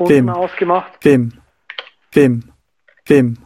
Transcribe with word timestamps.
Wem? 0.00 0.28
ausgemacht. 0.28 0.92
Wem? 1.02 1.32
Wem? 2.12 2.42
Wem? 3.06 3.38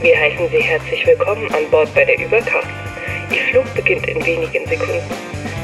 Wir 0.00 0.16
heißen 0.16 0.48
Sie 0.50 0.62
herzlich 0.62 1.06
willkommen 1.06 1.52
an 1.52 1.68
Bord 1.70 1.92
bei 1.94 2.04
der 2.04 2.18
Überkraft. 2.18 2.68
Ihr 3.30 3.42
Flug 3.50 3.74
beginnt 3.74 4.06
in 4.06 4.24
wenigen 4.24 4.66
Sekunden. 4.66 5.02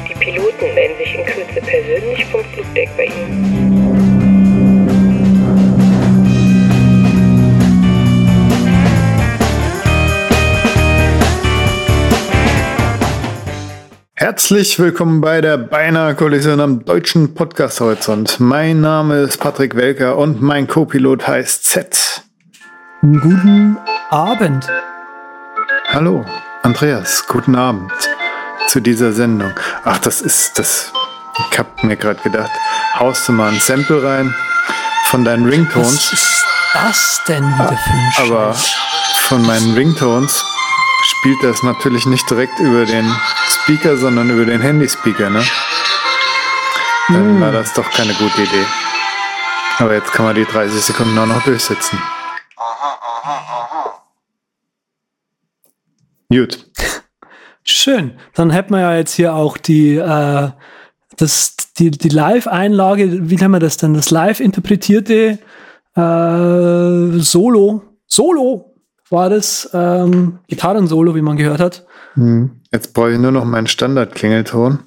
Die 0.09 0.13
Piloten 0.15 0.73
melden 0.75 0.97
sich 0.97 1.15
in 1.15 1.25
Kürze 1.25 1.61
persönlich 1.61 2.25
vom 2.25 2.43
Flugdeck 2.45 2.89
bei 2.97 3.05
Ihnen. 3.05 3.64
Herzlich 14.25 14.79
willkommen 14.79 15.21
bei 15.21 15.39
der 15.39 15.55
Beinahe 15.55 16.15
Kollision 16.15 16.59
am 16.59 16.83
deutschen 16.83 17.35
Podcast 17.35 17.79
Horizont. 17.79 18.39
Mein 18.39 18.81
Name 18.81 19.19
ist 19.19 19.37
Patrick 19.37 19.75
Welker 19.75 20.17
und 20.17 20.41
mein 20.41 20.65
Co-Pilot 20.65 21.27
heißt 21.27 21.63
Z. 21.63 22.23
Guten 23.03 23.77
Abend. 24.09 24.67
Hallo, 25.89 26.25
Andreas, 26.63 27.27
guten 27.27 27.55
Abend 27.55 27.91
zu 28.67 28.79
dieser 28.79 29.13
Sendung. 29.13 29.51
Ach, 29.83 29.99
das 29.99 30.21
ist 30.21 30.57
das. 30.57 30.91
Ich 31.51 31.59
hab 31.59 31.83
mir 31.83 31.95
gerade 31.95 32.19
gedacht, 32.23 32.49
haust 32.97 33.27
du 33.27 33.31
mal 33.31 33.53
ein 33.53 33.59
Sample 33.59 34.01
rein 34.01 34.33
von 35.03 35.23
deinen 35.23 35.47
Ringtones. 35.47 36.11
Was 36.11 36.13
ist 36.13 36.45
das 36.73 37.21
denn 37.27 37.43
wieder 37.43 37.77
für 37.77 37.91
ein 37.91 38.11
Scheiß? 38.11 38.31
Aber 38.31 38.55
von 39.27 39.45
meinen 39.45 39.75
Ringtones 39.75 40.43
spielt 41.05 41.43
das 41.43 41.63
natürlich 41.63 42.05
nicht 42.05 42.29
direkt 42.29 42.59
über 42.59 42.85
den 42.85 43.05
Speaker, 43.47 43.97
sondern 43.97 44.29
über 44.29 44.45
den 44.45 44.61
Handyspeaker, 44.61 45.29
ne? 45.29 45.43
Dann 47.07 47.35
hm. 47.35 47.41
war 47.41 47.51
das 47.51 47.73
doch 47.73 47.89
keine 47.91 48.13
gute 48.13 48.41
Idee. 48.41 48.65
Aber 49.77 49.93
jetzt 49.93 50.11
kann 50.11 50.25
man 50.25 50.35
die 50.35 50.45
30 50.45 50.81
Sekunden 50.81 51.17
auch 51.17 51.25
noch 51.25 51.43
durchsetzen. 51.43 51.99
Aha, 52.57 52.99
aha, 53.01 53.67
aha. 53.71 54.03
Gut. 56.29 56.65
Schön. 57.63 58.17
Dann 58.33 58.49
hätten 58.49 58.73
wir 58.73 58.81
ja 58.81 58.95
jetzt 58.95 59.13
hier 59.13 59.35
auch 59.35 59.57
die, 59.57 59.95
äh, 59.95 60.49
das, 61.17 61.55
die, 61.77 61.91
die 61.91 62.09
Live-Einlage, 62.09 63.29
wie 63.29 63.35
nennen 63.35 63.53
wir 63.53 63.59
das 63.59 63.77
denn? 63.77 63.93
Das 63.93 64.11
live 64.11 64.39
interpretierte 64.39 65.39
äh, 65.95 67.19
Solo. 67.19 67.83
Solo 68.07 68.74
war 69.15 69.29
das 69.29 69.69
ähm, 69.73 70.39
Gitarren-Solo, 70.47 71.15
wie 71.15 71.21
man 71.21 71.37
gehört 71.37 71.59
hat. 71.59 71.85
Hm. 72.13 72.61
Jetzt 72.71 72.93
brauche 72.93 73.13
ich 73.13 73.17
nur 73.17 73.31
noch 73.31 73.45
meinen 73.45 73.67
Standard-Klingelton. 73.67 74.79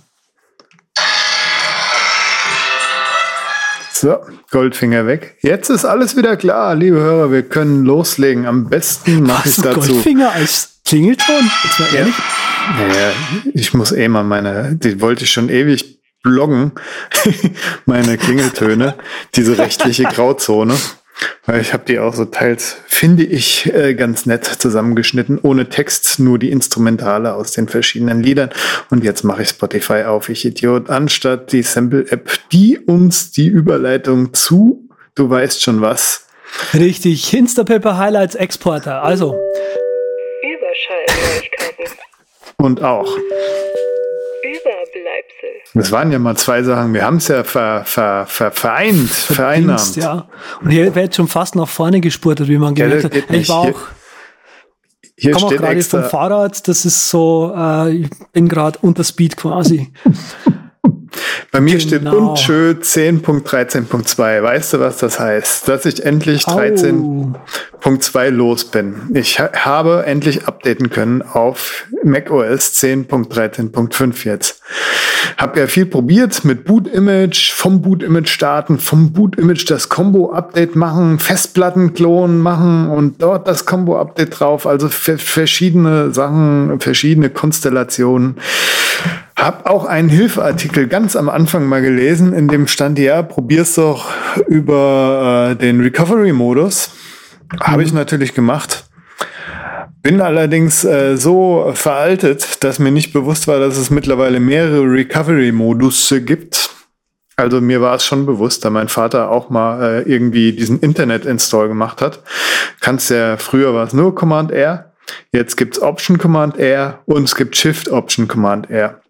So, 3.92 4.18
Goldfinger 4.52 5.06
weg. 5.06 5.38
Jetzt 5.40 5.70
ist 5.70 5.84
alles 5.84 6.16
wieder 6.16 6.36
klar, 6.36 6.76
liebe 6.76 6.98
Hörer. 6.98 7.32
Wir 7.32 7.42
können 7.42 7.84
loslegen. 7.84 8.46
Am 8.46 8.68
besten 8.68 9.24
mache 9.24 9.48
ich 9.48 9.56
dazu. 9.56 9.80
Goldfinger 9.80 10.30
als 10.30 10.80
Klingelton? 10.84 11.50
Jetzt 11.64 11.80
mal 11.80 11.94
ehrlich. 11.94 12.14
Ja. 12.18 12.86
Naja, 12.86 13.12
ich 13.54 13.74
muss 13.74 13.92
eh 13.92 14.08
mal 14.08 14.24
meine, 14.24 14.76
die 14.76 15.00
wollte 15.00 15.24
ich 15.24 15.32
schon 15.32 15.48
ewig 15.48 16.00
bloggen, 16.22 16.72
meine 17.86 18.18
Klingeltöne, 18.18 18.94
diese 19.34 19.56
rechtliche 19.56 20.04
Grauzone. 20.04 20.76
Ich 21.60 21.72
habe 21.72 21.84
die 21.86 21.98
auch 21.98 22.14
so 22.14 22.26
teils, 22.26 22.76
finde 22.86 23.24
ich, 23.24 23.72
äh, 23.72 23.94
ganz 23.94 24.26
nett 24.26 24.44
zusammengeschnitten, 24.44 25.38
ohne 25.42 25.68
Text, 25.68 26.18
nur 26.18 26.38
die 26.38 26.50
Instrumentale 26.50 27.34
aus 27.34 27.52
den 27.52 27.68
verschiedenen 27.68 28.22
Liedern. 28.22 28.50
Und 28.90 29.02
jetzt 29.02 29.24
mache 29.24 29.42
ich 29.42 29.48
Spotify 29.48 30.04
auf, 30.04 30.28
ich 30.28 30.44
Idiot, 30.44 30.90
anstatt 30.90 31.52
die 31.52 31.62
Sample-App, 31.62 32.30
die 32.52 32.78
uns 32.78 33.30
die 33.30 33.46
Überleitung 33.46 34.34
zu, 34.34 34.88
du 35.14 35.30
weißt 35.30 35.62
schon 35.62 35.80
was. 35.80 36.26
Richtig, 36.74 37.32
Instapaper 37.32 37.96
Highlights 37.96 38.34
Exporter, 38.34 39.02
also. 39.02 39.34
Überschallneuigkeiten. 40.42 41.98
Und 42.58 42.82
auch. 42.82 43.16
Das 45.74 45.92
waren 45.92 46.10
ja 46.10 46.18
mal 46.18 46.36
zwei 46.36 46.62
Sachen. 46.62 46.94
Wir 46.94 47.04
haben 47.04 47.18
es 47.18 47.28
ja 47.28 47.44
ver, 47.44 47.82
ver, 47.84 48.26
ver, 48.26 48.50
vereint, 48.50 49.10
vereinnahmt. 49.10 49.96
Ja. 49.96 50.28
Und 50.62 50.70
hier 50.70 50.94
wird 50.94 51.14
schon 51.14 51.28
fast 51.28 51.56
nach 51.56 51.68
vorne 51.68 52.00
gespurtet, 52.00 52.48
wie 52.48 52.58
man 52.58 52.74
gemerkt 52.74 53.14
ja, 53.14 53.22
hat. 53.22 53.30
Ich 53.30 53.48
war 53.48 53.58
auch. 53.58 53.80
Hier, 55.20 55.32
hier 55.32 55.32
komme 55.32 55.46
auch 55.46 55.50
gerade 55.50 55.82
vom 55.82 56.04
Fahrrad. 56.04 56.68
Das 56.68 56.84
ist 56.84 57.10
so, 57.10 57.52
äh, 57.56 57.92
ich 57.92 58.10
bin 58.32 58.48
gerade 58.48 58.78
unter 58.82 59.04
Speed 59.04 59.36
quasi. 59.36 59.92
Bei 61.58 61.62
mir 61.62 61.76
genau. 61.78 61.88
steht 61.88 62.06
unschö 62.06 62.74
10.13.2. 62.80 64.44
Weißt 64.44 64.74
du, 64.74 64.78
was 64.78 64.98
das 64.98 65.18
heißt? 65.18 65.66
Dass 65.66 65.86
ich 65.86 66.04
endlich 66.04 66.42
13.2 66.44 68.30
los 68.30 68.66
bin. 68.66 69.10
Ich 69.12 69.40
ha 69.40 69.50
habe 69.52 70.06
endlich 70.06 70.46
updaten 70.46 70.88
können 70.88 71.20
auf 71.20 71.88
macOS 72.04 72.74
10.13.5 72.74 74.24
jetzt. 74.24 74.62
Hab 75.36 75.56
ja 75.56 75.66
viel 75.66 75.86
probiert 75.86 76.44
mit 76.44 76.64
Boot-Image, 76.64 77.52
vom 77.52 77.82
Boot-Image 77.82 78.28
starten, 78.28 78.78
vom 78.78 79.12
Boot-Image 79.12 79.68
das 79.68 79.88
Combo-Update 79.88 80.76
machen, 80.76 81.18
Festplatten 81.18 81.92
klonen 81.92 82.38
machen 82.38 82.88
und 82.88 83.20
dort 83.20 83.48
das 83.48 83.66
Combo-Update 83.66 84.38
drauf. 84.38 84.64
Also 84.64 84.88
verschiedene 84.88 86.14
Sachen, 86.14 86.78
verschiedene 86.78 87.30
Konstellationen. 87.30 88.36
Hab 89.38 89.70
auch 89.70 89.84
einen 89.84 90.08
Hilfeartikel 90.08 90.88
ganz 90.88 91.14
am 91.14 91.28
Anfang 91.28 91.66
mal 91.66 91.80
gelesen, 91.80 92.32
in 92.32 92.48
dem 92.48 92.66
stand, 92.66 92.98
ja, 92.98 93.22
probier's 93.22 93.76
doch 93.76 94.10
über 94.48 95.52
äh, 95.52 95.54
den 95.54 95.80
Recovery-Modus. 95.80 96.90
Mhm. 97.52 97.60
Habe 97.60 97.84
ich 97.84 97.92
natürlich 97.92 98.34
gemacht. 98.34 98.86
Bin 100.02 100.20
allerdings 100.20 100.84
äh, 100.84 101.16
so 101.16 101.70
veraltet, 101.72 102.64
dass 102.64 102.80
mir 102.80 102.90
nicht 102.90 103.12
bewusst 103.12 103.46
war, 103.46 103.60
dass 103.60 103.76
es 103.76 103.90
mittlerweile 103.90 104.40
mehrere 104.40 104.82
Recovery-Modus 104.82 106.12
gibt. 106.24 106.70
Also 107.36 107.60
mir 107.60 107.80
war 107.80 107.94
es 107.94 108.04
schon 108.04 108.26
bewusst, 108.26 108.64
da 108.64 108.70
mein 108.70 108.88
Vater 108.88 109.30
auch 109.30 109.50
mal 109.50 110.02
äh, 110.04 110.12
irgendwie 110.12 110.52
diesen 110.52 110.80
Internet-Install 110.80 111.68
gemacht 111.68 112.02
hat. 112.02 112.24
Kannst 112.80 113.10
ja, 113.10 113.36
früher 113.36 113.72
war 113.72 113.86
es 113.86 113.92
nur 113.92 114.16
Command 114.16 114.50
R, 114.50 114.92
jetzt 115.30 115.56
gibt's 115.56 115.80
Option 115.80 116.18
Command 116.18 116.58
R 116.58 116.98
und 117.06 117.22
es 117.22 117.36
gibt 117.36 117.56
Shift 117.56 117.88
Option 117.88 118.26
Command 118.26 118.68
R. 118.68 119.00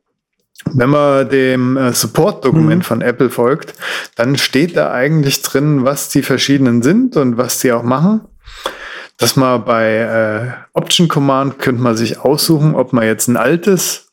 Wenn 0.75 0.91
man 0.91 1.29
dem 1.29 1.77
äh, 1.77 1.93
Support-Dokument 1.93 2.83
mhm. 2.83 2.87
von 2.87 3.01
Apple 3.01 3.31
folgt, 3.31 3.75
dann 4.17 4.37
steht 4.37 4.77
da 4.77 4.93
eigentlich 4.93 5.43
drin, 5.43 5.85
was 5.85 6.09
die 6.09 6.23
verschiedenen 6.23 6.83
sind 6.83 7.17
und 7.17 7.37
was 7.37 7.59
die 7.61 7.73
auch 7.73 7.83
machen. 7.83 8.23
Dass 9.17 9.37
man 9.37 9.65
bei 9.65 9.97
äh, 9.97 10.79
Option 10.79 11.09
Command 11.09 11.59
könnte 11.59 11.83
man 11.83 11.97
sich 11.97 12.21
aussuchen, 12.21 12.75
ob 12.75 12.93
man 12.93 13.05
jetzt 13.05 13.29
ein 13.29 13.37
altes 13.37 14.09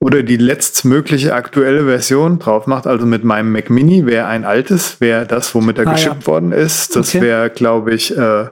oder 0.00 0.22
die 0.22 0.36
letztmögliche 0.36 1.34
aktuelle 1.34 1.84
Version 1.84 2.38
drauf 2.38 2.66
macht. 2.66 2.86
Also 2.86 3.04
mit 3.04 3.24
meinem 3.24 3.50
Mac 3.50 3.68
Mini 3.68 4.06
wäre 4.06 4.26
ein 4.26 4.44
altes, 4.44 5.00
wäre 5.00 5.26
das, 5.26 5.54
womit 5.54 5.78
er 5.78 5.88
ah, 5.88 5.92
geschippt 5.92 6.22
ja. 6.22 6.26
worden 6.28 6.52
ist. 6.52 6.94
Das 6.94 7.08
okay. 7.08 7.22
wäre, 7.22 7.50
glaube 7.50 7.92
ich, 7.92 8.16
äh, 8.16 8.46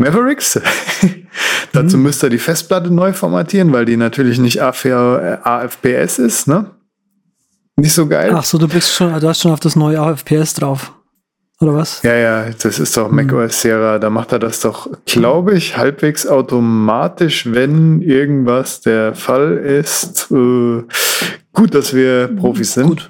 Mavericks. 0.00 0.58
Dazu 1.72 1.96
mhm. 1.98 2.04
müsste 2.04 2.26
er 2.26 2.30
die 2.30 2.38
Festplatte 2.38 2.92
neu 2.92 3.12
formatieren, 3.12 3.72
weil 3.72 3.84
die 3.84 3.96
natürlich 3.96 4.38
nicht 4.38 4.60
AFPS 4.60 6.18
ist, 6.18 6.48
ne? 6.48 6.70
Nicht 7.76 7.92
so 7.92 8.06
geil. 8.08 8.32
Ach 8.34 8.44
so, 8.44 8.58
du 8.58 8.66
bist 8.66 8.92
schon, 8.92 9.18
du 9.20 9.28
hast 9.28 9.42
schon 9.42 9.52
auf 9.52 9.60
das 9.60 9.76
neue 9.76 10.00
AFPS 10.00 10.54
drauf. 10.54 10.92
Oder 11.60 11.74
was? 11.74 12.02
Ja, 12.02 12.14
ja, 12.14 12.50
das 12.50 12.78
ist 12.78 12.96
doch 12.96 13.10
mhm. 13.10 13.16
macOS 13.16 13.60
Sierra. 13.60 13.98
Da 13.98 14.08
macht 14.08 14.32
er 14.32 14.38
das 14.38 14.60
doch, 14.60 14.88
glaube 15.04 15.54
ich, 15.54 15.76
halbwegs 15.76 16.26
automatisch, 16.26 17.52
wenn 17.52 18.00
irgendwas 18.00 18.80
der 18.80 19.14
Fall 19.14 19.58
ist. 19.58 20.30
Äh, 20.30 20.84
gut, 21.52 21.74
dass 21.74 21.94
wir 21.94 22.28
Profis 22.28 22.72
sind. 22.72 22.86
Gut. 22.86 23.09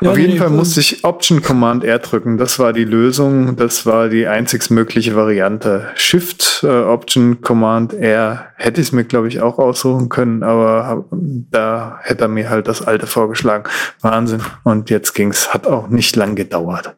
Ja, 0.00 0.10
Auf 0.10 0.18
jeden 0.18 0.34
nee, 0.34 0.38
Fall 0.38 0.50
musste 0.50 0.80
ich 0.80 1.04
Option 1.04 1.42
Command 1.42 1.84
R 1.84 1.98
drücken. 1.98 2.38
Das 2.38 2.58
war 2.58 2.72
die 2.72 2.84
Lösung. 2.84 3.56
Das 3.56 3.86
war 3.86 4.08
die 4.08 4.26
einzig 4.26 4.70
mögliche 4.70 5.16
Variante. 5.16 5.88
Shift 5.94 6.60
äh, 6.62 6.82
Option 6.82 7.40
Command 7.40 7.94
R 7.94 8.46
hätte 8.56 8.80
ich 8.80 8.88
es 8.88 8.92
mir, 8.92 9.04
glaube 9.04 9.28
ich, 9.28 9.40
auch 9.40 9.58
aussuchen 9.58 10.08
können, 10.08 10.42
aber 10.42 11.04
da 11.10 11.98
hätte 12.02 12.24
er 12.24 12.28
mir 12.28 12.50
halt 12.50 12.68
das 12.68 12.82
alte 12.82 13.06
vorgeschlagen. 13.06 13.64
Wahnsinn. 14.00 14.42
Und 14.64 14.90
jetzt 14.90 15.14
ging's. 15.14 15.54
Hat 15.54 15.66
auch 15.66 15.88
nicht 15.88 16.16
lang 16.16 16.34
gedauert. 16.34 16.96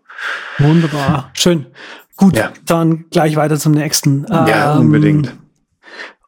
Wunderbar. 0.59 1.31
Schön. 1.35 1.67
Gut, 2.17 2.37
ja. 2.37 2.51
dann 2.67 3.05
gleich 3.11 3.37
weiter 3.37 3.59
zum 3.59 3.73
nächsten. 3.73 4.27
Ja, 4.29 4.75
ähm, 4.75 4.81
unbedingt. 4.81 5.35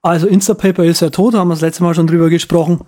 Also 0.02 0.26
Instapaper 0.26 0.84
ist 0.84 1.00
ja 1.00 1.10
tot, 1.10 1.34
haben 1.34 1.48
wir 1.48 1.54
das 1.54 1.60
letzte 1.60 1.82
Mal 1.82 1.94
schon 1.94 2.06
drüber 2.06 2.30
gesprochen. 2.30 2.80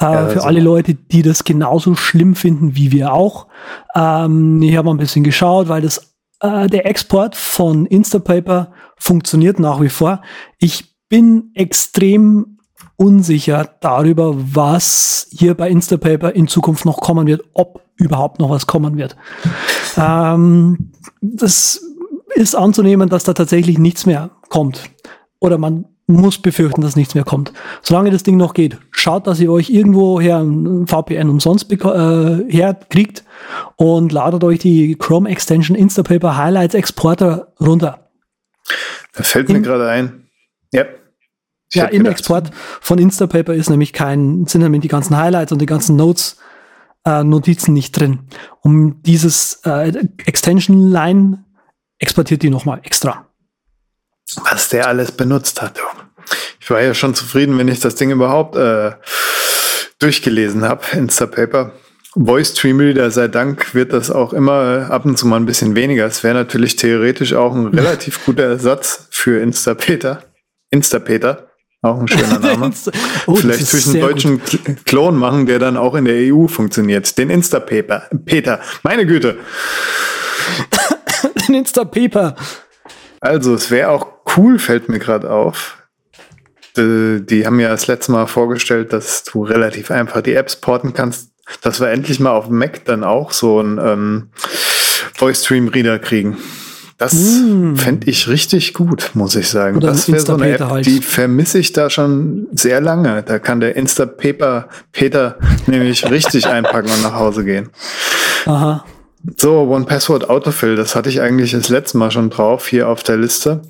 Äh, 0.00 0.04
ja, 0.04 0.28
für 0.28 0.44
alle 0.44 0.60
Leute, 0.60 0.94
die 0.94 1.22
das 1.22 1.44
genauso 1.44 1.94
schlimm 1.94 2.34
finden 2.34 2.76
wie 2.76 2.92
wir 2.92 3.12
auch. 3.12 3.46
Ähm, 3.94 4.60
ich 4.60 4.76
habe 4.76 4.90
ein 4.90 4.98
bisschen 4.98 5.24
geschaut, 5.24 5.68
weil 5.68 5.80
das 5.80 6.14
äh, 6.40 6.66
der 6.66 6.84
Export 6.86 7.36
von 7.36 7.86
Instapaper 7.86 8.72
funktioniert 8.98 9.58
nach 9.58 9.80
wie 9.80 9.88
vor. 9.88 10.20
Ich 10.58 10.94
bin 11.08 11.52
extrem 11.54 12.58
unsicher 12.96 13.70
darüber, 13.80 14.34
was 14.36 15.28
hier 15.30 15.54
bei 15.54 15.70
Instapaper 15.70 16.34
in 16.34 16.48
Zukunft 16.48 16.84
noch 16.84 17.00
kommen 17.00 17.26
wird, 17.26 17.44
ob 17.54 17.82
überhaupt 17.96 18.40
noch 18.40 18.50
was 18.50 18.66
kommen 18.66 18.96
wird. 18.96 19.16
Ähm, 19.96 20.92
das 21.20 21.82
ist 22.34 22.54
anzunehmen, 22.54 23.08
dass 23.08 23.24
da 23.24 23.32
tatsächlich 23.32 23.78
nichts 23.78 24.04
mehr 24.04 24.30
kommt. 24.48 24.90
Oder 25.40 25.58
man 25.58 25.86
muss 26.08 26.38
befürchten, 26.38 26.80
dass 26.80 26.96
nichts 26.96 27.14
mehr 27.14 27.24
kommt. 27.24 27.52
Solange 27.82 28.10
das 28.10 28.22
Ding 28.22 28.36
noch 28.36 28.54
geht, 28.54 28.78
schaut, 28.90 29.26
dass 29.26 29.40
ihr 29.40 29.52
euch 29.52 29.68
irgendwo 29.68 30.20
her 30.20 30.38
ein 30.38 30.86
VPN 30.86 31.28
umsonst 31.28 31.70
äh, 31.70 31.76
herkriegt 32.48 33.24
und 33.76 34.10
ladet 34.10 34.42
euch 34.42 34.58
die 34.58 34.96
Chrome 34.96 35.28
Extension 35.28 35.76
Instapaper 35.76 36.36
Highlights 36.36 36.74
Exporter 36.74 37.52
runter. 37.60 38.08
Da 39.12 39.22
fällt 39.22 39.50
mir 39.50 39.60
gerade 39.60 39.88
ein. 39.88 40.28
Ja. 40.72 40.84
ja, 41.72 41.84
im 41.84 41.98
gedacht. 41.98 42.12
Export 42.12 42.50
von 42.80 42.98
Instapaper 42.98 43.54
ist 43.54 43.68
nämlich 43.68 43.92
kein, 43.92 44.46
sind 44.46 44.62
nämlich 44.62 44.80
die 44.80 44.88
ganzen 44.88 45.16
Highlights 45.16 45.52
und 45.52 45.60
die 45.60 45.66
ganzen 45.66 45.96
Notes, 45.96 46.38
äh, 47.04 47.22
Notizen 47.22 47.74
nicht 47.74 47.92
drin. 47.92 48.20
Um 48.62 49.02
dieses 49.02 49.60
äh, 49.64 49.92
Extension 50.24 50.90
Line 50.90 51.44
exportiert 51.98 52.42
die 52.42 52.50
nochmal 52.50 52.80
extra. 52.82 53.26
Was 54.50 54.68
der 54.68 54.86
alles 54.86 55.12
benutzt 55.12 55.60
hat. 55.60 55.80
Ich 56.60 56.70
war 56.70 56.80
ja 56.82 56.94
schon 56.94 57.14
zufrieden, 57.14 57.58
wenn 57.58 57.68
ich 57.68 57.80
das 57.80 57.94
Ding 57.94 58.10
überhaupt 58.10 58.56
äh, 58.56 58.92
durchgelesen 59.98 60.64
habe, 60.64 60.84
Instapaper. 60.92 61.72
Voice 62.14 62.52
Stream 62.52 62.80
Reader 62.80 63.10
sei 63.10 63.28
Dank 63.28 63.74
wird 63.74 63.92
das 63.92 64.10
auch 64.10 64.32
immer 64.32 64.90
ab 64.90 65.04
und 65.04 65.18
zu 65.18 65.26
mal 65.26 65.36
ein 65.36 65.46
bisschen 65.46 65.76
weniger. 65.76 66.06
Es 66.06 66.24
wäre 66.24 66.34
natürlich 66.34 66.76
theoretisch 66.76 67.34
auch 67.34 67.54
ein 67.54 67.66
relativ 67.66 68.24
guter 68.26 68.44
Ersatz 68.44 69.08
für 69.10 69.40
Instapeter. 69.40 70.24
Instapeter, 70.70 71.48
auch 71.82 72.00
ein 72.00 72.08
schöner 72.08 72.40
Name. 72.40 72.72
oh, 73.26 73.36
Vielleicht 73.36 73.66
zwischen 73.66 74.00
deutschen 74.00 74.40
gut. 74.40 74.84
Klon 74.84 75.16
machen, 75.16 75.46
der 75.46 75.58
dann 75.58 75.76
auch 75.76 75.94
in 75.94 76.04
der 76.04 76.34
EU 76.34 76.48
funktioniert. 76.48 77.16
Den 77.16 77.30
Instapaper. 77.30 78.08
Peter, 78.24 78.60
meine 78.82 79.06
Güte. 79.06 79.38
Den 81.48 81.54
Instapaper. 81.54 82.36
Also, 83.20 83.54
es 83.54 83.70
wäre 83.70 83.90
auch 83.90 84.06
cool, 84.36 84.58
fällt 84.58 84.88
mir 84.88 84.98
gerade 84.98 85.30
auf. 85.30 85.77
Die, 86.78 87.26
die 87.26 87.46
haben 87.46 87.60
ja 87.60 87.68
das 87.68 87.86
letzte 87.86 88.12
Mal 88.12 88.26
vorgestellt, 88.26 88.92
dass 88.92 89.24
du 89.24 89.44
relativ 89.44 89.90
einfach 89.90 90.22
die 90.22 90.34
Apps 90.34 90.56
porten 90.56 90.94
kannst 90.94 91.30
dass 91.62 91.80
wir 91.80 91.88
endlich 91.88 92.20
mal 92.20 92.30
auf 92.30 92.48
Mac 92.48 92.84
dann 92.84 93.04
auch 93.04 93.32
so 93.32 93.60
ein 93.60 93.78
ähm, 93.82 94.28
Voice 95.14 95.44
Stream 95.44 95.68
Reader 95.68 95.98
kriegen. 95.98 96.36
Das 96.98 97.14
mm. 97.14 97.76
fände 97.76 98.10
ich 98.10 98.26
richtig 98.26 98.74
gut, 98.74 99.12
muss 99.14 99.36
ich 99.36 99.48
sagen. 99.48 99.76
Oder 99.76 99.88
das 99.88 100.10
wäre 100.10 100.20
so 100.20 100.34
eine 100.34 100.50
App, 100.50 100.60
halt. 100.60 100.86
die 100.86 101.00
vermisse 101.00 101.58
ich 101.58 101.72
da 101.72 101.90
schon 101.90 102.48
sehr 102.52 102.80
lange. 102.80 103.22
Da 103.22 103.38
kann 103.38 103.60
der 103.60 103.76
Instapaper 103.76 104.68
Peter 104.92 105.38
nämlich 105.66 106.10
richtig 106.10 106.46
einpacken 106.46 106.90
und 106.90 107.02
nach 107.02 107.14
Hause 107.14 107.44
gehen. 107.44 107.70
Aha. 108.46 108.84
So, 109.36 109.62
One 109.62 109.84
Password 109.84 110.28
Autofill, 110.28 110.76
das 110.76 110.94
hatte 110.94 111.08
ich 111.08 111.20
eigentlich 111.20 111.52
das 111.52 111.68
letzte 111.68 111.98
Mal 111.98 112.10
schon 112.10 112.30
drauf 112.30 112.66
hier 112.66 112.88
auf 112.88 113.02
der 113.02 113.16
Liste. 113.16 113.62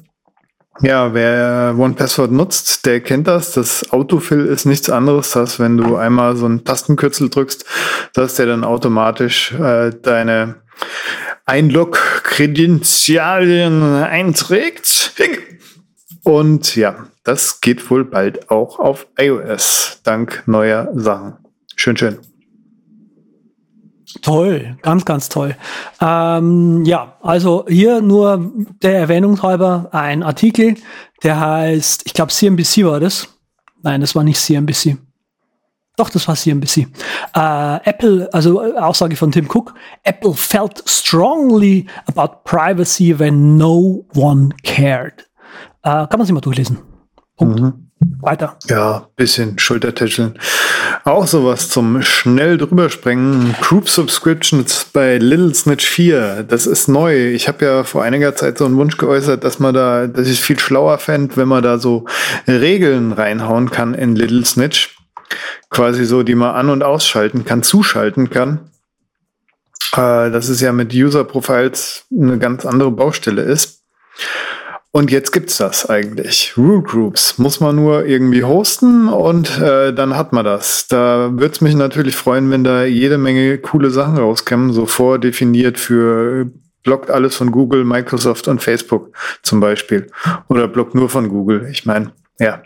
Ja, 0.80 1.12
wer 1.12 1.74
OnePassword 1.76 2.30
nutzt, 2.30 2.86
der 2.86 3.00
kennt 3.00 3.26
das. 3.26 3.50
Das 3.52 3.90
Autofill 3.90 4.46
ist 4.46 4.64
nichts 4.64 4.88
anderes, 4.88 5.36
als 5.36 5.58
wenn 5.58 5.76
du 5.76 5.96
einmal 5.96 6.36
so 6.36 6.46
einen 6.46 6.64
Tastenkürzel 6.64 7.30
drückst, 7.30 7.64
dass 8.14 8.36
der 8.36 8.46
dann 8.46 8.62
automatisch 8.62 9.52
äh, 9.54 9.90
deine 9.90 10.62
Einlog-Kredenzialien 11.46 14.04
einträgt. 14.04 15.14
Und 16.22 16.76
ja, 16.76 17.08
das 17.24 17.60
geht 17.60 17.90
wohl 17.90 18.04
bald 18.04 18.48
auch 18.50 18.78
auf 18.78 19.08
iOS, 19.18 19.98
dank 20.04 20.44
neuer 20.46 20.92
Sachen. 20.94 21.38
Schön, 21.74 21.96
schön. 21.96 22.27
Toll, 24.22 24.76
ganz, 24.82 25.04
ganz 25.04 25.28
toll. 25.28 25.56
Ähm, 26.00 26.84
ja, 26.84 27.16
also 27.20 27.66
hier 27.68 28.00
nur 28.00 28.52
der 28.82 28.98
Erwähnung 28.98 29.42
halber 29.42 29.88
ein 29.92 30.22
Artikel, 30.22 30.76
der 31.22 31.38
heißt, 31.38 32.02
ich 32.06 32.14
glaube 32.14 32.32
CNBC 32.32 32.84
war 32.84 33.00
das. 33.00 33.28
Nein, 33.82 34.00
das 34.00 34.14
war 34.14 34.24
nicht 34.24 34.40
CNBC. 34.40 34.96
Doch, 35.96 36.10
das 36.10 36.28
war 36.28 36.36
CNBC. 36.36 36.86
Äh, 37.34 37.88
Apple, 37.88 38.28
also 38.32 38.62
Aussage 38.76 39.16
von 39.16 39.32
Tim 39.32 39.48
Cook, 39.52 39.74
Apple 40.04 40.32
felt 40.32 40.82
strongly 40.86 41.86
about 42.06 42.44
privacy 42.44 43.18
when 43.18 43.56
no 43.56 44.06
one 44.14 44.50
cared. 44.62 45.28
Äh, 45.82 46.06
kann 46.06 46.18
man 46.18 46.26
sich 46.26 46.32
mal 46.32 46.40
durchlesen. 46.40 46.78
Punkt. 47.36 47.60
Mhm. 47.60 47.87
Weiter. 48.20 48.56
Ja, 48.68 49.08
bisschen 49.16 49.58
Schultertätscheln. 49.58 50.38
Auch 51.04 51.26
sowas 51.26 51.68
zum 51.68 52.02
schnell 52.02 52.58
drüberspringen. 52.58 53.54
Group 53.60 53.88
Subscriptions 53.88 54.86
bei 54.92 55.18
Little 55.18 55.54
Snitch 55.54 55.86
4. 55.86 56.42
Das 56.42 56.66
ist 56.66 56.88
neu. 56.88 57.28
Ich 57.28 57.48
habe 57.48 57.64
ja 57.64 57.84
vor 57.84 58.02
einiger 58.02 58.34
Zeit 58.34 58.58
so 58.58 58.64
einen 58.64 58.76
Wunsch 58.76 58.96
geäußert, 58.96 59.44
dass 59.44 59.58
man 59.58 59.74
da, 59.74 60.06
dass 60.06 60.26
ich 60.26 60.40
viel 60.40 60.58
schlauer 60.58 60.98
fände, 60.98 61.36
wenn 61.36 61.48
man 61.48 61.62
da 61.62 61.78
so 61.78 62.06
Regeln 62.46 63.12
reinhauen 63.12 63.70
kann 63.70 63.94
in 63.94 64.16
Little 64.16 64.44
Snitch. 64.44 64.96
Quasi 65.70 66.04
so, 66.04 66.22
die 66.22 66.34
man 66.34 66.54
an- 66.54 66.70
und 66.70 66.82
ausschalten 66.82 67.44
kann, 67.44 67.62
zuschalten 67.62 68.30
kann. 68.30 68.70
Äh, 69.92 70.30
das 70.30 70.48
ist 70.48 70.60
ja 70.60 70.72
mit 70.72 70.92
User 70.92 71.24
Profiles 71.24 72.06
eine 72.10 72.38
ganz 72.38 72.66
andere 72.66 72.90
Baustelle 72.90 73.42
ist. 73.42 73.84
Und 74.90 75.10
jetzt 75.10 75.32
gibt's 75.32 75.58
das 75.58 75.88
eigentlich. 75.88 76.54
Rule 76.56 76.82
Groups 76.82 77.36
muss 77.38 77.60
man 77.60 77.76
nur 77.76 78.06
irgendwie 78.06 78.42
hosten 78.42 79.08
und 79.08 79.58
äh, 79.58 79.92
dann 79.92 80.16
hat 80.16 80.32
man 80.32 80.44
das. 80.44 80.86
Da 80.88 81.30
würde 81.32 81.52
es 81.52 81.60
mich 81.60 81.74
natürlich 81.74 82.16
freuen, 82.16 82.50
wenn 82.50 82.64
da 82.64 82.84
jede 82.84 83.18
Menge 83.18 83.58
coole 83.58 83.90
Sachen 83.90 84.16
rauskommen, 84.16 84.72
so 84.72 84.86
vordefiniert 84.86 85.78
für 85.78 86.50
blockt 86.82 87.10
alles 87.10 87.36
von 87.36 87.52
Google, 87.52 87.84
Microsoft 87.84 88.48
und 88.48 88.62
Facebook 88.62 89.14
zum 89.42 89.60
Beispiel. 89.60 90.06
Oder 90.48 90.68
blockt 90.68 90.94
nur 90.94 91.10
von 91.10 91.28
Google. 91.28 91.68
Ich 91.70 91.84
meine, 91.84 92.12
ja. 92.38 92.62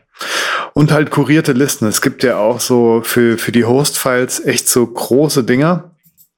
Und 0.75 0.93
halt 0.93 1.11
kurierte 1.11 1.53
Listen. 1.53 1.87
Es 1.87 2.01
gibt 2.01 2.23
ja 2.23 2.37
auch 2.37 2.61
so 2.61 3.03
für, 3.03 3.37
für 3.37 3.51
die 3.51 3.65
Host-Files 3.65 4.45
echt 4.45 4.69
so 4.69 4.87
große 4.87 5.43
Dinger. 5.43 5.91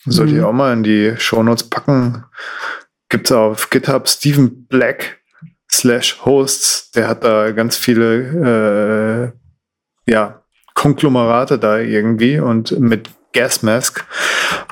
Sollte 0.06 0.32
mhm. 0.32 0.38
ich 0.38 0.44
auch 0.44 0.52
mal 0.52 0.72
in 0.72 0.82
die 0.82 1.14
Shownotes 1.19 1.64
packen. 1.64 2.25
Gibt's 3.10 3.30
auf 3.32 3.69
GitHub 3.69 4.08
Stephen 4.08 4.66
Black 4.66 5.19
slash 5.84 6.25
Hosts, 6.25 6.92
der 6.92 7.08
hat 7.08 7.25
da 7.25 7.50
ganz 7.50 7.76
viele 7.76 9.34
äh, 10.08 10.10
ja, 10.10 10.42
Konglomerate 10.72 11.58
da 11.58 11.78
irgendwie 11.78 12.40
und 12.40 12.80
mit 12.80 13.11
Gasmask. 13.35 14.06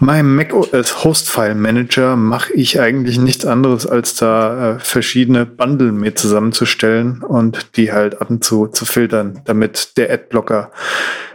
Mein 0.01 0.35
macOS 0.35 1.05
Hostfile 1.05 1.55
Manager 1.55 2.17
mache 2.17 2.55
ich 2.55 2.81
eigentlich 2.81 3.19
nichts 3.19 3.45
anderes, 3.45 3.87
als 3.87 4.15
da 4.15 4.77
äh, 4.77 4.79
verschiedene 4.79 5.45
Bundle 5.45 5.93
mir 5.93 6.15
zusammenzustellen 6.15 7.23
und 7.23 7.77
die 7.77 7.93
halt 7.93 8.23
ab 8.23 8.31
und 8.31 8.43
zu 8.43 8.69
zu 8.69 8.87
filtern, 8.87 9.43
damit 9.45 9.99
der 9.99 10.11
Adblocker 10.11 10.71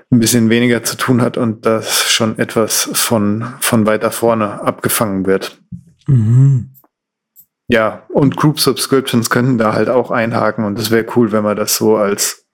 ein 0.10 0.20
bisschen 0.20 0.50
weniger 0.50 0.84
zu 0.84 0.98
tun 0.98 1.22
hat 1.22 1.38
und 1.38 1.68
das 1.68 2.10
schon 2.10 2.40
etwas 2.40 2.90
von, 2.94 3.46
von 3.60 3.86
weiter 3.86 4.10
vorne 4.10 4.64
abgefangen 4.64 5.28
wird. 5.28 5.60
Mhm. 6.08 6.72
Ja, 7.68 8.04
und 8.10 8.38
Group 8.38 8.60
Subscriptions 8.60 9.30
könnten 9.30 9.58
da 9.58 9.74
halt 9.74 9.90
auch 9.90 10.10
einhaken 10.10 10.64
und 10.64 10.80
es 10.80 10.90
wäre 10.90 11.06
cool, 11.16 11.32
wenn 11.32 11.44
man 11.44 11.58
das 11.58 11.76
so 11.76 11.98
als 11.98 12.48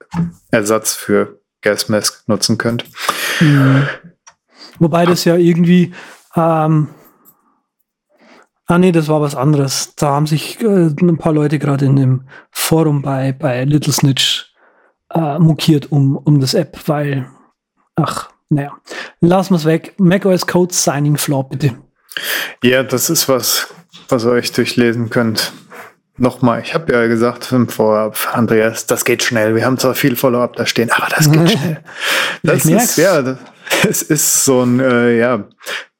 Ersatz 0.50 0.94
für 0.94 1.40
Gasmask 1.62 2.28
nutzen 2.28 2.58
könnte. 2.58 2.86
Mhm. 3.40 3.86
Wobei 4.80 5.06
das 5.06 5.24
ja 5.24 5.36
irgendwie, 5.36 5.94
ähm, 6.34 6.88
ah 8.66 8.78
nee, 8.78 8.90
das 8.90 9.08
war 9.08 9.20
was 9.20 9.36
anderes. 9.36 9.94
Da 9.94 10.10
haben 10.10 10.26
sich 10.26 10.60
äh, 10.60 10.88
ein 10.88 11.16
paar 11.16 11.32
Leute 11.32 11.60
gerade 11.60 11.84
in 11.84 11.94
dem 11.94 12.28
Forum 12.50 13.02
bei, 13.02 13.32
bei 13.32 13.64
Little 13.64 13.92
Snitch 13.92 14.52
äh, 15.12 15.38
mokiert 15.38 15.92
um, 15.92 16.16
um 16.16 16.40
das 16.40 16.54
App, 16.54 16.76
weil, 16.86 17.28
ach, 17.94 18.30
naja, 18.48 18.72
lassen 19.20 19.52
wir 19.52 19.58
es 19.58 19.64
weg. 19.64 19.94
macOS 19.98 20.46
Code 20.46 20.74
Signing 20.74 21.16
Flaw, 21.16 21.44
bitte. 21.48 21.76
Ja, 22.62 22.82
das 22.82 23.10
ist 23.10 23.28
was 23.28 23.72
was 24.08 24.24
ihr 24.24 24.30
euch 24.30 24.52
durchlesen 24.52 25.10
könnt. 25.10 25.52
Nochmal, 26.16 26.60
ich 26.60 26.74
habe 26.74 26.92
ja 26.92 27.06
gesagt 27.08 27.50
im 27.50 27.68
Vorab, 27.68 28.16
Andreas, 28.32 28.86
das 28.86 29.04
geht 29.04 29.24
schnell. 29.24 29.56
Wir 29.56 29.64
haben 29.64 29.78
zwar 29.78 29.94
viel 29.94 30.14
Follow-up 30.14 30.54
da 30.54 30.64
stehen, 30.64 30.90
aber 30.92 31.08
das 31.08 31.30
geht 31.30 31.50
schnell. 31.58 31.80
Das 32.44 32.64
ist, 32.66 32.98
ja, 32.98 33.36
es 33.88 34.02
ist 34.02 34.44
so 34.44 34.62
ein, 34.62 34.78
äh, 34.78 35.18
ja, 35.18 35.44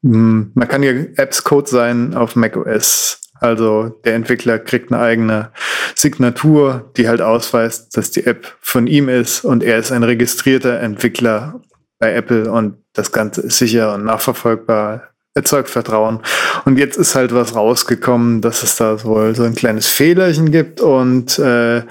hm, 0.04 0.52
man 0.54 0.68
kann 0.68 0.84
ja 0.84 0.92
Apps-Code 0.92 1.68
sein 1.68 2.14
auf 2.14 2.36
macOS. 2.36 3.20
Also 3.40 3.88
der 4.04 4.14
Entwickler 4.14 4.58
kriegt 4.58 4.92
eine 4.92 5.02
eigene 5.02 5.50
Signatur, 5.96 6.92
die 6.96 7.08
halt 7.08 7.20
ausweist, 7.20 7.96
dass 7.96 8.10
die 8.10 8.24
App 8.24 8.56
von 8.60 8.86
ihm 8.86 9.08
ist 9.08 9.44
und 9.44 9.64
er 9.64 9.78
ist 9.78 9.90
ein 9.90 10.04
registrierter 10.04 10.80
Entwickler 10.80 11.60
bei 11.98 12.14
Apple 12.14 12.50
und 12.50 12.78
das 12.92 13.10
Ganze 13.10 13.42
ist 13.42 13.58
sicher 13.58 13.94
und 13.94 14.04
nachverfolgbar 14.04 15.13
erzeugt 15.34 15.68
Vertrauen. 15.68 16.20
Und 16.64 16.78
jetzt 16.78 16.96
ist 16.96 17.16
halt 17.16 17.34
was 17.34 17.54
rausgekommen, 17.56 18.40
dass 18.40 18.62
es 18.62 18.76
da 18.76 19.02
wohl 19.02 19.34
so 19.34 19.42
ein 19.42 19.56
kleines 19.56 19.88
Fehlerchen 19.88 20.52
gibt 20.52 20.80
und 20.80 21.38
äh, 21.40 21.82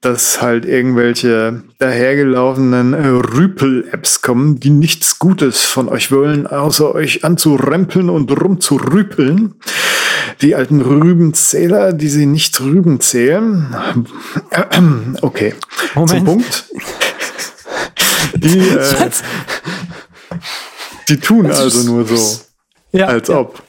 dass 0.00 0.40
halt 0.40 0.64
irgendwelche 0.64 1.62
dahergelaufenen 1.78 2.94
äh, 2.94 3.06
Rüpel-Apps 3.06 4.22
kommen, 4.22 4.60
die 4.60 4.70
nichts 4.70 5.18
Gutes 5.18 5.62
von 5.62 5.88
euch 5.88 6.10
wollen, 6.10 6.46
außer 6.46 6.94
euch 6.94 7.24
anzurempeln 7.24 8.08
und 8.08 8.30
rumzurüpeln. 8.30 9.54
Die 10.42 10.54
alten 10.54 10.80
Rübenzähler, 10.80 11.92
die 11.92 12.08
sie 12.08 12.26
nicht 12.26 12.60
Rüben 12.60 13.00
zählen. 13.00 13.76
Okay, 15.22 15.54
Moment. 15.94 16.10
zum 16.10 16.24
Punkt. 16.24 16.64
Die, 18.36 18.58
äh, 18.58 19.10
die 21.08 21.18
tun 21.18 21.46
also 21.50 21.90
nur 21.90 22.06
so, 22.06 22.45
ja, 22.96 23.06
als 23.06 23.28
ja. 23.28 23.38
ob 23.38 23.62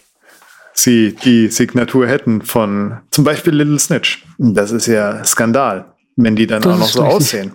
sie 0.73 1.15
die 1.15 1.47
Signatur 1.47 2.07
hätten 2.07 2.41
von 2.41 2.99
zum 3.11 3.23
Beispiel 3.23 3.53
Little 3.53 3.79
Snitch. 3.79 4.25
Das 4.37 4.71
ist 4.71 4.87
ja 4.87 5.23
Skandal, 5.25 5.93
wenn 6.15 6.35
die 6.35 6.47
dann 6.47 6.61
das 6.61 6.73
auch 6.73 6.77
noch 6.77 6.87
so 6.87 7.01
richtig. 7.03 7.15
aussehen. 7.17 7.51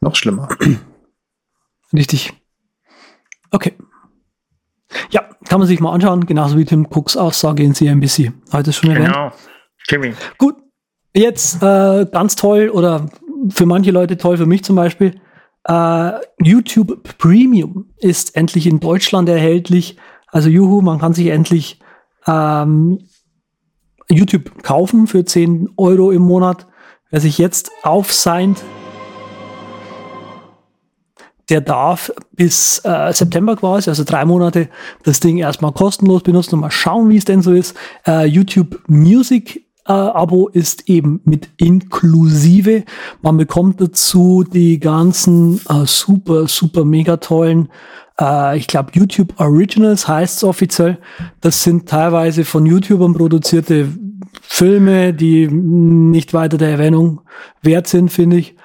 Noch 0.00 0.14
schlimmer. 0.14 0.48
Richtig. 1.92 2.32
Okay. 3.50 3.72
Ja, 5.10 5.28
kann 5.48 5.58
man 5.58 5.68
sich 5.68 5.80
mal 5.80 5.92
anschauen, 5.92 6.26
genauso 6.26 6.56
wie 6.56 6.64
Tim 6.64 6.86
Cooks 6.90 7.16
Aussage 7.16 7.62
in 7.62 7.74
CNBC. 7.74 8.32
Heute 8.52 8.72
schon 8.72 8.90
erwähnt. 8.90 9.08
Genau. 9.08 9.32
Timmy. 9.86 10.14
Gut. 10.36 10.56
Jetzt 11.14 11.62
äh, 11.62 12.06
ganz 12.12 12.36
toll 12.36 12.68
oder 12.68 13.06
für 13.50 13.66
manche 13.66 13.90
Leute 13.90 14.18
toll, 14.18 14.36
für 14.36 14.46
mich 14.46 14.62
zum 14.62 14.76
Beispiel. 14.76 15.20
Äh, 15.64 16.12
YouTube 16.42 17.02
Premium 17.18 17.90
ist 17.98 18.36
endlich 18.36 18.66
in 18.66 18.80
Deutschland 18.80 19.28
erhältlich. 19.28 19.96
Also 20.30 20.48
juhu, 20.48 20.82
man 20.82 20.98
kann 20.98 21.14
sich 21.14 21.28
endlich 21.28 21.80
ähm, 22.26 22.98
YouTube 24.10 24.62
kaufen 24.62 25.06
für 25.06 25.24
10 25.24 25.70
Euro 25.76 26.10
im 26.10 26.22
Monat. 26.22 26.66
Wer 27.10 27.20
sich 27.20 27.38
jetzt 27.38 27.70
aufseint, 27.82 28.62
der 31.48 31.62
darf 31.62 32.12
bis 32.32 32.80
äh, 32.84 33.12
September 33.12 33.56
quasi, 33.56 33.88
also 33.88 34.04
drei 34.04 34.24
Monate, 34.24 34.68
das 35.04 35.20
Ding 35.20 35.38
erstmal 35.38 35.72
kostenlos 35.72 36.22
benutzen 36.22 36.56
und 36.56 36.60
mal 36.60 36.70
schauen, 36.70 37.08
wie 37.08 37.16
es 37.16 37.24
denn 37.24 37.40
so 37.40 37.52
ist. 37.52 37.74
Äh, 38.06 38.26
YouTube 38.26 38.82
Music 38.86 39.64
äh, 39.86 39.92
Abo 39.92 40.48
ist 40.48 40.88
eben 40.88 41.20
mit 41.24 41.48
inklusive. 41.56 42.84
Man 43.22 43.38
bekommt 43.38 43.80
dazu 43.80 44.44
die 44.44 44.78
ganzen 44.78 45.60
äh, 45.68 45.86
super, 45.86 46.46
super 46.46 46.84
mega 46.84 47.16
tollen 47.16 47.70
äh, 48.20 48.56
ich 48.58 48.66
glaube, 48.66 48.90
YouTube 48.94 49.38
Originals 49.38 50.08
heißt 50.08 50.38
es 50.38 50.44
offiziell. 50.44 50.98
Das 51.40 51.62
sind 51.62 51.88
teilweise 51.88 52.44
von 52.44 52.66
YouTubern 52.66 53.14
produzierte 53.14 53.88
Filme, 54.42 55.14
die 55.14 55.46
nicht 55.48 56.34
weiter 56.34 56.58
der 56.58 56.70
Erwähnung 56.70 57.20
wert 57.62 57.86
sind, 57.86 58.10
finde 58.10 58.38
ich. 58.38 58.56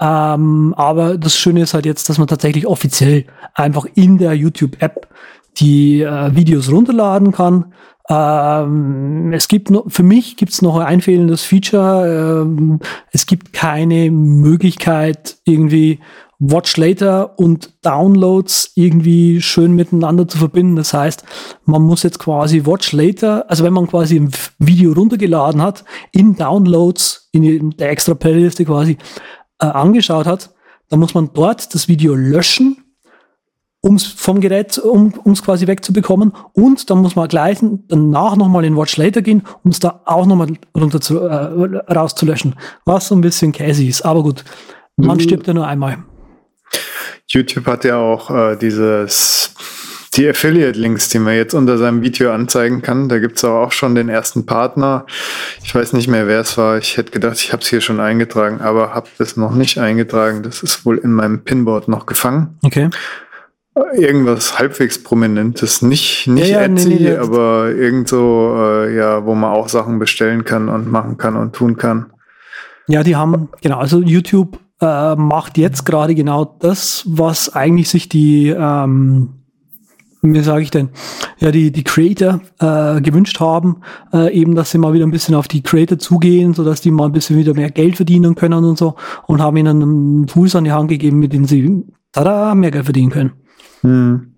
Ähm, 0.00 0.74
aber 0.76 1.18
das 1.18 1.36
Schöne 1.36 1.62
ist 1.62 1.74
halt 1.74 1.86
jetzt, 1.86 2.08
dass 2.08 2.18
man 2.18 2.26
tatsächlich 2.26 2.66
offiziell 2.66 3.26
einfach 3.54 3.86
in 3.94 4.18
der 4.18 4.34
YouTube-App 4.34 5.08
die 5.58 6.02
äh, 6.02 6.34
Videos 6.34 6.70
runterladen 6.70 7.30
kann. 7.32 7.72
Ähm, 8.10 9.32
es 9.32 9.48
gibt 9.48 9.70
noch, 9.70 9.84
für 9.88 10.02
mich 10.02 10.36
gibt 10.36 10.52
es 10.52 10.62
noch 10.62 10.78
ein 10.78 11.00
fehlendes 11.00 11.42
Feature. 11.42 12.42
Ähm, 12.42 12.80
es 13.12 13.26
gibt 13.26 13.52
keine 13.52 14.10
Möglichkeit, 14.10 15.36
irgendwie 15.44 16.00
Watch 16.50 16.76
Later 16.76 17.38
und 17.38 17.72
Downloads 17.82 18.72
irgendwie 18.74 19.40
schön 19.40 19.72
miteinander 19.72 20.28
zu 20.28 20.38
verbinden. 20.38 20.76
Das 20.76 20.92
heißt, 20.92 21.24
man 21.64 21.82
muss 21.82 22.02
jetzt 22.02 22.18
quasi 22.18 22.66
Watch 22.66 22.92
Later, 22.92 23.48
also 23.48 23.64
wenn 23.64 23.72
man 23.72 23.86
quasi 23.86 24.16
ein 24.16 24.30
Video 24.58 24.92
runtergeladen 24.92 25.62
hat, 25.62 25.84
in 26.12 26.36
Downloads, 26.36 27.28
in 27.32 27.70
der 27.70 27.90
extra 27.90 28.14
Playliste 28.14 28.64
quasi 28.64 28.98
äh, 29.60 29.66
angeschaut 29.66 30.26
hat, 30.26 30.50
dann 30.90 31.00
muss 31.00 31.14
man 31.14 31.30
dort 31.32 31.74
das 31.74 31.88
Video 31.88 32.14
löschen 32.14 32.76
um 33.80 33.96
es 33.96 34.06
vom 34.06 34.40
Gerät, 34.40 34.78
um 34.78 35.12
es 35.26 35.42
quasi 35.42 35.66
wegzubekommen. 35.66 36.32
Und 36.54 36.88
dann 36.88 37.02
muss 37.02 37.16
man 37.16 37.28
gleich 37.28 37.58
danach 37.60 38.34
nochmal 38.34 38.64
in 38.64 38.78
Watch 38.78 38.96
Later 38.96 39.20
gehen, 39.20 39.42
um 39.62 39.72
es 39.72 39.78
da 39.78 40.00
auch 40.06 40.24
nochmal 40.24 40.54
runter 40.74 41.02
zu, 41.02 41.20
äh, 41.20 41.92
rauszulöschen. 41.92 42.54
Was 42.86 43.08
so 43.08 43.14
ein 43.14 43.20
bisschen 43.20 43.52
käsig 43.52 43.90
ist. 43.90 44.02
Aber 44.02 44.22
gut, 44.22 44.42
man 44.96 45.18
mhm. 45.18 45.20
stirbt 45.20 45.46
ja 45.46 45.52
nur 45.52 45.66
einmal. 45.66 45.98
YouTube 47.28 47.66
hat 47.66 47.84
ja 47.84 47.96
auch 47.96 48.30
äh, 48.30 48.56
dieses 48.56 49.54
die 50.14 50.28
Affiliate-Links, 50.28 51.08
die 51.08 51.18
man 51.18 51.34
jetzt 51.34 51.54
unter 51.54 51.76
seinem 51.76 52.02
Video 52.02 52.32
anzeigen 52.32 52.82
kann. 52.82 53.08
Da 53.08 53.18
gibt 53.18 53.36
es 53.36 53.44
auch 53.44 53.72
schon 53.72 53.96
den 53.96 54.08
ersten 54.08 54.46
Partner. 54.46 55.06
Ich 55.64 55.74
weiß 55.74 55.92
nicht 55.92 56.06
mehr, 56.06 56.28
wer 56.28 56.40
es 56.40 56.56
war. 56.56 56.78
Ich 56.78 56.96
hätte 56.96 57.10
gedacht, 57.10 57.38
ich 57.38 57.52
habe 57.52 57.62
es 57.62 57.68
hier 57.68 57.80
schon 57.80 57.98
eingetragen, 57.98 58.60
aber 58.60 58.94
habe 58.94 59.08
es 59.18 59.36
noch 59.36 59.52
nicht 59.54 59.78
eingetragen. 59.78 60.44
Das 60.44 60.62
ist 60.62 60.86
wohl 60.86 60.98
in 60.98 61.12
meinem 61.12 61.42
Pinboard 61.42 61.88
noch 61.88 62.06
gefangen. 62.06 62.58
Okay 62.62 62.90
irgendwas 63.94 64.58
halbwegs 64.58 65.02
Prominentes. 65.02 65.82
Nicht, 65.82 66.26
nicht 66.26 66.48
ja, 66.48 66.60
ja, 66.60 66.66
Etsy, 66.66 66.88
nee, 66.88 66.94
nee, 67.00 67.16
aber 67.16 67.70
irgend 67.70 68.08
so, 68.08 68.54
äh, 68.56 68.96
ja, 68.96 69.24
wo 69.24 69.34
man 69.34 69.52
auch 69.52 69.68
Sachen 69.68 69.98
bestellen 69.98 70.44
kann 70.44 70.68
und 70.68 70.90
machen 70.90 71.16
kann 71.16 71.36
und 71.36 71.54
tun 71.54 71.76
kann. 71.76 72.06
Ja, 72.86 73.02
die 73.02 73.16
haben, 73.16 73.48
genau, 73.62 73.78
also 73.78 74.00
YouTube 74.00 74.58
äh, 74.84 75.16
macht 75.16 75.56
jetzt 75.56 75.84
gerade 75.86 76.14
genau 76.14 76.44
das, 76.44 77.02
was 77.06 77.54
eigentlich 77.54 77.88
sich 77.88 78.08
die, 78.08 78.48
ähm, 78.48 79.30
wie 80.20 80.40
sage 80.40 80.62
ich 80.62 80.70
denn, 80.70 80.90
ja, 81.38 81.50
die, 81.50 81.72
die 81.72 81.84
Creator 81.84 82.40
äh, 82.60 83.00
gewünscht 83.00 83.40
haben, 83.40 83.80
äh, 84.12 84.32
eben, 84.32 84.54
dass 84.54 84.70
sie 84.70 84.78
mal 84.78 84.92
wieder 84.92 85.06
ein 85.06 85.10
bisschen 85.10 85.34
auf 85.34 85.48
die 85.48 85.62
Creator 85.62 85.98
zugehen, 85.98 86.52
sodass 86.52 86.82
die 86.82 86.90
mal 86.90 87.06
ein 87.06 87.12
bisschen 87.12 87.38
wieder 87.38 87.54
mehr 87.54 87.70
Geld 87.70 87.96
verdienen 87.96 88.34
können 88.34 88.64
und 88.64 88.78
so 88.78 88.94
und 89.26 89.40
haben 89.40 89.56
ihnen 89.56 89.82
einen 89.82 90.26
Tools 90.26 90.54
an 90.54 90.64
die 90.64 90.72
Hand 90.72 90.88
gegeben, 90.88 91.18
mit 91.18 91.32
denen 91.32 91.46
sie 91.46 91.84
tada, 92.12 92.54
mehr 92.54 92.70
Geld 92.70 92.84
verdienen 92.84 93.10
können. 93.10 93.32
Hm. 93.80 94.34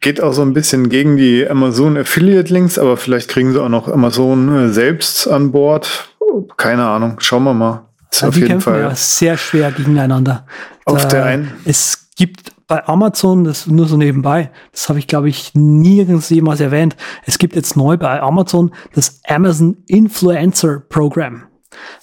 Geht 0.00 0.22
auch 0.22 0.32
so 0.32 0.42
ein 0.42 0.54
bisschen 0.54 0.88
gegen 0.88 1.16
die 1.16 1.46
Amazon 1.46 1.98
Affiliate 1.98 2.52
Links, 2.52 2.78
aber 2.78 2.96
vielleicht 2.96 3.28
kriegen 3.28 3.52
sie 3.52 3.62
auch 3.62 3.68
noch 3.68 3.86
Amazon 3.88 4.48
äh, 4.54 4.68
selbst 4.70 5.28
an 5.28 5.52
Bord. 5.52 6.08
Keine 6.56 6.86
Ahnung, 6.86 7.16
schauen 7.18 7.44
wir 7.44 7.52
mal. 7.52 7.89
Ist 8.12 8.24
auf 8.24 8.36
jeden 8.36 8.60
Fall 8.60 8.80
ja 8.80 8.94
sehr 8.94 9.36
schwer 9.36 9.72
gegeneinander. 9.72 10.46
Auf 10.84 11.02
da, 11.02 11.08
der 11.08 11.24
einen. 11.24 11.52
Es 11.64 12.08
gibt 12.16 12.52
bei 12.66 12.86
Amazon, 12.86 13.44
das 13.44 13.66
nur 13.66 13.86
so 13.86 13.96
nebenbei, 13.96 14.50
das 14.72 14.88
habe 14.88 14.98
ich 14.98 15.06
glaube 15.06 15.28
ich 15.28 15.52
nirgends 15.54 16.28
jemals 16.30 16.60
erwähnt. 16.60 16.96
Es 17.24 17.38
gibt 17.38 17.56
jetzt 17.56 17.76
neu 17.76 17.96
bei 17.96 18.20
Amazon 18.20 18.72
das 18.94 19.20
Amazon 19.26 19.78
Influencer 19.86 20.80
Program. 20.88 21.44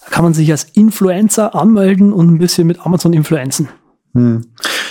Da 0.04 0.12
kann 0.12 0.24
man 0.24 0.34
sich 0.34 0.50
als 0.52 0.64
Influencer 0.64 1.56
anmelden 1.56 2.14
und 2.14 2.32
ein 2.32 2.38
bisschen 2.38 2.68
mit 2.68 2.86
Amazon 2.86 3.14
influenzen. 3.14 3.70
Hm. 4.14 4.42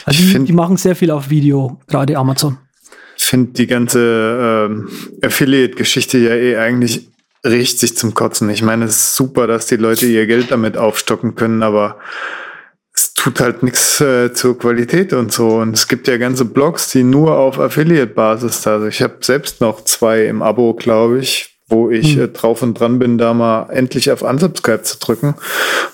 Also 0.05 0.23
die, 0.23 0.45
die, 0.45 0.53
machen 0.53 0.77
sehr 0.77 0.95
viel 0.95 1.11
auf 1.11 1.31
Video, 1.31 1.81
gerade 1.89 2.17
Amazon. 2.17 2.59
Ich 3.19 3.25
finde 3.25 3.53
die 3.53 3.67
ganze 3.67 4.69
ähm, 4.71 4.89
Affiliate-Geschichte 5.23 6.19
ja 6.19 6.31
eh 6.31 6.57
eigentlich 6.57 7.09
richtig 7.47 7.97
zum 7.97 8.15
Kotzen. 8.15 8.51
Ich 8.51 8.63
meine, 8.63 8.85
es 8.85 8.97
ist 8.97 9.17
super, 9.17 9.47
dass 9.47 9.67
die 9.67 9.77
Leute 9.77 10.07
ihr 10.07 10.27
Geld 10.27 10.51
damit 10.51 10.77
aufstocken 10.77 11.35
können, 11.35 11.63
aber 11.63 11.99
es 12.95 13.15
tut 13.15 13.41
halt 13.41 13.63
nichts 13.63 14.01
äh, 14.01 14.33
zur 14.33 14.59
Qualität 14.59 15.13
und 15.13 15.33
so. 15.33 15.49
Und 15.57 15.75
es 15.75 15.89
gibt 15.89 16.09
ja 16.09 16.17
ganze 16.17 16.45
Blogs, 16.45 16.91
die 16.91 17.03
nur 17.03 17.37
auf 17.37 17.59
Affiliate-Basis 17.59 18.63
da 18.63 18.81
sind. 18.81 18.89
Ich 18.89 19.03
habe 19.03 19.17
selbst 19.21 19.61
noch 19.61 19.85
zwei 19.85 20.27
im 20.27 20.43
Abo, 20.43 20.75
glaube 20.75 21.19
ich, 21.19 21.59
wo 21.69 21.91
ich 21.91 22.15
hm. 22.15 22.25
äh, 22.25 22.29
drauf 22.29 22.63
und 22.63 22.79
dran 22.81 22.99
bin, 22.99 23.19
da 23.19 23.35
mal 23.35 23.69
endlich 23.71 24.11
auf 24.11 24.23
Unsubscribe 24.23 24.83
zu 24.83 24.99
drücken. 24.99 25.35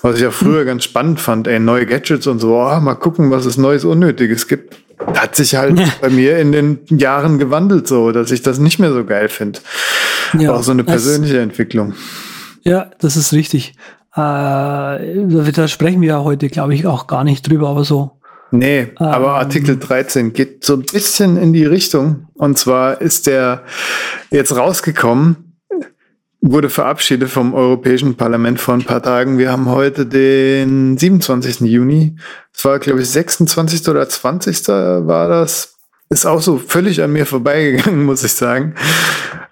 Was 0.01 0.15
ich 0.15 0.21
ja 0.21 0.31
früher 0.31 0.61
hm. 0.61 0.67
ganz 0.67 0.83
spannend 0.85 1.19
fand, 1.19 1.47
ey, 1.47 1.59
neue 1.59 1.85
Gadgets 1.85 2.27
und 2.27 2.39
so, 2.39 2.55
oh, 2.55 2.79
mal 2.79 2.95
gucken, 2.95 3.31
was 3.31 3.45
es 3.45 3.57
Neues 3.57 3.83
Unnötiges 3.83 4.47
gibt. 4.47 4.82
Hat 5.15 5.35
sich 5.35 5.55
halt 5.55 5.79
ja. 5.79 5.87
bei 6.01 6.09
mir 6.09 6.37
in 6.37 6.51
den 6.51 6.79
Jahren 6.87 7.37
gewandelt, 7.37 7.87
so, 7.87 8.11
dass 8.11 8.31
ich 8.31 8.41
das 8.41 8.59
nicht 8.59 8.79
mehr 8.79 8.93
so 8.93 9.05
geil 9.05 9.29
finde. 9.29 9.59
Ja, 10.37 10.53
auch 10.53 10.63
so 10.63 10.71
eine 10.71 10.83
persönliche 10.83 11.35
das, 11.35 11.43
Entwicklung. 11.43 11.93
Ja, 12.63 12.91
das 12.99 13.15
ist 13.17 13.33
richtig. 13.33 13.75
Äh, 14.15 14.19
da 14.19 15.67
sprechen 15.67 16.01
wir 16.01 16.09
ja 16.09 16.23
heute, 16.23 16.49
glaube 16.49 16.73
ich, 16.75 16.85
auch 16.85 17.07
gar 17.07 17.23
nicht 17.23 17.47
drüber, 17.49 17.69
aber 17.69 17.83
so. 17.83 18.19
Nee, 18.51 18.81
ähm, 18.81 18.95
aber 18.99 19.33
Artikel 19.35 19.77
13 19.77 20.33
geht 20.33 20.63
so 20.63 20.73
ein 20.73 20.83
bisschen 20.83 21.37
in 21.37 21.53
die 21.53 21.65
Richtung. 21.65 22.27
Und 22.35 22.59
zwar 22.59 23.01
ist 23.01 23.25
der 23.25 23.63
jetzt 24.29 24.55
rausgekommen, 24.55 25.42
wurde 26.45 26.69
verabschiedet 26.69 27.29
vom 27.29 27.53
Europäischen 27.53 28.15
Parlament 28.15 28.59
vor 28.59 28.73
ein 28.73 28.83
paar 28.83 29.01
Tagen. 29.01 29.37
Wir 29.37 29.49
haben 29.49 29.69
heute 29.69 30.05
den 30.05 30.97
27. 30.97 31.61
Juni. 31.61 32.17
Es 32.53 32.65
war, 32.65 32.79
glaube 32.79 33.01
ich, 33.01 33.09
26. 33.09 33.87
oder 33.87 34.07
20. 34.07 34.67
war 34.67 35.29
das. 35.29 35.77
Ist 36.09 36.25
auch 36.25 36.41
so 36.41 36.57
völlig 36.57 37.01
an 37.01 37.13
mir 37.13 37.25
vorbeigegangen, 37.25 38.03
muss 38.05 38.25
ich 38.25 38.33
sagen. 38.33 38.75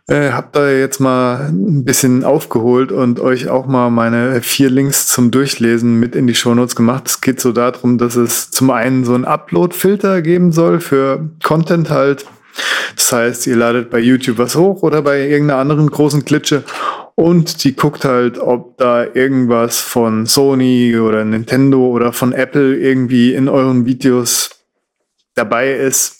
Äh, 0.07 0.31
hab 0.31 0.51
da 0.51 0.69
jetzt 0.69 0.99
mal 0.99 1.47
ein 1.47 1.85
bisschen 1.85 2.25
aufgeholt 2.25 2.91
und 2.91 3.21
euch 3.21 3.47
auch 3.47 3.67
mal 3.67 3.89
meine 3.89 4.41
vier 4.41 4.69
Links 4.69 5.07
zum 5.07 5.31
Durchlesen 5.31 5.97
mit 5.97 6.13
in 6.13 6.27
die 6.27 6.35
Shownotes 6.35 6.75
gemacht. 6.75 7.07
Es 7.07 7.21
geht 7.21 7.39
so 7.39 7.53
darum, 7.53 7.99
dass 7.99 8.17
es 8.17 8.51
zum 8.51 8.69
einen 8.69 9.05
so 9.05 9.13
einen 9.13 9.23
Upload-Filter 9.23 10.21
geben 10.21 10.51
soll 10.51 10.81
für 10.81 11.29
Content 11.41 11.89
halt, 11.89 12.25
Das 12.95 13.11
heißt, 13.11 13.47
ihr 13.47 13.55
ladet 13.55 13.89
bei 13.89 13.99
YouTube 13.99 14.37
was 14.37 14.55
hoch 14.55 14.83
oder 14.83 15.01
bei 15.01 15.27
irgendeiner 15.27 15.59
anderen 15.59 15.89
großen 15.89 16.25
Klitsche 16.25 16.63
und 17.15 17.63
die 17.63 17.75
guckt 17.75 18.05
halt, 18.05 18.39
ob 18.39 18.77
da 18.77 19.05
irgendwas 19.05 19.79
von 19.79 20.25
Sony 20.25 20.97
oder 20.97 21.23
Nintendo 21.23 21.87
oder 21.87 22.13
von 22.13 22.33
Apple 22.33 22.75
irgendwie 22.77 23.33
in 23.33 23.47
euren 23.49 23.85
Videos 23.85 24.49
dabei 25.35 25.73
ist. 25.73 26.17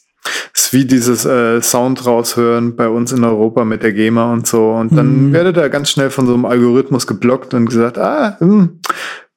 Das 0.54 0.66
ist 0.66 0.74
wie 0.74 0.86
dieses 0.86 1.26
äh, 1.26 1.62
Sound 1.62 2.06
raushören 2.06 2.76
bei 2.76 2.88
uns 2.88 3.12
in 3.12 3.24
Europa 3.24 3.66
mit 3.66 3.82
der 3.82 3.94
GEMA 3.94 4.32
und 4.32 4.46
so. 4.46 4.72
Und 4.72 4.96
dann 4.96 5.30
mhm. 5.30 5.34
werdet 5.34 5.58
ihr 5.58 5.70
ganz 5.70 5.90
schnell 5.90 6.12
von 6.12 6.28
so 6.28 6.34
einem 6.36 6.46
Algorithmus 6.46 7.08
geblockt 7.08 7.54
und 7.56 7.66
gesagt, 7.66 7.98
ah, 7.98 8.38
hm, 8.40 8.80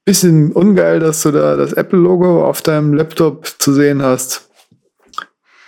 bisschen 0.04 0.52
ungeil, 0.52 1.00
dass 1.00 1.22
du 1.22 1.30
da 1.30 1.56
das 1.56 1.72
Apple-Logo 1.72 2.44
auf 2.44 2.60
deinem 2.60 2.92
Laptop 2.92 3.46
zu 3.58 3.72
sehen 3.72 4.02
hast. 4.02 4.50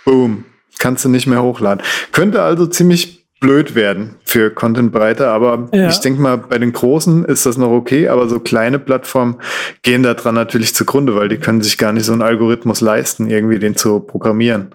Boom. 0.05 0.45
Kannst 0.79 1.05
du 1.05 1.09
nicht 1.09 1.27
mehr 1.27 1.41
hochladen. 1.41 1.83
Könnte 2.11 2.41
also 2.41 2.67
ziemlich 2.67 3.25
blöd 3.39 3.75
werden 3.75 4.15
für 4.23 4.49
Content-Breite, 4.49 5.27
aber 5.27 5.69
ja. 5.71 5.89
ich 5.89 5.99
denke 5.99 6.21
mal, 6.21 6.37
bei 6.37 6.57
den 6.57 6.73
Großen 6.73 7.23
ist 7.25 7.45
das 7.45 7.57
noch 7.57 7.69
okay, 7.69 8.07
aber 8.07 8.27
so 8.27 8.39
kleine 8.39 8.79
Plattformen 8.79 9.37
gehen 9.83 10.01
da 10.01 10.15
dran 10.15 10.33
natürlich 10.33 10.73
zugrunde, 10.73 11.15
weil 11.15 11.29
die 11.29 11.37
können 11.37 11.61
sich 11.61 11.77
gar 11.77 11.93
nicht 11.93 12.05
so 12.05 12.13
einen 12.13 12.23
Algorithmus 12.23 12.81
leisten, 12.81 13.29
irgendwie 13.29 13.59
den 13.59 13.75
zu 13.75 13.99
programmieren. 13.99 14.73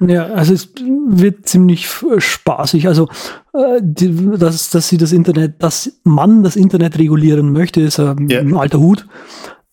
Ja, 0.00 0.26
also 0.28 0.54
es 0.54 0.72
wird 1.08 1.46
ziemlich 1.46 1.88
spaßig. 2.18 2.88
Also, 2.88 3.08
äh, 3.52 3.80
die, 3.82 4.30
dass, 4.38 4.70
dass 4.70 4.88
sie 4.88 4.96
das 4.96 5.12
Internet, 5.12 5.62
dass 5.62 6.00
man 6.04 6.42
das 6.42 6.56
Internet 6.56 6.98
regulieren 6.98 7.52
möchte, 7.52 7.82
ist 7.82 7.98
äh, 7.98 8.14
ja. 8.28 8.40
ein 8.40 8.56
alter 8.56 8.80
Hut. 8.80 9.06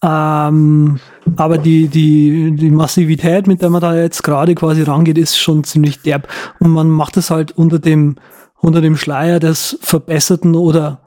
Ähm, 0.04 1.00
aber 1.36 1.58
die, 1.58 1.88
die, 1.88 2.56
die 2.56 2.72
Massivität, 2.72 3.48
mit 3.48 3.62
der 3.62 3.70
man 3.70 3.82
da 3.82 3.96
jetzt 3.96 4.24
gerade 4.24 4.56
quasi 4.56 4.84
rangeht, 4.84 5.18
ist 5.18 5.38
schon 5.38 5.64
ziemlich 5.64 6.02
derb. 6.02 6.28
Und 6.60 6.72
man 6.72 6.90
macht 6.90 7.18
es 7.18 7.30
halt 7.30 7.52
unter 7.58 7.80
dem, 7.80 8.16
unter 8.56 8.82
dem 8.82 8.96
Schleier 8.98 9.40
des 9.40 9.78
verbesserten 9.82 10.56
oder 10.56 11.02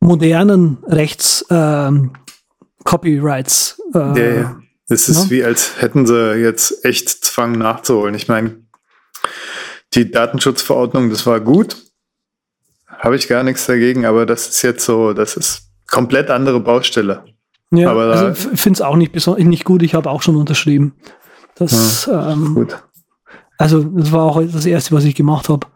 modernen 0.00 0.78
Rechts 0.86 1.44
ähm, 1.50 2.12
Copyrights. 2.84 3.82
Äh, 3.94 3.98
ja, 3.98 4.34
ja. 4.34 4.60
Es 4.88 5.08
ist 5.08 5.24
ja? 5.24 5.30
wie, 5.30 5.44
als 5.44 5.80
hätten 5.80 6.06
sie 6.06 6.34
jetzt 6.34 6.84
echt 6.84 7.08
Zwang 7.08 7.52
nachzuholen. 7.52 8.14
Ich 8.14 8.28
meine, 8.28 8.62
die 9.94 10.10
Datenschutzverordnung, 10.10 11.10
das 11.10 11.26
war 11.26 11.40
gut. 11.40 11.76
Habe 12.86 13.16
ich 13.16 13.28
gar 13.28 13.42
nichts 13.42 13.66
dagegen, 13.66 14.06
aber 14.06 14.26
das 14.26 14.48
ist 14.48 14.62
jetzt 14.62 14.84
so, 14.84 15.12
das 15.12 15.36
ist 15.36 15.70
komplett 15.88 16.30
andere 16.30 16.60
Baustelle. 16.60 17.24
Ja, 17.70 17.90
aber 17.90 18.04
also 18.12 18.34
finde 18.34 18.76
es 18.76 18.80
auch 18.80 18.96
nicht, 18.96 19.14
nicht 19.38 19.64
gut. 19.64 19.82
Ich 19.82 19.94
habe 19.94 20.10
auch 20.10 20.22
schon 20.22 20.36
unterschrieben. 20.36 20.94
Das, 21.56 22.06
ja, 22.06 22.32
ähm, 22.32 22.54
gut. 22.54 22.82
Also 23.58 23.82
das 23.82 24.12
war 24.12 24.24
auch 24.24 24.40
das 24.40 24.66
Erste, 24.66 24.94
was 24.94 25.04
ich 25.04 25.14
gemacht 25.14 25.48
habe. 25.48 25.66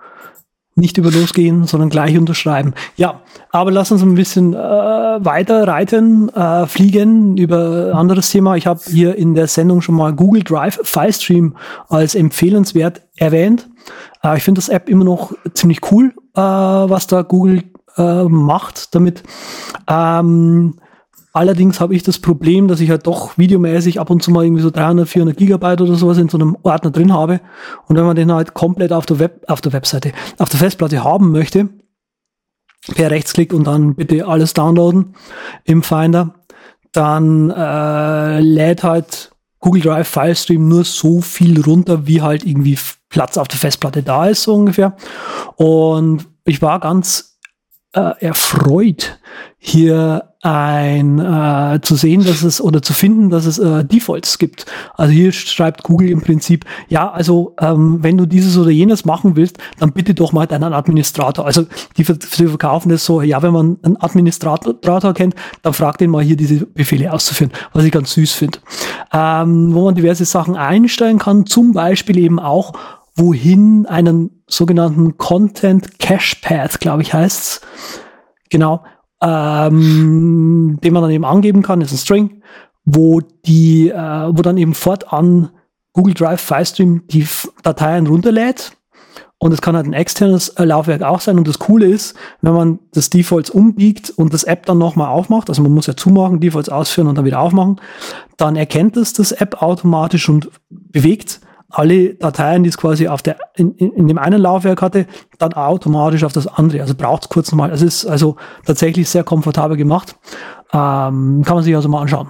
Nicht 0.76 0.98
über 0.98 1.10
losgehen, 1.10 1.64
sondern 1.64 1.90
gleich 1.90 2.16
unterschreiben. 2.16 2.74
Ja, 2.96 3.20
aber 3.50 3.72
lass 3.72 3.90
uns 3.90 4.02
ein 4.02 4.14
bisschen 4.14 4.54
äh, 4.54 4.56
weiter 4.56 5.66
reiten, 5.66 6.28
äh, 6.28 6.66
fliegen 6.66 7.36
über 7.36 7.92
anderes 7.94 8.30
Thema. 8.30 8.54
Ich 8.56 8.66
habe 8.66 8.80
hier 8.86 9.16
in 9.16 9.34
der 9.34 9.48
Sendung 9.48 9.80
schon 9.80 9.96
mal 9.96 10.12
Google 10.12 10.44
Drive 10.44 10.78
Filestream 10.84 11.56
als 11.88 12.14
empfehlenswert 12.14 13.02
erwähnt. 13.16 13.68
Äh, 14.22 14.36
ich 14.36 14.44
finde 14.44 14.60
das 14.60 14.68
App 14.68 14.88
immer 14.88 15.04
noch 15.04 15.32
ziemlich 15.54 15.80
cool, 15.90 16.14
äh, 16.36 16.40
was 16.40 17.08
da 17.08 17.22
Google 17.22 17.64
äh, 17.96 18.24
macht 18.24 18.94
damit. 18.94 19.24
Ähm, 19.88 20.76
Allerdings 21.32 21.80
habe 21.80 21.94
ich 21.94 22.02
das 22.02 22.18
Problem, 22.18 22.66
dass 22.66 22.80
ich 22.80 22.90
halt 22.90 23.06
doch 23.06 23.38
videomäßig 23.38 24.00
ab 24.00 24.10
und 24.10 24.22
zu 24.22 24.32
mal 24.32 24.44
irgendwie 24.44 24.62
so 24.62 24.70
300, 24.70 25.08
400 25.08 25.36
Gigabyte 25.36 25.80
oder 25.80 25.94
sowas 25.94 26.18
in 26.18 26.28
so 26.28 26.36
einem 26.36 26.56
Ordner 26.62 26.90
drin 26.90 27.12
habe. 27.12 27.40
Und 27.86 27.96
wenn 27.96 28.04
man 28.04 28.16
den 28.16 28.32
halt 28.32 28.54
komplett 28.54 28.92
auf 28.92 29.06
der 29.06 29.20
Web, 29.20 29.44
auf 29.46 29.60
der 29.60 29.72
Webseite, 29.72 30.12
auf 30.38 30.48
der 30.48 30.58
Festplatte 30.58 31.04
haben 31.04 31.30
möchte, 31.30 31.68
per 32.94 33.10
Rechtsklick 33.10 33.52
und 33.52 33.64
dann 33.64 33.94
bitte 33.94 34.26
alles 34.26 34.54
downloaden 34.54 35.14
im 35.64 35.82
Finder, 35.82 36.34
dann 36.92 37.50
äh, 37.50 38.40
lädt 38.40 38.82
halt 38.82 39.30
Google 39.60 39.82
Drive 39.82 40.08
Filestream 40.08 40.66
nur 40.66 40.84
so 40.84 41.20
viel 41.20 41.60
runter, 41.60 42.06
wie 42.06 42.22
halt 42.22 42.44
irgendwie 42.44 42.78
Platz 43.08 43.36
auf 43.36 43.46
der 43.46 43.58
Festplatte 43.58 44.02
da 44.02 44.26
ist, 44.26 44.44
so 44.44 44.54
ungefähr. 44.54 44.96
Und 45.56 46.26
ich 46.44 46.62
war 46.62 46.80
ganz 46.80 47.38
äh, 47.92 48.24
erfreut, 48.24 49.18
hier 49.58 50.29
ein 50.42 51.18
äh, 51.18 51.80
zu 51.82 51.96
sehen, 51.96 52.24
dass 52.24 52.42
es 52.42 52.62
oder 52.62 52.80
zu 52.80 52.94
finden, 52.94 53.28
dass 53.28 53.44
es 53.44 53.58
äh, 53.58 53.84
Defaults 53.84 54.38
gibt. 54.38 54.64
Also 54.96 55.12
hier 55.12 55.32
schreibt 55.32 55.82
Google 55.82 56.08
im 56.08 56.22
Prinzip, 56.22 56.64
ja, 56.88 57.10
also 57.10 57.54
ähm, 57.60 57.98
wenn 58.02 58.16
du 58.16 58.24
dieses 58.24 58.56
oder 58.56 58.70
jenes 58.70 59.04
machen 59.04 59.36
willst, 59.36 59.58
dann 59.78 59.92
bitte 59.92 60.14
doch 60.14 60.32
mal 60.32 60.46
deinen 60.46 60.72
Administrator. 60.72 61.44
Also 61.44 61.66
die, 61.98 62.04
verkaufen 62.04 62.88
das 62.88 63.04
so, 63.04 63.20
ja, 63.20 63.42
wenn 63.42 63.52
man 63.52 63.76
einen 63.82 63.98
Administrator 63.98 65.12
kennt, 65.12 65.34
dann 65.60 65.74
fragt 65.74 66.00
den 66.00 66.10
mal 66.10 66.24
hier 66.24 66.36
diese 66.36 66.64
Befehle 66.64 67.12
auszuführen, 67.12 67.52
was 67.74 67.84
ich 67.84 67.92
ganz 67.92 68.12
süß 68.12 68.32
finde. 68.32 68.60
Ähm, 69.12 69.74
wo 69.74 69.84
man 69.84 69.94
diverse 69.94 70.24
Sachen 70.24 70.56
einstellen 70.56 71.18
kann, 71.18 71.44
zum 71.44 71.72
Beispiel 71.72 72.16
eben 72.16 72.38
auch, 72.38 72.72
wohin 73.14 73.84
einen 73.84 74.42
sogenannten 74.46 75.18
Content 75.18 75.98
Cache 75.98 76.36
Path, 76.40 76.80
glaube 76.80 77.02
ich, 77.02 77.12
heißt's. 77.12 77.60
Genau 78.48 78.82
ähm, 79.22 80.78
den 80.82 80.92
man 80.92 81.02
dann 81.02 81.10
eben 81.10 81.24
angeben 81.24 81.62
kann, 81.62 81.80
ist 81.80 81.92
ein 81.92 81.98
String, 81.98 82.42
wo 82.84 83.20
die, 83.20 83.90
äh, 83.90 83.94
wo 83.96 84.42
dann 84.42 84.56
eben 84.56 84.74
fortan 84.74 85.50
Google 85.92 86.14
Drive 86.14 86.40
Filestream 86.40 87.06
die 87.08 87.26
Dateien 87.62 88.06
runterlädt. 88.06 88.72
Und 89.42 89.52
es 89.52 89.62
kann 89.62 89.74
halt 89.74 89.86
ein 89.86 89.94
externes 89.94 90.50
äh, 90.50 90.64
Laufwerk 90.64 91.02
auch 91.02 91.20
sein. 91.20 91.38
Und 91.38 91.48
das 91.48 91.58
Coole 91.58 91.86
ist, 91.86 92.14
wenn 92.42 92.52
man 92.52 92.78
das 92.92 93.08
Defaults 93.08 93.48
umbiegt 93.48 94.10
und 94.10 94.34
das 94.34 94.44
App 94.44 94.66
dann 94.66 94.76
nochmal 94.76 95.08
aufmacht, 95.08 95.48
also 95.48 95.62
man 95.62 95.72
muss 95.72 95.86
ja 95.86 95.96
zumachen, 95.96 96.40
Defaults 96.40 96.68
ausführen 96.68 97.08
und 97.08 97.16
dann 97.16 97.24
wieder 97.24 97.40
aufmachen, 97.40 97.80
dann 98.36 98.56
erkennt 98.56 98.98
es 98.98 99.14
das 99.14 99.32
App 99.32 99.62
automatisch 99.62 100.28
und 100.28 100.50
bewegt 100.68 101.40
alle 101.70 102.14
Dateien, 102.14 102.62
die 102.62 102.68
es 102.68 102.76
quasi 102.76 103.08
auf 103.08 103.22
der, 103.22 103.38
in, 103.54 103.74
in, 103.74 104.08
dem 104.08 104.18
einen 104.18 104.40
Laufwerk 104.40 104.82
hatte, 104.82 105.06
dann 105.38 105.52
automatisch 105.52 106.24
auf 106.24 106.32
das 106.32 106.46
andere. 106.46 106.80
Also 106.82 106.94
braucht 106.94 107.24
es 107.24 107.28
kurz 107.28 107.52
mal. 107.52 107.70
Es 107.70 107.82
ist 107.82 108.06
also 108.06 108.36
tatsächlich 108.66 109.08
sehr 109.08 109.24
komfortabel 109.24 109.76
gemacht. 109.76 110.16
Ähm, 110.72 111.42
kann 111.44 111.56
man 111.56 111.62
sich 111.62 111.74
also 111.74 111.88
mal 111.88 112.02
anschauen. 112.02 112.28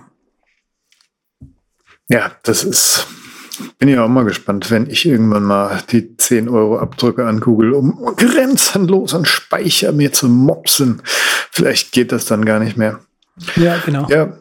Ja, 2.08 2.32
das 2.42 2.64
ist, 2.64 3.06
bin 3.78 3.88
ja 3.88 4.04
auch 4.04 4.08
mal 4.08 4.24
gespannt, 4.24 4.70
wenn 4.70 4.90
ich 4.90 5.06
irgendwann 5.06 5.44
mal 5.44 5.80
die 5.90 6.16
10 6.16 6.48
Euro 6.48 6.78
abdrücke 6.78 7.26
an 7.26 7.40
Google, 7.40 7.72
um 7.72 8.14
grenzenlos 8.16 9.14
an 9.14 9.24
Speicher 9.24 9.92
mir 9.92 10.12
zu 10.12 10.28
mopsen. 10.28 11.02
Vielleicht 11.50 11.92
geht 11.92 12.12
das 12.12 12.26
dann 12.26 12.44
gar 12.44 12.58
nicht 12.58 12.76
mehr. 12.76 13.00
Ja, 13.56 13.78
genau. 13.84 14.06
Ja, 14.08 14.32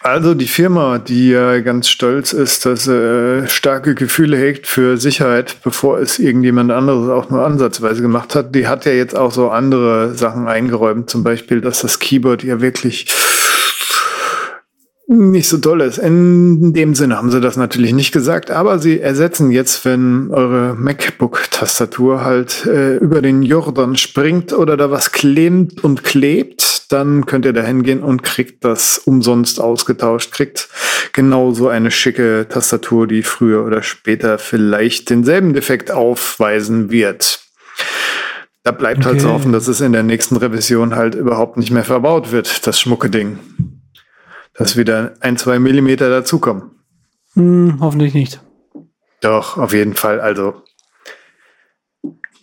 also 0.00 0.34
die 0.34 0.46
Firma, 0.46 0.98
die 0.98 1.30
ja 1.30 1.60
ganz 1.60 1.88
stolz 1.88 2.32
ist, 2.32 2.66
dass 2.66 2.84
sie 2.84 2.94
äh, 2.94 3.48
starke 3.48 3.94
Gefühle 3.94 4.36
hegt 4.36 4.66
für 4.66 4.96
Sicherheit, 4.96 5.56
bevor 5.64 5.98
es 5.98 6.18
irgendjemand 6.18 6.70
anderes 6.70 7.08
auch 7.08 7.30
nur 7.30 7.44
ansatzweise 7.44 8.00
gemacht 8.00 8.34
hat, 8.34 8.54
die 8.54 8.68
hat 8.68 8.84
ja 8.84 8.92
jetzt 8.92 9.16
auch 9.16 9.32
so 9.32 9.50
andere 9.50 10.14
Sachen 10.14 10.46
eingeräumt, 10.46 11.10
zum 11.10 11.24
Beispiel, 11.24 11.60
dass 11.60 11.80
das 11.80 11.98
Keyboard 11.98 12.44
ja 12.44 12.60
wirklich 12.60 13.06
nicht 15.08 15.48
so 15.48 15.56
toll 15.56 15.80
ist. 15.80 15.98
In 15.98 16.74
dem 16.74 16.94
Sinne 16.94 17.16
haben 17.16 17.30
sie 17.30 17.40
das 17.40 17.56
natürlich 17.56 17.94
nicht 17.94 18.12
gesagt, 18.12 18.50
aber 18.50 18.78
sie 18.78 19.00
ersetzen 19.00 19.50
jetzt, 19.50 19.84
wenn 19.86 20.30
eure 20.30 20.74
MacBook-Tastatur 20.74 22.24
halt 22.24 22.66
äh, 22.66 22.96
über 22.98 23.22
den 23.22 23.42
Jordan 23.42 23.96
springt 23.96 24.52
oder 24.52 24.76
da 24.76 24.90
was 24.90 25.10
klemmt 25.10 25.82
und 25.82 26.04
klebt, 26.04 26.77
dann 26.88 27.26
könnt 27.26 27.44
ihr 27.44 27.52
da 27.52 27.62
hingehen 27.62 28.02
und 28.02 28.22
kriegt 28.22 28.64
das 28.64 28.98
umsonst 28.98 29.60
ausgetauscht, 29.60 30.32
kriegt 30.32 30.68
genauso 31.12 31.68
eine 31.68 31.90
schicke 31.90 32.46
Tastatur, 32.48 33.06
die 33.06 33.22
früher 33.22 33.64
oder 33.64 33.82
später 33.82 34.38
vielleicht 34.38 35.10
denselben 35.10 35.52
Defekt 35.52 35.90
aufweisen 35.90 36.90
wird. 36.90 37.40
Da 38.62 38.72
bleibt 38.72 39.00
okay. 39.00 39.08
halt 39.08 39.20
zu 39.20 39.32
hoffen, 39.32 39.52
dass 39.52 39.68
es 39.68 39.80
in 39.80 39.92
der 39.92 40.02
nächsten 40.02 40.36
Revision 40.36 40.96
halt 40.96 41.14
überhaupt 41.14 41.56
nicht 41.56 41.70
mehr 41.70 41.84
verbaut 41.84 42.32
wird, 42.32 42.66
das 42.66 42.80
schmucke 42.80 43.10
Ding 43.10 43.38
dass 44.58 44.76
wieder 44.76 45.14
ein, 45.20 45.36
zwei 45.36 45.58
Millimeter 45.60 46.10
dazukommen. 46.10 46.72
Hm, 47.34 47.78
hoffentlich 47.80 48.12
nicht. 48.12 48.40
Doch, 49.20 49.56
auf 49.56 49.72
jeden 49.72 49.94
Fall. 49.94 50.20
Also 50.20 50.62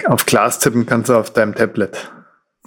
auf 0.05 0.25
Glas 0.25 0.59
tippen 0.59 0.85
kannst 0.85 1.09
du 1.09 1.15
auf 1.15 1.33
deinem 1.33 1.55
Tablet. 1.55 2.11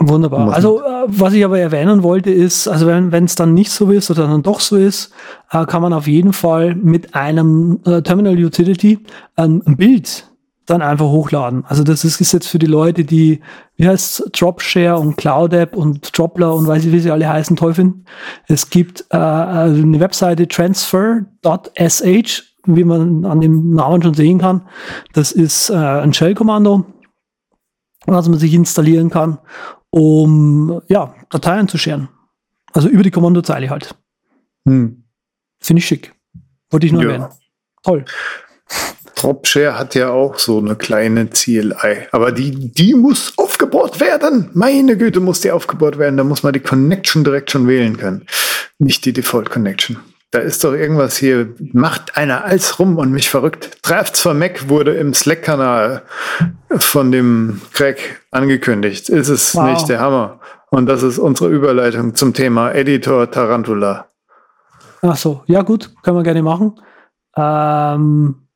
Wunderbar. 0.00 0.52
Also, 0.52 0.80
äh, 0.80 1.04
was 1.06 1.32
ich 1.32 1.44
aber 1.44 1.58
erwähnen 1.58 2.02
wollte, 2.02 2.30
ist, 2.30 2.68
also 2.68 2.86
wenn 2.86 3.24
es 3.24 3.34
dann 3.34 3.54
nicht 3.54 3.70
so 3.70 3.90
ist 3.90 4.10
oder 4.10 4.28
dann 4.28 4.42
doch 4.42 4.60
so 4.60 4.76
ist, 4.76 5.12
äh, 5.50 5.66
kann 5.66 5.82
man 5.82 5.92
auf 5.92 6.06
jeden 6.06 6.32
Fall 6.32 6.74
mit 6.74 7.14
einem 7.14 7.80
äh, 7.84 8.02
Terminal 8.02 8.36
Utility 8.36 9.00
ein 9.34 9.62
Bild 9.76 10.28
dann 10.68 10.82
einfach 10.82 11.06
hochladen. 11.06 11.64
Also 11.66 11.82
das 11.82 12.04
ist, 12.04 12.20
ist 12.20 12.32
jetzt 12.32 12.46
für 12.48 12.58
die 12.58 12.66
Leute, 12.66 13.04
die, 13.04 13.40
wie 13.76 13.88
heißt 13.88 14.30
Dropshare 14.38 14.98
und 14.98 15.16
Cloud 15.16 15.52
App 15.54 15.74
und 15.74 16.16
Dropler 16.16 16.54
und 16.54 16.66
weiß 16.66 16.84
ich, 16.84 16.92
wie 16.92 17.00
sie 17.00 17.10
alle 17.10 17.28
heißen, 17.28 17.56
toll 17.56 17.74
finden. 17.74 18.04
Es 18.46 18.68
gibt 18.70 19.06
äh, 19.10 19.16
also 19.16 19.82
eine 19.82 20.00
Webseite 20.00 20.46
transfer.sh 20.46 22.42
wie 22.66 22.84
man 22.84 23.24
an 23.24 23.40
dem 23.40 23.70
Namen 23.70 24.02
schon 24.02 24.12
sehen 24.12 24.38
kann. 24.38 24.62
Das 25.14 25.32
ist 25.32 25.70
äh, 25.70 25.74
ein 25.74 26.12
Shell-Kommando, 26.12 26.84
was 28.04 28.28
man 28.28 28.38
sich 28.38 28.52
installieren 28.52 29.08
kann, 29.08 29.38
um 29.90 30.82
ja, 30.88 31.14
Dateien 31.30 31.68
zu 31.68 31.78
scheren. 31.78 32.08
Also 32.72 32.88
über 32.88 33.02
die 33.02 33.10
Kommandozeile 33.10 33.70
halt. 33.70 33.94
Hm. 34.66 35.04
Finde 35.60 35.80
ich 35.80 35.86
schick. 35.86 36.12
Wollte 36.70 36.86
ich 36.86 36.92
nur 36.92 37.02
ja. 37.02 37.08
erwähnen. 37.08 37.28
Toll. 37.82 38.04
Dropshare 39.14 39.76
hat 39.76 39.96
ja 39.96 40.10
auch 40.10 40.38
so 40.38 40.58
eine 40.58 40.76
kleine 40.76 41.26
CLI, 41.26 42.06
aber 42.12 42.30
die, 42.30 42.72
die 42.72 42.94
muss 42.94 43.32
aufgebaut 43.36 43.98
werden. 43.98 44.50
Meine 44.54 44.96
Güte, 44.96 45.18
muss 45.18 45.40
die 45.40 45.50
aufgebaut 45.50 45.98
werden. 45.98 46.16
Da 46.16 46.24
muss 46.24 46.44
man 46.44 46.52
die 46.52 46.60
Connection 46.60 47.24
direkt 47.24 47.50
schon 47.50 47.66
wählen 47.66 47.96
können. 47.96 48.26
Nicht 48.78 49.04
die 49.04 49.12
Default 49.12 49.50
Connection. 49.50 49.98
Da 50.30 50.40
ist 50.40 50.62
doch 50.62 50.74
irgendwas 50.74 51.16
hier, 51.16 51.54
macht 51.72 52.18
einer 52.18 52.44
alles 52.44 52.78
rum 52.78 52.98
und 52.98 53.10
mich 53.12 53.30
verrückt. 53.30 53.78
Drafts 53.82 54.20
for 54.20 54.34
Mac 54.34 54.68
wurde 54.68 54.94
im 54.94 55.14
Slack-Kanal 55.14 56.02
von 56.76 57.10
dem 57.10 57.62
Craig 57.72 58.20
angekündigt. 58.30 59.08
Ist 59.08 59.28
es 59.28 59.54
wow. 59.54 59.70
nicht 59.70 59.88
der 59.88 60.00
Hammer? 60.00 60.40
Und 60.70 60.84
das 60.84 61.02
ist 61.02 61.18
unsere 61.18 61.48
Überleitung 61.48 62.14
zum 62.14 62.34
Thema 62.34 62.72
Editor 62.72 63.30
Tarantula. 63.30 64.08
Ach 65.00 65.16
so, 65.16 65.42
ja 65.46 65.62
gut, 65.62 65.94
können 66.02 66.18
wir 66.18 66.24
gerne 66.24 66.42
machen. 66.42 66.78
Ähm, 67.34 68.48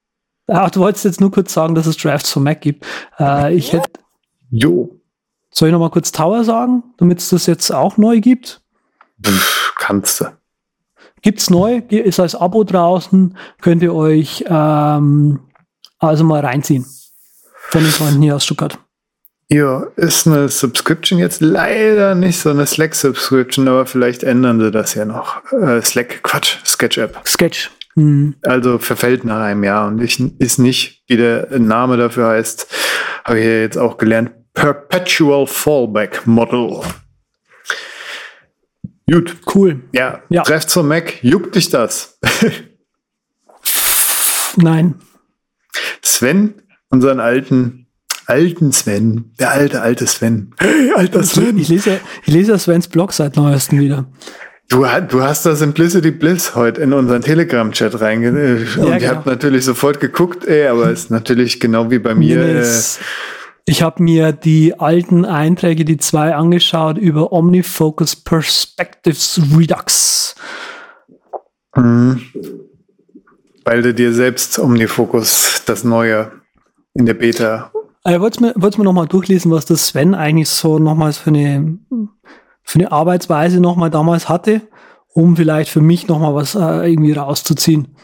ach, 0.48 0.70
du 0.70 0.80
wolltest 0.80 1.06
jetzt 1.06 1.22
nur 1.22 1.30
kurz 1.30 1.54
sagen, 1.54 1.74
dass 1.74 1.86
es 1.86 1.96
Drafts 1.96 2.30
for 2.30 2.42
Mac 2.42 2.60
gibt. 2.60 2.84
Äh, 3.18 3.54
ich 3.54 3.72
hätte. 3.72 3.88
Jo. 4.50 5.00
Soll 5.50 5.68
ich 5.68 5.72
noch 5.72 5.80
mal 5.80 5.90
kurz 5.90 6.12
Tower 6.12 6.44
sagen, 6.44 6.82
damit 6.98 7.20
es 7.20 7.30
das 7.30 7.46
jetzt 7.46 7.70
auch 7.70 7.96
neu 7.96 8.20
gibt? 8.20 8.60
Pff, 9.24 9.74
kannst 9.78 10.20
du. 10.20 10.26
Gibt's 11.22 11.50
neu, 11.50 11.82
ist 11.88 12.20
als 12.20 12.34
Abo 12.34 12.64
draußen, 12.64 13.36
könnt 13.60 13.82
ihr 13.82 13.94
euch 13.94 14.44
ähm, 14.48 15.40
also 15.98 16.24
mal 16.24 16.40
reinziehen. 16.40 16.84
Von 17.70 17.82
den 17.82 17.92
Freunden 17.92 18.22
hier 18.22 18.36
aus 18.36 18.44
Stuttgart. 18.44 18.78
Ja, 19.48 19.86
ist 19.96 20.26
eine 20.26 20.48
Subscription 20.48 21.18
jetzt 21.18 21.40
leider 21.40 22.14
nicht 22.14 22.38
so 22.38 22.50
eine 22.50 22.66
Slack-Subscription, 22.66 23.68
aber 23.68 23.86
vielleicht 23.86 24.22
ändern 24.22 24.60
sie 24.60 24.70
das 24.70 24.94
ja 24.94 25.04
noch. 25.04 25.42
Äh, 25.52 25.80
Slack, 25.82 26.22
Quatsch, 26.22 26.56
Sketch-App. 26.64 27.20
Sketch. 27.26 27.70
Mhm. 27.94 28.34
Also 28.42 28.78
verfällt 28.78 29.24
nach 29.24 29.42
einem 29.42 29.64
Jahr 29.64 29.88
und 29.88 30.00
ich, 30.00 30.18
ist 30.38 30.58
nicht, 30.58 31.02
wie 31.06 31.18
der 31.18 31.48
Name 31.58 31.98
dafür 31.98 32.28
heißt, 32.28 32.66
habe 33.24 33.40
ich 33.40 33.44
ja 33.44 33.52
jetzt 33.52 33.78
auch 33.78 33.98
gelernt, 33.98 34.32
Perpetual 34.54 35.46
Fallback 35.46 36.26
Model. 36.26 36.80
Gut. 39.12 39.36
Cool. 39.54 39.82
Ja, 39.92 40.22
ja. 40.30 40.42
Trefft 40.42 40.70
zum 40.70 40.88
Mac. 40.88 41.22
Juckt 41.22 41.54
dich 41.54 41.68
das? 41.68 42.18
Nein. 44.56 44.94
Sven, 46.00 46.54
unseren 46.88 47.20
alten, 47.20 47.88
alten 48.26 48.72
Sven, 48.72 49.32
der 49.38 49.50
alte, 49.50 49.82
alte 49.82 50.06
Sven. 50.06 50.54
Hey, 50.58 50.92
alter 50.96 51.22
Sven. 51.24 51.58
Ich 51.58 51.68
lese, 51.68 52.00
ich 52.24 52.32
lese 52.32 52.58
Svens 52.58 52.88
Blog 52.88 53.12
seit 53.12 53.36
neuestem 53.36 53.80
wieder. 53.80 54.06
Du, 54.68 54.86
du 55.08 55.22
hast 55.22 55.44
das 55.44 55.58
Simplicity 55.58 56.10
Bliss 56.10 56.54
heute 56.54 56.80
in 56.80 56.94
unseren 56.94 57.20
Telegram-Chat 57.20 58.00
reinge... 58.00 58.30
Und 58.30 58.38
ja, 58.38 58.84
genau. 58.84 58.96
ich 58.96 59.08
habe 59.08 59.28
natürlich 59.28 59.66
sofort 59.66 60.00
geguckt, 60.00 60.46
ey, 60.46 60.68
aber 60.68 60.90
es 60.90 61.00
ist 61.00 61.10
natürlich 61.10 61.60
genau 61.60 61.90
wie 61.90 61.98
bei 61.98 62.14
mir. 62.14 62.38
Nee, 62.38 62.60
äh, 62.60 62.66
ich 63.64 63.82
habe 63.82 64.02
mir 64.02 64.32
die 64.32 64.78
alten 64.78 65.24
Einträge, 65.24 65.84
die 65.84 65.96
zwei 65.96 66.34
angeschaut, 66.34 66.98
über 66.98 67.32
Omnifocus 67.32 68.16
Perspectives 68.16 69.40
Redux. 69.56 70.34
Mhm. 71.76 72.22
Weil 73.64 73.82
du 73.82 73.94
dir 73.94 74.12
selbst 74.12 74.58
Omnifocus, 74.58 75.62
das 75.66 75.84
neue 75.84 76.32
in 76.94 77.06
der 77.06 77.14
Beta. 77.14 77.70
Ich 78.04 78.18
wollte 78.18 78.42
mir, 78.42 78.54
mir 78.56 78.84
nochmal 78.84 79.06
durchlesen, 79.06 79.52
was 79.52 79.64
das 79.64 79.86
Sven 79.86 80.14
eigentlich 80.14 80.48
so 80.48 80.80
nochmals 80.80 81.18
für 81.18 81.30
eine, 81.30 81.78
für 82.64 82.80
eine 82.80 82.90
Arbeitsweise 82.90 83.60
nochmal 83.60 83.90
damals 83.90 84.28
hatte, 84.28 84.62
um 85.14 85.36
vielleicht 85.36 85.70
für 85.70 85.80
mich 85.80 86.08
nochmal 86.08 86.34
was 86.34 86.56
äh, 86.56 86.90
irgendwie 86.90 87.12
rauszuziehen. 87.12 87.94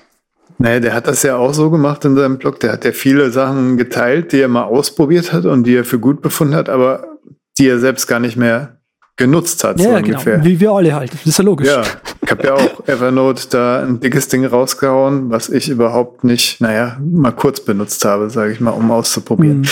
Naja, 0.59 0.81
der 0.81 0.95
hat 0.95 1.07
das 1.07 1.23
ja 1.23 1.37
auch 1.37 1.55
so 1.55 1.71
gemacht 1.71 2.05
in 2.05 2.17
seinem 2.17 2.39
Blog. 2.39 2.59
Der 2.61 2.73
hat 2.73 2.85
ja 2.85 2.93
viele 2.93 3.31
Sachen 3.31 3.77
geteilt, 3.77 4.33
die 4.33 4.41
er 4.41 4.49
mal 4.49 4.65
ausprobiert 4.65 5.33
hat 5.33 5.45
und 5.45 5.65
die 5.65 5.77
er 5.77 5.85
für 5.85 6.01
gut 6.01 6.21
befunden 6.21 6.55
hat, 6.55 6.69
aber 6.69 7.19
die 7.59 7.69
er 7.69 7.79
selbst 7.79 8.09
gar 8.09 8.19
nicht 8.19 8.37
mehr 8.37 8.79
genutzt 9.17 9.63
hat. 9.65 9.79
Ja, 9.79 9.85
so 9.85 9.91
genau. 9.91 10.07
ungefähr. 10.19 10.45
Wie 10.45 10.59
wir 10.59 10.73
alle 10.73 10.95
halt. 10.95 11.13
Das 11.13 11.27
ist 11.27 11.39
ja 11.39 11.45
logisch. 11.45 11.69
Ja, 11.69 11.83
ich 12.29 12.33
habe 12.33 12.47
ja 12.47 12.55
auch 12.57 12.87
Evernote 12.87 13.49
da 13.49 13.83
ein 13.83 14.01
dickes 14.01 14.29
Ding 14.29 14.45
rausgehauen, 14.45 15.31
was 15.31 15.49
ich 15.49 15.71
überhaupt 15.71 16.25
nicht, 16.25 16.61
naja, 16.61 16.99
mal 17.01 17.33
kurz 17.33 17.61
benutzt 17.61 18.05
habe, 18.05 18.29
sage 18.29 18.53
ich 18.53 18.61
mal, 18.61 18.73
um 18.73 18.91
auszuprobieren. 18.91 19.61
Mhm. 19.61 19.69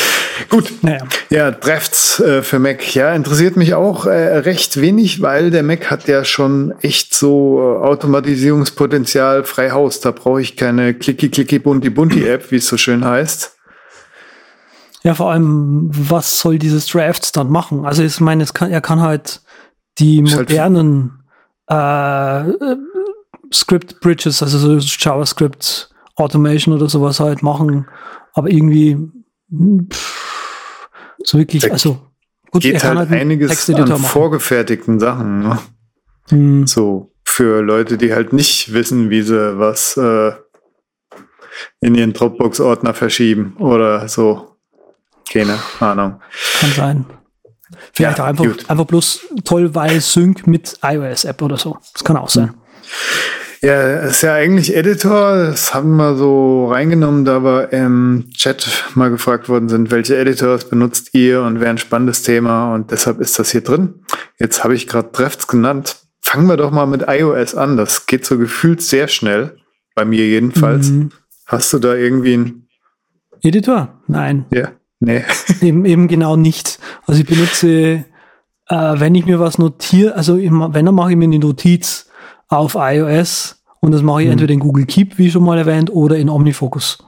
Gut. 0.48 0.72
Naja. 0.80 1.00
Ja, 1.28 1.50
Drafts 1.50 2.18
äh, 2.20 2.40
für 2.40 2.58
Mac. 2.58 2.94
Ja, 2.94 3.12
interessiert 3.12 3.58
mich 3.58 3.74
auch 3.74 4.06
äh, 4.06 4.38
recht 4.38 4.80
wenig, 4.80 5.20
weil 5.20 5.50
der 5.50 5.62
Mac 5.62 5.90
hat 5.90 6.08
ja 6.08 6.24
schon 6.24 6.72
echt 6.80 7.14
so 7.14 7.58
äh, 7.58 7.84
Automatisierungspotenzial 7.84 9.44
frei 9.44 9.72
Haus. 9.72 10.00
Da 10.00 10.12
brauche 10.12 10.40
ich 10.40 10.56
keine 10.56 10.94
Clicky 10.94 11.28
Clicky 11.28 11.58
Bunti 11.58 11.90
Bunti 11.90 12.26
App, 12.26 12.50
wie 12.50 12.56
es 12.56 12.68
so 12.68 12.78
schön 12.78 13.04
heißt. 13.04 13.54
Ja, 15.02 15.14
vor 15.14 15.30
allem, 15.30 15.90
was 15.92 16.40
soll 16.40 16.58
dieses 16.58 16.86
Drafts 16.86 17.32
dann 17.32 17.50
machen? 17.50 17.84
Also 17.84 18.02
ich 18.02 18.18
meine, 18.18 18.42
es 18.44 18.54
kann, 18.54 18.70
er 18.70 18.80
kann 18.80 19.02
halt 19.02 19.42
die 19.98 20.24
halt 20.24 20.48
modernen 20.48 21.15
äh, 21.68 22.44
Script 23.52 24.00
Bridges, 24.00 24.42
also 24.42 24.58
so 24.58 24.78
JavaScript 24.78 25.90
Automation 26.16 26.74
oder 26.74 26.88
sowas 26.88 27.20
halt 27.20 27.42
machen, 27.42 27.86
aber 28.32 28.50
irgendwie 28.50 28.98
pff, 29.92 30.88
so 31.22 31.38
wirklich, 31.38 31.62
da 31.62 31.72
also 31.72 31.98
gut, 32.50 32.62
geht 32.62 32.82
halt, 32.82 32.98
halt 32.98 33.12
einiges 33.12 33.68
an 33.70 33.88
machen. 33.88 34.04
vorgefertigten 34.04 34.98
Sachen, 34.98 35.40
ne? 35.40 35.58
Hm. 36.28 36.66
So 36.66 37.12
für 37.24 37.62
Leute, 37.62 37.98
die 37.98 38.12
halt 38.12 38.32
nicht 38.32 38.72
wissen, 38.72 39.10
wie 39.10 39.22
sie 39.22 39.58
was 39.58 39.96
äh, 39.96 40.32
in 41.80 41.94
ihren 41.94 42.12
Dropbox-Ordner 42.12 42.94
verschieben 42.94 43.56
oder 43.58 44.08
so. 44.08 44.56
Keine 45.30 45.58
Ahnung. 45.80 46.20
Kann 46.60 46.70
sein. 46.70 47.06
Vielleicht 47.96 48.18
ja, 48.18 48.24
auch 48.24 48.28
einfach, 48.28 48.44
einfach 48.68 48.84
bloß 48.84 49.20
toll, 49.44 49.74
weil 49.74 50.02
Sync 50.02 50.46
mit 50.46 50.78
iOS-App 50.82 51.40
oder 51.40 51.56
so. 51.56 51.78
Das 51.94 52.04
kann 52.04 52.18
auch 52.18 52.28
sein. 52.28 52.52
Ja, 53.62 54.00
ist 54.00 54.20
ja 54.20 54.34
eigentlich 54.34 54.76
Editor. 54.76 55.46
Das 55.46 55.72
haben 55.72 55.96
wir 55.96 56.14
so 56.14 56.68
reingenommen, 56.70 57.24
da 57.24 57.42
wir 57.42 57.72
im 57.72 58.28
Chat 58.36 58.84
mal 58.94 59.08
gefragt 59.08 59.48
worden 59.48 59.70
sind, 59.70 59.90
welche 59.90 60.14
Editors 60.14 60.68
benutzt 60.68 61.14
ihr 61.14 61.40
und 61.40 61.60
wäre 61.60 61.70
ein 61.70 61.78
spannendes 61.78 62.22
Thema 62.22 62.74
und 62.74 62.90
deshalb 62.90 63.18
ist 63.18 63.38
das 63.38 63.52
hier 63.52 63.62
drin. 63.62 63.94
Jetzt 64.38 64.62
habe 64.62 64.74
ich 64.74 64.86
gerade 64.86 65.08
Drafts 65.10 65.46
genannt. 65.46 65.96
Fangen 66.20 66.48
wir 66.48 66.58
doch 66.58 66.70
mal 66.70 66.86
mit 66.86 67.04
iOS 67.08 67.54
an. 67.54 67.78
Das 67.78 68.04
geht 68.04 68.26
so 68.26 68.36
gefühlt 68.36 68.82
sehr 68.82 69.08
schnell. 69.08 69.56
Bei 69.94 70.04
mir 70.04 70.26
jedenfalls. 70.26 70.90
Mhm. 70.90 71.12
Hast 71.46 71.72
du 71.72 71.78
da 71.78 71.94
irgendwie 71.94 72.34
einen 72.34 72.68
Editor? 73.42 74.02
Nein. 74.06 74.44
Ja. 74.52 74.72
Nee. 75.00 75.24
Eben, 75.60 75.84
eben 75.84 76.08
genau 76.08 76.36
nicht. 76.36 76.78
Also 77.06 77.20
ich 77.20 77.26
benutze, 77.26 78.04
äh, 78.68 78.94
wenn 78.94 79.14
ich 79.14 79.26
mir 79.26 79.38
was 79.38 79.58
notiere, 79.58 80.14
also 80.14 80.36
ich, 80.36 80.50
wenn, 80.50 80.86
dann 80.86 80.94
mache 80.94 81.10
ich 81.10 81.16
mir 81.16 81.24
eine 81.24 81.38
Notiz 81.38 82.08
auf 82.48 82.76
iOS 82.78 83.62
und 83.80 83.92
das 83.92 84.02
mache 84.02 84.22
ich 84.22 84.26
mhm. 84.26 84.32
entweder 84.32 84.54
in 84.54 84.60
Google 84.60 84.86
Keep, 84.86 85.18
wie 85.18 85.30
schon 85.30 85.44
mal 85.44 85.58
erwähnt, 85.58 85.90
oder 85.90 86.16
in 86.16 86.28
OmniFocus. 86.28 86.98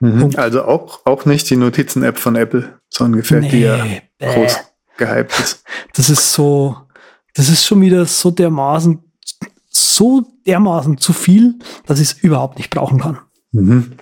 Mhm. 0.00 0.30
Also 0.36 0.64
auch, 0.64 1.06
auch 1.06 1.24
nicht 1.24 1.48
die 1.48 1.56
Notizen-App 1.56 2.18
von 2.18 2.36
Apple, 2.36 2.80
so 2.88 3.04
ungefähr, 3.04 3.40
nee, 3.40 3.48
die 3.48 3.60
ja 3.60 3.84
bäh. 4.18 4.34
groß 4.34 4.58
gehypt 4.98 5.38
ist. 5.38 5.64
Das 5.94 6.10
ist 6.10 6.32
so, 6.32 6.76
das 7.34 7.48
ist 7.48 7.64
schon 7.64 7.80
wieder 7.80 8.04
so 8.04 8.30
dermaßen, 8.30 8.98
so 9.68 10.26
dermaßen 10.46 10.98
zu 10.98 11.12
viel, 11.12 11.54
dass 11.86 12.00
ich 12.00 12.10
es 12.10 12.22
überhaupt 12.22 12.58
nicht 12.58 12.70
brauchen 12.70 13.00
kann. 13.00 13.18
Mhm. 13.52 13.92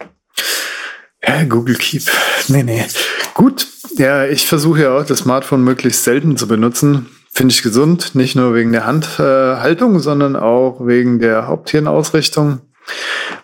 Google 1.48 1.76
Keep. 1.76 2.02
Nee, 2.48 2.62
nee. 2.62 2.84
Gut, 3.32 3.66
ja, 3.96 4.26
ich 4.26 4.46
versuche 4.46 4.82
ja 4.82 4.98
auch 4.98 5.06
das 5.06 5.20
Smartphone 5.20 5.64
möglichst 5.64 6.04
selten 6.04 6.36
zu 6.36 6.46
benutzen. 6.46 7.06
Finde 7.32 7.52
ich 7.52 7.62
gesund, 7.62 8.14
nicht 8.14 8.36
nur 8.36 8.54
wegen 8.54 8.72
der 8.72 8.86
Handhaltung, 8.86 9.98
sondern 9.98 10.36
auch 10.36 10.86
wegen 10.86 11.18
der 11.18 11.48
Haupthirnausrichtung. 11.48 12.60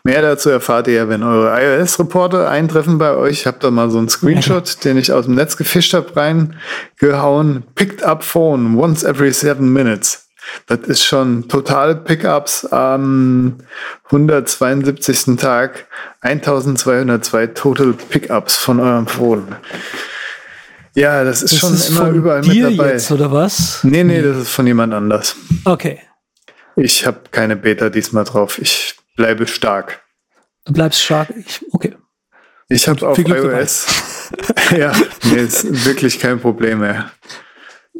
Mehr 0.04 0.22
dazu 0.22 0.50
erfahrt 0.50 0.86
ihr 0.86 0.94
ja, 0.94 1.08
wenn 1.08 1.22
eure 1.22 1.60
iOS-Reporter 1.60 2.48
eintreffen 2.48 2.98
bei 2.98 3.14
euch. 3.14 3.40
Ich 3.40 3.46
habe 3.46 3.58
da 3.60 3.70
mal 3.70 3.90
so 3.90 3.98
einen 3.98 4.08
Screenshot, 4.08 4.84
den 4.84 4.96
ich 4.96 5.12
aus 5.12 5.24
dem 5.26 5.34
Netz 5.34 5.56
gefischt 5.56 5.94
habe, 5.94 6.14
reingehauen. 6.14 7.64
Picked 7.74 8.02
up 8.02 8.22
phone 8.22 8.76
once 8.76 9.02
every 9.02 9.32
seven 9.32 9.72
minutes. 9.72 10.29
Das 10.66 10.80
ist 10.80 11.04
schon 11.04 11.48
totale 11.48 11.96
Pickups 11.96 12.66
am 12.66 13.58
172. 14.06 15.36
Tag. 15.36 15.86
1202 16.20 17.48
Total 17.48 17.92
Pickups 17.92 18.56
von 18.56 18.80
eurem 18.80 19.06
Phone. 19.06 19.56
Ja, 20.94 21.24
das 21.24 21.42
ist 21.42 21.52
das 21.52 21.60
schon 21.60 21.74
ist 21.74 21.90
immer 21.90 22.10
überall 22.10 22.42
mit 22.42 22.62
dabei. 22.62 22.92
Jetzt, 22.92 23.10
oder 23.12 23.30
was? 23.30 23.84
Nee, 23.84 24.04
nee, 24.04 24.22
das 24.22 24.36
ist 24.36 24.50
von 24.50 24.66
jemand 24.66 24.92
anders. 24.92 25.36
Okay. 25.64 26.00
Ich 26.76 27.06
habe 27.06 27.20
keine 27.30 27.56
Beta 27.56 27.90
diesmal 27.90 28.24
drauf. 28.24 28.58
Ich 28.58 28.96
bleibe 29.16 29.46
stark. 29.46 30.02
Du 30.64 30.72
bleibst 30.72 31.00
stark. 31.00 31.28
Ich, 31.36 31.64
okay. 31.72 31.96
Ich 32.68 32.86
habe 32.88 33.06
auf 33.06 33.18
iOS. 33.18 33.86
ja, 34.76 34.92
nee, 35.24 35.42
ist 35.42 35.84
wirklich 35.84 36.18
kein 36.18 36.40
Problem 36.40 36.80
mehr. 36.80 37.10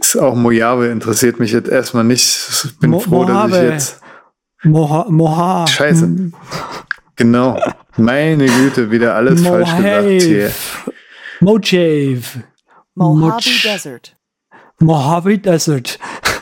Ist 0.01 0.17
auch 0.17 0.35
Mojave 0.35 0.89
interessiert 0.89 1.39
mich 1.39 1.53
jetzt 1.53 1.69
erstmal 1.69 2.05
nicht. 2.05 2.65
Ich 2.65 2.79
bin 2.79 2.91
Mo 2.91 3.01
froh, 3.01 3.23
Mojave. 3.25 3.51
dass 3.51 3.63
ich 3.63 3.71
jetzt. 3.71 4.01
Moha, 4.63 5.07
Moha. 5.09 5.67
Scheiße. 5.67 6.33
Genau. 7.17 7.61
Meine 7.97 8.47
Güte, 8.47 8.91
wieder 8.91 9.15
alles 9.15 9.41
Mohave. 9.43 9.67
falsch 9.67 9.77
gesagt 9.77 10.23
hier. 10.23 10.51
Mojave. 11.41 12.45
Mojave 12.95 13.51
Desert. 13.63 14.17
Mojave 14.79 15.39
Desert. 15.39 15.99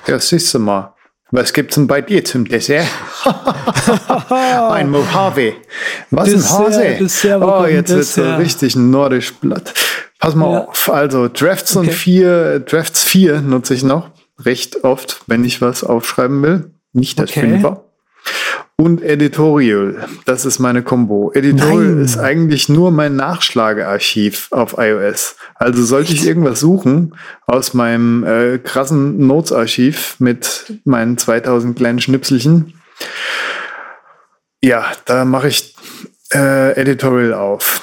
Ja, 0.07 0.19
siehst 0.19 0.55
du 0.55 0.61
mal. 0.61 0.95
Was 1.31 1.53
gibt's 1.53 1.75
denn 1.75 1.87
bei 1.87 2.01
dir 2.01 2.25
zum 2.25 2.47
Dessert? 2.47 2.87
ein 4.31 4.91
Mojave. 4.91 5.55
Was 6.11 6.31
Dessert, 6.31 6.59
ein 6.59 6.67
Hase? 6.67 6.97
Dessert, 7.01 7.43
oh, 7.43 7.67
jetzt 7.67 7.91
wird 7.91 8.05
so 8.05 8.35
richtig 8.37 8.77
nordisch 8.77 9.35
blatt. 9.35 9.75
Pass 10.19 10.35
mal 10.35 10.53
ja. 10.53 10.65
auf. 10.65 10.91
Also 10.91 11.29
Drafts 11.29 11.77
okay. 11.77 11.87
und 11.87 11.93
vier, 11.93 12.61
Drafts 12.61 13.05
4 13.05 13.41
nutze 13.41 13.75
ich 13.75 13.83
noch 13.83 14.11
recht 14.41 14.85
oft, 14.85 15.23
wenn 15.27 15.45
ich 15.45 15.61
was 15.61 15.85
aufschreiben 15.85 16.43
will. 16.43 16.71
Nicht 16.93 17.19
das 17.19 17.31
okay. 17.31 17.41
Fünfer. 17.41 17.85
Und 18.77 19.03
Editorial, 19.03 20.07
das 20.25 20.45
ist 20.45 20.61
meine 20.61 20.83
Combo. 20.83 21.33
Editorial 21.35 21.95
Nein. 21.95 22.05
ist 22.05 22.17
eigentlich 22.17 22.69
nur 22.69 22.93
mein 22.93 23.17
Nachschlagearchiv 23.17 24.49
auf 24.53 24.77
iOS. 24.79 25.35
Also 25.57 25.85
sollte 25.85 26.13
ich 26.13 26.25
irgendwas 26.25 26.61
suchen 26.61 27.17
aus 27.47 27.75
meinem 27.75 28.25
äh, 28.25 28.59
krassen 28.59 29.27
Notes-Archiv 29.27 30.17
mit 30.21 30.73
meinen 30.85 31.19
2000 31.19 31.77
kleinen 31.77 32.01
Schnipselchen, 32.01 32.75
ja, 34.63 34.87
da 35.05 35.25
mache 35.25 35.49
ich 35.49 35.75
äh, 36.33 36.73
Editorial 36.73 37.35
auf. 37.35 37.81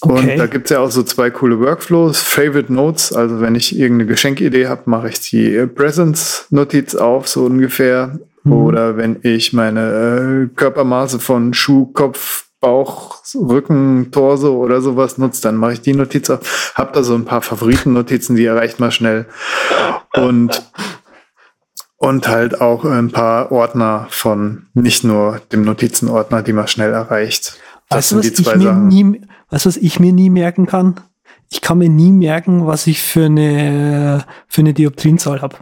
Okay. 0.00 0.32
Und 0.32 0.38
da 0.38 0.46
gibt's 0.46 0.70
ja 0.70 0.80
auch 0.80 0.90
so 0.90 1.02
zwei 1.02 1.30
coole 1.30 1.58
Workflows. 1.58 2.20
Favorite 2.20 2.72
Notes, 2.72 3.12
also 3.12 3.40
wenn 3.40 3.54
ich 3.54 3.78
irgendeine 3.78 4.08
Geschenkidee 4.10 4.66
habe, 4.66 4.82
mache 4.86 5.08
ich 5.08 5.20
die 5.20 5.66
Presents-Notiz 5.66 6.94
auf, 6.94 7.28
so 7.28 7.44
ungefähr. 7.44 8.18
Mhm. 8.44 8.52
Oder 8.52 8.96
wenn 8.96 9.18
ich 9.22 9.52
meine 9.52 10.48
äh, 10.50 10.54
Körpermaße 10.54 11.18
von 11.18 11.54
Schuh, 11.54 11.86
Kopf, 11.86 12.46
Bauch, 12.60 13.22
Rücken, 13.34 14.10
Torso 14.10 14.56
oder 14.56 14.80
sowas 14.80 15.18
nutze, 15.18 15.42
dann 15.42 15.56
mache 15.56 15.74
ich 15.74 15.80
die 15.80 15.94
Notiz 15.94 16.30
auf. 16.30 16.72
Hab 16.74 16.92
da 16.92 17.02
so 17.02 17.14
ein 17.14 17.24
paar 17.24 17.42
Favoriten-Notizen, 17.42 18.36
die 18.36 18.44
erreicht 18.44 18.80
mal 18.80 18.90
schnell. 18.90 19.26
Und 20.14 20.62
und 21.98 22.28
halt 22.28 22.60
auch 22.60 22.84
ein 22.84 23.10
paar 23.10 23.50
Ordner 23.50 24.06
von 24.10 24.66
nicht 24.74 25.02
nur 25.02 25.40
dem 25.50 25.62
Notizenordner, 25.62 26.42
die 26.42 26.52
man 26.52 26.68
schnell 26.68 26.92
erreicht. 26.92 27.58
Das 27.88 27.98
weißt 27.98 28.08
sind 28.08 28.24
die 28.24 28.42
zwei 28.42 28.58
Sachen. 28.58 28.88
Nie, 28.88 29.22
weißt 29.50 29.66
du, 29.66 29.68
was 29.68 29.76
ich 29.76 30.00
mir 30.00 30.12
nie 30.12 30.30
merken 30.30 30.66
kann? 30.66 31.00
Ich 31.50 31.60
kann 31.60 31.78
mir 31.78 31.88
nie 31.88 32.12
merken, 32.12 32.66
was 32.66 32.86
ich 32.86 33.00
für 33.00 33.26
eine, 33.26 34.24
für 34.48 34.62
eine 34.62 34.74
Dioptrienzahl 34.74 35.42
habe. 35.42 35.56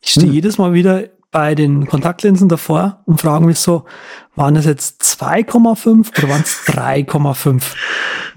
Ich 0.00 0.10
stehe 0.10 0.26
hm. 0.26 0.32
jedes 0.32 0.58
Mal 0.58 0.72
wieder 0.72 1.04
bei 1.30 1.54
den 1.54 1.86
Kontaktlinsen 1.86 2.48
davor 2.48 3.02
und 3.04 3.20
frage 3.20 3.44
mich 3.44 3.58
so, 3.58 3.84
waren 4.36 4.54
das 4.54 4.64
jetzt 4.64 5.02
2,5 5.02 6.18
oder 6.18 6.28
waren 6.28 6.42
es 6.42 6.62
3,5? 6.66 7.62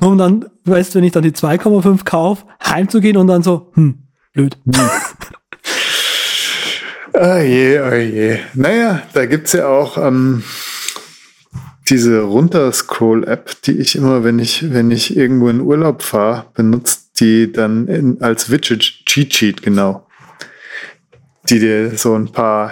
Um 0.02 0.18
dann, 0.18 0.46
weißt 0.66 0.94
du, 0.94 1.00
wenn 1.00 1.06
ich 1.06 1.12
dann 1.12 1.24
die 1.24 1.32
2,5 1.32 2.04
kaufe, 2.04 2.46
heimzugehen 2.64 3.18
und 3.18 3.28
dann 3.28 3.44
so, 3.44 3.72
hm, 3.74 4.00
blöd. 4.34 4.58
Hm. 4.66 4.74
oh 7.14 7.38
je, 7.38 7.80
oh 7.80 7.96
je. 7.96 8.40
Naja, 8.54 9.02
da 9.14 9.26
gibt's 9.26 9.54
ja 9.54 9.68
auch 9.68 9.98
ähm, 9.98 10.44
diese 11.90 12.22
Runterscroll-App, 12.22 13.62
die 13.64 13.78
ich 13.80 13.96
immer, 13.96 14.24
wenn 14.24 14.40
ich, 14.40 14.74
wenn 14.74 14.92
ich 14.92 15.16
irgendwo 15.16 15.50
in 15.50 15.62
Urlaub 15.62 16.02
fahre, 16.02 16.46
benutze 16.54 17.00
die 17.20 17.52
dann 17.52 17.88
in, 17.88 18.22
als 18.22 18.50
Widget 18.50 18.82
Cheat 19.06 19.34
Sheet, 19.34 19.62
genau. 19.62 20.08
Die 21.50 21.60
dir 21.60 21.98
so 21.98 22.16
ein 22.16 22.32
paar 22.32 22.72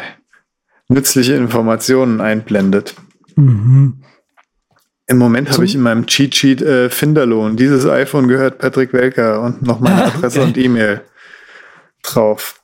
nützliche 0.87 1.33
Informationen 1.33 2.21
einblendet. 2.21 2.95
Mhm. 3.35 4.03
Im 5.07 5.17
Moment 5.17 5.49
habe 5.51 5.65
ich 5.65 5.73
in 5.73 5.81
meinem 5.81 6.05
Cheat 6.05 6.35
Sheet 6.35 6.61
äh, 6.61 6.89
Finderlohn. 6.89 7.55
Dieses 7.55 7.85
iPhone 7.85 8.27
gehört 8.27 8.59
Patrick 8.59 8.93
Welker 8.93 9.41
und 9.41 9.61
noch 9.61 9.79
meine 9.79 10.05
Adresse 10.05 10.39
okay. 10.39 10.47
und 10.47 10.57
E-Mail 10.57 11.01
drauf 12.03 12.59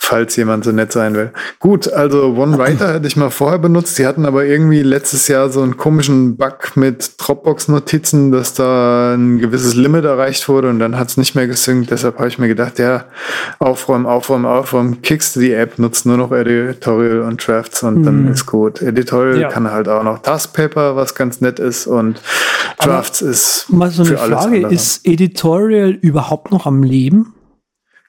falls 0.00 0.36
jemand 0.36 0.64
so 0.64 0.72
nett 0.72 0.92
sein 0.92 1.14
will. 1.14 1.32
Gut, 1.58 1.92
also 1.92 2.34
OneWriter 2.34 2.94
hätte 2.94 3.06
ich 3.08 3.16
mal 3.16 3.30
vorher 3.30 3.58
benutzt. 3.58 3.98
Die 3.98 4.06
hatten 4.06 4.24
aber 4.24 4.46
irgendwie 4.46 4.82
letztes 4.82 5.26
Jahr 5.28 5.50
so 5.50 5.60
einen 5.60 5.76
komischen 5.76 6.36
Bug 6.36 6.76
mit 6.76 7.12
Dropbox-Notizen, 7.18 8.30
dass 8.30 8.54
da 8.54 9.14
ein 9.14 9.38
gewisses 9.38 9.74
Limit 9.74 10.04
erreicht 10.04 10.48
wurde 10.48 10.70
und 10.70 10.78
dann 10.78 10.98
hat 10.98 11.08
es 11.08 11.16
nicht 11.16 11.34
mehr 11.34 11.48
gesynkt. 11.48 11.90
Deshalb 11.90 12.18
habe 12.18 12.28
ich 12.28 12.38
mir 12.38 12.48
gedacht, 12.48 12.78
ja, 12.78 13.06
aufräumen, 13.58 14.06
aufräumen, 14.06 14.46
aufräumen, 14.46 15.02
kickst 15.02 15.36
du 15.36 15.40
die 15.40 15.52
App, 15.52 15.78
nutzt 15.78 16.06
nur 16.06 16.16
noch 16.16 16.30
Editorial 16.30 17.20
und 17.22 17.46
Drafts 17.46 17.82
und 17.82 17.98
mhm. 17.98 18.04
dann 18.04 18.28
ist 18.28 18.46
gut. 18.46 18.80
Editorial 18.80 19.40
ja. 19.40 19.48
kann 19.48 19.70
halt 19.70 19.88
auch 19.88 20.04
noch 20.04 20.20
Taskpaper, 20.20 20.94
was 20.94 21.16
ganz 21.16 21.40
nett 21.40 21.58
ist 21.58 21.88
und 21.88 22.22
Drafts 22.78 23.20
aber 23.20 23.30
ist 23.32 23.66
mal 23.68 23.90
so 23.90 24.04
eine 24.04 24.16
Frage, 24.16 24.56
andere. 24.56 24.72
ist 24.72 25.04
Editorial 25.04 25.90
überhaupt 25.90 26.52
noch 26.52 26.66
am 26.66 26.84
Leben? 26.84 27.34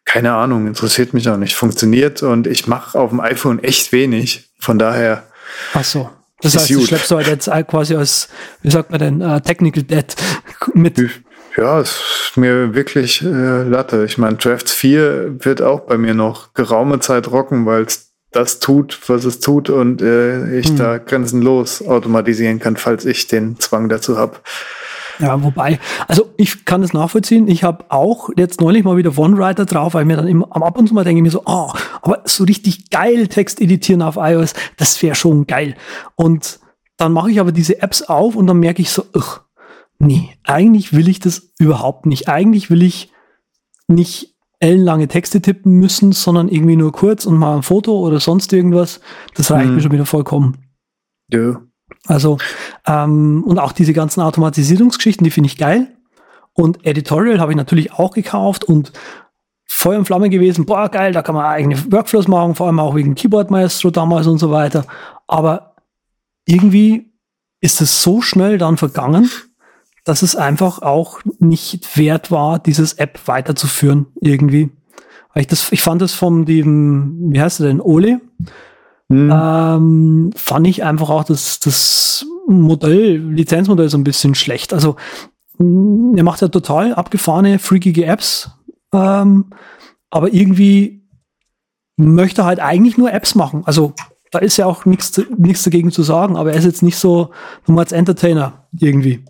Keine 0.09 0.33
Ahnung, 0.33 0.65
interessiert 0.65 1.13
mich 1.13 1.29
auch 1.29 1.37
nicht. 1.37 1.55
Funktioniert 1.55 2.23
und 2.23 2.47
ich 2.47 2.65
mache 2.65 2.97
auf 2.97 3.11
dem 3.11 3.19
iPhone 3.19 3.63
echt 3.63 3.91
wenig. 3.91 4.49
Von 4.57 4.79
daher. 4.79 5.27
Ach 5.75 5.83
so. 5.83 6.09
Das 6.41 6.55
heißt, 6.55 6.71
du 6.71 6.83
schleppst 6.83 7.11
du 7.11 7.15
halt 7.15 7.27
jetzt 7.27 7.47
quasi 7.67 7.95
als, 7.95 8.27
wie 8.63 8.71
sagt 8.71 8.89
man 8.89 8.99
denn, 8.99 9.21
uh, 9.21 9.39
Technical 9.39 9.83
Debt 9.83 10.15
mit. 10.73 10.99
Ja, 11.55 11.79
ist 11.79 12.33
mir 12.37 12.73
wirklich 12.73 13.21
äh, 13.21 13.63
Latte. 13.63 14.03
Ich 14.03 14.17
meine, 14.17 14.37
Drafts 14.37 14.71
4 14.71 15.45
wird 15.45 15.61
auch 15.61 15.81
bei 15.81 15.99
mir 15.99 16.15
noch 16.15 16.55
geraume 16.55 16.99
Zeit 17.01 17.29
rocken, 17.29 17.67
weil 17.67 17.83
es 17.83 18.09
das 18.31 18.59
tut, 18.59 18.99
was 19.07 19.25
es 19.25 19.39
tut 19.41 19.69
und 19.69 20.01
äh, 20.01 20.57
ich 20.57 20.69
hm. 20.69 20.77
da 20.77 20.97
grenzenlos 20.97 21.85
automatisieren 21.85 22.57
kann, 22.57 22.77
falls 22.77 23.05
ich 23.05 23.27
den 23.27 23.59
Zwang 23.59 23.89
dazu 23.89 24.17
habe. 24.17 24.37
Ja, 25.19 25.43
wobei, 25.43 25.79
also 26.08 26.29
ich 26.38 26.65
kann 26.65 26.82
das 26.82 26.93
nachvollziehen. 26.93 27.47
Ich 27.47 27.63
habe 27.63 27.86
auch 27.89 28.29
jetzt 28.38 28.62
neulich 28.62 28.84
mal 28.84 28.97
wieder 28.97 29.17
OneWriter 29.17 29.65
drauf, 29.65 29.93
weil 29.93 30.03
ich 30.03 30.08
mir 30.08 30.15
dann 30.15 30.27
immer 30.27 30.55
ab 30.55 30.77
und 30.77 30.88
zu 30.88 30.93
mal 30.93 31.03
denke 31.03 31.19
ich 31.19 31.23
mir 31.23 31.32
so, 31.32 31.43
oh, 31.45 31.71
aber 32.01 32.21
so 32.25 32.45
richtig 32.45 32.89
geil 32.89 33.27
Text 33.27 33.60
editieren 33.60 34.01
auf 34.01 34.15
iOS, 34.17 34.53
das 34.77 35.01
wäre 35.03 35.15
schon 35.15 35.45
geil. 35.45 35.75
Und 36.15 36.60
dann 36.97 37.12
mache 37.12 37.32
ich 37.32 37.39
aber 37.39 37.51
diese 37.51 37.82
Apps 37.82 38.01
auf 38.01 38.36
und 38.36 38.47
dann 38.47 38.60
merke 38.60 38.82
ich 38.82 38.91
so, 38.91 39.03
ugh, 39.13 39.41
nee, 39.99 40.29
eigentlich 40.43 40.93
will 40.93 41.10
ich 41.10 41.19
das 41.19 41.53
überhaupt 41.60 42.05
nicht. 42.05 42.29
Eigentlich 42.29 42.69
will 42.69 42.84
ich 42.84 43.12
nicht 43.88 44.36
ellenlange 44.60 45.08
Texte 45.08 45.41
tippen 45.41 45.73
müssen, 45.73 46.12
sondern 46.12 46.49
irgendwie 46.49 46.75
nur 46.75 46.91
kurz 46.91 47.25
und 47.25 47.38
mal 47.38 47.58
ein 47.58 47.63
Foto 47.63 47.99
oder 47.99 48.19
sonst 48.19 48.51
irgendwas. 48.53 48.99
Das 49.36 49.51
reicht 49.51 49.69
mhm. 49.69 49.75
mir 49.75 49.82
schon 49.82 49.91
wieder 49.91 50.05
vollkommen. 50.05 50.58
Ja. 51.32 51.62
Also, 52.07 52.38
ähm, 52.88 53.43
und 53.45 53.59
auch 53.59 53.71
diese 53.71 53.93
ganzen 53.93 54.21
Automatisierungsgeschichten, 54.21 55.23
die 55.23 55.31
finde 55.31 55.47
ich 55.47 55.57
geil. 55.57 55.88
Und 56.53 56.85
Editorial 56.85 57.39
habe 57.39 57.51
ich 57.51 57.57
natürlich 57.57 57.93
auch 57.93 58.12
gekauft 58.12 58.63
und 58.63 58.91
Feuer 59.65 59.99
und 59.99 60.05
Flamme 60.05 60.29
gewesen. 60.29 60.65
Boah, 60.65 60.89
geil, 60.89 61.13
da 61.13 61.21
kann 61.21 61.35
man 61.35 61.45
eigene 61.45 61.91
Workflows 61.91 62.27
machen, 62.27 62.55
vor 62.55 62.67
allem 62.67 62.79
auch 62.79 62.95
wegen 62.95 63.15
Keyboard 63.15 63.51
Maestro 63.51 63.91
damals 63.91 64.27
und 64.27 64.39
so 64.39 64.51
weiter. 64.51 64.85
Aber 65.27 65.75
irgendwie 66.45 67.13
ist 67.62 67.81
es 67.81 68.01
so 68.01 68.21
schnell 68.21 68.57
dann 68.57 68.77
vergangen, 68.77 69.29
dass 70.03 70.23
es 70.23 70.35
einfach 70.35 70.81
auch 70.81 71.19
nicht 71.38 71.97
wert 71.97 72.31
war, 72.31 72.57
dieses 72.59 72.93
App 72.93 73.19
weiterzuführen 73.27 74.07
irgendwie. 74.19 74.71
Ich, 75.35 75.47
das, 75.47 75.71
ich 75.71 75.81
fand 75.81 76.01
das 76.01 76.13
von 76.13 76.45
dem, 76.45 77.31
wie 77.31 77.39
heißt 77.39 77.59
er 77.59 77.67
denn, 77.67 77.81
Ole? 77.81 78.19
Mhm. 79.09 79.31
Ähm, 79.33 80.31
fand 80.35 80.67
ich 80.67 80.83
einfach 80.83 81.09
auch 81.09 81.23
das, 81.23 81.59
das 81.59 82.25
Modell, 82.47 83.17
Lizenzmodell 83.17 83.89
so 83.89 83.97
ein 83.97 84.03
bisschen 84.03 84.35
schlecht. 84.35 84.71
Also 84.71 84.95
mm, 85.57 86.15
er 86.15 86.23
macht 86.23 86.41
ja 86.41 86.47
total 86.47 86.93
abgefahrene, 86.93 87.57
freakige 87.57 88.05
Apps, 88.05 88.51
ähm, 88.93 89.45
aber 90.11 90.31
irgendwie 90.31 91.03
möchte 91.97 92.41
er 92.41 92.45
halt 92.45 92.59
eigentlich 92.59 92.97
nur 92.97 93.11
Apps 93.11 93.33
machen. 93.33 93.63
Also 93.65 93.93
da 94.31 94.39
ist 94.39 94.57
ja 94.57 94.67
auch 94.67 94.85
nichts 94.85 95.19
nichts 95.37 95.63
dagegen 95.63 95.91
zu 95.91 96.03
sagen, 96.03 96.37
aber 96.37 96.51
er 96.51 96.59
ist 96.59 96.65
jetzt 96.65 96.83
nicht 96.83 96.97
so 96.97 97.31
nur 97.65 97.79
als 97.79 97.91
Entertainer 97.91 98.67
irgendwie. 98.79 99.25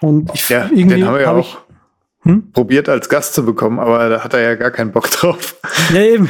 Und 0.00 0.32
ich 0.34 0.48
ja, 0.48 0.64
irgendwie 0.64 0.96
den 0.96 1.06
haben 1.06 1.14
wir 1.14 1.22
ja 1.22 1.28
hab 1.28 1.36
auch 1.36 1.58
hm? 2.22 2.50
probiert 2.50 2.88
als 2.88 3.08
Gast 3.08 3.34
zu 3.34 3.44
bekommen, 3.44 3.78
aber 3.78 4.08
da 4.08 4.24
hat 4.24 4.34
er 4.34 4.40
ja 4.40 4.54
gar 4.56 4.72
keinen 4.72 4.90
Bock 4.90 5.08
drauf. 5.10 5.54
Ja, 5.94 6.00
eben. 6.02 6.28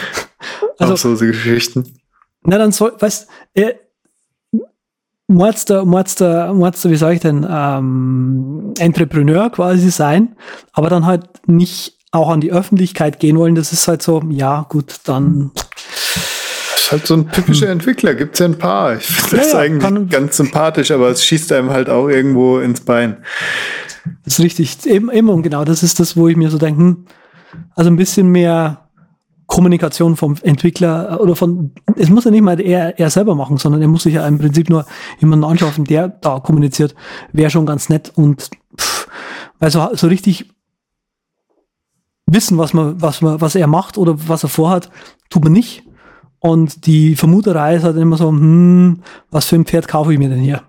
Also, 0.78 0.94
Auf 0.94 1.00
so 1.00 1.16
Geschichten. 1.26 2.01
Na, 2.44 2.58
dann 2.58 2.72
soll, 2.72 2.92
weißt, 2.98 3.28
er, 3.54 3.74
Mordster, 5.28 5.84
Mordster, 5.84 6.52
Mordster, 6.52 6.90
wie 6.90 6.96
sage 6.96 7.14
ich 7.14 7.20
denn, 7.20 7.46
ähm, 7.48 8.74
Entrepreneur 8.78 9.50
quasi 9.50 9.90
sein, 9.90 10.36
aber 10.72 10.90
dann 10.90 11.06
halt 11.06 11.46
nicht 11.46 11.98
auch 12.10 12.28
an 12.28 12.40
die 12.40 12.52
Öffentlichkeit 12.52 13.18
gehen 13.18 13.38
wollen. 13.38 13.54
Das 13.54 13.72
ist 13.72 13.88
halt 13.88 14.02
so, 14.02 14.22
ja, 14.28 14.66
gut, 14.68 14.96
dann. 15.04 15.50
Das 15.54 16.92
halt 16.92 17.06
so 17.06 17.14
ein 17.14 17.30
typischer 17.30 17.66
hm. 17.66 17.72
Entwickler, 17.72 18.14
gibt 18.14 18.34
es 18.34 18.40
ja 18.40 18.46
ein 18.46 18.58
paar. 18.58 18.96
Ich 18.96 19.06
finde 19.06 19.36
das 19.38 19.52
ja, 19.52 19.60
eigentlich 19.60 20.10
ganz 20.10 20.36
sympathisch, 20.36 20.90
aber 20.90 21.08
es 21.08 21.24
schießt 21.24 21.50
einem 21.52 21.70
halt 21.70 21.88
auch 21.88 22.08
irgendwo 22.08 22.58
ins 22.58 22.82
Bein. 22.82 23.24
Das 24.24 24.38
ist 24.38 24.44
richtig, 24.44 24.84
eben, 24.84 25.10
eben 25.10 25.28
und 25.30 25.42
genau, 25.42 25.64
das 25.64 25.82
ist 25.82 26.00
das, 26.00 26.16
wo 26.16 26.28
ich 26.28 26.36
mir 26.36 26.50
so 26.50 26.58
denke, 26.58 26.80
hm, 26.80 27.06
also 27.74 27.90
ein 27.90 27.96
bisschen 27.96 28.28
mehr 28.28 28.81
Kommunikation 29.52 30.16
vom 30.16 30.36
Entwickler 30.42 31.12
äh, 31.12 31.14
oder 31.16 31.36
von, 31.36 31.72
es 31.96 32.08
muss 32.08 32.24
ja 32.24 32.30
nicht 32.30 32.40
mal 32.40 32.58
er, 32.58 32.98
er 32.98 33.10
selber 33.10 33.34
machen, 33.34 33.58
sondern 33.58 33.82
er 33.82 33.88
muss 33.88 34.04
sich 34.04 34.14
ja 34.14 34.26
im 34.26 34.38
Prinzip 34.38 34.70
nur 34.70 34.86
jemanden 35.20 35.44
anschaffen, 35.44 35.84
der 35.84 36.08
da 36.08 36.40
kommuniziert, 36.40 36.94
wäre 37.32 37.50
schon 37.50 37.66
ganz 37.66 37.90
nett 37.90 38.10
und 38.14 38.48
pff, 38.78 39.08
weil 39.58 39.70
so, 39.70 39.90
so 39.92 40.06
richtig 40.06 40.48
wissen, 42.24 42.56
was 42.56 42.72
man, 42.72 43.02
was 43.02 43.20
man, 43.20 43.42
was 43.42 43.54
er 43.54 43.66
macht 43.66 43.98
oder 43.98 44.16
was 44.26 44.42
er 44.42 44.48
vorhat, 44.48 44.88
tut 45.28 45.44
man 45.44 45.52
nicht. 45.52 45.84
Und 46.38 46.86
die 46.86 47.14
Vermuterei 47.14 47.76
ist 47.76 47.84
halt 47.84 47.98
immer 47.98 48.16
so, 48.16 48.28
hm, 48.28 49.02
was 49.30 49.44
für 49.44 49.56
ein 49.56 49.66
Pferd 49.66 49.86
kaufe 49.86 50.14
ich 50.14 50.18
mir 50.18 50.30
denn 50.30 50.40
hier? 50.40 50.62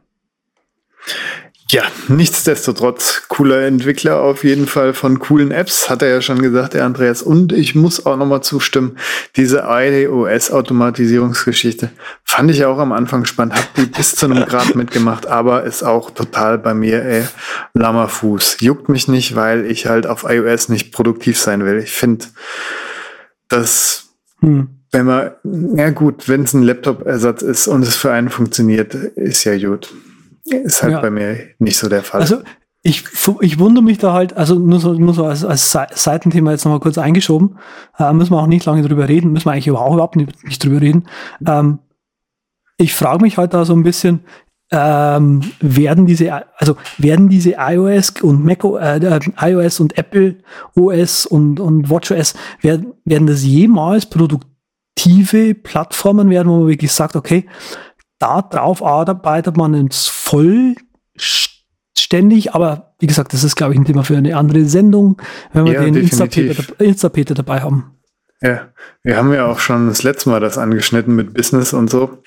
Ja, 1.74 1.84
nichtsdestotrotz 2.08 3.24
cooler 3.30 3.66
Entwickler 3.66 4.22
auf 4.22 4.44
jeden 4.44 4.68
Fall 4.68 4.94
von 4.94 5.18
coolen 5.18 5.50
Apps, 5.50 5.90
hat 5.90 6.04
er 6.04 6.10
ja 6.10 6.22
schon 6.22 6.40
gesagt, 6.40 6.76
der 6.76 6.86
Andreas. 6.86 7.24
Und 7.24 7.52
ich 7.52 7.74
muss 7.74 8.06
auch 8.06 8.16
nochmal 8.16 8.44
zustimmen, 8.44 9.00
diese 9.38 9.64
iOS-Automatisierungsgeschichte 9.68 11.90
fand 12.24 12.52
ich 12.52 12.64
auch 12.66 12.78
am 12.78 12.92
Anfang 12.92 13.26
spannend, 13.26 13.56
hab 13.56 13.74
die 13.74 13.88
bis 13.88 14.14
zu 14.14 14.28
einem 14.28 14.46
Grad 14.50 14.76
mitgemacht, 14.76 15.26
aber 15.26 15.64
ist 15.64 15.82
auch 15.82 16.12
total 16.12 16.60
bei 16.60 16.76
mir, 16.76 17.04
ey, 17.04 17.24
lammer 17.74 18.08
Fuß. 18.08 18.58
Juckt 18.60 18.88
mich 18.88 19.08
nicht, 19.08 19.36
weil 19.36 19.66
ich 19.66 19.88
halt 19.88 20.06
auf 20.06 20.28
iOS 20.30 20.70
nicht 20.70 20.92
produktiv 20.92 21.40
sein 21.40 21.66
will. 21.66 21.80
Ich 21.80 21.94
finde, 21.94 22.28
dass, 23.48 24.14
hm. 24.42 24.68
wenn 24.92 25.08
man, 25.08 25.32
ja 25.76 25.90
gut, 25.90 26.30
wenn 26.30 26.44
es 26.44 26.54
ein 26.54 26.62
Laptop-Ersatz 26.62 27.42
ist 27.42 27.68
und 27.68 27.82
es 27.82 27.96
für 27.96 28.12
einen 28.12 28.30
funktioniert, 28.30 28.94
ist 28.94 29.44
ja 29.44 29.58
gut. 29.58 29.92
Ist 30.46 30.84
halt 30.84 30.94
ja. 30.94 31.02
bei 31.02 31.10
mir 31.10 31.38
nicht 31.60 31.78
so 31.78 31.90
der 31.90 32.04
Fall. 32.04 32.22
Also 32.22 32.42
ich, 32.82 33.06
ich 33.40 33.60
wundere 33.60 33.84
mich 33.84 33.98
da 33.98 34.12
halt, 34.12 34.36
also 34.36 34.56
nur 34.56 34.80
so, 34.80 34.94
nur 34.94 35.14
so 35.14 35.26
als, 35.26 35.46
als 35.46 35.72
Seitenthema 35.72 36.52
jetzt 36.52 36.66
nochmal 36.66 36.82
kurz 36.82 36.98
eingeschoben, 36.98 37.58
äh, 37.98 38.12
müssen 38.12 38.34
wir 38.34 38.42
auch 38.42 38.48
nicht 38.48 38.66
lange 38.66 38.86
drüber 38.86 39.08
reden, 39.08 39.32
müssen 39.32 39.46
wir 39.46 39.54
eigentlich 39.54 39.72
auch 39.72 39.94
überhaupt 39.94 40.18
nicht, 40.18 40.44
nicht 40.44 40.64
drüber 40.64 40.82
reden. 40.82 41.06
Ähm, 41.48 41.80
ich 42.78 42.94
frage 42.94 43.22
mich 43.22 43.38
halt 43.38 43.54
da 43.54 43.64
so 43.64 43.74
ein 43.74 43.84
bisschen, 43.84 44.26
ähm, 44.72 45.42
werden 45.62 46.06
diese, 46.06 46.44
also 46.58 46.76
werden 46.98 47.30
diese 47.30 47.56
iOS 47.58 48.12
und 48.22 48.44
Mac, 48.44 48.64
äh, 48.66 49.20
iOS 49.40 49.80
und 49.80 49.98
Apple 49.98 50.38
OS 50.76 51.26
und, 51.26 51.62
und 51.62 51.90
WatchOS, 51.90 52.34
werden, 52.62 52.94
werden 53.06 53.28
das 53.28 53.44
jemals 53.46 54.08
produktive 54.08 55.54
Plattformen 55.54 56.30
werden, 56.30 56.50
wo 56.50 56.60
man 56.60 56.68
wirklich 56.68 56.92
sagt, 56.92 57.16
okay, 57.16 57.46
da 58.24 58.42
drauf 58.42 58.82
arbeitet 58.82 59.58
man 59.58 59.74
ins 59.74 60.08
vollständig, 60.08 62.56
aber 62.56 62.94
wie 63.00 63.08
gesagt, 63.08 63.34
das 63.34 63.44
ist, 63.44 63.58
glaube 63.58 63.74
ich, 63.74 63.80
ein 63.80 63.84
Thema 63.84 64.06
für 64.06 64.16
eine 64.18 64.38
andere 64.38 64.64
Sendung, 64.64 65.22
wenn 65.52 65.66
wir 65.66 65.74
ja, 65.74 65.82
den 65.82 65.96
Instapeter 65.96 66.80
Insta 66.80 67.10
dabei 67.10 67.60
haben. 67.60 67.98
Ja, 68.42 68.70
wir 69.04 69.18
haben 69.18 69.34
ja 69.34 69.46
auch 69.46 69.60
schon 69.60 69.90
das 69.90 70.04
letzte 70.04 70.30
Mal 70.30 70.40
das 70.40 70.58
angeschnitten 70.58 71.14
mit 71.16 71.34
Business 71.34 71.74
und 71.74 71.90
so. 71.90 72.24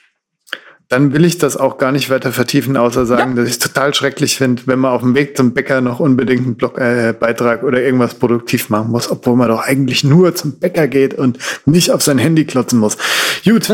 Dann 0.88 1.12
will 1.12 1.24
ich 1.24 1.38
das 1.38 1.56
auch 1.56 1.78
gar 1.78 1.90
nicht 1.90 2.10
weiter 2.10 2.30
vertiefen, 2.30 2.76
außer 2.76 3.06
sagen, 3.06 3.30
ja. 3.30 3.36
dass 3.36 3.46
ich 3.46 3.54
es 3.54 3.58
total 3.58 3.92
schrecklich 3.92 4.36
finde, 4.36 4.62
wenn 4.66 4.78
man 4.78 4.92
auf 4.92 5.00
dem 5.00 5.16
Weg 5.16 5.36
zum 5.36 5.52
Bäcker 5.52 5.80
noch 5.80 5.98
unbedingt 5.98 6.46
einen 6.46 6.54
Blogbeitrag 6.54 7.62
äh, 7.62 7.66
oder 7.66 7.82
irgendwas 7.82 8.14
produktiv 8.14 8.70
machen 8.70 8.92
muss, 8.92 9.10
obwohl 9.10 9.34
man 9.34 9.48
doch 9.48 9.60
eigentlich 9.60 10.04
nur 10.04 10.34
zum 10.36 10.60
Bäcker 10.60 10.86
geht 10.86 11.14
und 11.14 11.38
nicht 11.64 11.90
auf 11.90 12.02
sein 12.02 12.18
Handy 12.18 12.44
klotzen 12.44 12.78
muss. 12.78 12.96
Gut. 13.44 13.68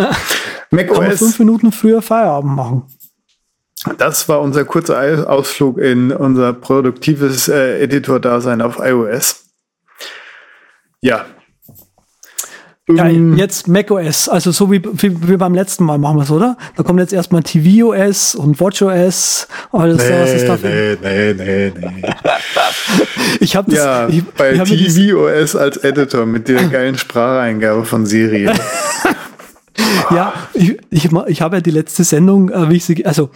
Mac 0.71 0.89
Kann 0.89 1.13
OS. 1.13 1.19
fünf 1.19 1.39
Minuten 1.39 1.71
früher 1.71 2.01
Feierabend 2.01 2.57
machen. 2.57 2.85
Das 3.99 4.29
war 4.29 4.41
unser 4.41 4.65
kurzer 4.65 5.29
Ausflug 5.29 5.79
in 5.79 6.13
unser 6.13 6.55
produktives 6.55 7.49
äh, 7.49 7.83
Editor-Dasein 7.83 8.63
auf 8.63 8.79
iOS. 8.79 9.45
Ja, 11.01 11.27
ja, 12.89 13.07
ähm, 13.07 13.37
jetzt 13.37 13.69
macOS, 13.69 14.29
also 14.29 14.51
so 14.51 14.73
wie, 14.73 14.83
wie, 14.85 15.29
wie, 15.29 15.37
beim 15.37 15.55
letzten 15.55 15.85
Mal 15.85 15.99
machen 15.99 16.17
wir 16.17 16.25
es, 16.25 16.31
oder? 16.33 16.57
Da 16.77 16.83
kommt 16.83 16.99
jetzt 16.99 17.13
erstmal 17.13 17.45
tvOS 17.45 18.35
und 18.35 18.59
watchOS. 18.61 19.47
Alles 19.71 19.99
nee, 19.99 20.21
was 20.21 20.33
ist 20.33 20.49
dafür? 20.49 20.99
Nee, 21.01 21.35
nee, 21.35 21.35
nee, 21.35 21.73
nee. 21.79 22.03
ich 23.41 23.55
habe 23.55 23.71
das. 23.71 23.85
Ja, 23.85 24.09
ich, 24.09 24.25
bei 24.31 24.55
ich 24.55 24.95
tvOS 24.95 25.55
als 25.55 25.77
Editor 25.77 26.27
mit 26.27 26.49
der 26.49 26.65
geilen 26.65 26.99
Spracheingabe 26.99 27.85
von 27.85 28.05
Siri. 28.05 28.51
ja, 30.11 30.33
ich, 30.53 30.77
ich, 30.91 31.09
ich 31.29 31.41
habe 31.41 31.57
ja 31.57 31.61
die 31.61 31.71
letzte 31.71 32.03
Sendung, 32.03 32.51
äh, 32.51 32.69
wie 32.69 32.77
ich 32.77 32.85
sie, 32.85 33.07
also 33.07 33.31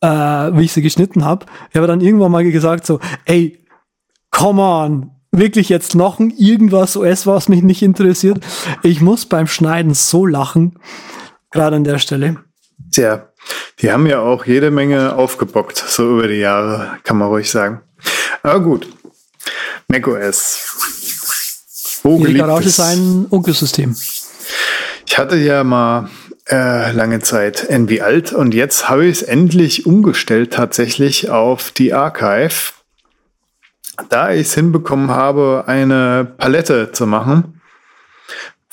äh, 0.00 0.08
wie 0.08 0.64
ich 0.64 0.72
sie 0.72 0.82
geschnitten 0.82 1.24
habe, 1.24 1.46
ich 1.70 1.76
habe 1.76 1.86
dann 1.86 2.00
irgendwann 2.00 2.32
mal 2.32 2.42
gesagt 2.50 2.86
so, 2.86 2.98
ey, 3.24 3.64
come 4.32 4.60
on, 4.60 5.10
wirklich 5.32 5.68
jetzt 5.68 5.94
noch 5.94 6.18
ein 6.18 6.30
irgendwas 6.30 6.96
OS, 6.96 7.26
was 7.26 7.48
mich 7.48 7.62
nicht 7.62 7.82
interessiert. 7.82 8.44
Ich 8.82 9.00
muss 9.00 9.26
beim 9.26 9.46
Schneiden 9.46 9.94
so 9.94 10.26
lachen, 10.26 10.78
gerade 11.50 11.76
an 11.76 11.84
der 11.84 11.98
Stelle. 11.98 12.36
Tja, 12.90 13.28
die 13.80 13.92
haben 13.92 14.06
ja 14.06 14.20
auch 14.20 14.44
jede 14.44 14.70
Menge 14.70 15.14
aufgebockt, 15.14 15.78
so 15.78 16.18
über 16.18 16.28
die 16.28 16.40
Jahre, 16.40 16.98
kann 17.04 17.18
man 17.18 17.28
ruhig 17.28 17.50
sagen. 17.50 17.80
Aber 18.42 18.60
gut, 18.60 18.88
macOS. 19.88 22.00
Wo 22.02 22.24
die 22.24 22.34
Garage 22.34 22.68
ist 22.68 22.80
ein 22.80 23.26
Ökosystem. 23.30 23.94
Ich 25.06 25.18
hatte 25.18 25.36
ja 25.36 25.64
mal 25.64 26.08
äh, 26.48 26.92
lange 26.92 27.20
Zeit 27.20 27.68
NV 27.68 28.02
Alt 28.02 28.32
und 28.32 28.54
jetzt 28.54 28.88
habe 28.88 29.06
ich 29.06 29.18
es 29.18 29.22
endlich 29.22 29.86
umgestellt 29.86 30.52
tatsächlich 30.52 31.30
auf 31.30 31.70
die 31.70 31.92
Archive 31.92 32.72
da 34.08 34.32
ich 34.32 34.42
es 34.42 34.54
hinbekommen 34.54 35.10
habe, 35.10 35.64
eine 35.66 36.26
Palette 36.38 36.92
zu 36.92 37.06
machen 37.06 37.60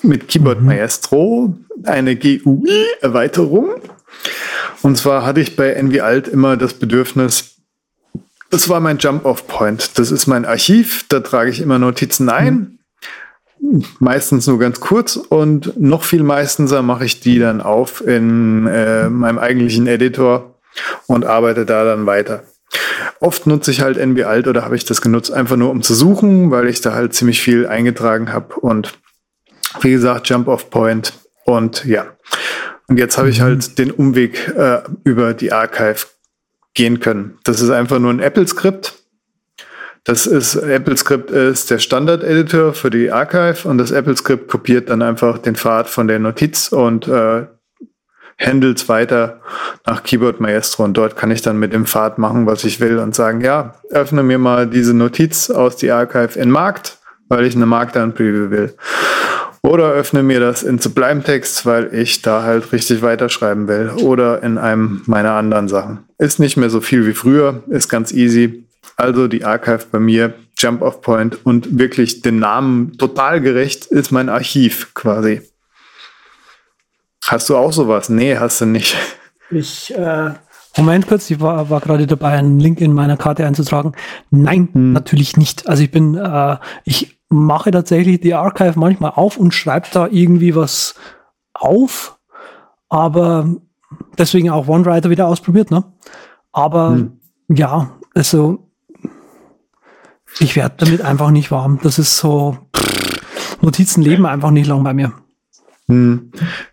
mit 0.04 0.28
Keyboard 0.28 0.62
mhm. 0.62 0.68
Maestro, 0.68 1.58
eine 1.84 2.16
GUI-Erweiterung. 2.16 3.82
Und 4.82 4.98
zwar 4.98 5.26
hatte 5.26 5.42
ich 5.42 5.56
bei 5.56 5.72
NV 5.72 6.02
Alt 6.02 6.28
immer 6.28 6.58
das 6.58 6.74
Bedürfnis, 6.74 7.56
das 8.50 8.70
war 8.70 8.80
mein 8.80 8.98
Jump-Off-Point. 8.98 10.00
Das 10.00 10.12
ist 10.12 10.28
mein 10.28 10.46
Archiv, 10.46 11.06
da 11.10 11.20
trage 11.20 11.50
ich 11.50 11.60
immer 11.62 11.80
Notizen 11.80 12.30
ein. 12.30 12.80
Mhm. 13.60 13.84
Meistens 14.00 14.48
nur 14.48 14.60
ganz 14.60 14.80
kurz 14.80 15.16
und 15.16 15.80
noch 15.80 16.04
viel 16.04 16.24
meistens 16.24 16.72
mache 16.72 17.06
ich 17.06 17.20
die 17.20 17.40
dann 17.40 17.60
auf 17.60 18.06
in 18.06 18.68
äh, 18.68 19.10
meinem 19.10 19.40
eigentlichen 19.40 19.88
Editor 19.88 20.56
und 21.08 21.26
arbeite 21.26 21.66
da 21.66 21.84
dann 21.84 22.06
weiter. 22.06 22.44
Oft 23.20 23.48
nutze 23.48 23.72
ich 23.72 23.82
halt 23.82 23.98
NB 23.98 24.24
Alt 24.26 24.48
oder 24.48 24.64
habe 24.64 24.76
ich 24.76 24.86
das 24.86 25.02
genutzt, 25.02 25.32
einfach 25.32 25.56
nur 25.56 25.72
um 25.72 25.82
zu 25.82 25.94
suchen, 25.94 26.52
weil 26.52 26.68
ich 26.68 26.82
da 26.82 26.94
halt 26.94 27.14
ziemlich 27.14 27.42
viel 27.42 27.66
eingetragen 27.66 28.32
habe 28.32 28.56
und 28.56 28.94
wie 29.82 29.92
gesagt, 29.92 30.30
Jump 30.30 30.48
Off 30.48 30.70
Point 30.70 31.14
und 31.46 31.86
ja. 31.86 32.06
Und 32.88 32.98
jetzt 32.98 33.18
habe 33.18 33.30
ich 33.30 33.42
halt 33.42 33.70
mhm. 33.70 33.76
den 33.76 33.92
Umweg 33.92 34.48
äh, 34.56 34.82
über 35.04 35.34
die 35.34 35.52
Archive 35.52 36.08
gehen 36.74 37.00
können. 37.00 37.38
Das 37.44 37.62
ist 37.62 37.70
einfach 37.70 38.00
nur 38.00 38.12
ein 38.12 38.20
Apple-Skript. 38.20 38.94
Das 40.04 40.26
ist, 40.26 40.56
Apple-Script 40.56 41.32
ist 41.32 41.70
der 41.70 41.80
Standard-Editor 41.80 42.74
für 42.74 42.90
die 42.90 43.12
Archive 43.12 43.68
und 43.68 43.78
das 43.78 43.92
Apple-Script 43.92 44.48
kopiert 44.48 44.90
dann 44.90 45.02
einfach 45.02 45.38
den 45.38 45.56
Pfad 45.56 45.90
von 45.90 46.08
der 46.08 46.20
Notiz 46.20 46.70
und 46.70 47.08
äh, 47.08 47.46
Handles 48.40 48.88
weiter 48.88 49.42
nach 49.86 50.04
Keyboard 50.04 50.40
Maestro 50.40 50.84
und 50.84 50.96
dort 50.96 51.16
kann 51.16 51.32
ich 51.32 51.42
dann 51.42 51.58
mit 51.58 51.74
dem 51.74 51.86
Pfad 51.86 52.18
machen, 52.18 52.46
was 52.46 52.64
ich 52.64 52.80
will 52.80 53.00
und 53.00 53.16
sagen, 53.16 53.42
ja, 53.42 53.76
öffne 53.90 54.24
mir 54.24 54.38
mal 54.38 54.68
diese 54.68 54.94
Notiz 54.94 55.50
aus 55.50 55.76
die 55.76 55.92
Archive 55.92 56.38
in 56.40 56.52
Markt, 56.52 57.00
weil 57.30 57.46
ich 57.46 57.56
eine 57.56 57.66
Markdown-Preview 57.66 58.52
will. 58.52 58.76
Oder 59.64 59.92
öffne 59.92 60.24
mir 60.24 60.40
das 60.40 60.64
in 60.64 60.80
Sublime 60.80 61.24
Text, 61.24 61.66
weil 61.66 61.94
ich 61.94 62.22
da 62.22 62.44
halt 62.44 62.72
richtig 62.72 63.02
weiterschreiben 63.02 63.68
will. 63.68 63.90
Oder 64.02 64.42
in 64.44 64.58
einem 64.58 65.02
meiner 65.08 65.34
anderen 65.34 65.68
Sachen. 65.68 66.06
Ist 66.20 66.40
nicht 66.40 66.58
mehr 66.58 66.70
so 66.70 66.80
viel 66.80 67.06
wie 67.06 67.14
früher, 67.14 67.64
ist 67.68 67.90
ganz 67.90 68.14
easy. 68.14 68.66
Also 68.96 69.28
die 69.28 69.44
Archive 69.44 69.86
bei 69.92 70.00
mir, 70.00 70.34
Jump 70.58 70.82
Off 70.82 71.02
Point 71.02 71.46
und 71.46 71.78
wirklich 71.78 72.22
den 72.22 72.40
Namen 72.40 72.98
total 72.98 73.42
gerecht 73.42 73.86
ist 73.88 74.12
mein 74.12 74.30
Archiv 74.30 74.94
quasi. 74.94 75.42
Hast 77.28 77.50
du 77.50 77.58
auch 77.58 77.74
sowas? 77.74 78.08
Nee, 78.08 78.38
hast 78.38 78.62
du 78.62 78.66
nicht. 78.66 78.96
Ich, 79.52 79.94
äh, 79.94 80.32
Moment 80.78 81.08
kurz, 81.08 81.30
ich 81.30 81.42
war, 81.42 81.70
war 81.70 81.82
gerade 81.82 82.08
dabei, 82.08 82.32
einen 82.32 82.60
Link 82.60 82.80
in 82.80 82.94
meiner 82.94 83.18
Karte 83.18 83.46
einzutragen. 83.46 83.94
Nein, 84.30 84.70
hm. 84.72 84.94
natürlich 84.94 85.36
nicht. 85.36 85.68
Also 85.68 85.84
ich 85.84 85.92
bin, 85.92 86.16
äh, 86.16 86.58
ich 86.86 87.20
mache 87.28 87.72
tatsächlich 87.72 88.22
die 88.22 88.34
Archive 88.34 88.80
manchmal 88.80 89.12
auf 89.16 89.36
und 89.36 89.54
schreibe 89.54 89.88
da 89.92 90.08
irgendwie 90.08 90.56
was 90.56 90.96
auf, 91.54 92.18
aber 92.88 93.50
deswegen 94.18 94.50
auch 94.50 94.68
OneWriter 94.68 95.10
wieder 95.10 95.28
ausprobiert, 95.28 95.70
ne? 95.70 95.84
Aber 96.54 96.92
hm. 96.92 97.20
ja, 97.50 97.92
also 98.14 98.70
ich 100.40 100.56
werde 100.56 100.76
damit 100.78 101.02
einfach 101.02 101.32
nicht 101.32 101.52
warm. 101.52 101.80
Das 101.84 102.00
ist 102.00 102.18
so, 102.18 102.58
Notizen 103.62 104.02
leben 104.02 104.26
einfach 104.26 104.52
nicht 104.52 104.68
lang 104.68 104.84
bei 104.84 104.94
mir. 104.94 105.12
Hm. 105.88 106.32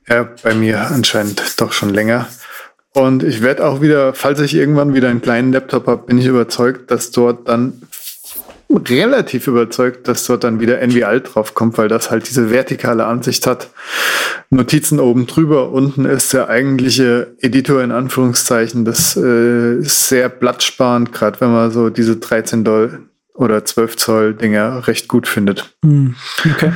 Ja, 0.09 0.29
bei 0.43 0.55
mir 0.55 0.91
anscheinend 0.91 1.61
doch 1.61 1.73
schon 1.73 1.91
länger. 1.91 2.29
Und 2.93 3.25
ich 3.25 3.43
werde 3.43 3.65
auch 3.65 3.81
wieder, 3.81 4.15
falls 4.15 4.41
ich 4.41 4.55
irgendwann 4.55 4.95
wieder 4.95 5.09
einen 5.09 5.23
kleinen 5.23 5.53
Laptop 5.53 5.87
habe, 5.87 6.07
bin 6.07 6.19
ich 6.19 6.27
überzeugt, 6.27 6.91
dass 6.91 7.11
dort 7.11 7.49
dann 7.49 7.83
relativ 8.71 9.47
überzeugt, 9.47 10.09
dass 10.09 10.25
dort 10.27 10.45
dann 10.45 10.61
wieder 10.61 10.81
Envy 10.81 11.05
Alt 11.05 11.35
drauf 11.35 11.55
kommt, 11.55 11.79
weil 11.79 11.89
das 11.89 12.11
halt 12.11 12.29
diese 12.29 12.51
vertikale 12.51 13.07
Ansicht 13.07 13.47
hat. 13.47 13.71
Notizen 14.51 15.01
oben 15.01 15.27
drüber, 15.27 15.71
unten 15.71 16.05
ist 16.05 16.33
der 16.33 16.49
eigentliche 16.49 17.35
Editor 17.41 17.83
in 17.83 17.93
Anführungszeichen. 17.93 18.85
Das 18.85 19.17
äh, 19.17 19.79
ist 19.79 20.09
sehr 20.09 20.29
blattsparend, 20.29 21.12
gerade 21.12 21.41
wenn 21.41 21.53
man 21.53 21.71
so 21.71 21.91
diese 21.91 22.17
13 22.17 22.65
Doll 22.65 23.09
oder 23.35 23.65
12 23.65 23.97
Zoll 23.97 24.35
Dinger 24.35 24.87
recht 24.87 25.09
gut 25.09 25.27
findet. 25.27 25.77
Mm, 25.83 26.11
okay. 26.53 26.73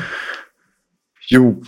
Jo. 1.26 1.60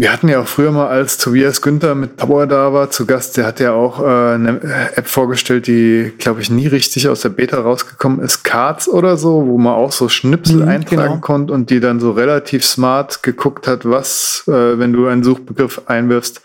Wir 0.00 0.12
hatten 0.12 0.28
ja 0.28 0.40
auch 0.40 0.46
früher 0.46 0.70
mal, 0.70 0.86
als 0.86 1.18
Tobias 1.18 1.60
Günther 1.60 1.96
mit 1.96 2.18
Tower 2.18 2.46
da 2.46 2.72
war, 2.72 2.90
zu 2.90 3.04
Gast, 3.04 3.36
der 3.36 3.46
hat 3.46 3.58
ja 3.58 3.72
auch 3.72 4.00
äh, 4.00 4.34
eine 4.34 4.60
App 4.94 5.08
vorgestellt, 5.08 5.66
die, 5.66 6.12
glaube 6.18 6.40
ich, 6.40 6.50
nie 6.50 6.68
richtig 6.68 7.08
aus 7.08 7.22
der 7.22 7.30
Beta 7.30 7.60
rausgekommen 7.60 8.20
ist. 8.20 8.44
Cards 8.44 8.88
oder 8.88 9.16
so, 9.16 9.46
wo 9.46 9.58
man 9.58 9.74
auch 9.74 9.90
so 9.90 10.08
Schnipsel 10.08 10.62
mhm, 10.62 10.68
eintragen 10.68 11.08
genau. 11.14 11.20
konnte 11.20 11.52
und 11.52 11.70
die 11.70 11.80
dann 11.80 11.98
so 11.98 12.12
relativ 12.12 12.64
smart 12.64 13.24
geguckt 13.24 13.66
hat, 13.66 13.84
was, 13.84 14.44
äh, 14.46 14.78
wenn 14.78 14.92
du 14.92 15.08
einen 15.08 15.24
Suchbegriff 15.24 15.82
einwirfst, 15.86 16.42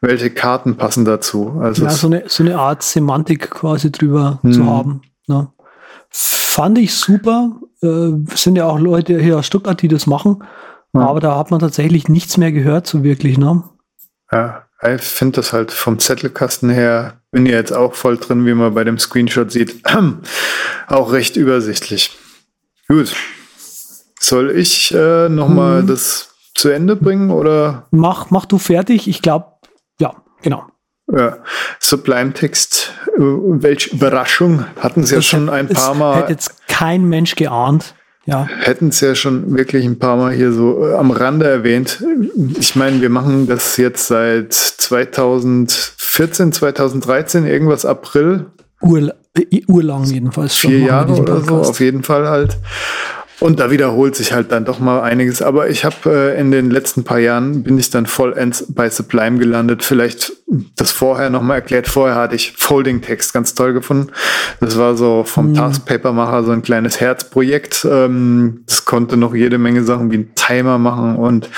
welche 0.00 0.30
Karten 0.30 0.76
passen 0.76 1.04
dazu. 1.04 1.60
Also 1.60 1.84
ja, 1.84 1.90
so 1.90 2.06
eine, 2.06 2.22
so 2.26 2.44
eine 2.44 2.56
Art 2.56 2.84
Semantik 2.84 3.50
quasi 3.50 3.90
drüber 3.90 4.38
mhm. 4.42 4.52
zu 4.52 4.66
haben. 4.66 5.02
Ne? 5.26 5.48
Fand 6.08 6.78
ich 6.78 6.94
super. 6.94 7.50
Äh, 7.82 8.10
sind 8.34 8.54
ja 8.56 8.66
auch 8.66 8.78
Leute 8.78 9.18
hier 9.18 9.38
aus 9.38 9.46
Stuttgart, 9.46 9.82
die 9.82 9.88
das 9.88 10.06
machen. 10.06 10.44
Ja. 10.94 11.06
Aber 11.06 11.20
da 11.20 11.36
hat 11.36 11.50
man 11.50 11.60
tatsächlich 11.60 12.08
nichts 12.08 12.36
mehr 12.36 12.52
gehört, 12.52 12.86
so 12.86 13.02
wirklich, 13.02 13.38
ne? 13.38 13.64
Ja, 14.30 14.66
ich 14.82 15.02
finde 15.02 15.36
das 15.36 15.52
halt 15.52 15.70
vom 15.70 15.98
Zettelkasten 15.98 16.68
her, 16.68 17.20
bin 17.30 17.46
ja 17.46 17.54
jetzt 17.54 17.72
auch 17.72 17.94
voll 17.94 18.18
drin, 18.18 18.44
wie 18.46 18.54
man 18.54 18.74
bei 18.74 18.84
dem 18.84 18.98
Screenshot 18.98 19.50
sieht, 19.50 19.82
auch 20.88 21.12
recht 21.12 21.36
übersichtlich. 21.36 22.10
Gut. 22.88 23.14
Soll 24.20 24.50
ich 24.50 24.94
äh, 24.94 25.28
nochmal 25.28 25.80
hm. 25.80 25.86
das 25.86 26.34
zu 26.54 26.68
Ende 26.68 26.96
bringen 26.96 27.30
oder? 27.30 27.86
Mach, 27.90 28.30
mach 28.30 28.44
du 28.44 28.58
fertig. 28.58 29.08
Ich 29.08 29.22
glaube, 29.22 29.46
ja, 29.98 30.14
genau. 30.42 30.66
Ja, 31.10 31.38
Sublime 31.80 32.32
Text, 32.32 32.92
äh, 33.16 33.20
welche 33.20 33.90
Überraschung, 33.90 34.64
hatten 34.78 35.04
sie 35.04 35.16
das 35.16 35.24
ja 35.24 35.38
schon 35.38 35.48
ein 35.48 35.68
paar 35.68 35.94
Mal. 35.94 36.16
Hätte 36.18 36.32
jetzt 36.32 36.68
kein 36.68 37.04
Mensch 37.04 37.34
geahnt. 37.34 37.94
Ja. 38.24 38.46
Hätten 38.46 38.88
es 38.88 39.00
ja 39.00 39.14
schon 39.14 39.56
wirklich 39.56 39.84
ein 39.84 39.98
paar 39.98 40.16
Mal 40.16 40.32
hier 40.32 40.52
so 40.52 40.86
äh, 40.86 40.94
am 40.94 41.10
Rande 41.10 41.48
erwähnt. 41.48 42.02
Ich 42.58 42.76
meine, 42.76 43.00
wir 43.00 43.10
machen 43.10 43.48
das 43.48 43.76
jetzt 43.76 44.06
seit 44.06 44.52
2014, 44.52 46.52
2013, 46.52 47.46
irgendwas 47.46 47.84
April. 47.84 48.46
Äh, 48.80 49.62
urlang 49.66 50.04
jedenfalls 50.04 50.56
schon. 50.56 50.70
Vier 50.70 50.80
Jahre 50.80 51.14
oder 51.14 51.40
so, 51.40 51.56
auf 51.56 51.80
jeden 51.80 52.02
Fall 52.02 52.28
halt. 52.28 52.58
Und 53.40 53.58
da 53.58 53.70
wiederholt 53.70 54.14
sich 54.14 54.32
halt 54.32 54.52
dann 54.52 54.64
doch 54.64 54.78
mal 54.78 55.00
einiges. 55.00 55.42
Aber 55.42 55.68
ich 55.68 55.84
habe 55.84 55.96
äh, 56.06 56.40
in 56.40 56.50
den 56.50 56.70
letzten 56.70 57.02
paar 57.02 57.18
Jahren 57.18 57.62
bin 57.62 57.76
ich 57.76 57.90
dann 57.90 58.06
vollends 58.06 58.66
bei 58.68 58.88
Sublime 58.88 59.38
gelandet. 59.38 59.82
Vielleicht 59.82 60.32
das 60.76 60.92
vorher 60.92 61.30
nochmal 61.30 61.56
erklärt. 61.56 61.88
Vorher 61.88 62.16
hatte 62.16 62.36
ich 62.36 62.52
Folding 62.56 63.00
Text 63.00 63.32
ganz 63.32 63.54
toll 63.54 63.72
gefunden. 63.72 64.12
Das 64.60 64.78
war 64.78 64.96
so 64.96 65.24
vom 65.24 65.50
mhm. 65.50 65.54
Taskpaper-Macher 65.54 66.44
so 66.44 66.52
ein 66.52 66.62
kleines 66.62 67.00
Herzprojekt. 67.00 67.86
Ähm, 67.90 68.62
das 68.66 68.84
konnte 68.84 69.16
noch 69.16 69.34
jede 69.34 69.58
Menge 69.58 69.82
Sachen 69.82 70.10
wie 70.12 70.18
ein 70.18 70.34
Timer 70.34 70.78
machen 70.78 71.16
und 71.16 71.50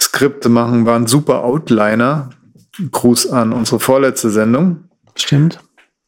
Skripte 0.00 0.48
machen. 0.48 0.86
War 0.86 0.96
ein 0.96 1.06
super 1.06 1.42
Outliner. 1.42 2.30
Gruß 2.92 3.30
an 3.30 3.52
unsere 3.52 3.80
vorletzte 3.80 4.30
Sendung. 4.30 4.84
Stimmt. 5.16 5.58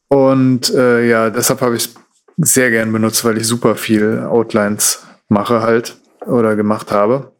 Und 0.07 0.73
äh, 0.73 1.07
ja, 1.07 1.29
deshalb 1.29 1.61
habe 1.61 1.75
ich 1.75 1.89
sehr 2.37 2.71
gern 2.71 2.91
benutzt, 2.91 3.23
weil 3.25 3.37
ich 3.37 3.47
super 3.47 3.75
viel 3.75 4.19
Outlines 4.19 5.03
mache 5.27 5.61
halt 5.61 5.97
oder 6.25 6.55
gemacht 6.55 6.91
habe. 6.91 7.31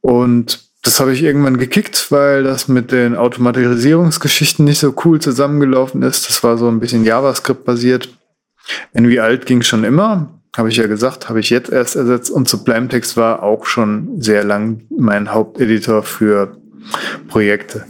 Und 0.00 0.68
das 0.82 1.00
habe 1.00 1.12
ich 1.12 1.22
irgendwann 1.22 1.58
gekickt, 1.58 2.10
weil 2.10 2.44
das 2.44 2.68
mit 2.68 2.92
den 2.92 3.16
Automatisierungsgeschichten 3.16 4.64
nicht 4.64 4.78
so 4.78 4.94
cool 5.04 5.20
zusammengelaufen 5.20 6.02
ist. 6.02 6.28
Das 6.28 6.42
war 6.44 6.56
so 6.56 6.68
ein 6.68 6.80
bisschen 6.80 7.04
JavaScript 7.04 7.64
basiert. 7.64 8.08
NV 8.92 9.20
alt 9.20 9.46
ging 9.46 9.62
schon 9.62 9.84
immer, 9.84 10.28
habe 10.56 10.68
ich 10.68 10.76
ja 10.76 10.86
gesagt, 10.86 11.28
habe 11.28 11.40
ich 11.40 11.50
jetzt 11.50 11.70
erst 11.70 11.96
ersetzt. 11.96 12.30
Und 12.30 12.48
Sublime 12.48 12.88
Text 12.88 13.16
war 13.16 13.42
auch 13.42 13.66
schon 13.66 14.20
sehr 14.20 14.44
lang 14.44 14.82
mein 14.90 15.32
Haupteditor 15.32 16.02
für 16.02 16.56
Projekte. 17.28 17.84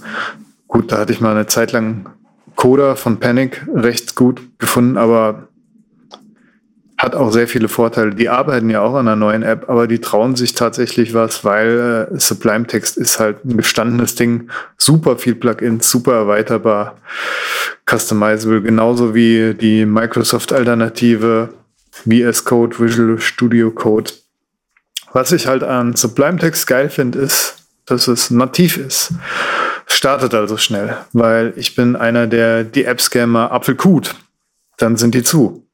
Gut, 0.67 0.93
da 0.93 0.99
hatte 0.99 1.13
ich 1.13 1.21
mal 1.21 1.33
eine 1.33 1.47
Zeit 1.47 1.73
lang 1.73 2.09
Coda 2.57 2.97
von 2.97 3.21
Panic 3.21 3.67
recht 3.73 4.17
gut 4.17 4.41
gefunden, 4.59 4.97
aber 4.97 5.48
hat 6.99 7.15
auch 7.15 7.31
sehr 7.31 7.47
viele 7.47 7.69
Vorteile. 7.69 8.13
Die 8.13 8.29
arbeiten 8.29 8.69
ja 8.71 8.81
auch 8.81 8.95
an 8.95 9.07
einer 9.07 9.15
neuen 9.15 9.45
App, 9.45 9.71
aber 9.71 9.87
die 9.87 10.01
trauen 10.01 10.35
sich 10.35 10.55
tatsächlich 10.55 11.15
was, 11.15 11.45
weil 11.45 12.09
äh, 12.13 12.19
Sublime 12.19 12.67
Text 12.67 12.97
ist 12.97 13.21
halt 13.21 13.45
ein 13.45 13.57
gestandenes 13.57 14.17
Ding. 14.17 14.51
Super 14.77 15.17
viel 15.17 15.37
Plugins, 15.37 15.89
super 15.89 16.15
erweiterbar, 16.15 16.99
customizable, 17.89 18.63
genauso 18.63 19.15
wie 19.15 19.55
die 19.55 19.87
Microsoft-Alternative 19.87 21.51
VS 22.05 22.45
Code, 22.45 22.79
Visual 22.81 23.21
Studio 23.21 23.71
Code. 23.71 24.11
Was 25.13 25.31
ich 25.31 25.47
halt 25.47 25.63
an 25.63 25.95
Sublime 25.95 26.39
Text 26.39 26.67
geil 26.67 26.91
finde, 26.91 27.21
ist, 27.21 27.59
dass 27.87 28.09
es 28.09 28.31
nativ 28.31 28.77
ist. 28.77 29.13
Startet 29.87 30.35
also 30.35 30.57
schnell, 30.57 30.97
weil 31.13 31.53
ich 31.57 31.77
bin 31.77 31.95
einer, 31.95 32.27
der 32.27 32.65
die 32.65 32.85
App-Scammer 32.85 33.53
Apfelkut. 33.53 34.17
Dann 34.77 34.97
sind 34.97 35.15
die 35.15 35.23
zu. 35.23 35.68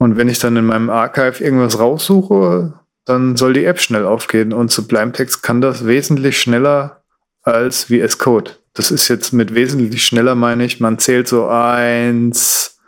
Und 0.00 0.16
wenn 0.16 0.30
ich 0.30 0.38
dann 0.38 0.56
in 0.56 0.64
meinem 0.64 0.88
Archive 0.88 1.44
irgendwas 1.44 1.78
raussuche, 1.78 2.72
dann 3.04 3.36
soll 3.36 3.52
die 3.52 3.66
App 3.66 3.78
schnell 3.78 4.06
aufgehen. 4.06 4.54
Und 4.54 4.72
Sublime 4.72 5.12
Text 5.12 5.42
kann 5.42 5.60
das 5.60 5.86
wesentlich 5.86 6.40
schneller 6.40 7.02
als 7.42 7.84
VS 7.84 8.16
Code. 8.16 8.52
Das 8.72 8.90
ist 8.90 9.08
jetzt 9.08 9.34
mit 9.34 9.54
wesentlich 9.54 10.02
schneller, 10.02 10.34
meine 10.34 10.64
ich, 10.64 10.80
man 10.80 10.98
zählt 10.98 11.28
so 11.28 11.48
eins, 11.48 12.78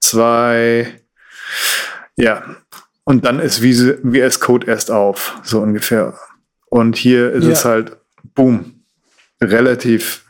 zwei, 0.00 1.00
ja. 2.14 2.44
Und 3.02 3.24
dann 3.24 3.40
ist 3.40 3.58
VS 3.58 4.38
Code 4.38 4.68
erst 4.68 4.92
auf, 4.92 5.40
so 5.42 5.60
ungefähr. 5.60 6.14
Und 6.66 6.94
hier 6.94 7.32
ist 7.32 7.46
ja. 7.46 7.50
es 7.50 7.64
halt, 7.64 7.96
boom, 8.36 8.84
relativ. 9.40 10.24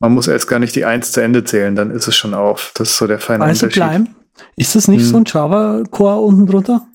Man 0.00 0.12
muss 0.12 0.28
erst 0.28 0.48
gar 0.48 0.58
nicht 0.58 0.76
die 0.76 0.84
Eins 0.84 1.12
zu 1.12 1.22
Ende 1.22 1.44
zählen, 1.44 1.74
dann 1.74 1.90
ist 1.90 2.08
es 2.08 2.14
schon 2.14 2.34
auf. 2.34 2.72
Das 2.74 2.90
ist 2.90 2.98
so 2.98 3.06
der 3.06 3.20
feine 3.20 3.44
also 3.44 3.64
Unterschied. 3.64 3.82
Sublime? 3.82 4.25
Ist 4.56 4.74
das 4.74 4.88
nicht 4.88 5.02
hm. 5.02 5.06
so 5.06 5.16
ein 5.18 5.24
Java-Core 5.26 6.20
unten 6.20 6.46
drunter? 6.46 6.86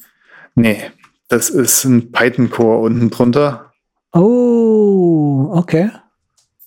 Nee, 0.56 0.82
das 1.28 1.50
ist 1.50 1.86
ein 1.86 2.12
Python-Core 2.12 2.80
unten 2.80 3.10
drunter. 3.10 3.72
Oh, 4.14 5.50
okay. 5.54 5.92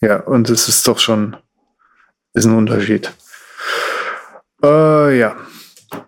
Ja, 0.01 0.21
und 0.21 0.49
es 0.51 0.69
ist 0.69 0.87
doch 0.89 0.99
schon 0.99 1.37
ist 2.35 2.47
ein 2.47 2.57
Unterschied. 2.57 3.13
Äh, 4.63 5.19
ja. 5.19 5.37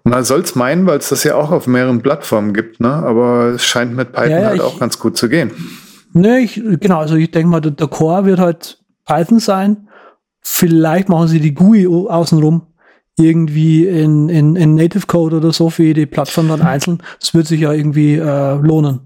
Man 0.02 0.24
soll 0.24 0.40
es 0.40 0.56
meinen, 0.56 0.86
weil 0.86 0.98
es 0.98 1.08
das 1.08 1.22
ja 1.22 1.36
auch 1.36 1.52
auf 1.52 1.68
mehreren 1.68 2.02
Plattformen 2.02 2.52
gibt, 2.52 2.80
ne? 2.80 2.92
Aber 2.92 3.52
es 3.54 3.64
scheint 3.64 3.94
mit 3.94 4.12
Python 4.12 4.30
ja, 4.30 4.40
ja, 4.40 4.46
halt 4.48 4.56
ich, 4.56 4.62
auch 4.62 4.80
ganz 4.80 4.98
gut 4.98 5.16
zu 5.16 5.28
gehen. 5.28 5.52
Ne, 6.12 6.40
ich, 6.40 6.54
genau, 6.80 6.98
also 6.98 7.14
ich 7.14 7.30
denke 7.30 7.48
mal, 7.48 7.60
der, 7.60 7.72
der 7.72 7.86
Core 7.86 8.24
wird 8.24 8.40
halt 8.40 8.82
Python 9.04 9.38
sein. 9.38 9.88
Vielleicht 10.40 11.08
machen 11.08 11.28
sie 11.28 11.40
die 11.40 11.54
GUI 11.54 11.86
außenrum 11.86 12.66
irgendwie 13.18 13.86
in, 13.86 14.28
in, 14.28 14.56
in 14.56 14.74
Native 14.74 15.06
Code 15.06 15.36
oder 15.36 15.52
so 15.52 15.70
für 15.70 15.84
jede 15.84 16.06
Plattform 16.06 16.48
dann 16.48 16.62
einzeln. 16.62 17.02
Das 17.18 17.34
wird 17.34 17.46
sich 17.46 17.60
ja 17.60 17.72
irgendwie 17.72 18.14
äh, 18.14 18.54
lohnen. 18.56 19.00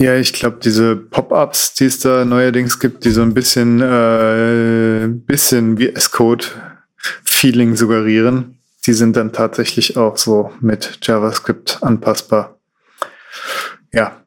Ja, 0.00 0.16
ich 0.16 0.32
glaube, 0.32 0.58
diese 0.64 0.96
Pop-ups, 0.96 1.74
die 1.74 1.84
es 1.84 1.98
da 1.98 2.24
neuerdings 2.24 2.78
gibt, 2.78 3.04
die 3.04 3.10
so 3.10 3.20
ein 3.20 3.34
bisschen, 3.34 3.82
äh, 3.82 5.08
bisschen 5.08 5.78
wie 5.78 5.90
S-Code-Feeling 5.90 7.76
suggerieren, 7.76 8.58
die 8.86 8.94
sind 8.94 9.16
dann 9.16 9.34
tatsächlich 9.34 9.98
auch 9.98 10.16
so 10.16 10.52
mit 10.60 10.98
JavaScript 11.02 11.82
anpassbar. 11.82 12.58
Ja, 13.92 14.19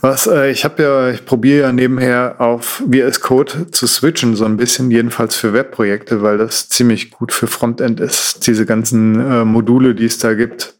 was, 0.00 0.26
äh, 0.26 0.50
ich 0.50 0.64
habe 0.64 0.82
ja, 0.82 1.10
ich 1.10 1.24
probiere 1.24 1.66
ja 1.66 1.72
nebenher 1.72 2.36
auf 2.38 2.82
VS 2.90 3.20
Code 3.20 3.70
zu 3.70 3.86
switchen, 3.86 4.36
so 4.36 4.44
ein 4.44 4.56
bisschen, 4.56 4.90
jedenfalls 4.90 5.36
für 5.36 5.52
Webprojekte, 5.52 6.22
weil 6.22 6.38
das 6.38 6.68
ziemlich 6.68 7.10
gut 7.10 7.32
für 7.32 7.46
Frontend 7.46 8.00
ist. 8.00 8.46
Diese 8.46 8.66
ganzen 8.66 9.20
äh, 9.20 9.44
Module, 9.44 9.94
die 9.94 10.06
es 10.06 10.18
da 10.18 10.34
gibt, 10.34 10.74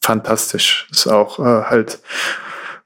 fantastisch. 0.00 0.86
Ist 0.90 1.06
auch 1.06 1.38
äh, 1.38 1.64
halt 1.64 1.98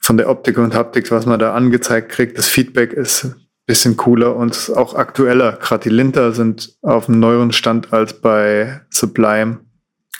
von 0.01 0.17
der 0.17 0.31
Optik 0.31 0.59
und 0.59 0.75
Haptik, 0.75 1.11
was 1.11 1.27
man 1.27 1.39
da 1.39 1.55
angezeigt 1.55 2.11
kriegt. 2.11 2.39
Das 2.39 2.49
Feedback 2.49 2.93
ist 2.93 3.25
ein 3.25 3.35
bisschen 3.67 3.97
cooler 3.97 4.37
und 4.37 4.73
auch 4.75 4.95
aktueller. 4.95 5.53
Gerade 5.53 5.85
die 5.85 5.95
Linter 5.95 6.33
sind 6.33 6.77
auf 6.83 7.09
einem 7.09 7.21
neueren 7.21 7.53
Stand 7.53 7.93
als 7.93 8.15
bei 8.15 8.81
Sublime. 8.91 9.61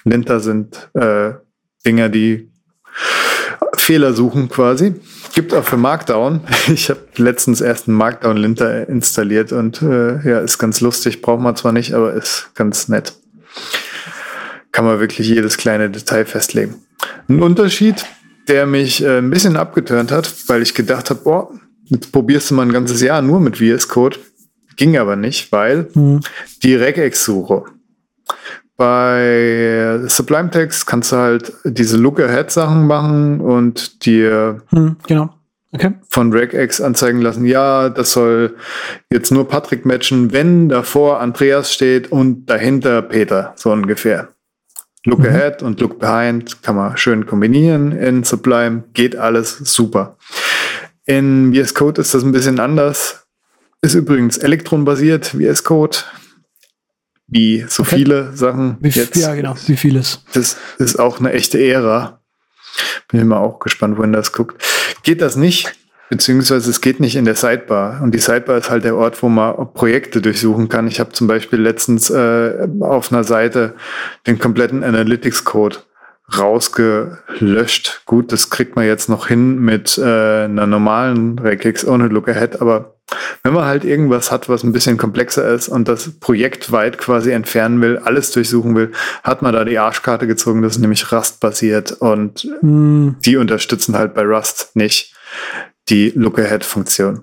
Linter 0.05 0.41
sind 0.41 0.91
äh, 0.95 1.33
Dinger, 1.87 2.09
die 2.09 2.51
Fehler 3.77 4.13
suchen 4.13 4.49
quasi. 4.49 4.95
Gibt 5.39 5.55
auch 5.55 5.65
für 5.65 5.77
Markdown. 5.77 6.41
Ich 6.67 6.91
habe 6.91 6.99
letztens 7.15 7.61
erst 7.61 7.87
einen 7.87 7.97
Markdown-Linter 7.97 8.89
installiert 8.89 9.53
und 9.53 9.81
äh, 9.83 10.29
ja, 10.29 10.41
ist 10.41 10.59
ganz 10.59 10.81
lustig. 10.81 11.23
Braucht 11.23 11.41
man 11.41 11.55
zwar 11.55 11.71
nicht, 11.71 11.95
aber 11.95 12.13
ist 12.13 12.51
ganz 12.57 12.89
nett. 12.89 13.13
Kann 14.73 14.85
man 14.85 14.99
wirklich 14.99 15.29
jedes 15.29 15.57
kleine 15.57 15.91
Detail 15.91 16.25
festlegen. 16.25 16.75
Ein 17.29 17.41
Unterschied, 17.41 18.05
der 18.49 18.67
mich 18.67 19.01
äh, 19.05 19.19
ein 19.19 19.31
bisschen 19.31 19.55
abgeturnt 19.55 20.11
hat, 20.11 20.29
weil 20.49 20.61
ich 20.61 20.75
gedacht 20.75 21.09
habe, 21.09 21.21
boah, 21.23 21.53
jetzt 21.85 22.11
probierst 22.11 22.51
du 22.51 22.55
mal 22.55 22.67
ein 22.67 22.73
ganzes 22.73 23.01
Jahr 23.01 23.23
nur 23.23 23.39
mit 23.39 23.59
VS 23.59 23.87
Code. 23.87 24.19
Ging 24.75 24.99
aber 24.99 25.15
nicht, 25.15 25.53
weil 25.53 25.87
hm. 25.93 26.19
die 26.65 26.75
Regex-Suche. 26.75 27.63
Bei 28.79 29.99
Sublime 30.07 30.51
Text 30.51 30.87
kannst 30.87 31.11
du 31.11 31.17
halt 31.17 31.53
diese 31.65 31.97
Look-Ahead-Sachen 31.97 32.87
machen 32.87 33.41
und 33.41 34.07
dir 34.07 34.63
hm, 34.69 34.97
genau. 35.05 35.35
okay. 35.73 35.95
von 36.09 36.33
Regex 36.33 36.81
anzeigen 36.81 37.21
lassen, 37.21 37.45
ja, 37.45 37.89
das 37.89 38.13
soll 38.13 38.55
jetzt 39.13 39.33
nur 39.33 39.49
Patrick 39.49 39.85
matchen, 39.85 40.33
wenn 40.33 40.69
davor 40.69 41.19
Andreas 41.21 41.73
steht 41.73 42.13
und 42.13 42.47
dahinter 42.47 43.03
Peter, 43.03 43.53
so 43.57 43.73
ungefähr. 43.73 44.29
Look 45.05 45.21
mhm. 45.21 45.27
ahead 45.27 45.61
und 45.61 45.81
look 45.81 45.99
behind 45.99 46.63
kann 46.63 46.77
man 46.77 46.97
schön 46.97 47.27
kombinieren 47.27 47.91
in 47.91 48.23
Sublime, 48.23 48.85
geht 48.95 49.17
alles 49.17 49.59
super. 49.59 50.17
In 51.05 51.53
VS 51.53 51.75
Code 51.75 52.01
ist 52.01 52.15
das 52.15 52.23
ein 52.23 52.31
bisschen 52.31 52.61
anders. 52.61 53.27
Ist 53.83 53.95
übrigens 53.95 54.39
elektronbasiert, 54.39 55.35
VS 55.37 55.65
Code 55.65 55.99
wie 57.29 57.65
so 57.69 57.83
okay. 57.83 57.97
viele 57.97 58.37
Sachen. 58.37 58.79
Wie, 58.81 58.89
jetzt. 58.89 59.17
Ja, 59.17 59.35
genau, 59.35 59.55
wie 59.67 59.77
vieles. 59.77 60.25
Das 60.33 60.57
ist 60.79 60.99
auch 60.99 61.21
eine 61.21 61.33
echte 61.33 61.59
Ära. 61.59 62.21
Bin 63.09 63.21
immer 63.21 63.41
auch 63.41 63.59
gespannt, 63.61 63.99
wohin 63.99 64.13
das 64.13 64.33
guckt. 64.33 64.63
Geht 65.03 65.21
das 65.21 65.37
nicht? 65.37 65.75
Beziehungsweise 66.11 66.71
es 66.71 66.81
geht 66.81 67.01
nicht 67.01 67.17
in 67.17 67.27
der 67.27 67.35
Sidebar. 67.35 68.01
Und 68.03 68.15
die 68.15 68.19
Sidebar 68.19 68.57
ist 68.57 68.71
halt 68.71 68.85
der 68.85 68.97
Ort, 68.97 69.23
wo 69.23 69.29
man 69.29 69.73
Projekte 69.75 70.23
durchsuchen 70.23 70.71
kann. 70.71 70.89
Ich 70.89 71.01
habe 71.01 71.13
zum 71.13 71.27
Beispiel 71.27 71.61
letztens 71.61 72.09
äh, 72.09 72.67
auf 72.81 73.13
einer 73.13 73.25
Seite 73.25 73.75
den 74.27 74.39
kompletten 74.39 74.83
Analytics-Code 74.83 75.79
rausgelöscht. 76.37 78.03
Gut, 78.07 78.33
das 78.33 78.49
kriegt 78.49 78.77
man 78.77 78.87
jetzt 78.87 79.09
noch 79.09 79.29
hin 79.29 79.59
mit 79.59 79.99
äh, 79.99 80.45
einer 80.45 80.67
normalen 80.67 81.39
Regex 81.39 81.87
ohne 81.87 82.09
Look 82.09 82.29
Ahead, 82.29 82.61
aber 82.61 82.98
wenn 83.43 83.55
man 83.55 83.65
halt 83.65 83.85
irgendwas 83.85 84.31
hat, 84.31 84.49
was 84.49 84.63
ein 84.63 84.73
bisschen 84.73 84.97
komplexer 84.97 85.49
ist 85.49 85.69
und 85.69 85.89
das 85.89 86.11
projektweit 86.21 86.99
quasi 86.99 87.31
entfernen 87.31 87.81
will, 87.81 87.99
alles 87.99 88.31
durchsuchen 88.33 88.75
will, 88.75 88.93
hat 89.23 89.43
man 89.43 89.53
da 89.53 89.65
die 89.65 89.79
Arschkarte 89.79 90.27
gezogen. 90.27 90.63
Das 90.63 90.77
ist 90.77 90.81
nämlich 90.81 91.11
Rust-basiert 91.11 91.93
und 91.93 92.47
mm. 92.61 93.17
die 93.25 93.37
unterstützen 93.37 93.97
halt 93.97 94.15
bei 94.15 94.23
Rust 94.23 94.75
nicht 94.75 95.15
die 95.89 96.13
Look-Ahead-Funktion. 96.15 97.23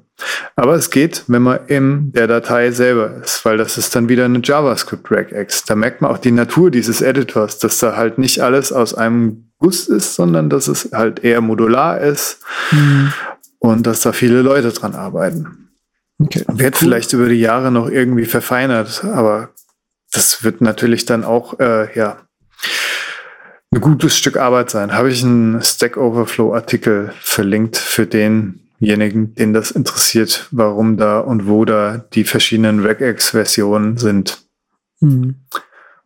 Aber 0.56 0.76
es 0.76 0.90
geht, 0.90 1.24
wenn 1.28 1.42
man 1.42 1.60
in 1.68 2.12
der 2.14 2.28
Datei 2.28 2.72
selber 2.72 3.22
ist, 3.24 3.44
weil 3.44 3.58
das 3.58 3.78
ist 3.78 3.96
dann 3.96 4.10
wieder 4.10 4.26
eine 4.26 4.40
JavaScript-Regex. 4.44 5.66
Da 5.66 5.76
merkt 5.76 6.02
man 6.02 6.12
auch 6.12 6.18
die 6.18 6.32
Natur 6.32 6.72
dieses 6.72 7.02
Editors, 7.02 7.60
dass 7.60 7.80
da 7.80 7.96
halt 7.96 8.18
nicht 8.18 8.42
alles 8.42 8.72
aus 8.72 8.94
einem 8.94 9.50
Guss 9.60 9.88
ist, 9.88 10.16
sondern 10.16 10.50
dass 10.50 10.68
es 10.68 10.90
halt 10.94 11.24
eher 11.24 11.42
modular 11.42 12.00
ist 12.00 12.40
mhm. 12.72 13.14
und 13.60 13.86
dass 13.86 14.02
da 14.02 14.14
viele 14.14 14.42
Leute 14.42 14.72
dran 14.72 14.96
arbeiten. 14.96 15.65
Okay, 16.20 16.44
wird 16.48 16.76
cool. 16.76 16.80
vielleicht 16.80 17.14
über 17.14 17.28
die 17.28 17.40
Jahre 17.40 17.72
noch 17.72 17.90
irgendwie 17.90 18.26
verfeinert, 18.26 19.04
aber 19.04 19.50
das 20.12 20.44
wird 20.44 20.62
natürlich 20.62 21.06
dann 21.06 21.24
auch, 21.24 21.60
äh, 21.60 21.94
ja, 21.98 22.22
ein 23.72 23.82
gutes 23.82 24.18
Stück 24.18 24.38
Arbeit 24.38 24.70
sein. 24.70 24.94
Habe 24.94 25.10
ich 25.10 25.24
einen 25.24 25.62
Stack 25.62 25.98
Overflow 25.98 26.54
Artikel 26.54 27.12
verlinkt 27.20 27.76
für 27.76 28.08
denjenigen, 28.08 29.36
den 29.36 29.54
das 29.54 29.72
interessiert, 29.72 30.48
warum 30.52 30.96
da 30.96 31.20
und 31.20 31.48
wo 31.48 31.66
da 31.66 31.98
die 32.14 32.24
verschiedenen 32.24 32.86
Regex 32.86 33.30
Versionen 33.32 33.98
sind. 33.98 34.46
Mhm 35.02 35.36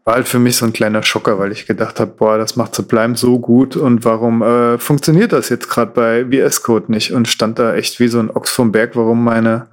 war 0.09 0.15
halt 0.15 0.27
für 0.27 0.39
mich 0.39 0.57
so 0.57 0.65
ein 0.65 0.73
kleiner 0.73 1.03
Schocker, 1.03 1.37
weil 1.37 1.51
ich 1.51 1.67
gedacht 1.67 1.99
habe, 1.99 2.11
boah, 2.17 2.39
das 2.39 2.55
macht 2.55 2.73
Sublime 2.73 3.15
so 3.15 3.37
gut 3.37 3.75
und 3.75 4.05
warum 4.05 4.41
äh, 4.41 4.79
funktioniert 4.79 5.33
das 5.33 5.49
jetzt 5.49 5.69
gerade 5.69 5.91
bei 5.91 6.25
VS 6.25 6.63
Code 6.63 6.91
nicht 6.91 7.13
und 7.13 7.27
stand 7.27 7.59
da 7.59 7.75
echt 7.75 7.99
wie 7.99 8.07
so 8.07 8.17
ein 8.17 8.31
Ochs 8.31 8.49
vom 8.49 8.71
Berg, 8.71 8.95
warum 8.95 9.23
meine 9.23 9.67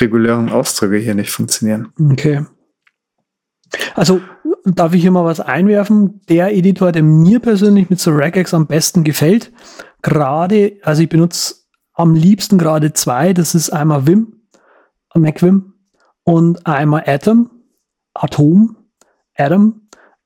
regulären 0.00 0.48
Ausdrücke 0.48 0.96
hier 0.96 1.14
nicht 1.14 1.30
funktionieren. 1.30 1.92
Okay. 2.10 2.46
Also 3.94 4.22
darf 4.64 4.94
ich 4.94 5.02
hier 5.02 5.10
mal 5.10 5.26
was 5.26 5.40
einwerfen? 5.40 6.22
Der 6.26 6.54
Editor, 6.54 6.90
der 6.90 7.02
mir 7.02 7.40
persönlich 7.40 7.90
mit 7.90 8.00
so 8.00 8.12
Regex 8.12 8.54
am 8.54 8.66
besten 8.66 9.04
gefällt, 9.04 9.52
gerade, 10.00 10.72
also 10.80 11.02
ich 11.02 11.10
benutze 11.10 11.56
am 11.92 12.14
liebsten 12.14 12.56
gerade 12.56 12.94
zwei, 12.94 13.34
das 13.34 13.54
ist 13.54 13.68
einmal 13.68 14.06
Vim, 14.06 14.40
MacVim 15.14 15.74
und 16.24 16.66
einmal 16.66 17.02
Atom, 17.06 17.50
Atom, 18.14 18.78
Atom. 19.36 19.81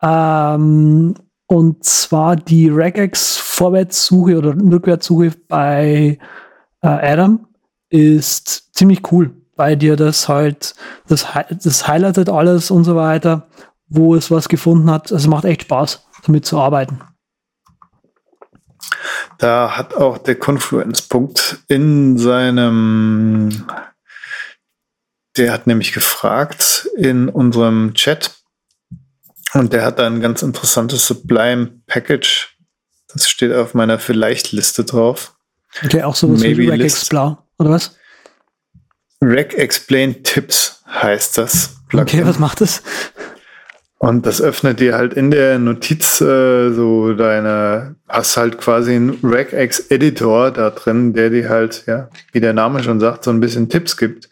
Ähm, 0.07 1.15
und 1.47 1.85
zwar 1.85 2.37
die 2.37 2.69
Regex 2.69 3.37
Vorwärtssuche 3.37 4.39
oder 4.39 4.55
Rückwärtssuche 4.55 5.33
bei 5.49 6.19
äh, 6.83 6.87
Adam 6.87 7.47
ist 7.89 8.75
ziemlich 8.75 9.01
cool, 9.13 9.31
weil 9.55 9.77
dir 9.77 9.97
das 9.97 10.29
halt, 10.29 10.75
das, 11.09 11.27
das 11.51 11.89
highlightet 11.89 12.29
alles 12.29 12.71
und 12.71 12.85
so 12.85 12.97
weiter, 12.97 13.49
wo 13.89 14.15
es 14.15 14.31
was 14.31 14.49
gefunden 14.49 14.91
hat. 14.91 15.13
Also 15.13 15.31
macht 15.31 15.45
echt 15.45 15.63
Spaß, 15.63 16.07
damit 16.25 16.45
zu 16.45 16.59
arbeiten. 16.59 17.01
Da 19.39 19.77
hat 19.77 19.95
auch 19.95 20.19
der 20.19 20.37
Confluence-Punkt 20.37 21.65
in 21.69 22.19
seinem, 22.19 23.67
der 25.37 25.53
hat 25.53 25.67
nämlich 25.67 25.93
gefragt 25.93 26.89
in 26.97 27.29
unserem 27.29 27.95
Chat, 27.95 28.35
und 29.59 29.73
der 29.73 29.85
hat 29.85 29.99
da 29.99 30.07
ein 30.07 30.21
ganz 30.21 30.43
interessantes 30.43 31.07
Sublime 31.07 31.81
Package. 31.87 32.57
Das 33.13 33.29
steht 33.29 33.53
auf 33.53 33.75
meiner 33.75 33.99
Vielleicht-Liste 33.99 34.85
drauf. 34.85 35.35
Okay, 35.85 36.03
auch 36.03 36.17
sowas 36.17 36.41
Maybe 36.41 36.63
wie 36.63 36.69
Rack 36.69 36.81
Explore, 36.81 37.39
oder 37.59 37.71
was? 37.71 37.97
Rack 39.21 39.55
Explain 39.55 40.23
Tips 40.23 40.83
heißt 40.89 41.39
das. 41.39 41.77
Plugin. 41.89 42.21
Okay, 42.21 42.27
was 42.27 42.39
macht 42.39 42.61
das? 42.61 42.83
Und 43.99 44.27
das 44.27 44.43
öffnet 44.43 44.81
dir 44.81 44.95
halt 44.95 45.15
in 45.15 45.31
der 45.31 45.59
Notiz 45.59 46.21
äh, 46.21 46.71
so 46.71 47.15
deine, 47.15 47.97
hast 48.09 48.37
halt 48.37 48.59
quasi 48.59 48.95
einen 48.95 49.19
Regex 49.23 49.91
Editor 49.91 50.51
da 50.51 50.71
drin, 50.71 51.15
der 51.15 51.31
dir 51.31 51.49
halt, 51.49 51.85
ja, 51.87 52.11
wie 52.33 52.41
der 52.41 52.53
Name 52.53 52.83
schon 52.83 53.01
sagt, 53.01 53.25
so 53.25 53.31
ein 53.31 53.41
bisschen 53.41 53.71
Tipps 53.71 53.97
gibt 53.97 54.29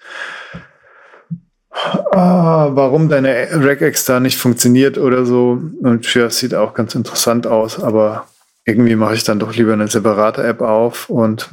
ah, 1.74 2.70
warum 2.72 3.08
deine 3.08 3.48
Regex 3.52 4.04
da 4.04 4.20
nicht 4.20 4.38
funktioniert 4.38 4.98
oder 4.98 5.24
so. 5.24 5.60
Und 5.82 6.12
ja, 6.14 6.30
sieht 6.30 6.54
auch 6.54 6.74
ganz 6.74 6.94
interessant 6.94 7.46
aus, 7.46 7.82
aber 7.82 8.26
irgendwie 8.64 8.96
mache 8.96 9.14
ich 9.14 9.24
dann 9.24 9.38
doch 9.38 9.54
lieber 9.54 9.74
eine 9.74 9.88
separate 9.88 10.42
App 10.42 10.62
auf 10.62 11.10
und 11.10 11.50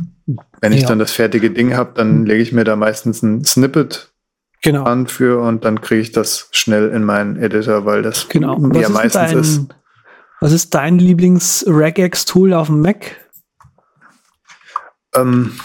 wenn 0.61 0.71
ich 0.71 0.83
ja. 0.83 0.87
dann 0.87 0.99
das 0.99 1.11
fertige 1.11 1.51
Ding 1.51 1.75
habe, 1.75 1.91
dann 1.95 2.25
lege 2.25 2.41
ich 2.41 2.53
mir 2.53 2.63
da 2.63 2.75
meistens 2.75 3.21
ein 3.21 3.43
Snippet 3.43 4.11
genau. 4.61 4.83
an 4.83 5.07
für 5.07 5.41
und 5.41 5.65
dann 5.65 5.81
kriege 5.81 6.01
ich 6.01 6.11
das 6.11 6.47
schnell 6.51 6.89
in 6.89 7.03
meinen 7.03 7.35
Editor, 7.35 7.85
weil 7.85 8.01
das 8.01 8.29
genau. 8.29 8.57
ja 8.73 8.89
meistens 8.89 9.13
dein, 9.13 9.37
ist. 9.37 9.61
Was 10.39 10.51
ist 10.53 10.73
dein 10.73 10.99
Lieblings-Regex-Tool 10.99 12.53
auf 12.53 12.67
dem 12.67 12.81
Mac? 12.81 13.17
Ähm, 15.13 15.59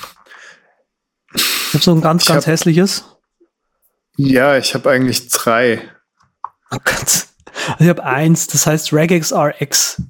ich 1.33 1.75
habe 1.75 1.85
so 1.85 1.93
ein 1.93 2.01
ganz, 2.01 2.27
ganz 2.27 2.47
hab, 2.47 2.53
hässliches. 2.53 3.05
Ja, 4.17 4.57
ich 4.57 4.75
habe 4.75 4.91
eigentlich 4.91 5.29
drei. 5.29 5.83
Oh 6.71 6.79
Gott. 6.83 7.27
Also 7.69 7.85
ich 7.85 7.89
habe 7.89 8.05
eins, 8.05 8.47
das 8.47 8.67
heißt 8.67 8.93
Regex 8.93 9.33
RX. 9.33 10.03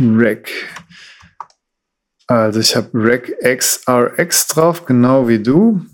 Reg. 0.00 0.50
Also 2.26 2.60
ich 2.60 2.76
habe 2.76 2.90
Regex 2.94 3.84
RX 3.88 4.48
drauf, 4.48 4.84
genau 4.84 5.28
wie 5.28 5.42
du. 5.42 5.84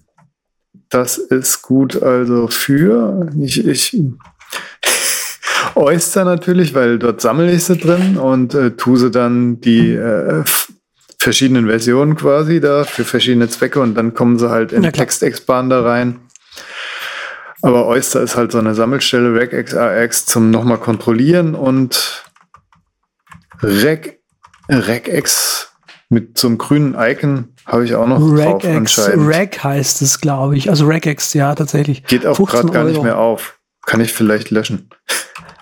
Das 0.88 1.18
ist 1.18 1.62
gut 1.62 2.00
also 2.00 2.48
für 2.48 3.30
ich, 3.40 3.66
ich 3.66 3.96
Oyster 5.74 6.24
natürlich, 6.24 6.74
weil 6.74 6.98
dort 6.98 7.20
sammle 7.20 7.50
ich 7.50 7.64
sie 7.64 7.76
drin 7.76 8.16
und 8.16 8.54
äh, 8.54 8.72
tue 8.72 8.98
sie 8.98 9.10
dann 9.10 9.60
die 9.60 9.92
äh, 9.92 10.44
verschiedenen 11.24 11.66
Versionen 11.66 12.16
quasi 12.16 12.60
da 12.60 12.84
für 12.84 13.04
verschiedene 13.04 13.48
Zwecke 13.48 13.80
und 13.80 13.94
dann 13.94 14.14
kommen 14.14 14.38
sie 14.38 14.50
halt 14.50 14.72
in 14.72 14.82
Textexpander 14.82 15.84
rein. 15.84 16.20
Aber 17.62 17.86
Oyster 17.86 18.20
ist 18.20 18.36
halt 18.36 18.52
so 18.52 18.58
eine 18.58 18.74
Sammelstelle, 18.74 19.34
regexrx 19.34 20.26
zum 20.26 20.50
nochmal 20.50 20.78
kontrollieren 20.78 21.54
und 21.54 22.24
Reg, 23.62 24.20
regex 24.68 25.72
mit 26.10 26.36
so 26.36 26.48
einem 26.48 26.58
grünen 26.58 26.94
Icon 26.94 27.54
habe 27.64 27.86
ich 27.86 27.94
auch 27.94 28.06
noch 28.06 28.20
Regex, 28.20 28.44
drauf 28.44 28.64
anscheinend. 28.64 29.28
Reg 29.34 29.64
heißt 29.64 30.02
es, 30.02 30.20
glaube 30.20 30.58
ich. 30.58 30.68
Also 30.68 30.86
regex, 30.86 31.32
ja, 31.32 31.54
tatsächlich. 31.54 32.04
Geht 32.04 32.26
auch 32.26 32.36
gerade 32.36 32.68
gar 32.68 32.84
nicht 32.84 33.02
mehr 33.02 33.16
auf. 33.16 33.58
Kann 33.86 34.02
ich 34.02 34.12
vielleicht 34.12 34.50
löschen. 34.50 34.90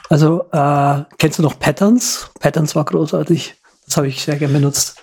Also, 0.08 0.48
äh, 0.50 1.04
kennst 1.18 1.38
du 1.38 1.42
noch 1.42 1.60
Patterns? 1.60 2.30
Patterns 2.40 2.74
war 2.74 2.84
großartig. 2.84 3.54
Das 3.86 3.96
habe 3.96 4.08
ich 4.08 4.22
sehr 4.22 4.36
gerne 4.36 4.54
benutzt. 4.54 5.01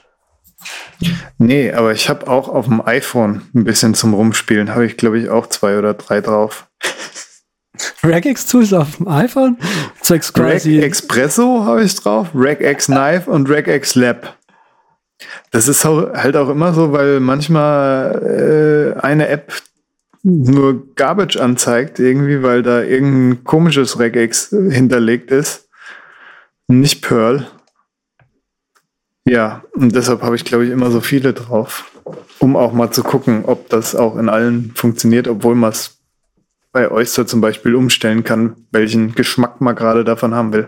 Nee, 1.38 1.72
aber 1.72 1.94
ich 1.94 2.10
habe 2.10 2.28
auch 2.28 2.50
auf 2.50 2.66
dem 2.66 2.86
iPhone 2.86 3.44
ein 3.56 3.64
bisschen 3.64 3.94
zum 3.94 4.14
Rumspielen. 4.14 4.74
Habe 4.74 4.86
ich, 4.86 4.98
glaube 4.98 5.20
ich, 5.20 5.30
auch 5.30 5.48
zwei 5.48 5.78
oder 5.78 5.94
drei 5.94 6.22
drauf. 6.22 6.68
Regex 8.04 8.46
Tools 8.46 8.74
auf 8.74 8.98
dem 8.98 9.08
iPhone? 9.08 9.58
Zwecks 10.02 10.34
quasi. 10.34 10.76
Reg 10.76 10.86
Expresso 10.86 11.64
habe 11.66 11.84
ich 11.84 11.96
drauf, 11.96 12.30
Regex 12.36 12.88
Knife 12.88 13.30
und 13.30 13.50
Regex 13.50 13.96
Lab. 13.96 14.36
Das 15.52 15.68
ist 15.68 15.86
halt 15.86 16.36
auch 16.36 16.50
immer 16.50 16.74
so, 16.74 16.92
weil 16.92 17.20
manchmal 17.20 18.96
äh, 18.96 19.00
eine 19.00 19.28
App 19.28 19.54
nur 20.24 20.94
Garbage 20.96 21.38
anzeigt, 21.38 22.00
irgendwie, 22.00 22.44
weil 22.44 22.62
da 22.62 22.82
irgendein 22.82 23.44
komisches 23.44 24.00
Regex 24.00 24.50
hinterlegt 24.50 25.32
ist. 25.32 25.70
Nicht 26.68 27.02
Pearl. 27.02 27.48
Ja, 29.30 29.64
und 29.74 29.96
deshalb 29.96 30.24
habe 30.24 30.36
ich, 30.36 30.44
glaube 30.44 30.66
ich, 30.66 30.72
immer 30.72 30.90
so 30.90 31.02
viele 31.02 31.34
drauf, 31.34 31.92
um 32.40 32.56
auch 32.56 32.74
mal 32.74 32.90
zu 32.90 33.04
gucken, 33.04 33.46
ob 33.46 33.70
das 33.70 33.96
auch 33.96 34.18
in 34.18 34.28
allen 34.28 34.72
funktioniert, 34.74 35.28
obwohl 35.28 35.54
man 35.54 35.72
es 35.72 36.00
bei 36.72 36.90
Oyster 36.90 37.28
zum 37.28 37.40
Beispiel 37.40 37.76
umstellen 37.76 38.24
kann, 38.24 38.56
welchen 38.72 39.14
Geschmack 39.14 39.62
man 39.62 39.76
gerade 39.76 40.04
davon 40.04 40.34
haben 40.34 40.54
will. 40.54 40.68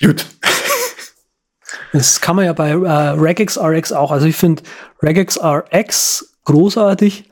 Gut. 0.00 0.26
Das 1.90 2.20
kann 2.20 2.36
man 2.36 2.44
ja 2.44 2.52
bei 2.52 2.68
äh, 2.68 2.74
Regex 3.18 3.58
RX 3.58 3.92
auch. 3.92 4.12
Also 4.12 4.26
ich 4.26 4.36
finde 4.36 4.62
Regex 5.02 5.40
RX 5.42 6.36
großartig. 6.44 7.30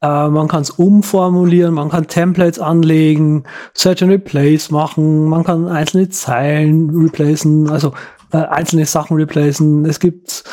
Äh, 0.00 0.28
man 0.28 0.46
kann 0.46 0.62
es 0.62 0.70
umformulieren, 0.70 1.74
man 1.74 1.88
kann 1.88 2.06
Templates 2.06 2.60
anlegen, 2.60 3.44
Search 3.74 4.02
and 4.02 4.12
Replace 4.12 4.70
machen, 4.70 5.24
man 5.24 5.42
kann 5.42 5.66
einzelne 5.66 6.08
Zeilen 6.08 6.90
replacen, 6.90 7.68
also 7.68 7.94
äh, 8.32 8.38
einzelne 8.38 8.86
Sachen 8.86 9.16
replacen. 9.16 9.84
Es 9.84 10.00
gibt 10.00 10.44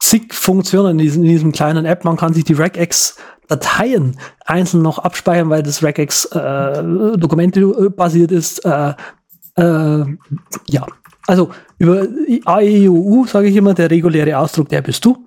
zig 0.00 0.34
Funktionen 0.34 0.92
in 0.92 0.98
diesem, 0.98 1.22
in 1.22 1.28
diesem 1.28 1.52
kleinen 1.52 1.84
App. 1.84 2.04
Man 2.04 2.16
kann 2.16 2.34
sich 2.34 2.44
die 2.44 2.52
Regex 2.52 3.16
Dateien 3.48 4.16
einzeln 4.44 4.82
noch 4.82 4.98
abspeichern, 4.98 5.50
weil 5.50 5.62
das 5.62 5.82
Regex 5.82 6.24
äh, 6.26 6.82
Dokumente 7.16 7.90
basiert 7.90 8.32
ist. 8.32 8.64
Äh, 8.64 8.94
äh, 9.56 10.04
ja, 10.68 10.86
also 11.26 11.50
über 11.78 12.06
AEUU 12.44 13.26
sage 13.26 13.48
ich 13.48 13.56
immer, 13.56 13.74
der 13.74 13.90
reguläre 13.90 14.38
Ausdruck, 14.38 14.68
der 14.68 14.82
bist 14.82 15.04
du. 15.04 15.26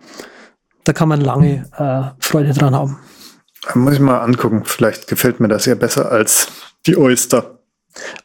Da 0.84 0.94
kann 0.94 1.10
man 1.10 1.22
lange 1.22 1.70
äh, 1.78 2.24
Freude 2.24 2.54
dran 2.54 2.76
haben. 2.76 2.98
Muss 3.76 3.94
ich 3.94 4.00
mal 4.00 4.20
angucken. 4.20 4.64
Vielleicht 4.66 5.08
gefällt 5.08 5.40
mir 5.40 5.48
das 5.48 5.66
ja 5.66 5.76
besser 5.76 6.12
als 6.12 6.48
die 6.86 6.98
Oyster. 6.98 7.59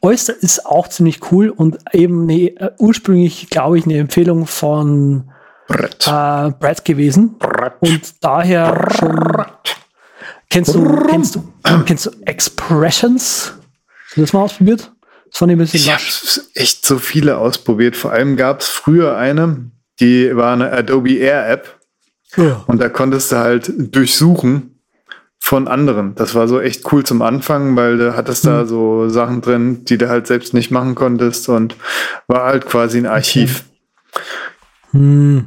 Oyster 0.01 0.35
ist 0.41 0.67
auch 0.67 0.89
ziemlich 0.89 1.33
cool 1.33 1.49
und 1.49 1.79
eben 1.93 2.29
äh, 2.29 2.71
ursprünglich, 2.79 3.49
glaube 3.51 3.79
ich, 3.79 3.85
eine 3.85 3.99
Empfehlung 3.99 4.47
von 4.47 5.31
Brett, 5.67 6.07
äh, 6.07 6.51
Brett 6.51 6.85
gewesen. 6.85 7.39
Brett. 7.39 7.75
Und 7.81 8.23
daher 8.23 8.73
Brett. 8.73 8.95
schon 8.99 9.55
Kennst 10.55 10.73
du, 10.73 11.07
kennst 11.09 11.35
du, 11.35 11.53
kennst 11.85 12.07
du 12.07 12.11
Expressions? 12.27 13.55
Hast 14.07 14.17
du 14.17 14.21
das 14.21 14.33
mal 14.33 14.43
ausprobiert? 14.43 14.93
Das 15.29 15.39
fand 15.39 15.51
ich 15.51 15.57
ein 15.57 15.59
bisschen 15.59 15.81
Ich 15.81 15.91
habe 15.91 16.03
echt 16.55 16.87
so 16.87 17.01
viele 17.01 17.39
ausprobiert. 17.39 17.97
Vor 17.97 18.13
allem 18.13 18.37
gab 18.37 18.61
es 18.61 18.69
früher 18.69 19.17
eine, 19.17 19.73
die 19.99 20.37
war 20.37 20.53
eine 20.53 20.71
Adobe 20.71 21.17
Air 21.17 21.51
App. 21.51 21.81
Ja. 22.37 22.63
Und 22.69 22.81
da 22.81 22.89
konntest 22.89 23.33
du 23.33 23.37
halt 23.37 23.73
durchsuchen 23.77 24.74
von 25.45 25.69
anderen. 25.69 26.15
Das 26.15 26.35
war 26.35 26.49
so 26.49 26.59
echt 26.59 26.91
cool 26.91 27.05
zum 27.05 27.21
Anfang, 27.21 27.77
weil 27.77 27.99
du 27.99 28.17
hattest 28.17 28.47
mhm. 28.47 28.49
da 28.49 28.65
so 28.65 29.11
Sachen 29.11 29.43
drin, 29.43 29.85
die 29.85 29.99
du 29.99 30.09
halt 30.09 30.27
selbst 30.27 30.55
nicht 30.55 30.71
machen 30.71 30.95
konntest 30.95 31.51
und 31.51 31.77
war 32.27 32.45
halt 32.45 32.65
quasi 32.65 32.97
ein 32.97 33.05
Archiv. 33.05 33.65
Okay. 34.15 34.25
Hm. 34.93 35.47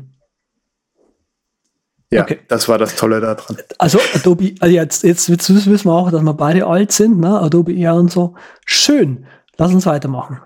Ja, 2.12 2.22
okay. 2.22 2.38
das 2.48 2.70
war 2.70 2.78
das 2.78 2.96
Tolle 2.96 3.20
daran. 3.22 3.58
Also 3.80 4.00
Adobe, 4.14 4.54
also 4.60 4.76
jetzt, 4.76 5.04
jetzt, 5.04 5.30
jetzt 5.30 5.50
wissen 5.50 5.86
wir 5.86 5.94
auch, 5.94 6.12
dass 6.12 6.22
wir 6.22 6.34
beide 6.36 6.68
alt 6.68 6.92
sind, 6.92 7.20
ne? 7.20 7.40
Adobe 7.40 7.74
Air 7.74 7.96
und 7.96 8.12
so. 8.12 8.36
Schön. 8.66 9.26
Lass 9.58 9.74
uns 9.74 9.88
weitermachen. 9.88 10.40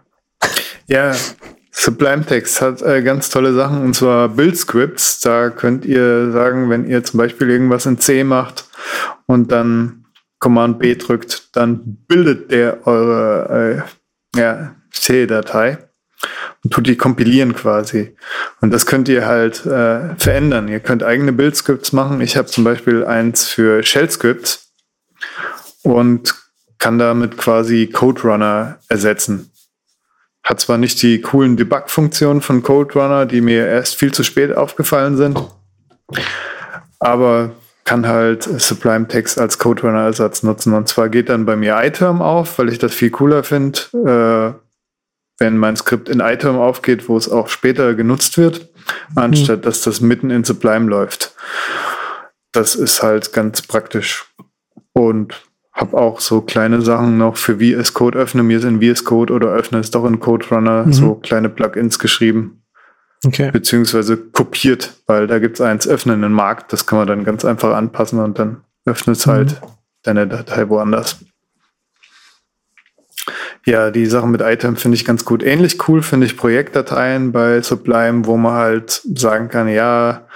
Ja, 0.87 1.13
Sublime 1.71 2.25
Text 2.25 2.61
hat 2.61 2.81
äh, 2.81 3.01
ganz 3.01 3.29
tolle 3.29 3.53
Sachen 3.53 3.83
und 3.83 3.95
zwar 3.95 4.29
Build 4.29 4.57
Scripts. 4.57 5.19
Da 5.19 5.49
könnt 5.49 5.83
ihr 5.83 6.31
sagen, 6.31 6.69
wenn 6.69 6.87
ihr 6.87 7.03
zum 7.03 7.17
Beispiel 7.17 7.49
irgendwas 7.49 7.85
in 7.85 7.99
C 7.99 8.23
macht 8.23 8.70
und 9.25 9.51
dann 9.51 10.05
Command 10.39 10.79
B 10.79 10.95
drückt, 10.95 11.55
dann 11.55 11.97
bildet 12.07 12.51
der 12.51 12.85
eure 12.87 13.85
äh, 14.35 14.39
ja, 14.39 14.75
C-Datei 14.91 15.77
und 16.63 16.73
tut 16.73 16.87
die 16.87 16.97
kompilieren 16.97 17.53
quasi. 17.55 18.15
Und 18.59 18.71
das 18.71 18.85
könnt 18.85 19.07
ihr 19.07 19.25
halt 19.25 19.65
äh, 19.65 20.15
verändern. 20.15 20.67
Ihr 20.67 20.79
könnt 20.79 21.03
eigene 21.03 21.31
Build-Scripts 21.31 21.93
machen. 21.93 22.21
Ich 22.21 22.37
habe 22.37 22.47
zum 22.47 22.63
Beispiel 22.63 23.05
eins 23.05 23.47
für 23.47 23.83
Shell-Scripts 23.83 24.71
und 25.83 26.35
kann 26.79 26.97
damit 26.97 27.37
quasi 27.37 27.87
Code 27.87 28.21
Runner 28.23 28.79
ersetzen. 28.89 29.51
Hat 30.43 30.59
zwar 30.59 30.79
nicht 30.79 31.01
die 31.03 31.21
coolen 31.21 31.55
Debug-Funktionen 31.55 32.41
von 32.41 32.63
Code 32.63 32.93
Runner, 32.95 33.25
die 33.27 33.41
mir 33.41 33.67
erst 33.67 33.95
viel 33.95 34.11
zu 34.11 34.23
spät 34.23 34.55
aufgefallen 34.55 35.15
sind, 35.17 35.39
aber 36.99 37.51
kann 37.91 38.07
halt 38.07 38.43
Sublime 38.43 39.05
Text 39.09 39.37
als 39.37 39.57
Code 39.59 39.81
Runner 39.81 40.05
Ersatz 40.05 40.43
nutzen. 40.43 40.73
Und 40.73 40.87
zwar 40.87 41.09
geht 41.09 41.27
dann 41.27 41.45
bei 41.45 41.57
mir 41.57 41.77
iTerm 41.83 42.21
auf, 42.21 42.57
weil 42.57 42.69
ich 42.69 42.79
das 42.79 42.93
viel 42.93 43.09
cooler 43.09 43.43
finde. 43.43 43.81
Äh, 43.91 44.53
wenn 45.41 45.57
mein 45.57 45.75
Skript 45.75 46.07
in 46.07 46.21
Item 46.21 46.55
aufgeht, 46.55 47.09
wo 47.09 47.17
es 47.17 47.27
auch 47.27 47.49
später 47.49 47.93
genutzt 47.93 48.37
wird, 48.37 48.69
anstatt 49.15 49.57
mhm. 49.57 49.61
dass 49.63 49.81
das 49.81 49.99
mitten 49.99 50.29
in 50.29 50.45
Sublime 50.45 50.89
läuft. 50.89 51.35
Das 52.53 52.75
ist 52.75 53.03
halt 53.03 53.33
ganz 53.33 53.61
praktisch. 53.61 54.25
Und 54.93 55.43
habe 55.73 55.97
auch 55.97 56.21
so 56.21 56.39
kleine 56.39 56.81
Sachen 56.81 57.17
noch 57.17 57.35
für 57.35 57.57
VS 57.57 57.93
Code 57.93 58.17
öffne 58.17 58.41
mir 58.41 58.59
es 58.59 58.63
in 58.63 58.81
VS 58.81 59.03
Code 59.03 59.33
oder 59.33 59.47
öffne 59.47 59.79
es 59.79 59.91
doch 59.91 60.05
in 60.05 60.21
Code 60.21 60.45
Runner, 60.49 60.85
mhm. 60.85 60.93
so 60.93 61.15
kleine 61.15 61.49
Plugins 61.49 61.99
geschrieben. 61.99 62.60
Okay. 63.23 63.51
Beziehungsweise 63.51 64.17
kopiert, 64.17 64.93
weil 65.05 65.27
da 65.27 65.37
gibt 65.39 65.59
es 65.59 65.61
eins 65.61 65.87
öffnen 65.87 66.23
im 66.23 66.31
Markt, 66.31 66.73
das 66.73 66.87
kann 66.87 66.99
man 66.99 67.07
dann 67.07 67.23
ganz 67.23 67.45
einfach 67.45 67.75
anpassen 67.75 68.19
und 68.19 68.39
dann 68.39 68.63
öffnet 68.85 69.17
es 69.17 69.27
halt 69.27 69.61
mhm. 69.61 69.67
deine 70.03 70.27
Datei 70.27 70.67
woanders. 70.69 71.17
Ja, 73.65 73.91
die 73.91 74.07
Sachen 74.07 74.31
mit 74.31 74.41
Item 74.41 74.75
finde 74.75 74.95
ich 74.95 75.05
ganz 75.05 75.23
gut. 75.23 75.43
Ähnlich 75.43 75.87
cool 75.87 76.01
finde 76.01 76.25
ich 76.25 76.35
Projektdateien 76.35 77.31
bei 77.31 77.61
Sublime, 77.61 78.25
wo 78.25 78.35
man 78.37 78.53
halt 78.53 79.01
sagen 79.13 79.49
kann, 79.49 79.67
ja, 79.67 80.27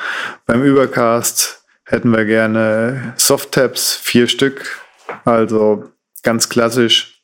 beim 0.46 0.62
Übercast 0.62 1.64
hätten 1.86 2.12
wir 2.12 2.26
gerne 2.26 3.14
Soft-Tabs, 3.18 3.96
vier 3.96 4.28
Stück. 4.28 4.80
Also 5.24 5.86
ganz 6.22 6.50
klassisch, 6.50 7.24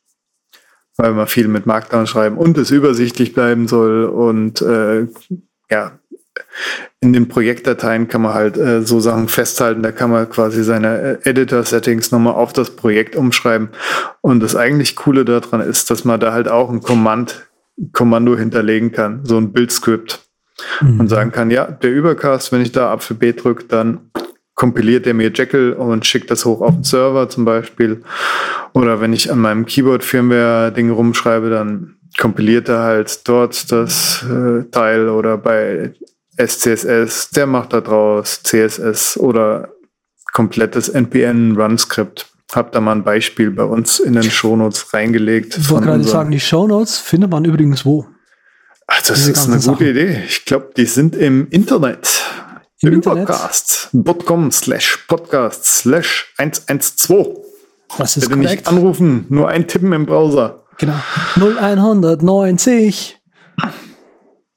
weil 0.97 1.13
man 1.13 1.27
viel 1.27 1.47
mit 1.47 1.67
Markdown 1.67 2.07
schreiben 2.07 2.37
und 2.37 2.57
es 2.57 2.71
übersichtlich 2.71 3.33
bleiben 3.33 3.67
soll 3.67 4.05
und 4.05 4.61
äh, 4.63 5.07
ja, 5.71 5.99
in 6.99 7.13
den 7.13 7.27
Projektdateien 7.27 8.07
kann 8.07 8.21
man 8.21 8.33
halt 8.33 8.57
äh, 8.57 8.83
so 8.83 8.99
Sachen 8.99 9.27
festhalten. 9.27 9.81
Da 9.81 9.91
kann 9.91 10.11
man 10.11 10.29
quasi 10.29 10.63
seine 10.63 11.19
äh, 11.23 11.29
Editor-Settings 11.29 12.11
nochmal 12.11 12.33
auf 12.33 12.53
das 12.53 12.75
Projekt 12.75 13.15
umschreiben. 13.15 13.69
Und 14.21 14.41
das 14.41 14.55
eigentlich 14.55 14.95
Coole 14.95 15.25
daran 15.25 15.61
ist, 15.61 15.89
dass 15.89 16.05
man 16.05 16.19
da 16.19 16.31
halt 16.31 16.47
auch 16.47 16.69
ein 16.69 16.81
Command, 16.81 17.47
Kommando 17.93 18.37
hinterlegen 18.37 18.91
kann, 18.91 19.25
so 19.25 19.37
ein 19.37 19.51
Bildskript. 19.51 20.19
Mhm. 20.81 20.99
Und 20.99 21.07
sagen 21.07 21.31
kann, 21.31 21.49
ja, 21.49 21.65
der 21.65 21.91
Übercast, 21.91 22.51
wenn 22.51 22.61
ich 22.61 22.71
da 22.71 22.91
Apfel 22.91 23.17
B 23.17 23.33
drücke, 23.33 23.63
dann 23.63 24.11
kompiliert 24.53 25.07
er 25.07 25.15
mir 25.15 25.31
Jekyll 25.33 25.73
und 25.73 26.05
schickt 26.05 26.29
das 26.29 26.45
hoch 26.45 26.61
auf 26.61 26.75
den 26.75 26.83
Server 26.83 27.29
zum 27.29 27.45
Beispiel. 27.45 28.03
Oder 28.73 29.01
wenn 29.01 29.11
ich 29.11 29.31
an 29.31 29.39
meinem 29.39 29.65
Keyboard-Firmware-Ding 29.65 30.91
rumschreibe, 30.91 31.49
dann 31.49 31.95
kompiliert 32.21 32.69
er 32.69 32.83
halt 32.83 33.27
dort 33.27 33.71
das 33.71 34.23
äh, 34.23 34.63
Teil 34.69 35.09
oder 35.09 35.39
bei 35.39 35.91
SCSS, 36.37 37.31
der 37.31 37.47
macht 37.47 37.73
da 37.73 37.81
draus 37.81 38.41
CSS 38.43 39.17
oder 39.17 39.69
komplettes 40.31 40.87
NPN-Run-Skript. 40.87 42.27
Hab 42.53 42.73
da 42.73 42.79
mal 42.79 42.91
ein 42.91 43.03
Beispiel 43.03 43.49
bei 43.49 43.63
uns 43.63 43.99
in 43.99 44.13
den 44.13 44.23
Shownotes 44.23 44.93
reingelegt. 44.93 45.57
Ich 45.57 45.69
wollte 45.69 45.87
gerade 45.87 46.03
sagen, 46.03 46.31
die 46.31 46.39
Shownotes 46.39 46.99
findet 46.99 47.31
man 47.31 47.43
übrigens 47.43 47.85
wo? 47.85 48.05
Ach, 48.85 49.01
das 49.01 49.17
Diese 49.17 49.31
ist 49.31 49.47
eine 49.47 49.55
gute 49.55 49.65
Sachen. 49.65 49.87
Idee. 49.87 50.23
Ich 50.27 50.45
glaube, 50.45 50.69
die 50.77 50.85
sind 50.85 51.15
im 51.15 51.47
Internet. 51.49 52.21
Im 52.81 52.93
Übercast.com 52.93 54.51
slash 54.51 55.05
podcast 55.07 55.65
slash 55.65 56.33
112. 56.37 57.27
Das 57.97 58.17
ist 58.17 58.29
Bitte 58.29 58.41
korrekt. 58.41 58.51
nicht 58.51 58.67
anrufen, 58.67 59.25
nur 59.29 59.47
ein 59.49 59.67
Tippen 59.67 59.93
im 59.93 60.05
Browser. 60.05 60.60
Genau. 60.81 60.99
0190. 61.37 63.19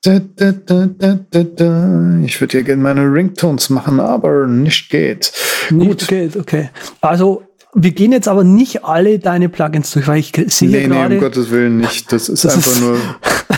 Da, 0.03 0.19
da, 0.19 0.53
da, 0.53 2.19
ich 2.25 2.41
würde 2.41 2.59
ja 2.59 2.63
gerne 2.63 2.83
meine 2.83 3.03
Ringtones 3.03 3.69
machen, 3.71 4.01
aber 4.01 4.47
nicht 4.47 4.89
geht. 4.91 5.33
Nicht 5.71 5.89
Gut. 5.89 6.09
geht, 6.09 6.37
okay. 6.37 6.71
Also 7.03 7.43
wir 7.75 7.91
gehen 7.93 8.13
jetzt 8.13 8.29
aber 8.29 8.43
nicht 8.43 8.85
alle 8.85 9.19
deine 9.19 9.51
Plugins 9.51 9.91
durch, 9.93 10.09
weil 10.09 10.19
ich 10.19 10.33
sehe 10.49 10.69
nee, 10.71 10.87
gerade... 10.87 11.09
Nee, 11.11 11.15
um 11.17 11.21
Gottes 11.21 11.51
Willen 11.51 11.77
nicht. 11.77 12.11
Das 12.11 12.31
ist 12.31 12.45
das 12.45 12.57
einfach 12.57 12.73
ist 12.73 12.81
nur, 12.81 12.99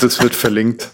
das 0.01 0.21
wird 0.23 0.35
verlinkt. 0.35 0.91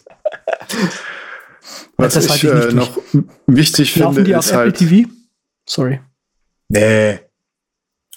Was 1.97 2.14
das 2.14 2.27
ich, 2.27 2.45
ich 2.45 2.51
äh, 2.51 2.73
noch 2.73 2.99
wichtig 3.47 3.97
Laufen 3.97 4.16
finde, 4.16 4.31
die 4.31 4.39
ist 4.39 4.51
auf 4.51 4.57
halt. 4.59 4.75
Apple 4.75 4.89
TV? 5.03 5.11
Sorry. 5.66 6.01
Nee. 6.68 7.20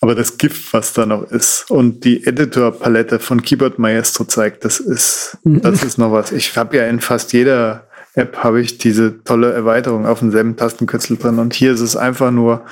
Aber 0.06 0.14
das 0.14 0.38
GIF, 0.38 0.72
was 0.72 0.93
da 0.93 1.08
noch 1.08 1.24
ist 1.32 1.66
und 1.72 2.03
die 2.03 2.28
Editor-Palette 2.28 3.18
von 3.18 3.41
Keyboard 3.41 3.80
Maestro 3.80 4.24
zeigt, 4.26 4.64
das 4.64 4.80
ist, 4.80 5.39
mhm. 5.43 5.64
das 5.64 5.82
ist 5.82 5.97
noch 5.97 6.12
was. 6.12 6.32
Ich 6.32 6.56
habe 6.56 6.78
ja 6.78 6.86
in 6.86 6.99
fast 6.99 7.34
jeder 7.34 7.88
App 8.14 8.38
habe 8.43 8.62
ich 8.62 8.78
diese 8.78 9.24
tolle 9.24 9.51
Erweiterung 9.51 10.06
auf 10.06 10.20
demselben 10.20 10.58
Tastenkürzel 10.58 11.18
drin 11.18 11.39
und 11.39 11.56
hier 11.56 11.72
ist 11.72 11.80
es 11.80 11.97
einfach 11.97 12.30
nur 12.30 12.66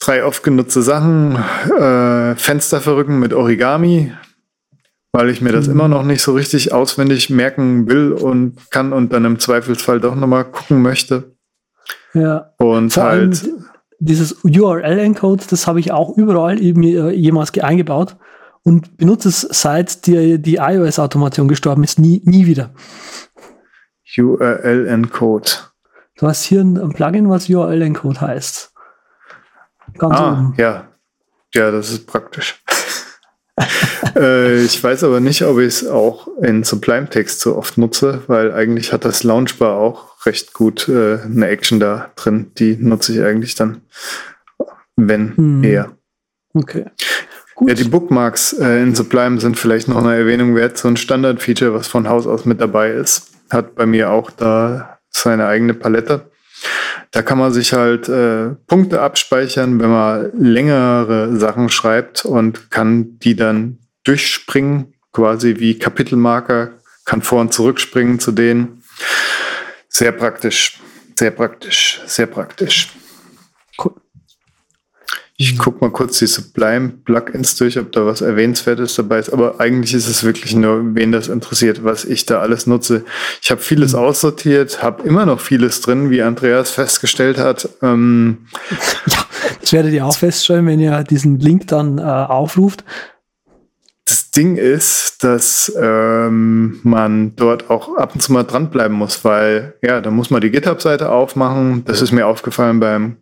drei 0.00 0.24
oft 0.24 0.42
genutzte 0.42 0.82
Sachen, 0.82 1.36
äh, 1.78 2.34
Fenster 2.34 2.80
verrücken 2.80 3.20
mit 3.20 3.32
Origami, 3.32 4.12
weil 5.12 5.30
ich 5.30 5.40
mir 5.40 5.52
das 5.52 5.68
mhm. 5.68 5.74
immer 5.74 5.86
noch 5.86 6.02
nicht 6.02 6.20
so 6.20 6.34
richtig 6.34 6.72
auswendig 6.72 7.30
merken 7.30 7.88
will 7.88 8.10
und 8.10 8.56
kann 8.72 8.92
und 8.92 9.12
dann 9.12 9.24
im 9.24 9.38
Zweifelsfall 9.38 10.00
doch 10.00 10.16
nochmal 10.16 10.46
gucken 10.46 10.82
möchte. 10.82 11.36
Ja. 12.12 12.50
Und 12.58 12.92
Vor 12.92 13.04
halt. 13.04 13.40
Dieses 14.00 14.42
URL-Encode, 14.44 15.52
das 15.52 15.66
habe 15.66 15.78
ich 15.78 15.92
auch 15.92 16.16
überall 16.16 16.58
äh, 16.58 17.10
jemals 17.10 17.56
eingebaut 17.58 18.16
und 18.62 18.96
benutze 18.96 19.28
es 19.28 19.40
seit 19.40 20.06
die, 20.06 20.40
die 20.40 20.56
iOS-Automation 20.56 21.48
gestorben 21.48 21.84
ist, 21.84 21.98
nie, 21.98 22.22
nie 22.24 22.46
wieder. 22.46 22.70
URL-Encode. 24.16 25.70
Du 26.16 26.26
hast 26.26 26.44
hier 26.44 26.62
ein 26.62 26.92
Plugin, 26.92 27.30
was 27.30 27.48
URL-Encode 27.48 28.20
heißt. 28.20 28.72
Ganz 29.98 30.14
ah, 30.16 30.32
oben. 30.32 30.54
Ja. 30.56 30.88
Ja, 31.54 31.70
das 31.70 31.90
ist 31.90 32.06
praktisch. 32.06 32.62
äh, 34.16 34.62
ich 34.62 34.82
weiß 34.82 35.04
aber 35.04 35.20
nicht, 35.20 35.42
ob 35.42 35.58
ich 35.58 35.66
es 35.66 35.86
auch 35.86 36.28
in 36.40 36.62
Sublime 36.62 37.08
Text 37.08 37.40
so 37.40 37.56
oft 37.56 37.76
nutze, 37.76 38.22
weil 38.28 38.52
eigentlich 38.52 38.92
hat 38.92 39.04
das 39.04 39.24
Launchbar 39.24 39.76
auch 39.76 40.09
recht 40.24 40.52
gut 40.52 40.88
äh, 40.88 41.18
eine 41.22 41.48
Action 41.48 41.80
da 41.80 42.10
drin. 42.16 42.52
Die 42.58 42.76
nutze 42.76 43.12
ich 43.12 43.22
eigentlich 43.22 43.54
dann, 43.54 43.82
wenn 44.96 45.36
hm. 45.36 45.64
eher. 45.64 45.92
Okay. 46.54 46.86
Gut. 47.54 47.68
Ja, 47.68 47.74
die 47.74 47.84
Bookmarks 47.84 48.54
äh, 48.54 48.82
in 48.82 48.94
Sublime 48.94 49.40
sind 49.40 49.58
vielleicht 49.58 49.88
noch 49.88 49.98
eine 49.98 50.16
Erwähnung 50.16 50.54
wert. 50.54 50.78
So 50.78 50.88
ein 50.88 50.96
Standard-Feature, 50.96 51.74
was 51.74 51.88
von 51.88 52.08
Haus 52.08 52.26
aus 52.26 52.44
mit 52.44 52.60
dabei 52.60 52.90
ist, 52.90 53.32
hat 53.50 53.74
bei 53.74 53.86
mir 53.86 54.10
auch 54.10 54.30
da 54.30 54.98
seine 55.10 55.46
eigene 55.46 55.74
Palette. 55.74 56.30
Da 57.10 57.22
kann 57.22 57.38
man 57.38 57.52
sich 57.52 57.72
halt 57.72 58.08
äh, 58.08 58.50
Punkte 58.66 59.00
abspeichern, 59.02 59.80
wenn 59.80 59.90
man 59.90 60.30
längere 60.38 61.36
Sachen 61.36 61.68
schreibt 61.68 62.24
und 62.24 62.70
kann 62.70 63.18
die 63.18 63.34
dann 63.34 63.78
durchspringen, 64.04 64.94
quasi 65.12 65.56
wie 65.58 65.78
Kapitelmarker, 65.78 66.70
kann 67.04 67.22
vor 67.22 67.40
und 67.40 67.52
zurückspringen 67.52 68.20
zu 68.20 68.32
denen. 68.32 68.82
Sehr 70.00 70.12
praktisch, 70.12 70.80
sehr 71.14 71.30
praktisch, 71.30 72.00
sehr 72.06 72.24
praktisch. 72.24 72.88
Ich 75.36 75.58
gucke 75.58 75.84
mal 75.84 75.90
kurz 75.90 76.18
die 76.18 76.26
Sublime-Plugins 76.26 77.56
durch, 77.56 77.78
ob 77.78 77.92
da 77.92 78.06
was 78.06 78.22
Erwähnenswertes 78.22 78.94
dabei 78.94 79.18
ist. 79.18 79.30
Aber 79.30 79.60
eigentlich 79.60 79.92
ist 79.92 80.08
es 80.08 80.24
wirklich 80.24 80.54
nur, 80.54 80.94
wen 80.94 81.12
das 81.12 81.28
interessiert, 81.28 81.84
was 81.84 82.06
ich 82.06 82.24
da 82.24 82.40
alles 82.40 82.66
nutze. 82.66 83.04
Ich 83.42 83.50
habe 83.50 83.60
vieles 83.60 83.92
mhm. 83.92 83.98
aussortiert, 83.98 84.82
habe 84.82 85.06
immer 85.06 85.26
noch 85.26 85.40
vieles 85.40 85.82
drin, 85.82 86.08
wie 86.08 86.22
Andreas 86.22 86.70
festgestellt 86.70 87.36
hat. 87.36 87.68
Ähm, 87.82 88.46
ja, 89.06 89.26
das 89.60 89.72
werdet 89.74 89.92
ihr 89.92 90.06
auch 90.06 90.16
feststellen, 90.16 90.66
wenn 90.66 90.80
ihr 90.80 91.04
diesen 91.04 91.38
Link 91.38 91.66
dann 91.68 91.98
äh, 91.98 92.02
aufruft. 92.02 92.84
Das 94.32 94.42
Ding 94.42 94.54
ist, 94.54 95.24
dass 95.24 95.72
ähm, 95.76 96.78
man 96.84 97.34
dort 97.34 97.68
auch 97.68 97.96
ab 97.96 98.14
und 98.14 98.20
zu 98.20 98.32
mal 98.32 98.44
dranbleiben 98.44 98.96
muss, 98.96 99.24
weil 99.24 99.74
ja, 99.82 100.00
da 100.00 100.12
muss 100.12 100.30
man 100.30 100.40
die 100.40 100.52
GitHub-Seite 100.52 101.10
aufmachen. 101.10 101.84
Das 101.84 102.00
ist 102.00 102.12
mir 102.12 102.28
aufgefallen 102.28 102.78
beim 102.78 103.16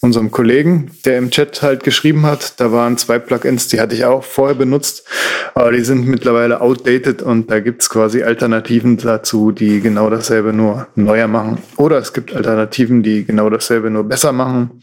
unserem 0.00 0.30
Kollegen, 0.30 0.92
der 1.04 1.18
im 1.18 1.30
Chat 1.30 1.60
halt 1.60 1.84
geschrieben 1.84 2.24
hat. 2.24 2.58
Da 2.58 2.72
waren 2.72 2.96
zwei 2.96 3.18
Plugins, 3.18 3.68
die 3.68 3.80
hatte 3.80 3.94
ich 3.94 4.06
auch 4.06 4.24
vorher 4.24 4.54
benutzt, 4.54 5.06
aber 5.54 5.72
die 5.72 5.84
sind 5.84 6.06
mittlerweile 6.06 6.62
outdated 6.62 7.20
und 7.20 7.50
da 7.50 7.60
gibt's 7.60 7.90
quasi 7.90 8.22
Alternativen 8.22 8.96
dazu, 8.96 9.52
die 9.52 9.82
genau 9.82 10.08
dasselbe 10.08 10.54
nur 10.54 10.86
neuer 10.94 11.28
machen. 11.28 11.58
Oder 11.76 11.98
es 11.98 12.14
gibt 12.14 12.34
Alternativen, 12.34 13.02
die 13.02 13.26
genau 13.26 13.50
dasselbe 13.50 13.90
nur 13.90 14.04
besser 14.04 14.32
machen. 14.32 14.82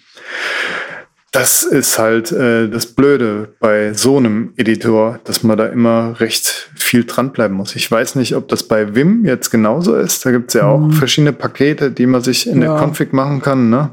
Das 1.37 1.61
ist 1.61 1.99
halt 1.99 2.31
äh, 2.31 2.67
das 2.67 2.87
Blöde 2.87 3.53
bei 3.59 3.93
so 3.93 4.17
einem 4.17 4.53
Editor, 4.57 5.19
dass 5.23 5.43
man 5.43 5.55
da 5.55 5.67
immer 5.67 6.19
recht 6.19 6.71
viel 6.75 7.03
dranbleiben 7.03 7.55
muss. 7.55 7.75
Ich 7.75 7.91
weiß 7.91 8.15
nicht, 8.15 8.35
ob 8.35 8.47
das 8.47 8.63
bei 8.63 8.95
Vim 8.95 9.23
jetzt 9.23 9.51
genauso 9.51 9.95
ist. 9.95 10.25
Da 10.25 10.31
gibt's 10.31 10.55
ja 10.55 10.65
auch 10.65 10.79
mhm. 10.79 10.91
verschiedene 10.93 11.33
Pakete, 11.33 11.91
die 11.91 12.07
man 12.07 12.21
sich 12.21 12.47
in 12.47 12.63
ja. 12.63 12.73
der 12.73 12.83
Config 12.83 13.13
machen 13.13 13.43
kann. 13.43 13.69
Ne? 13.69 13.91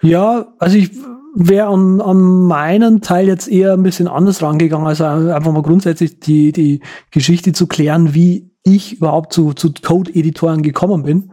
Ja, 0.00 0.46
also 0.60 0.76
ich 0.76 0.92
wäre 1.34 1.66
an, 1.66 2.00
an 2.00 2.20
meinen 2.20 3.00
Teil 3.00 3.26
jetzt 3.26 3.48
eher 3.48 3.72
ein 3.72 3.82
bisschen 3.82 4.06
anders 4.06 4.40
rangegangen, 4.40 4.86
also 4.86 5.04
einfach 5.04 5.52
mal 5.52 5.62
grundsätzlich 5.62 6.20
die, 6.20 6.52
die 6.52 6.82
Geschichte 7.10 7.52
zu 7.52 7.66
klären, 7.66 8.14
wie 8.14 8.50
ich 8.62 8.98
überhaupt 8.98 9.32
zu, 9.32 9.54
zu 9.54 9.72
Code-Editoren 9.72 10.62
gekommen 10.62 11.02
bin. 11.02 11.32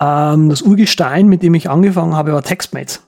Ähm, 0.00 0.48
das 0.48 0.62
Urgestein, 0.62 1.28
mit 1.28 1.42
dem 1.42 1.52
ich 1.54 1.68
angefangen 1.68 2.14
habe, 2.14 2.32
war 2.32 2.42
TextMates. 2.42 3.02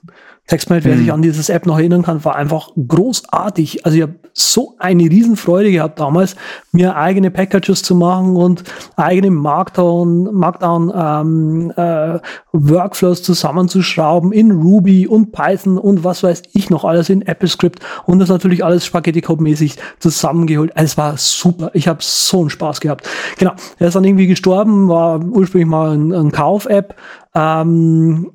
TextMate, 0.47 0.85
wer 0.85 0.95
mhm. 0.95 0.99
sich 0.99 1.11
an 1.11 1.21
dieses 1.23 1.49
App 1.49 1.65
noch 1.65 1.79
erinnern 1.79 2.03
kann, 2.03 2.23
war 2.23 2.35
einfach 2.35 2.69
großartig. 2.75 3.83
Also 3.83 3.97
ich 3.97 4.03
habe 4.03 4.15
so 4.33 4.75
eine 4.77 5.03
Riesenfreude 5.03 5.71
gehabt 5.71 5.99
damals, 5.99 6.35
mir 6.71 6.95
eigene 6.95 7.31
Packages 7.31 7.81
zu 7.81 7.95
machen 7.95 8.35
und 8.35 8.63
eigene 8.95 9.31
Markdown, 9.31 10.35
Markdown 10.35 10.91
ähm, 10.95 11.73
äh, 11.75 12.19
Workflows 12.51 13.23
zusammenzuschrauben 13.23 14.31
in 14.33 14.51
Ruby 14.51 15.07
und 15.07 15.31
Python 15.31 15.79
und 15.79 16.03
was 16.03 16.21
weiß 16.21 16.43
ich 16.53 16.69
noch 16.69 16.83
alles 16.83 17.09
in 17.09 17.27
AppleScript 17.27 17.79
und 18.05 18.19
das 18.19 18.29
natürlich 18.29 18.63
alles 18.63 18.85
Spaghetti 18.85 19.21
Code 19.21 19.41
mäßig 19.41 19.77
zusammengeholt. 19.99 20.75
Also 20.75 20.85
es 20.85 20.97
war 20.97 21.17
super. 21.17 21.71
Ich 21.73 21.87
habe 21.87 21.99
so 22.01 22.41
einen 22.41 22.51
Spaß 22.51 22.81
gehabt. 22.81 23.09
Genau. 23.39 23.53
Er 23.79 23.87
ist 23.87 23.95
dann 23.95 24.03
irgendwie 24.03 24.27
gestorben, 24.27 24.89
war 24.89 25.23
ursprünglich 25.23 25.69
mal 25.69 25.95
ein, 25.95 26.13
ein 26.13 26.31
Kauf-App. 26.31 26.95
Ähm, 27.33 28.31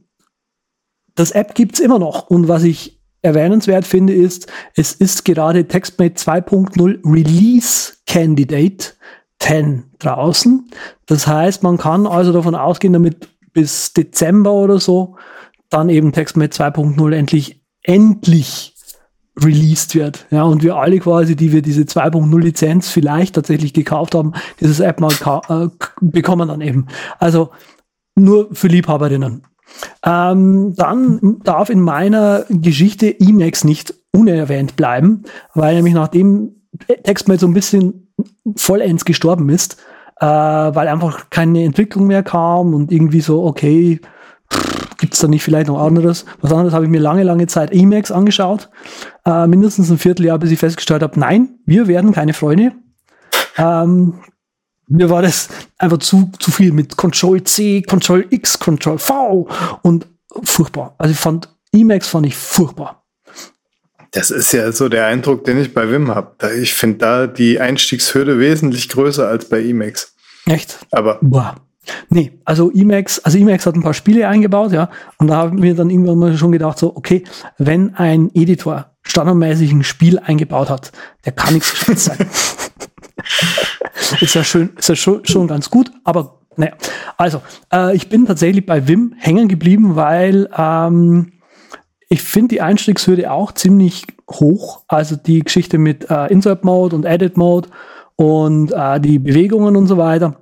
das 1.14 1.30
App 1.30 1.54
gibt's 1.54 1.80
immer 1.80 1.98
noch. 1.98 2.28
Und 2.28 2.48
was 2.48 2.62
ich 2.62 3.00
erwähnenswert 3.22 3.86
finde, 3.86 4.14
ist, 4.14 4.50
es 4.74 4.92
ist 4.92 5.24
gerade 5.24 5.66
TextMate 5.66 6.14
2.0 6.14 7.00
Release 7.04 7.94
Candidate 8.06 8.92
10 9.40 9.84
draußen. 9.98 10.70
Das 11.06 11.26
heißt, 11.26 11.62
man 11.62 11.78
kann 11.78 12.06
also 12.06 12.32
davon 12.32 12.54
ausgehen, 12.54 12.92
damit 12.92 13.28
bis 13.52 13.92
Dezember 13.92 14.52
oder 14.52 14.78
so 14.78 15.16
dann 15.68 15.88
eben 15.88 16.12
TextMate 16.12 16.56
2.0 16.56 17.12
endlich, 17.14 17.62
endlich 17.82 18.74
released 19.38 19.94
wird. 19.94 20.26
Ja, 20.30 20.42
und 20.42 20.62
wir 20.62 20.76
alle 20.76 20.98
quasi, 20.98 21.36
die 21.36 21.52
wir 21.52 21.62
diese 21.62 21.82
2.0 21.82 22.40
Lizenz 22.40 22.90
vielleicht 22.90 23.34
tatsächlich 23.34 23.72
gekauft 23.72 24.14
haben, 24.14 24.32
dieses 24.60 24.80
App 24.80 25.00
mal 25.00 25.12
äh, 25.48 25.68
bekommen 26.00 26.48
dann 26.48 26.60
eben. 26.60 26.86
Also 27.18 27.50
nur 28.16 28.48
für 28.52 28.68
Liebhaberinnen. 28.68 29.46
Ähm, 30.04 30.74
dann 30.76 31.40
darf 31.44 31.70
in 31.70 31.80
meiner 31.80 32.44
Geschichte 32.48 33.18
Emacs 33.20 33.64
nicht 33.64 33.94
unerwähnt 34.12 34.76
bleiben, 34.76 35.24
weil 35.54 35.74
nämlich 35.74 35.94
nachdem 35.94 36.56
TextMail 37.04 37.38
so 37.38 37.46
ein 37.46 37.54
bisschen 37.54 38.12
vollends 38.56 39.04
gestorben 39.04 39.48
ist, 39.48 39.76
äh, 40.20 40.26
weil 40.26 40.88
einfach 40.88 41.30
keine 41.30 41.64
Entwicklung 41.64 42.06
mehr 42.06 42.22
kam 42.22 42.74
und 42.74 42.92
irgendwie 42.92 43.20
so, 43.20 43.44
okay, 43.44 44.00
gibt 44.98 45.14
es 45.14 45.20
da 45.20 45.28
nicht 45.28 45.42
vielleicht 45.42 45.68
noch 45.68 45.80
anderes? 45.80 46.26
Was 46.40 46.52
anderes 46.52 46.74
habe 46.74 46.84
ich 46.84 46.90
mir 46.90 47.00
lange, 47.00 47.22
lange 47.22 47.46
Zeit 47.46 47.72
Emacs 47.72 48.12
angeschaut. 48.12 48.68
Äh, 49.24 49.46
mindestens 49.46 49.90
ein 49.90 49.98
Vierteljahr, 49.98 50.38
bis 50.38 50.50
ich 50.50 50.58
festgestellt 50.58 51.02
habe, 51.02 51.18
nein, 51.18 51.58
wir 51.64 51.88
werden 51.88 52.12
keine 52.12 52.34
Freunde. 52.34 52.72
Ähm, 53.56 54.14
mir 54.90 55.08
war 55.08 55.22
das 55.22 55.48
einfach 55.78 55.98
zu, 55.98 56.30
zu 56.38 56.50
viel 56.50 56.72
mit 56.72 56.96
Control 56.96 57.42
C, 57.44 57.82
Control 57.82 58.26
X, 58.30 58.58
Control 58.58 58.98
V 58.98 59.48
und 59.82 60.06
furchtbar. 60.42 60.94
Also 60.98 61.12
ich 61.12 61.18
fand, 61.18 61.48
Emacs 61.72 62.08
fand 62.08 62.26
ich 62.26 62.36
furchtbar. 62.36 63.04
Das 64.10 64.32
ist 64.32 64.52
ja 64.52 64.72
so 64.72 64.88
der 64.88 65.06
Eindruck, 65.06 65.44
den 65.44 65.60
ich 65.60 65.72
bei 65.72 65.88
Wim 65.90 66.12
habe. 66.12 66.52
Ich 66.60 66.74
finde 66.74 66.98
da 66.98 67.26
die 67.28 67.60
Einstiegshürde 67.60 68.40
wesentlich 68.40 68.88
größer 68.88 69.28
als 69.28 69.48
bei 69.48 69.62
Emacs. 69.62 70.14
Echt? 70.46 70.80
Aber. 70.90 71.18
Boah. 71.22 71.54
Nee, 72.08 72.32
also 72.44 72.70
Emacs, 72.72 73.20
also 73.20 73.38
Emacs 73.38 73.66
hat 73.66 73.74
ein 73.74 73.82
paar 73.82 73.94
Spiele 73.94 74.28
eingebaut, 74.28 74.72
ja, 74.72 74.90
und 75.18 75.28
da 75.28 75.36
haben 75.36 75.62
wir 75.62 75.74
dann 75.74 75.90
irgendwann 75.90 76.18
mal 76.18 76.36
schon 76.36 76.52
gedacht, 76.52 76.78
so, 76.78 76.94
okay, 76.94 77.24
wenn 77.58 77.94
ein 77.94 78.30
Editor 78.34 78.90
standardmäßig 79.02 79.72
ein 79.72 79.82
Spiel 79.82 80.18
eingebaut 80.18 80.70
hat, 80.70 80.92
der 81.24 81.32
kann 81.32 81.54
nichts 81.54 81.72
gescheit 81.72 81.98
sein. 81.98 82.30
ist 84.20 84.34
ja 84.34 84.44
schön, 84.44 84.70
ist 84.76 84.88
ja 84.88 84.96
schon, 84.96 85.24
schon 85.24 85.46
ganz 85.46 85.70
gut, 85.70 85.90
aber 86.04 86.40
naja. 86.56 86.72
Also, 87.16 87.42
äh, 87.72 87.94
ich 87.94 88.08
bin 88.08 88.26
tatsächlich 88.26 88.66
bei 88.66 88.86
Wim 88.86 89.14
hängen 89.18 89.48
geblieben, 89.48 89.96
weil 89.96 90.48
ähm, 90.56 91.32
ich 92.08 92.22
finde 92.22 92.48
die 92.48 92.60
Einstiegshürde 92.60 93.30
auch 93.30 93.52
ziemlich 93.52 94.06
hoch. 94.28 94.82
Also 94.88 95.16
die 95.16 95.40
Geschichte 95.40 95.78
mit 95.78 96.10
äh, 96.10 96.26
Insert 96.26 96.64
Mode 96.64 96.96
und 96.96 97.04
Edit 97.04 97.36
Mode 97.36 97.68
und 98.16 98.72
äh, 98.72 99.00
die 99.00 99.18
Bewegungen 99.18 99.76
und 99.76 99.86
so 99.86 99.96
weiter. 99.96 100.39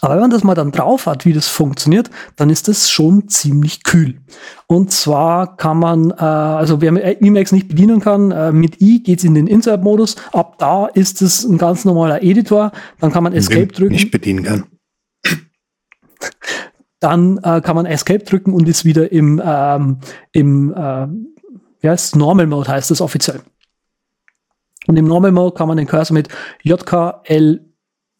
Aber 0.00 0.14
wenn 0.14 0.22
man 0.22 0.30
das 0.30 0.44
mal 0.44 0.54
dann 0.54 0.72
drauf 0.72 1.06
hat, 1.06 1.24
wie 1.24 1.32
das 1.32 1.48
funktioniert, 1.48 2.10
dann 2.36 2.50
ist 2.50 2.68
das 2.68 2.90
schon 2.90 3.28
ziemlich 3.28 3.84
kühl. 3.84 4.20
Und 4.66 4.90
zwar 4.92 5.56
kann 5.56 5.78
man, 5.78 6.10
äh, 6.10 6.14
also 6.14 6.80
wer 6.80 7.22
Emacs 7.22 7.52
nicht 7.52 7.68
bedienen 7.68 8.00
kann, 8.00 8.30
äh, 8.30 8.52
mit 8.52 8.80
i 8.80 9.02
geht's 9.02 9.24
in 9.24 9.34
den 9.34 9.46
Insert-Modus. 9.46 10.16
Ab 10.32 10.56
da 10.58 10.86
ist 10.86 11.22
es 11.22 11.44
ein 11.44 11.58
ganz 11.58 11.84
normaler 11.84 12.22
Editor. 12.22 12.72
Dann 12.98 13.12
kann 13.12 13.24
man 13.24 13.32
Escape 13.32 13.68
drücken. 13.68 13.92
Nicht 13.92 14.10
bedienen 14.10 14.44
kann. 14.44 14.64
Dann 16.98 17.38
äh, 17.38 17.60
kann 17.60 17.76
man 17.76 17.86
Escape 17.86 18.24
drücken 18.24 18.52
und 18.52 18.68
ist 18.68 18.84
wieder 18.84 19.10
im, 19.10 19.40
ähm, 19.44 19.98
im 20.32 20.72
äh, 20.74 21.06
wie 21.80 21.88
heißt 21.88 22.16
Normal 22.16 22.46
Mode 22.46 22.68
heißt 22.68 22.90
das 22.90 23.00
offiziell. 23.00 23.40
Und 24.86 24.96
im 24.96 25.06
Normal 25.06 25.32
Mode 25.32 25.54
kann 25.56 25.68
man 25.68 25.76
den 25.76 25.86
Cursor 25.86 26.14
mit 26.14 26.28
JKL 26.62 27.69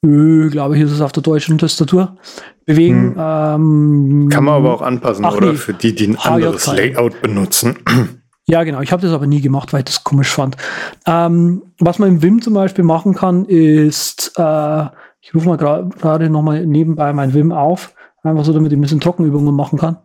Ö, 0.04 0.48
glaube 0.48 0.76
ich, 0.76 0.82
ist 0.82 0.92
es 0.92 1.00
auf 1.02 1.12
der 1.12 1.22
deutschen 1.22 1.58
Tastatur 1.58 2.16
bewegen. 2.64 3.14
Hm. 3.14 3.16
Ähm, 3.18 4.28
Kann 4.30 4.44
man 4.44 4.54
aber 4.54 4.74
auch 4.74 4.82
anpassen, 4.82 5.24
oder? 5.24 5.52
Nee. 5.52 5.58
Für 5.58 5.74
die, 5.74 5.94
die 5.94 6.08
ein 6.08 6.16
anderes 6.16 6.66
Layout 6.66 7.20
benutzen. 7.20 7.76
Ja, 8.46 8.64
genau. 8.64 8.80
Ich 8.80 8.90
habe 8.90 9.02
das 9.02 9.12
aber 9.12 9.28
nie 9.28 9.40
gemacht, 9.40 9.72
weil 9.72 9.80
ich 9.80 9.84
das 9.84 10.02
komisch 10.02 10.32
fand. 10.32 10.56
Ähm, 11.06 11.62
was 11.78 12.00
man 12.00 12.08
im 12.08 12.22
Vim 12.22 12.42
zum 12.42 12.54
Beispiel 12.54 12.82
machen 12.82 13.14
kann, 13.14 13.44
ist, 13.44 14.32
äh, 14.36 14.86
ich 15.20 15.32
rufe 15.34 15.48
mal 15.48 15.56
gerade 15.56 15.88
gra 15.90 16.18
nochmal 16.18 16.66
nebenbei 16.66 17.12
mein 17.12 17.32
Vim 17.32 17.52
auf, 17.52 17.94
einfach 18.24 18.44
so, 18.44 18.52
damit 18.52 18.72
ich 18.72 18.78
ein 18.78 18.80
bisschen 18.80 18.98
Trockenübungen 18.98 19.54
machen 19.54 19.78
kann. 19.78 19.98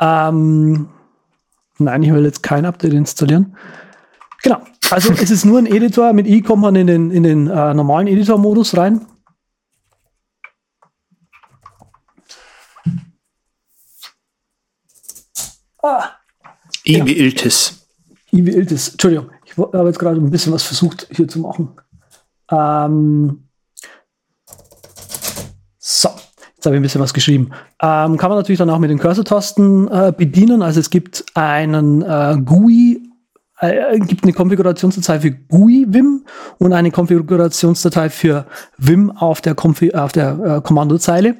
Ähm, 0.00 0.90
nein, 1.78 2.02
ich 2.02 2.12
will 2.12 2.24
jetzt 2.24 2.42
kein 2.42 2.64
Update 2.64 2.92
installieren. 2.92 3.56
Genau. 4.42 4.62
Also 4.90 5.12
es 5.12 5.30
ist 5.30 5.44
nur 5.44 5.58
ein 5.58 5.66
Editor. 5.66 6.12
Mit 6.12 6.26
i 6.26 6.42
kommt 6.42 6.62
man 6.62 6.76
in 6.76 6.86
den, 6.86 7.10
in 7.10 7.22
den 7.22 7.48
äh, 7.48 7.74
normalen 7.74 8.06
Editor-Modus 8.06 8.76
rein. 8.76 9.06
Ah. 15.82 16.04
I 16.86 16.94
wie 16.94 17.14
genau. 17.14 17.26
Iltis. 17.26 17.86
I 18.32 18.46
wie 18.46 18.50
Iltis. 18.50 18.90
Entschuldigung, 18.90 19.30
ich 19.44 19.56
habe 19.56 19.86
jetzt 19.86 19.98
gerade 19.98 20.20
ein 20.20 20.30
bisschen 20.30 20.52
was 20.52 20.62
versucht 20.62 21.08
hier 21.10 21.28
zu 21.28 21.40
machen. 21.40 21.76
Ähm 22.50 23.48
so, 25.78 26.08
jetzt 26.54 26.66
habe 26.66 26.76
ich 26.76 26.80
ein 26.80 26.82
bisschen 26.82 27.00
was 27.00 27.14
geschrieben. 27.14 27.50
Ähm, 27.80 28.16
kann 28.16 28.30
man 28.30 28.38
natürlich 28.38 28.58
dann 28.58 28.70
auch 28.70 28.78
mit 28.78 28.90
den 28.90 28.98
Cursor-Tasten 28.98 29.88
äh, 29.88 30.12
bedienen. 30.16 30.62
Also 30.62 30.80
es 30.80 30.90
gibt 30.90 31.24
einen 31.34 32.02
äh, 32.02 32.36
GUI 32.44 33.07
äh, 33.60 33.98
gibt 33.98 34.24
eine 34.24 34.32
Konfigurationsdatei 34.32 35.20
für 35.20 35.30
GUI 35.32 35.86
Vim 35.88 36.24
und 36.58 36.72
eine 36.72 36.90
Konfigurationsdatei 36.90 38.10
für 38.10 38.46
Vim 38.76 39.10
auf 39.10 39.40
der, 39.40 39.54
Konfi 39.54 39.94
auf 39.94 40.12
der 40.12 40.38
äh, 40.38 40.60
Kommandozeile, 40.60 41.36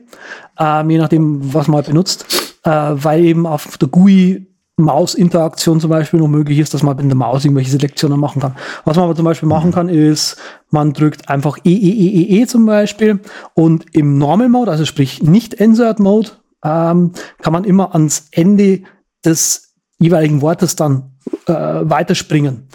äh, 0.58 0.88
je 0.88 0.98
nachdem, 0.98 1.54
was 1.54 1.68
man 1.68 1.76
halt 1.76 1.86
benutzt, 1.86 2.26
äh, 2.64 2.70
weil 2.70 3.24
eben 3.24 3.46
auf 3.46 3.78
der 3.78 3.88
GUI 3.88 4.46
Maus-Interaktion 4.78 5.80
zum 5.80 5.90
Beispiel 5.90 6.20
noch 6.20 6.28
möglich 6.28 6.58
ist, 6.60 6.72
dass 6.72 6.84
man 6.84 6.96
mit 6.96 7.06
der 7.06 7.16
Maus 7.16 7.44
irgendwelche 7.44 7.72
Selektionen 7.72 8.18
machen 8.18 8.40
kann. 8.40 8.54
Was 8.84 8.96
man 8.96 9.06
aber 9.06 9.16
zum 9.16 9.24
Beispiel 9.24 9.48
machen 9.48 9.72
kann, 9.72 9.88
ist, 9.88 10.36
man 10.70 10.92
drückt 10.92 11.28
einfach 11.28 11.58
E, 11.64 11.72
E, 11.72 11.90
E, 11.90 12.22
E, 12.22 12.40
E 12.42 12.46
zum 12.46 12.64
Beispiel. 12.64 13.18
Und 13.54 13.86
im 13.92 14.18
Normal 14.18 14.48
Mode, 14.48 14.70
also 14.70 14.84
sprich 14.84 15.20
nicht 15.20 15.52
Insert 15.52 15.98
Mode, 15.98 16.30
ähm, 16.64 17.12
kann 17.42 17.52
man 17.52 17.64
immer 17.64 17.92
ans 17.92 18.28
Ende 18.30 18.82
des 19.24 19.74
jeweiligen 19.98 20.42
Wortes 20.42 20.76
dann 20.76 21.10
äh, 21.46 21.52
weiterspringen. 21.52 22.68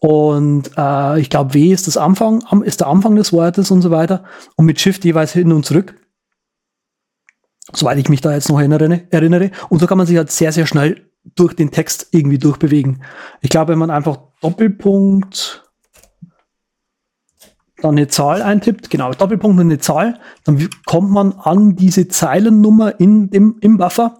Und 0.00 0.70
äh, 0.78 1.20
ich 1.20 1.28
glaube, 1.28 1.54
W 1.54 1.72
ist 1.72 1.86
das 1.86 1.96
Anfang, 1.96 2.42
ist 2.64 2.80
der 2.80 2.86
Anfang 2.86 3.16
des 3.16 3.32
Wortes 3.32 3.70
und 3.70 3.82
so 3.82 3.90
weiter. 3.90 4.24
Und 4.56 4.64
mit 4.64 4.80
Shift 4.80 5.04
jeweils 5.04 5.32
hin 5.32 5.52
und 5.52 5.66
zurück. 5.66 5.94
Soweit 7.72 7.98
ich 7.98 8.08
mich 8.08 8.20
da 8.20 8.32
jetzt 8.32 8.48
noch 8.48 8.58
erinnere, 8.58 9.02
erinnere. 9.10 9.50
Und 9.68 9.78
so 9.78 9.86
kann 9.86 9.98
man 9.98 10.06
sich 10.06 10.16
halt 10.16 10.30
sehr, 10.30 10.52
sehr 10.52 10.66
schnell 10.66 11.10
durch 11.34 11.54
den 11.54 11.70
Text 11.70 12.08
irgendwie 12.12 12.38
durchbewegen. 12.38 13.02
Ich 13.42 13.50
glaube, 13.50 13.72
wenn 13.72 13.78
man 13.78 13.90
einfach 13.90 14.18
Doppelpunkt 14.40 15.70
dann 17.82 17.92
eine 17.92 18.08
Zahl 18.08 18.42
eintippt, 18.42 18.90
genau, 18.90 19.12
Doppelpunkt 19.12 19.58
und 19.58 19.66
eine 19.66 19.78
Zahl, 19.78 20.18
dann 20.44 20.68
kommt 20.86 21.10
man 21.10 21.32
an 21.32 21.76
diese 21.76 22.08
Zeilennummer 22.08 22.98
in 23.00 23.30
dem, 23.30 23.56
im 23.60 23.78
Buffer. 23.78 24.18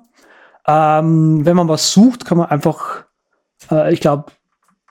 Ähm, 0.66 1.44
wenn 1.44 1.56
man 1.56 1.68
was 1.68 1.92
sucht, 1.92 2.24
kann 2.24 2.38
man 2.38 2.48
einfach 2.48 3.04
äh, 3.70 3.92
ich 3.92 4.00
glaube, 4.00 4.32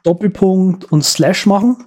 Doppelpunkt 0.04 0.86
und 0.92 1.04
Slash 1.04 1.46
machen. 1.46 1.78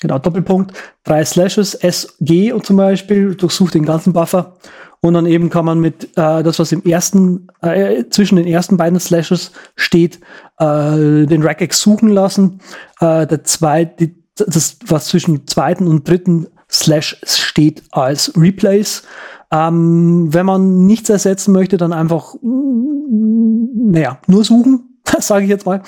Genau, 0.00 0.18
Doppelpunkt, 0.18 0.72
drei 1.04 1.24
Slashes, 1.24 1.74
SG 1.74 2.52
und 2.52 2.64
zum 2.64 2.76
Beispiel, 2.76 3.34
durchsucht 3.34 3.74
den 3.74 3.84
ganzen 3.84 4.12
Buffer. 4.14 4.56
Und 5.02 5.14
dann 5.14 5.26
eben 5.26 5.50
kann 5.50 5.64
man 5.64 5.80
mit 5.80 6.04
äh, 6.16 6.42
das, 6.42 6.58
was 6.58 6.72
im 6.72 6.82
ersten, 6.84 7.48
äh, 7.62 8.04
zwischen 8.10 8.36
den 8.36 8.46
ersten 8.46 8.76
beiden 8.76 8.98
Slashes 8.98 9.52
steht, 9.76 10.20
äh, 10.58 11.26
den 11.26 11.42
Regex 11.42 11.80
suchen 11.80 12.08
lassen. 12.08 12.60
Äh, 13.00 13.26
der 13.26 13.44
zweite, 13.44 14.10
das, 14.36 14.78
was 14.86 15.06
zwischen 15.06 15.46
zweiten 15.46 15.86
und 15.86 16.08
dritten 16.08 16.46
Slash 16.70 17.20
steht 17.24 17.82
als 17.90 18.32
Replace. 18.36 19.02
Ähm, 19.50 20.32
wenn 20.32 20.46
man 20.46 20.86
nichts 20.86 21.10
ersetzen 21.10 21.52
möchte, 21.52 21.76
dann 21.76 21.92
einfach, 21.92 22.34
naja, 22.42 24.18
nur 24.28 24.44
suchen 24.44 24.89
sage 25.20 25.44
ich 25.44 25.50
jetzt 25.50 25.66
mal. 25.66 25.82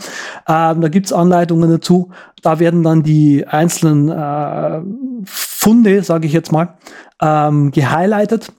Ähm, 0.48 0.80
da 0.80 0.88
gibt's 0.88 1.12
Anleitungen 1.12 1.70
dazu. 1.70 2.10
Da 2.42 2.58
werden 2.58 2.82
dann 2.82 3.02
die 3.02 3.46
einzelnen 3.46 4.08
äh, 4.08 4.80
Funde, 5.24 6.02
sage 6.02 6.26
ich 6.26 6.32
jetzt 6.32 6.52
mal, 6.52 6.74
ähm, 7.20 7.70
gehighlightet. 7.70 8.52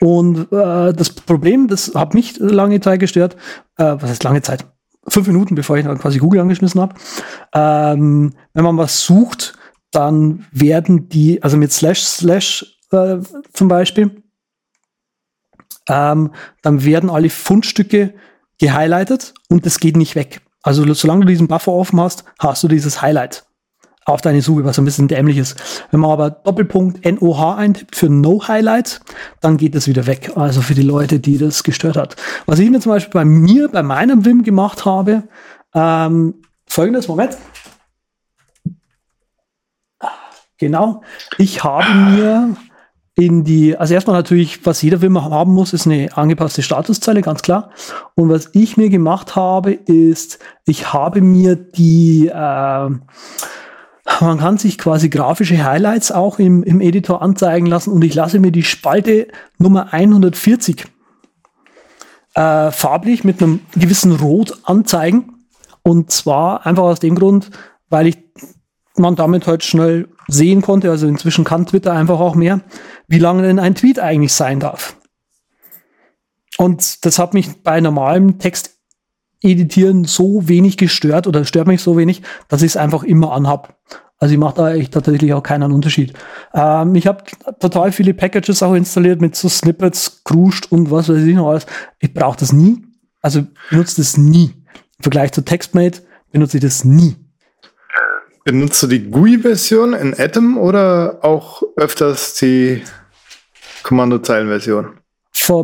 Und 0.00 0.52
äh, 0.52 0.92
das 0.92 1.10
Problem, 1.10 1.68
das 1.68 1.94
hat 1.94 2.14
mich 2.14 2.36
lange 2.38 2.80
Zeit 2.80 3.00
gestört, 3.00 3.34
äh, 3.78 3.96
was 3.98 4.10
heißt 4.10 4.24
lange 4.24 4.42
Zeit? 4.42 4.66
Fünf 5.08 5.26
Minuten, 5.26 5.54
bevor 5.54 5.76
ich 5.78 5.84
dann 5.84 5.98
quasi 5.98 6.18
Google 6.18 6.40
angeschmissen 6.40 6.80
habe. 6.80 6.94
Ähm, 7.54 8.34
wenn 8.52 8.64
man 8.64 8.76
was 8.76 9.04
sucht, 9.04 9.54
dann 9.90 10.44
werden 10.50 11.08
die, 11.08 11.42
also 11.42 11.56
mit 11.56 11.72
Slash 11.72 12.02
Slash 12.02 12.78
äh, 12.90 13.18
zum 13.52 13.68
Beispiel, 13.68 14.22
ähm, 15.88 16.32
dann 16.62 16.84
werden 16.84 17.10
alle 17.10 17.30
Fundstücke 17.30 18.14
gehighlightet 18.58 19.34
und 19.48 19.66
das 19.66 19.80
geht 19.80 19.96
nicht 19.96 20.14
weg. 20.14 20.40
Also 20.62 20.92
solange 20.94 21.22
du 21.22 21.28
diesen 21.28 21.48
Buffer 21.48 21.72
offen 21.72 22.00
hast, 22.00 22.24
hast 22.38 22.62
du 22.62 22.68
dieses 22.68 23.02
Highlight 23.02 23.46
auf 24.06 24.20
deine 24.20 24.40
Suche, 24.40 24.64
was 24.64 24.78
ein 24.78 24.84
bisschen 24.84 25.08
dämlich 25.08 25.36
ist. 25.36 25.84
Wenn 25.90 26.00
man 26.00 26.12
aber 26.12 26.30
Doppelpunkt 26.30 27.04
NOH 27.04 27.56
eintippt 27.56 27.96
für 27.96 28.08
No 28.08 28.46
Highlight, 28.46 29.00
dann 29.40 29.56
geht 29.56 29.74
das 29.74 29.88
wieder 29.88 30.06
weg. 30.06 30.32
Also 30.36 30.62
für 30.62 30.74
die 30.74 30.82
Leute, 30.82 31.18
die 31.18 31.38
das 31.38 31.64
gestört 31.64 31.96
hat. 31.96 32.16
Was 32.46 32.60
ich 32.60 32.70
mir 32.70 32.80
zum 32.80 32.92
Beispiel 32.92 33.12
bei 33.12 33.24
mir, 33.24 33.68
bei 33.68 33.82
meinem 33.82 34.24
Wim 34.24 34.44
gemacht 34.44 34.84
habe, 34.84 35.24
ähm, 35.74 36.34
folgendes, 36.66 37.08
Moment. 37.08 37.36
Genau. 40.58 41.02
Ich 41.36 41.64
habe 41.64 41.92
mir 41.92 42.56
in 43.18 43.44
die, 43.44 43.76
also 43.76 43.94
erstmal 43.94 44.16
natürlich, 44.16 44.66
was 44.66 44.82
jeder 44.82 45.00
Film 45.00 45.22
haben 45.22 45.54
muss, 45.54 45.72
ist 45.72 45.86
eine 45.86 46.14
angepasste 46.16 46.62
Statuszeile, 46.62 47.22
ganz 47.22 47.40
klar. 47.40 47.70
Und 48.14 48.28
was 48.28 48.50
ich 48.52 48.76
mir 48.76 48.90
gemacht 48.90 49.34
habe, 49.36 49.72
ist, 49.72 50.38
ich 50.66 50.92
habe 50.92 51.22
mir 51.22 51.56
die, 51.56 52.28
äh, 52.28 52.32
man 54.20 54.38
kann 54.38 54.58
sich 54.58 54.76
quasi 54.76 55.08
grafische 55.08 55.64
Highlights 55.64 56.12
auch 56.12 56.38
im, 56.38 56.62
im 56.62 56.82
Editor 56.82 57.22
anzeigen 57.22 57.66
lassen 57.66 57.90
und 57.90 58.04
ich 58.04 58.14
lasse 58.14 58.38
mir 58.38 58.52
die 58.52 58.62
Spalte 58.62 59.28
Nummer 59.56 59.94
140 59.94 60.84
äh, 62.34 62.70
farblich 62.70 63.24
mit 63.24 63.42
einem 63.42 63.60
gewissen 63.74 64.12
Rot 64.12 64.58
anzeigen. 64.64 65.46
Und 65.82 66.10
zwar 66.10 66.66
einfach 66.66 66.82
aus 66.82 67.00
dem 67.00 67.14
Grund, 67.14 67.50
weil 67.88 68.08
ich 68.08 68.18
man 68.98 69.16
damit 69.16 69.46
halt 69.46 69.64
schnell 69.64 70.08
sehen 70.28 70.62
konnte, 70.62 70.90
also 70.90 71.06
inzwischen 71.06 71.44
kann 71.44 71.66
Twitter 71.66 71.92
einfach 71.92 72.20
auch 72.20 72.34
mehr, 72.34 72.60
wie 73.08 73.18
lange 73.18 73.42
denn 73.42 73.58
ein 73.58 73.74
Tweet 73.74 73.98
eigentlich 73.98 74.32
sein 74.32 74.60
darf. 74.60 74.96
Und 76.58 77.04
das 77.04 77.18
hat 77.18 77.34
mich 77.34 77.62
bei 77.62 77.80
normalem 77.80 78.38
Text 78.38 78.76
editieren 79.42 80.04
so 80.04 80.48
wenig 80.48 80.76
gestört 80.76 81.26
oder 81.26 81.44
stört 81.44 81.66
mich 81.66 81.82
so 81.82 81.96
wenig, 81.96 82.22
dass 82.48 82.62
ich 82.62 82.72
es 82.72 82.76
einfach 82.76 83.02
immer 83.02 83.32
anhab. 83.32 83.78
Also 84.18 84.32
ich 84.32 84.38
mache 84.38 84.54
da 84.56 84.72
echt 84.72 84.94
tatsächlich 84.94 85.34
auch 85.34 85.42
keinen 85.42 85.72
Unterschied. 85.72 86.14
Ähm, 86.54 86.94
ich 86.94 87.06
habe 87.06 87.24
total 87.60 87.92
viele 87.92 88.14
Packages 88.14 88.62
auch 88.62 88.72
installiert 88.72 89.20
mit 89.20 89.36
so 89.36 89.48
Snippets, 89.48 90.22
Kruscht 90.24 90.72
und 90.72 90.90
was 90.90 91.10
weiß 91.10 91.22
ich 91.22 91.34
noch 91.34 91.50
alles. 91.50 91.66
Ich 92.00 92.14
brauche 92.14 92.38
das 92.38 92.52
nie. 92.52 92.82
Also 93.20 93.42
benutze 93.68 93.96
das 93.96 94.16
nie. 94.16 94.54
Im 94.98 95.02
Vergleich 95.02 95.32
zu 95.32 95.42
TextMate 95.42 96.02
benutze 96.32 96.56
ich 96.56 96.62
das 96.62 96.84
nie. 96.84 97.16
Benutzt 98.46 98.80
du 98.80 98.86
die 98.86 99.10
GUI-Version 99.10 99.92
in 99.92 100.14
Atom 100.16 100.56
oder 100.56 101.18
auch 101.22 101.64
öfters 101.74 102.34
die 102.34 102.80
Kommandozeilenversion? 103.82 104.90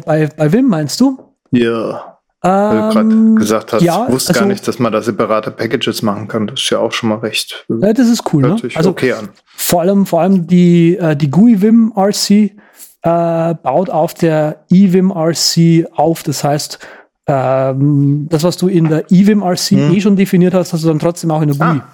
Bei, 0.04 0.28
bei 0.36 0.52
Wim 0.52 0.66
meinst 0.66 1.00
du? 1.00 1.16
Ja. 1.52 2.18
Weil 2.40 2.88
du 2.88 2.88
gerade 2.88 3.10
ähm, 3.12 3.36
gesagt 3.36 3.72
hast, 3.72 3.82
ja, 3.82 4.06
ich 4.08 4.12
wusste 4.12 4.30
also, 4.30 4.40
gar 4.40 4.48
nicht, 4.48 4.66
dass 4.66 4.80
man 4.80 4.92
da 4.92 5.00
separate 5.00 5.52
Packages 5.52 6.02
machen 6.02 6.26
kann. 6.26 6.48
Das 6.48 6.60
ist 6.60 6.70
ja 6.70 6.80
auch 6.80 6.90
schon 6.90 7.10
mal 7.10 7.18
recht. 7.18 7.64
Ja, 7.68 7.92
das 7.92 8.08
ist 8.08 8.24
cool, 8.32 8.42
ne? 8.42 8.56
Also 8.74 8.90
okay 8.90 9.12
an. 9.12 9.28
Vor 9.46 9.82
allem, 9.82 10.04
vor 10.04 10.20
allem 10.20 10.48
die, 10.48 10.96
äh, 10.96 11.14
die 11.14 11.30
GUI 11.30 11.62
Vim 11.62 11.92
RC 11.96 12.30
äh, 12.30 13.54
baut 13.62 13.90
auf 13.90 14.14
der 14.14 14.64
eVim 14.72 15.12
RC 15.12 15.86
auf. 15.94 16.24
Das 16.24 16.42
heißt, 16.42 16.80
ähm, 17.28 18.26
das, 18.28 18.42
was 18.42 18.56
du 18.56 18.66
in 18.66 18.88
der 18.88 19.04
eVim 19.12 19.44
RC 19.44 19.70
hm. 19.70 19.94
eh 19.94 20.00
schon 20.00 20.16
definiert 20.16 20.52
hast, 20.52 20.72
hast 20.72 20.82
du 20.82 20.88
dann 20.88 20.98
trotzdem 20.98 21.30
auch 21.30 21.42
in 21.42 21.56
der 21.56 21.58
GUI. 21.58 21.78
Ah. 21.78 21.88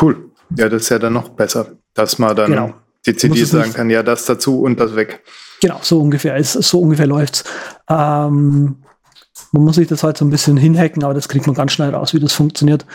Cool. 0.00 0.30
Ja, 0.56 0.68
das 0.68 0.82
ist 0.82 0.88
ja 0.90 0.98
dann 0.98 1.12
noch 1.12 1.30
besser, 1.30 1.72
dass 1.94 2.18
man 2.18 2.36
dann 2.36 2.50
genau. 2.50 2.74
dezidiert 3.06 3.48
sagen 3.48 3.72
kann, 3.72 3.90
ja, 3.90 4.02
das 4.02 4.26
dazu 4.26 4.62
und 4.62 4.78
das 4.78 4.94
weg. 4.94 5.22
Genau, 5.60 5.78
so 5.82 6.00
ungefähr 6.00 6.36
ist, 6.36 6.52
so 6.52 6.80
ungefähr 6.80 7.06
läuft's. 7.06 7.44
Ähm, 7.88 8.76
man 9.52 9.64
muss 9.64 9.76
sich 9.76 9.88
das 9.88 10.02
halt 10.02 10.16
so 10.16 10.24
ein 10.24 10.30
bisschen 10.30 10.56
hinhacken, 10.56 11.02
aber 11.04 11.14
das 11.14 11.28
kriegt 11.28 11.46
man 11.46 11.54
ganz 11.54 11.72
schnell 11.72 11.94
raus, 11.94 12.12
wie 12.14 12.20
das 12.20 12.32
funktioniert. 12.32 12.86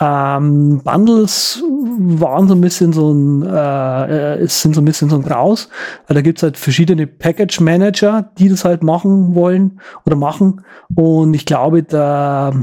Ähm, 0.00 0.80
Bundles 0.82 1.62
waren 1.62 2.48
so 2.48 2.54
ein 2.54 2.60
bisschen 2.60 2.92
so 2.92 3.12
ein, 3.12 3.42
äh, 3.42 4.46
sind 4.46 4.74
so 4.74 4.80
ein 4.80 4.84
bisschen 4.84 5.10
so 5.10 5.16
ein 5.16 5.22
Graus, 5.22 5.68
weil 6.06 6.14
da 6.14 6.20
gibt's 6.20 6.42
halt 6.42 6.56
verschiedene 6.56 7.06
Package 7.06 7.60
Manager, 7.60 8.30
die 8.38 8.48
das 8.48 8.64
halt 8.64 8.82
machen 8.82 9.34
wollen 9.34 9.80
oder 10.06 10.16
machen. 10.16 10.64
Und 10.94 11.34
ich 11.34 11.46
glaube, 11.46 11.82
da 11.82 12.54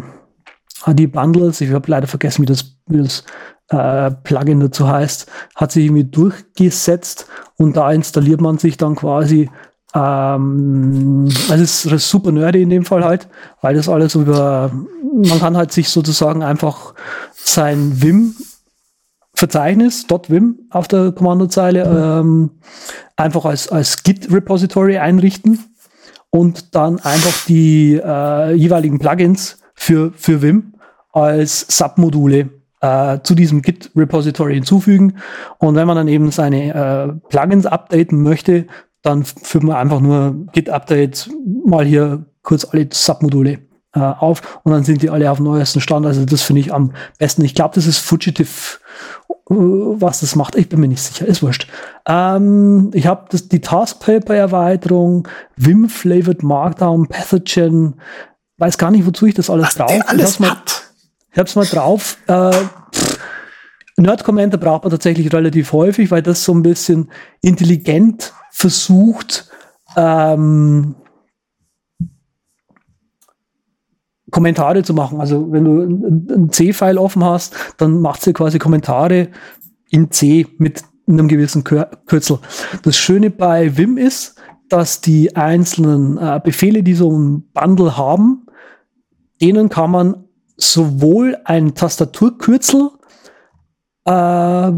die 0.87 1.07
Bundles, 1.07 1.61
ich 1.61 1.71
habe 1.71 1.89
leider 1.89 2.07
vergessen, 2.07 2.43
wie 2.43 2.47
das, 2.47 2.76
wie 2.87 3.03
das 3.03 3.23
äh, 3.69 4.11
Plugin 4.23 4.59
dazu 4.59 4.87
heißt, 4.87 5.29
hat 5.55 5.71
sich 5.71 5.85
irgendwie 5.85 6.05
durchgesetzt 6.05 7.27
und 7.57 7.77
da 7.77 7.91
installiert 7.91 8.41
man 8.41 8.57
sich 8.57 8.77
dann 8.77 8.95
quasi 8.95 9.49
ähm, 9.93 11.27
es 11.49 11.85
ist 11.85 12.09
super 12.09 12.31
nerdy 12.31 12.61
in 12.61 12.69
dem 12.69 12.85
Fall 12.85 13.03
halt, 13.03 13.27
weil 13.61 13.75
das 13.75 13.89
alles 13.89 14.15
über, 14.15 14.71
man 15.13 15.39
kann 15.39 15.57
halt 15.57 15.71
sich 15.71 15.89
sozusagen 15.89 16.43
einfach 16.43 16.93
sein 17.33 18.01
Vim 18.01 18.35
Verzeichnis 19.33 20.07
.vim 20.27 20.57
auf 20.71 20.87
der 20.87 21.11
Kommandozeile 21.11 21.83
ähm, 21.83 22.49
einfach 23.15 23.45
als, 23.45 23.69
als 23.69 24.01
Git-Repository 24.01 24.97
einrichten 24.97 25.59
und 26.31 26.73
dann 26.73 26.99
einfach 26.99 27.45
die 27.45 28.01
äh, 28.03 28.53
jeweiligen 28.53 28.97
Plugins 28.97 29.59
für, 29.75 30.11
für 30.15 30.41
Vim 30.41 30.73
als 31.11 31.65
Submodule 31.69 32.49
äh, 32.81 33.19
zu 33.23 33.35
diesem 33.35 33.61
Git-Repository 33.61 34.55
hinzufügen. 34.55 35.17
Und 35.59 35.75
wenn 35.75 35.87
man 35.87 35.95
dann 35.95 36.07
eben 36.07 36.31
seine 36.31 36.73
äh, 36.73 37.29
Plugins 37.29 37.65
updaten 37.65 38.21
möchte, 38.21 38.67
dann 39.01 39.23
führt 39.23 39.63
man 39.63 39.77
einfach 39.77 39.99
nur 39.99 40.47
Git-Update 40.53 41.29
mal 41.65 41.85
hier 41.85 42.25
kurz 42.43 42.65
alle 42.65 42.87
Submodule 42.91 43.59
äh, 43.93 43.99
auf 43.99 44.59
und 44.63 44.71
dann 44.71 44.83
sind 44.83 45.01
die 45.01 45.09
alle 45.09 45.29
auf 45.31 45.37
dem 45.37 45.45
neuesten 45.45 45.81
Stand. 45.81 46.05
Also 46.05 46.25
das 46.25 46.41
finde 46.41 46.61
ich 46.61 46.73
am 46.73 46.93
besten. 47.17 47.43
Ich 47.43 47.55
glaube, 47.55 47.75
das 47.75 47.87
ist 47.87 47.97
Fugitive, 47.99 48.77
äh, 49.29 49.53
was 49.53 50.19
das 50.21 50.35
macht. 50.35 50.55
Ich 50.55 50.69
bin 50.69 50.79
mir 50.79 50.87
nicht 50.87 51.01
sicher, 51.01 51.25
ist 51.25 51.41
wurscht. 51.41 51.67
Ähm, 52.07 52.91
ich 52.93 53.07
habe 53.07 53.27
die 53.37 53.61
Taskpaper-Erweiterung, 53.61 55.27
Vim 55.55 55.89
Flavored 55.89 56.43
Markdown, 56.43 57.07
Pathogen, 57.07 57.95
weiß 58.57 58.77
gar 58.77 58.91
nicht, 58.91 59.05
wozu 59.05 59.25
ich 59.25 59.33
das 59.33 59.49
alles 59.49 59.75
brauche. 59.75 59.93
Ich 60.17 60.39
mal, 60.39 60.57
ich 61.37 61.39
hab's 61.39 61.55
mal 61.55 61.65
drauf. 61.65 62.17
Äh, 62.25 62.65
Nerd-Commenter 63.97 64.57
braucht 64.57 64.85
man 64.85 64.89
tatsächlich 64.89 65.31
relativ 65.31 65.71
häufig, 65.71 66.09
weil 66.09 66.23
das 66.23 66.43
so 66.43 66.51
ein 66.51 66.63
bisschen 66.63 67.11
intelligent 67.43 68.33
versucht, 68.49 69.47
ähm, 69.95 70.95
Kommentare 74.31 74.81
zu 74.81 74.95
machen. 74.95 75.21
Also 75.21 75.51
wenn 75.51 75.63
du 75.63 76.33
ein 76.33 76.51
C-File 76.51 76.97
offen 76.97 77.23
hast, 77.23 77.55
dann 77.77 78.01
macht 78.01 78.23
sie 78.23 78.33
quasi 78.33 78.57
Kommentare 78.57 79.27
in 79.91 80.09
C 80.09 80.47
mit 80.57 80.85
einem 81.05 81.27
gewissen 81.27 81.63
Kürzel. 81.63 82.39
Das 82.81 82.97
Schöne 82.97 83.29
bei 83.29 83.77
Vim 83.77 83.99
ist, 83.99 84.41
dass 84.69 85.01
die 85.01 85.35
einzelnen 85.35 86.17
äh, 86.17 86.41
Befehle, 86.43 86.81
die 86.81 86.95
so 86.95 87.11
ein 87.11 87.43
Bundle 87.53 87.95
haben, 87.95 88.47
denen 89.39 89.69
kann 89.69 89.91
man 89.91 90.26
sowohl 90.57 91.37
ein 91.45 91.75
Tastaturkürzel, 91.75 92.89
äh, 94.05 94.71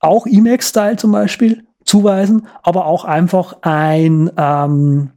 auch 0.00 0.26
Emacs-Style 0.26 0.96
zum 0.96 1.12
Beispiel, 1.12 1.64
zuweisen, 1.84 2.46
aber 2.62 2.86
auch 2.86 3.04
einfach 3.04 3.58
ein, 3.62 4.30
ähm, 4.36 5.10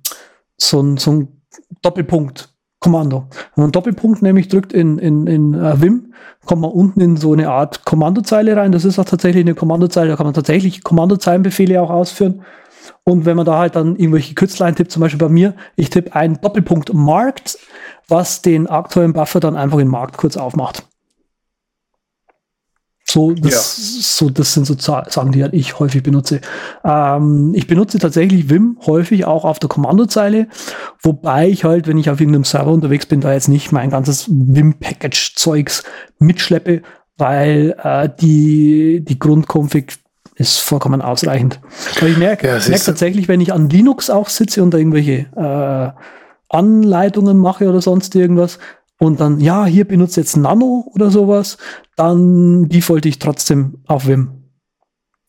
so 0.58 0.82
ein, 0.82 0.98
so 0.98 1.12
ein 1.12 1.28
Doppelpunkt. 1.82 2.50
Kommando. 2.80 3.26
Wenn 3.56 3.64
man 3.64 3.72
Doppelpunkt 3.72 4.22
nämlich 4.22 4.50
drückt 4.50 4.72
in, 4.72 5.00
in, 5.00 5.26
in 5.26 5.56
äh, 5.56 5.82
Vim, 5.82 6.14
kommt 6.46 6.62
man 6.62 6.72
unten 6.72 7.02
in 7.02 7.18
so 7.18 7.34
eine 7.34 7.50
Art 7.50 7.86
Kommandozeile 7.86 8.56
rein. 8.56 8.72
Das 8.72 8.86
ist 8.86 9.00
auch 9.00 9.06
tatsächlich 9.06 9.44
eine 9.44 9.56
Kommandozeile, 9.56 10.12
da 10.12 10.16
kann 10.16 10.28
man 10.28 10.36
tatsächlich 10.36 10.84
Kommandozeilenbefehle 10.84 11.82
auch 11.82 11.90
ausführen. 11.90 12.44
Und 13.08 13.24
wenn 13.24 13.38
man 13.38 13.46
da 13.46 13.58
halt 13.58 13.78
dann 13.78 13.96
irgendwelche 13.96 14.34
Kürzel 14.34 14.64
eintippt, 14.64 14.92
zum 14.92 15.00
Beispiel 15.00 15.18
bei 15.18 15.30
mir, 15.30 15.54
ich 15.78 15.90
tippe 15.90 16.14
einen 16.14 16.42
Doppelpunkt 16.42 16.94
Markt, 16.94 17.58
was 18.10 18.42
den 18.42 18.68
aktuellen 18.68 19.14
Buffer 19.14 19.40
dann 19.40 19.56
einfach 19.56 19.78
in 19.78 19.88
Markt 19.88 20.18
kurz 20.18 20.36
aufmacht. 20.36 20.84
So, 23.06 23.32
das, 23.32 23.78
ja. 23.78 24.02
so, 24.02 24.30
das 24.30 24.54
sind 24.54 24.68
so 24.68 24.76
Sachen, 24.78 25.32
die 25.32 25.42
halt 25.42 25.54
ich 25.54 25.80
häufig 25.80 26.04
benutze. 26.04 26.42
Ähm, 26.84 27.54
ich 27.56 27.66
benutze 27.66 27.98
tatsächlich 27.98 28.50
Vim 28.50 28.78
häufig 28.86 29.24
auch 29.24 29.46
auf 29.46 29.60
der 29.60 29.70
Kommandozeile, 29.70 30.50
wobei 31.02 31.48
ich 31.48 31.64
halt, 31.64 31.88
wenn 31.88 31.98
ich 31.98 32.10
auf 32.10 32.20
irgendeinem 32.20 32.44
Server 32.44 32.74
unterwegs 32.74 33.06
bin, 33.06 33.22
da 33.22 33.32
jetzt 33.32 33.48
nicht 33.48 33.72
mein 33.72 33.90
ganzes 33.90 34.28
Vim-Package-Zeugs 34.28 35.86
mitschleppe, 36.20 36.82
weil 37.16 37.74
äh, 37.82 38.10
die, 38.20 39.02
die 39.08 39.18
Grundkonfig 39.18 39.94
ist 40.38 40.60
vollkommen 40.60 41.02
ausreichend. 41.02 41.60
Aber 41.98 42.08
ich 42.08 42.18
merke, 42.18 42.48
ja, 42.48 42.60
merke 42.68 42.86
tatsächlich, 42.86 43.28
wenn 43.28 43.42
ich 43.42 43.54
an 43.54 43.70
Linux 43.70 44.10
auch 44.10 44.30
sitze 44.30 44.64
und 44.64 44.72
da 44.72 44.78
irgendwelche 44.78 45.26
äh, 45.36 46.56
Anleitungen 46.56 47.38
mache 47.38 47.68
oder 47.68 47.82
sonst 47.82 48.16
irgendwas, 48.16 48.60
und 49.00 49.20
dann, 49.20 49.40
ja, 49.40 49.66
hier 49.66 49.86
benutzt 49.86 50.18
jetzt 50.18 50.38
Nano 50.38 50.90
oder 50.94 51.12
sowas, 51.12 51.58
dann 51.96 52.68
default 52.68 53.06
ich 53.06 53.20
trotzdem 53.20 53.76
auf 53.86 54.08
Vim. 54.08 54.30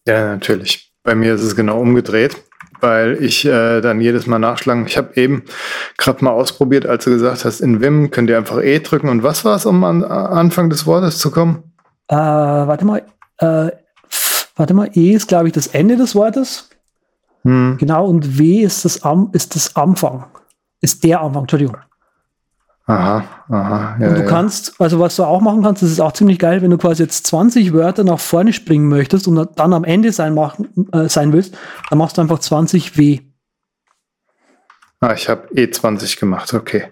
Ja, 0.06 0.26
natürlich. 0.26 0.92
Bei 1.02 1.14
mir 1.14 1.34
ist 1.34 1.42
es 1.42 1.54
genau 1.54 1.78
umgedreht, 1.78 2.36
weil 2.80 3.22
ich 3.22 3.44
äh, 3.44 3.80
dann 3.82 4.00
jedes 4.00 4.26
Mal 4.26 4.38
nachschlagen. 4.38 4.86
Ich 4.86 4.96
habe 4.96 5.20
eben 5.20 5.44
gerade 5.98 6.24
mal 6.24 6.30
ausprobiert, 6.30 6.86
als 6.86 7.04
du 7.04 7.10
gesagt 7.10 7.44
hast, 7.44 7.60
in 7.60 7.82
Vim 7.82 8.10
könnt 8.10 8.30
ihr 8.30 8.38
einfach 8.38 8.62
E 8.62 8.78
drücken. 8.78 9.10
Und 9.10 9.22
was 9.22 9.44
war 9.44 9.56
es, 9.56 9.66
um 9.66 9.84
an 9.84 10.02
Anfang 10.02 10.70
des 10.70 10.86
Wortes 10.86 11.18
zu 11.18 11.30
kommen? 11.30 11.62
Äh, 12.08 12.16
warte 12.16 12.86
mal, 12.86 13.02
äh, 13.38 13.70
warte 14.58 14.74
mal, 14.74 14.90
E 14.94 15.12
ist, 15.12 15.28
glaube 15.28 15.48
ich, 15.48 15.54
das 15.54 15.68
Ende 15.68 15.96
des 15.96 16.14
Wortes. 16.14 16.68
Hm. 17.44 17.76
Genau, 17.78 18.06
und 18.06 18.38
W 18.38 18.62
ist 18.62 18.84
das, 18.84 19.02
Am 19.02 19.30
ist 19.32 19.54
das 19.54 19.76
Anfang. 19.76 20.26
Ist 20.80 21.04
der 21.04 21.20
Anfang, 21.20 21.42
Entschuldigung. 21.42 21.76
Aha, 22.86 23.22
aha. 23.50 23.96
Ja, 24.00 24.08
und 24.08 24.14
du 24.14 24.22
ja. 24.22 24.26
kannst, 24.26 24.80
also 24.80 24.98
was 24.98 25.16
du 25.16 25.24
auch 25.24 25.42
machen 25.42 25.62
kannst, 25.62 25.82
das 25.82 25.90
ist 25.90 26.00
auch 26.00 26.12
ziemlich 26.12 26.38
geil, 26.38 26.62
wenn 26.62 26.70
du 26.70 26.78
quasi 26.78 27.02
jetzt 27.02 27.26
20 27.26 27.74
Wörter 27.74 28.02
nach 28.02 28.18
vorne 28.18 28.54
springen 28.54 28.88
möchtest 28.88 29.28
und 29.28 29.58
dann 29.58 29.72
am 29.74 29.84
Ende 29.84 30.10
sein, 30.10 30.34
machen, 30.34 30.88
äh, 30.92 31.06
sein 31.08 31.34
willst, 31.34 31.54
dann 31.90 31.98
machst 31.98 32.16
du 32.16 32.22
einfach 32.22 32.38
20 32.38 32.96
W. 32.96 33.20
Ah, 35.00 35.12
ich 35.12 35.28
habe 35.28 35.48
E20 35.54 36.18
gemacht, 36.18 36.54
okay. 36.54 36.88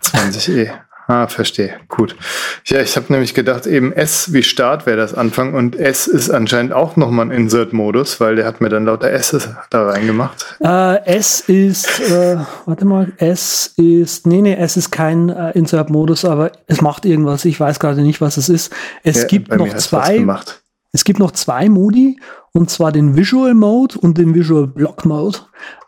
20 0.00 0.48
E. 0.48 0.70
Ah, 1.08 1.28
verstehe. 1.28 1.74
Gut. 1.88 2.16
Ja, 2.64 2.80
ich 2.80 2.96
habe 2.96 3.12
nämlich 3.12 3.32
gedacht, 3.32 3.66
eben 3.66 3.92
S 3.92 4.32
wie 4.32 4.42
Start 4.42 4.86
wäre 4.86 4.96
das 4.96 5.14
Anfang 5.14 5.54
und 5.54 5.76
S 5.76 6.08
ist 6.08 6.30
anscheinend 6.30 6.72
auch 6.72 6.96
nochmal 6.96 7.26
ein 7.26 7.30
Insert-Modus, 7.30 8.18
weil 8.18 8.34
der 8.34 8.44
hat 8.44 8.60
mir 8.60 8.70
dann 8.70 8.86
lauter 8.86 9.10
S 9.12 9.48
da 9.70 9.86
reingemacht. 9.88 10.56
Äh, 10.60 11.04
S 11.06 11.40
ist, 11.40 12.00
äh, 12.00 12.38
warte 12.64 12.84
mal, 12.84 13.12
S 13.18 13.72
ist, 13.76 14.26
nee, 14.26 14.42
nee, 14.42 14.54
S 14.54 14.76
ist 14.76 14.90
kein 14.90 15.28
äh, 15.28 15.52
Insert-Modus, 15.52 16.24
aber 16.24 16.50
es 16.66 16.80
macht 16.80 17.04
irgendwas. 17.04 17.44
Ich 17.44 17.60
weiß 17.60 17.78
gerade 17.78 18.02
nicht, 18.02 18.20
was 18.20 18.36
es 18.36 18.48
ist. 18.48 18.72
Es 19.04 19.22
ja, 19.22 19.28
gibt 19.28 19.54
noch 19.54 19.76
zwei. 19.76 20.26
Es 20.92 21.04
gibt 21.04 21.18
noch 21.18 21.32
zwei 21.32 21.68
Modi, 21.68 22.18
und 22.56 22.70
zwar 22.70 22.90
den 22.90 23.16
Visual 23.16 23.54
Mode 23.54 23.98
und 23.98 24.16
den 24.16 24.34
Visual 24.34 24.66
Block 24.66 25.04
Mode. 25.04 25.38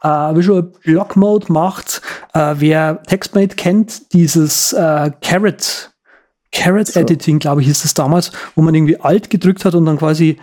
Äh, 0.03 0.09
Visual 0.09 0.63
Block 0.63 1.17
Mode 1.17 1.51
macht, 1.51 2.03
äh, 2.35 2.55
wer 2.59 3.03
TextMate 3.03 3.57
kennt, 3.57 4.13
dieses 4.13 4.75
äh, 4.75 5.11
Carrot, 5.23 5.91
Carrot 6.53 6.89
so. 6.89 7.01
Editing, 7.01 7.39
glaube 7.39 7.63
ich, 7.63 7.69
ist 7.69 7.85
es 7.85 7.95
damals, 7.95 8.33
wo 8.55 8.63
man 8.63 8.75
irgendwie 8.75 9.01
Alt 9.01 9.31
gedrückt 9.31 9.65
hat 9.65 9.75
und 9.75 9.87
dann 9.87 9.99
quasi 9.99 10.37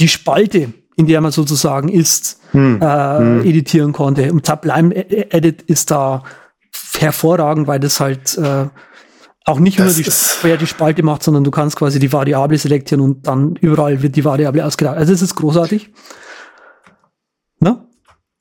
die 0.00 0.08
Spalte, 0.08 0.72
in 0.96 1.06
der 1.06 1.20
man 1.20 1.30
sozusagen 1.30 1.88
ist, 1.88 2.40
hm. 2.50 2.82
Äh, 2.82 3.18
hm. 3.18 3.44
editieren 3.44 3.92
konnte. 3.92 4.32
Und 4.32 4.46
Sublime 4.46 4.94
Edit 5.32 5.62
ist 5.62 5.92
da 5.92 6.24
hervorragend, 6.98 7.68
weil 7.68 7.78
das 7.78 8.00
halt 8.00 8.36
äh, 8.36 8.66
auch 9.44 9.60
nicht 9.60 9.78
nur 9.78 9.88
die, 9.88 10.06
wer 10.42 10.56
die 10.56 10.66
Spalte 10.66 11.02
macht, 11.02 11.22
sondern 11.22 11.44
du 11.44 11.50
kannst 11.50 11.76
quasi 11.76 11.98
die 11.98 12.12
Variable 12.12 12.56
selektieren 12.56 13.02
und 13.02 13.26
dann 13.26 13.56
überall 13.56 14.02
wird 14.02 14.16
die 14.16 14.24
Variable 14.24 14.64
ausgedacht. 14.64 14.96
Also 14.96 15.12
es 15.12 15.20
ist 15.20 15.34
großartig. 15.34 15.92
Ne? 17.60 17.84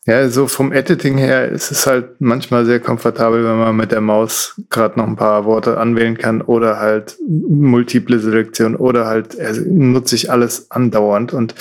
Ja, 0.06 0.30
so 0.30 0.48
vom 0.48 0.72
Editing 0.72 1.18
her 1.18 1.50
ist 1.50 1.72
es 1.72 1.88
halt 1.88 2.20
manchmal 2.20 2.66
sehr 2.66 2.80
komfortabel, 2.80 3.44
wenn 3.44 3.58
man 3.58 3.76
mit 3.76 3.92
der 3.92 4.02
Maus 4.02 4.60
gerade 4.70 4.98
noch 4.98 5.08
ein 5.08 5.18
paar 5.18 5.46
Worte 5.46 5.78
anwählen 5.78 6.18
kann 6.18 6.42
oder 6.42 6.80
halt 6.80 7.18
multiple 7.28 8.20
Selektion 8.20 8.76
oder 8.76 9.06
halt 9.06 9.40
also 9.40 9.62
nutze 9.66 10.16
ich 10.16 10.32
alles 10.32 10.72
andauernd. 10.72 11.34
Und 11.34 11.56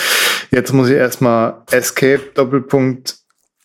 jetzt 0.51 0.73
muss 0.73 0.89
ich 0.89 0.95
erstmal 0.95 1.61
Escape 1.71 2.31
Doppelpunkt 2.33 3.17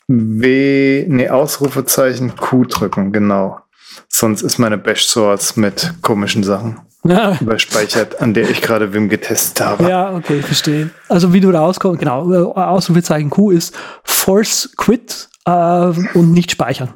W, 0.09 1.05
nee, 1.07 1.29
Ausrufezeichen 1.29 2.35
Q 2.35 2.64
drücken, 2.64 3.12
genau. 3.12 3.61
Sonst 4.09 4.42
ist 4.42 4.59
meine 4.59 4.78
Bash 4.78 5.07
Source 5.07 5.57
mit 5.57 5.94
komischen 6.03 6.42
Sachen 6.44 6.80
ja. 7.05 7.36
überspeichert, 7.40 8.20
an 8.20 8.34
der 8.34 8.49
ich 8.49 8.61
gerade 8.61 8.92
Wim 8.92 9.09
getestet 9.09 9.64
habe. 9.64 9.88
Ja, 9.88 10.14
okay, 10.14 10.42
verstehe. 10.42 10.90
Also 11.09 11.32
wie 11.32 11.40
du 11.40 11.51
rauskommst, 11.51 12.01
genau, 12.01 12.53
Ausrufezeichen 12.53 13.30
Q 13.30 13.51
ist 13.51 13.74
Force 14.05 14.70
Quit 14.76 15.28
äh, 15.44 15.51
und 15.51 16.32
nicht 16.32 16.51
speichern. 16.51 16.94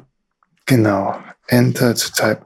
Genau. 0.65 1.15
Enter 1.47 1.93
to 1.95 2.09
type. 2.15 2.41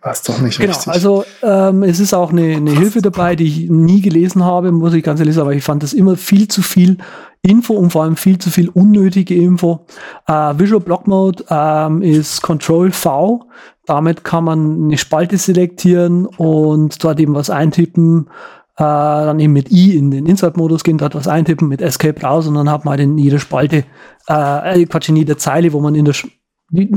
War 0.00 0.12
es 0.12 0.22
doch 0.22 0.38
nicht 0.40 0.58
genau, 0.58 0.72
richtig. 0.72 0.92
Also 0.92 1.24
ähm, 1.42 1.82
es 1.82 1.98
ist 1.98 2.14
auch 2.14 2.30
eine, 2.30 2.56
eine 2.56 2.70
Hilfe 2.70 3.02
dabei, 3.02 3.34
die 3.34 3.46
ich 3.46 3.70
nie 3.70 4.00
gelesen 4.00 4.44
habe, 4.44 4.70
muss 4.70 4.94
ich 4.94 5.02
ganz 5.02 5.18
ehrlich 5.18 5.34
sagen, 5.34 5.48
aber 5.48 5.56
ich 5.56 5.64
fand 5.64 5.82
das 5.82 5.92
immer 5.92 6.16
viel 6.16 6.46
zu 6.46 6.62
viel 6.62 6.98
Info 7.42 7.74
und 7.74 7.90
vor 7.90 8.02
allem 8.02 8.16
viel 8.16 8.38
zu 8.38 8.50
viel 8.50 8.68
unnötige 8.68 9.34
Info. 9.34 9.86
Äh, 10.26 10.58
Visual 10.58 10.80
Block 10.80 11.06
Mode 11.06 11.44
ähm, 11.48 12.02
ist 12.02 12.42
Control 12.42 12.90
V. 12.90 13.46
Damit 13.86 14.24
kann 14.24 14.44
man 14.44 14.84
eine 14.84 14.98
Spalte 14.98 15.38
selektieren 15.38 16.26
und 16.26 17.02
dort 17.02 17.20
eben 17.20 17.34
was 17.34 17.50
eintippen. 17.50 18.28
Äh, 18.76 18.82
dann 18.82 19.40
eben 19.40 19.52
mit 19.52 19.72
I 19.72 19.96
in 19.96 20.10
den 20.10 20.26
Insert-Modus 20.26 20.84
gehen, 20.84 20.98
dort 20.98 21.14
was 21.14 21.26
eintippen, 21.26 21.68
mit 21.68 21.80
Escape 21.80 22.20
raus 22.22 22.46
und 22.46 22.54
dann 22.54 22.70
hat 22.70 22.84
man 22.84 22.92
halt 22.92 23.00
in 23.00 23.18
jeder 23.18 23.40
Spalte, 23.40 23.84
äh, 24.28 24.86
Quatsch, 24.86 25.08
in 25.08 25.16
jeder 25.16 25.36
Zeile, 25.36 25.72
wo 25.72 25.80
man 25.80 25.94
in 25.94 26.04
der 26.04 26.14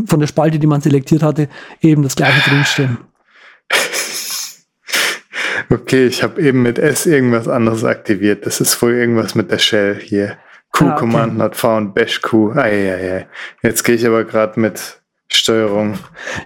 von 0.05 0.19
der 0.19 0.27
Spalte, 0.27 0.59
die 0.59 0.67
man 0.67 0.81
selektiert 0.81 1.23
hatte, 1.23 1.47
eben 1.81 2.03
das 2.03 2.15
gleiche 2.15 2.49
drinstehen. 2.49 2.97
Okay, 5.71 6.05
ich 6.05 6.21
habe 6.21 6.41
eben 6.41 6.61
mit 6.61 6.77
S 6.77 7.05
irgendwas 7.05 7.47
anderes 7.47 7.85
aktiviert. 7.85 8.45
Das 8.45 8.59
ist 8.59 8.81
wohl 8.81 8.91
irgendwas 8.93 9.35
mit 9.35 9.51
der 9.51 9.57
Shell 9.57 9.99
hier. 9.99 10.37
Q-Command 10.71 11.15
ah, 11.15 11.35
okay. 11.35 11.43
not 11.43 11.55
found, 11.55 11.95
bash 11.95 12.21
Q. 12.21 12.51
Eieiei. 12.51 13.27
Jetzt 13.61 13.83
gehe 13.83 13.95
ich 13.95 14.05
aber 14.05 14.23
gerade 14.25 14.59
mit 14.59 15.01
Steuerung 15.31 15.95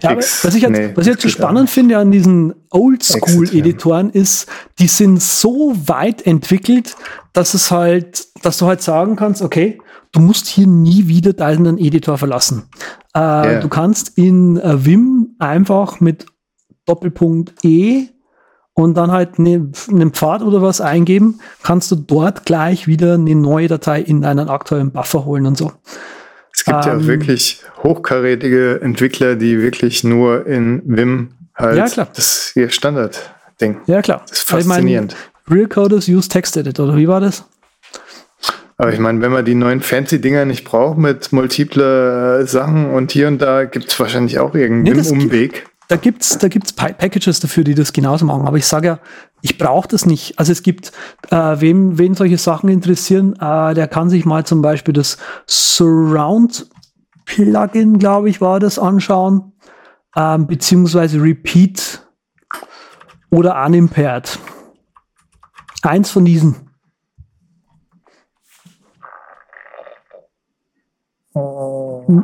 ja, 0.01 0.11
X. 0.11 0.45
Was 0.45 0.55
ich 0.55 0.61
jetzt, 0.61 0.71
nee, 0.71 0.91
was 0.93 1.07
ich 1.07 1.13
jetzt 1.13 1.23
so 1.23 1.30
spannend 1.30 1.61
an. 1.61 1.67
finde 1.67 1.97
an 1.97 2.11
diesen 2.11 2.53
Oldschool-Editoren 2.69 4.11
ist, 4.11 4.47
die 4.80 4.88
sind 4.88 5.21
so 5.21 5.76
weit 5.86 6.26
entwickelt, 6.26 6.95
dass 7.34 7.53
es 7.55 7.71
halt, 7.71 8.28
dass 8.43 8.57
du 8.59 8.67
halt 8.67 8.82
sagen 8.82 9.15
kannst, 9.15 9.41
okay, 9.41 9.80
du 10.11 10.19
musst 10.19 10.45
hier 10.47 10.67
nie 10.67 11.07
wieder 11.07 11.34
deinen 11.34 11.80
Editor 11.80 12.17
verlassen. 12.17 12.69
Äh, 13.15 13.19
yeah. 13.19 13.59
Du 13.59 13.69
kannst 13.69 14.17
in 14.17 14.57
äh, 14.57 14.86
Vim 14.86 15.36
einfach 15.39 15.99
mit 15.99 16.28
Doppelpunkt 16.86 17.53
E 17.63 18.09
und 18.76 18.95
dann 18.95 19.11
halt 19.11 19.39
ne, 19.39 19.71
einen 19.89 20.11
Pfad 20.11 20.43
oder 20.43 20.61
was 20.61 20.82
eingeben, 20.82 21.39
kannst 21.63 21.89
du 21.91 21.95
dort 21.95 22.45
gleich 22.45 22.88
wieder 22.88 23.15
eine 23.15 23.34
neue 23.34 23.67
Datei 23.67 24.01
in 24.01 24.21
deinen 24.21 24.49
aktuellen 24.49 24.91
Buffer 24.91 25.26
holen 25.26 25.47
und 25.47 25.57
so. 25.57 25.71
Es 26.53 26.63
gibt 26.63 26.86
ähm, 26.86 26.99
ja 26.99 27.07
wirklich 27.07 27.63
hochkarätige 27.84 28.82
Entwickler, 28.82 29.36
die 29.36 29.61
wirklich 29.61 30.03
nur 30.03 30.45
in 30.45 30.82
Vim 30.86 31.32
halt 31.55 31.78
ja, 31.78 31.88
klar. 31.88 32.07
das 32.13 32.51
ihr 32.55 32.69
Standard-Ding. 32.69 33.78
Ja, 33.88 34.01
klar. 34.01 34.21
Das 34.28 34.39
ist 34.39 34.49
faszinierend. 34.49 35.13
Ich 35.13 35.17
mein, 35.47 35.57
Real 35.57 35.67
Coders 35.67 36.07
use 36.07 36.28
Text 36.28 36.57
Edit, 36.57 36.80
oder 36.80 36.97
wie 36.97 37.07
war 37.07 37.21
das? 37.21 37.45
Aber 38.78 38.91
ich 38.91 38.99
meine, 38.99 39.21
wenn 39.21 39.32
man 39.32 39.45
die 39.45 39.55
neuen 39.55 39.80
fancy 39.80 40.19
Dinger 40.19 40.43
nicht 40.43 40.65
braucht 40.65 40.97
mit 40.97 41.32
multiple 41.32 42.41
äh, 42.41 42.45
Sachen 42.45 42.89
und 42.89 43.11
hier 43.11 43.30
und 43.30 43.41
da 43.41 43.63
gibt 43.63 43.88
es 43.88 43.99
wahrscheinlich 43.99 44.38
auch 44.39 44.53
irgendeinen 44.53 44.99
nee, 44.99 45.09
Umweg 45.09 45.65
da 45.88 45.97
gibt's 45.97 46.38
da 46.38 46.47
gibt's 46.47 46.73
Packages 46.73 47.39
dafür, 47.39 47.63
die 47.63 47.75
das 47.75 47.93
genauso 47.93 48.25
machen. 48.25 48.47
Aber 48.47 48.57
ich 48.57 48.65
sage 48.65 48.88
ja, 48.88 48.99
ich 49.41 49.57
brauche 49.57 49.88
das 49.88 50.05
nicht. 50.05 50.39
Also 50.39 50.51
es 50.51 50.63
gibt, 50.63 50.91
äh, 51.29 51.36
wem, 51.59 51.97
wen 51.97 52.15
solche 52.15 52.38
Sachen 52.38 52.69
interessieren, 52.69 53.33
äh, 53.33 53.73
der 53.73 53.88
kann 53.88 54.09
sich 54.09 54.25
mal 54.25 54.45
zum 54.45 54.61
Beispiel 54.61 54.93
das 54.93 55.17
Surround 55.45 56.67
Plugin, 57.25 57.99
glaube 57.99 58.29
ich, 58.29 58.39
war 58.39 58.59
das 58.59 58.79
anschauen, 58.79 59.53
ähm, 60.15 60.47
beziehungsweise 60.47 61.21
Repeat 61.21 62.07
oder 63.31 63.63
Unimpaired. 63.65 64.39
Eins 65.81 66.09
von 66.09 66.25
diesen. 66.25 66.55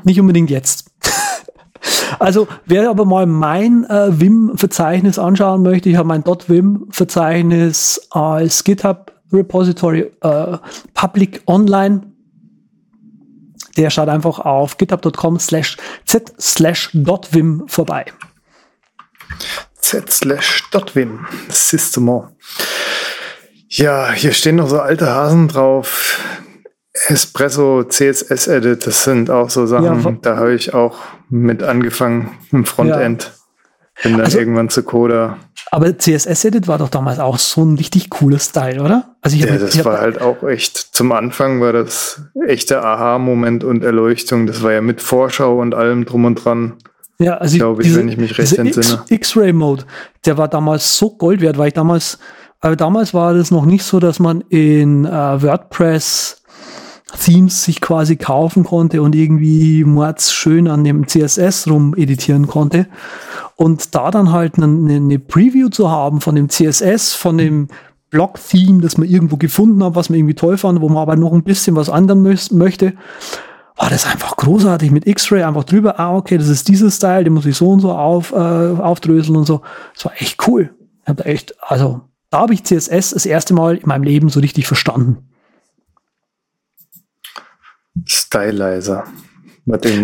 Nicht 0.03 0.19
unbedingt 0.19 0.49
jetzt. 0.49 0.90
Also 2.21 2.47
wer 2.67 2.87
aber 2.87 3.03
mal 3.03 3.25
mein 3.25 3.83
äh, 3.85 4.19
Vim-Verzeichnis 4.19 5.17
anschauen 5.17 5.63
möchte, 5.63 5.89
ich 5.89 5.95
habe 5.95 6.07
mein 6.07 6.23
.vim-Verzeichnis 6.23 8.07
als 8.11 8.63
GitHub 8.63 9.11
Repository 9.33 10.11
äh, 10.21 10.57
Public 10.93 11.41
Online. 11.47 12.01
Der 13.75 13.89
schaut 13.89 14.07
einfach 14.07 14.37
auf 14.37 14.77
github.com 14.77 15.39
slash 15.39 15.77
z 16.05 16.31
slash 16.39 16.91
.vim 16.93 17.63
vorbei. 17.65 18.05
z 19.79 20.11
slash 20.11 20.69
.vim, 20.93 21.25
System. 21.49 22.27
Ja, 23.67 24.11
hier 24.11 24.33
stehen 24.33 24.57
noch 24.57 24.69
so 24.69 24.79
alte 24.79 25.09
Hasen 25.09 25.47
drauf. 25.47 26.19
Espresso, 26.93 27.83
CSS 27.83 28.47
Edit, 28.47 28.85
das 28.85 29.03
sind 29.03 29.29
auch 29.29 29.49
so 29.49 29.65
Sachen, 29.65 30.03
ja, 30.03 30.17
da 30.21 30.37
habe 30.37 30.53
ich 30.53 30.73
auch 30.73 30.97
mit 31.29 31.63
angefangen 31.63 32.31
im 32.51 32.65
Frontend. 32.65 33.23
Ja. 33.23 33.41
Bin 34.03 34.13
dann 34.13 34.21
also, 34.21 34.39
irgendwann 34.39 34.69
zu 34.69 34.83
Coda. 34.83 35.37
Aber 35.69 35.97
CSS 35.97 36.45
Edit 36.45 36.67
war 36.67 36.79
doch 36.79 36.89
damals 36.89 37.19
auch 37.19 37.37
so 37.37 37.63
ein 37.63 37.75
richtig 37.75 38.09
cooler 38.09 38.39
Style, 38.39 38.81
oder? 38.81 39.15
Also 39.21 39.37
ich 39.37 39.43
ja, 39.43 39.57
das 39.57 39.75
ich 39.75 39.85
war 39.85 39.99
halt 39.99 40.19
auch 40.19 40.43
echt, 40.43 40.77
zum 40.77 41.11
Anfang 41.11 41.61
war 41.61 41.71
das 41.71 42.21
echter 42.47 42.83
Aha-Moment 42.83 43.63
und 43.63 43.83
Erleuchtung. 43.83 44.47
Das 44.47 44.63
war 44.63 44.73
ja 44.73 44.81
mit 44.81 45.01
Vorschau 45.01 45.59
und 45.61 45.75
allem 45.75 46.05
drum 46.05 46.25
und 46.25 46.35
dran. 46.43 46.77
Ja, 47.19 47.37
also 47.37 47.57
glaube 47.57 47.83
ich, 47.83 47.89
diese, 47.89 47.99
wenn 47.99 48.09
ich 48.09 48.17
mich 48.17 48.37
recht 48.37 48.57
entsinne. 48.57 49.03
X-Ray-Mode, 49.07 49.85
der 50.25 50.37
war 50.37 50.47
damals 50.47 50.97
so 50.97 51.11
Gold 51.11 51.41
wert, 51.41 51.57
weil 51.59 51.67
ich 51.67 51.73
damals, 51.73 52.17
aber 52.59 52.75
damals 52.75 53.13
war 53.13 53.35
das 53.35 53.51
noch 53.51 53.65
nicht 53.65 53.83
so, 53.83 53.99
dass 53.99 54.19
man 54.19 54.41
in 54.49 55.05
äh, 55.05 55.09
WordPress 55.09 56.40
Themes 57.19 57.63
sich 57.63 57.81
quasi 57.81 58.15
kaufen 58.15 58.63
konnte 58.63 59.01
und 59.01 59.15
irgendwie 59.15 59.83
mords 59.83 60.33
schön 60.33 60.67
an 60.67 60.83
dem 60.83 61.07
CSS 61.07 61.67
rum 61.69 61.95
editieren 61.95 62.47
konnte. 62.47 62.87
Und 63.55 63.95
da 63.95 64.11
dann 64.11 64.31
halt 64.31 64.57
eine, 64.57 64.95
eine 64.95 65.19
Preview 65.19 65.69
zu 65.69 65.89
haben 65.89 66.21
von 66.21 66.35
dem 66.35 66.49
CSS, 66.49 67.13
von 67.13 67.37
dem 67.37 67.67
Blog-Theme, 68.09 68.81
das 68.81 68.97
man 68.97 69.07
irgendwo 69.07 69.37
gefunden 69.37 69.83
hat, 69.83 69.95
was 69.95 70.09
man 70.09 70.19
irgendwie 70.19 70.35
toll 70.35 70.57
fand, 70.57 70.81
wo 70.81 70.89
man 70.89 71.01
aber 71.01 71.15
noch 71.15 71.31
ein 71.31 71.43
bisschen 71.43 71.75
was 71.75 71.87
ändern 71.87 72.21
möchte, 72.21 72.93
war 73.77 73.89
das 73.89 74.05
einfach 74.05 74.35
großartig 74.35 74.91
mit 74.91 75.07
X-Ray 75.07 75.43
einfach 75.43 75.63
drüber. 75.63 75.99
Ah, 75.99 76.15
okay, 76.15 76.37
das 76.37 76.49
ist 76.49 76.67
dieser 76.67 76.91
Style, 76.91 77.23
den 77.23 77.33
muss 77.33 77.45
ich 77.45 77.55
so 77.55 77.69
und 77.69 77.79
so 77.79 77.91
auf, 77.91 78.31
äh, 78.31 78.35
aufdröseln 78.35 79.37
und 79.37 79.45
so. 79.45 79.61
Das 79.95 80.05
war 80.05 80.13
echt 80.17 80.45
cool. 80.47 80.75
Ich 81.03 81.09
hab 81.09 81.17
da 81.17 81.23
echt, 81.23 81.55
also 81.61 82.01
da 82.29 82.39
habe 82.39 82.53
ich 82.53 82.63
CSS 82.63 83.11
das 83.11 83.25
erste 83.25 83.53
Mal 83.53 83.77
in 83.77 83.87
meinem 83.87 84.03
Leben 84.03 84.29
so 84.29 84.39
richtig 84.39 84.67
verstanden. 84.67 85.30
Stylizer. 88.05 89.05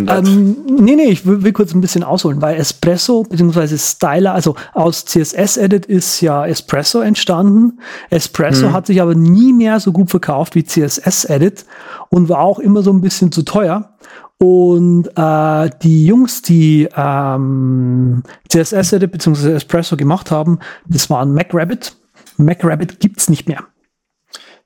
Ähm, 0.07 0.55
nee, 0.79 0.95
nee, 0.95 1.09
ich 1.09 1.25
will, 1.25 1.43
will, 1.43 1.51
kurz 1.51 1.73
ein 1.73 1.81
bisschen 1.81 2.03
ausholen, 2.03 2.41
weil 2.41 2.57
Espresso 2.57 3.23
bzw. 3.23 3.77
Styler, 3.77 4.33
also 4.33 4.55
aus 4.73 5.05
CSS-Edit 5.05 5.87
ist 5.87 6.21
ja 6.21 6.45
Espresso 6.45 7.01
entstanden. 7.01 7.79
Espresso 8.11 8.67
hm. 8.67 8.73
hat 8.73 8.85
sich 8.85 9.01
aber 9.01 9.15
nie 9.15 9.53
mehr 9.53 9.79
so 9.79 9.91
gut 9.91 10.11
verkauft 10.11 10.53
wie 10.53 10.63
CSS-Edit 10.63 11.65
und 12.09 12.29
war 12.29 12.39
auch 12.39 12.59
immer 12.59 12.83
so 12.83 12.91
ein 12.91 13.01
bisschen 13.01 13.31
zu 13.31 13.41
teuer. 13.41 13.93
Und 14.37 15.07
äh, 15.15 15.69
die 15.81 16.05
Jungs, 16.05 16.43
die 16.43 16.87
ähm, 16.95 18.21
CSS-Edit 18.49 19.11
bzw. 19.11 19.53
Espresso 19.53 19.97
gemacht 19.97 20.29
haben, 20.29 20.59
das 20.85 21.09
waren 21.09 21.33
MacRabbit. 21.33 21.95
MacRabbit 22.37 22.99
gibt's 22.99 23.27
nicht 23.27 23.47
mehr. 23.47 23.63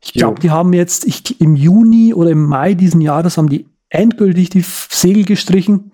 Ich 0.04 0.14
glaube, 0.14 0.40
die 0.40 0.50
haben 0.50 0.74
jetzt 0.74 1.06
ich, 1.06 1.40
im 1.40 1.56
Juni 1.56 2.14
oder 2.14 2.32
im 2.32 2.46
Mai 2.46 2.74
diesen 2.74 3.02
Jahres 3.02 3.38
haben 3.38 3.50
die 3.50 3.68
endgültig 3.90 4.50
die 4.50 4.66
Segel 4.66 5.26
gestrichen. 5.26 5.92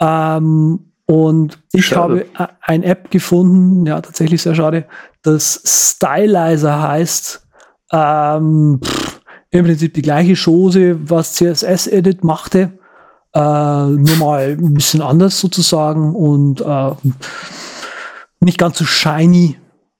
Ähm, 0.00 0.92
und 1.06 1.58
ich 1.72 1.86
schade. 1.86 2.26
habe 2.34 2.50
eine 2.60 2.84
App 2.84 3.10
gefunden, 3.10 3.84
ja, 3.84 4.00
tatsächlich 4.00 4.42
sehr 4.42 4.54
schade, 4.54 4.86
das 5.22 5.60
Stylizer 5.64 6.80
heißt. 6.80 7.46
Ähm, 7.92 8.80
pff, 8.82 9.20
Im 9.50 9.64
Prinzip 9.64 9.94
die 9.94 10.02
gleiche 10.02 10.36
Chose, 10.36 11.00
was 11.10 11.34
CSS-Edit 11.34 12.22
machte. 12.22 12.78
Äh, 13.34 13.40
nur 13.40 14.16
mal 14.18 14.56
ein 14.58 14.74
bisschen 14.74 15.02
anders 15.02 15.40
sozusagen 15.40 16.14
und 16.14 16.60
äh, 16.60 16.90
nicht 18.40 18.58
ganz 18.58 18.78
so 18.78 18.84
shiny, 18.84 19.56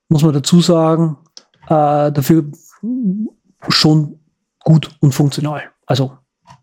muss 0.08 0.22
man 0.22 0.32
dazu 0.32 0.60
sagen. 0.60 1.16
Äh, 1.64 2.12
dafür 2.12 2.44
schon 3.68 4.18
gut 4.62 4.90
und 5.00 5.12
funktional. 5.12 5.62
Also 5.86 6.16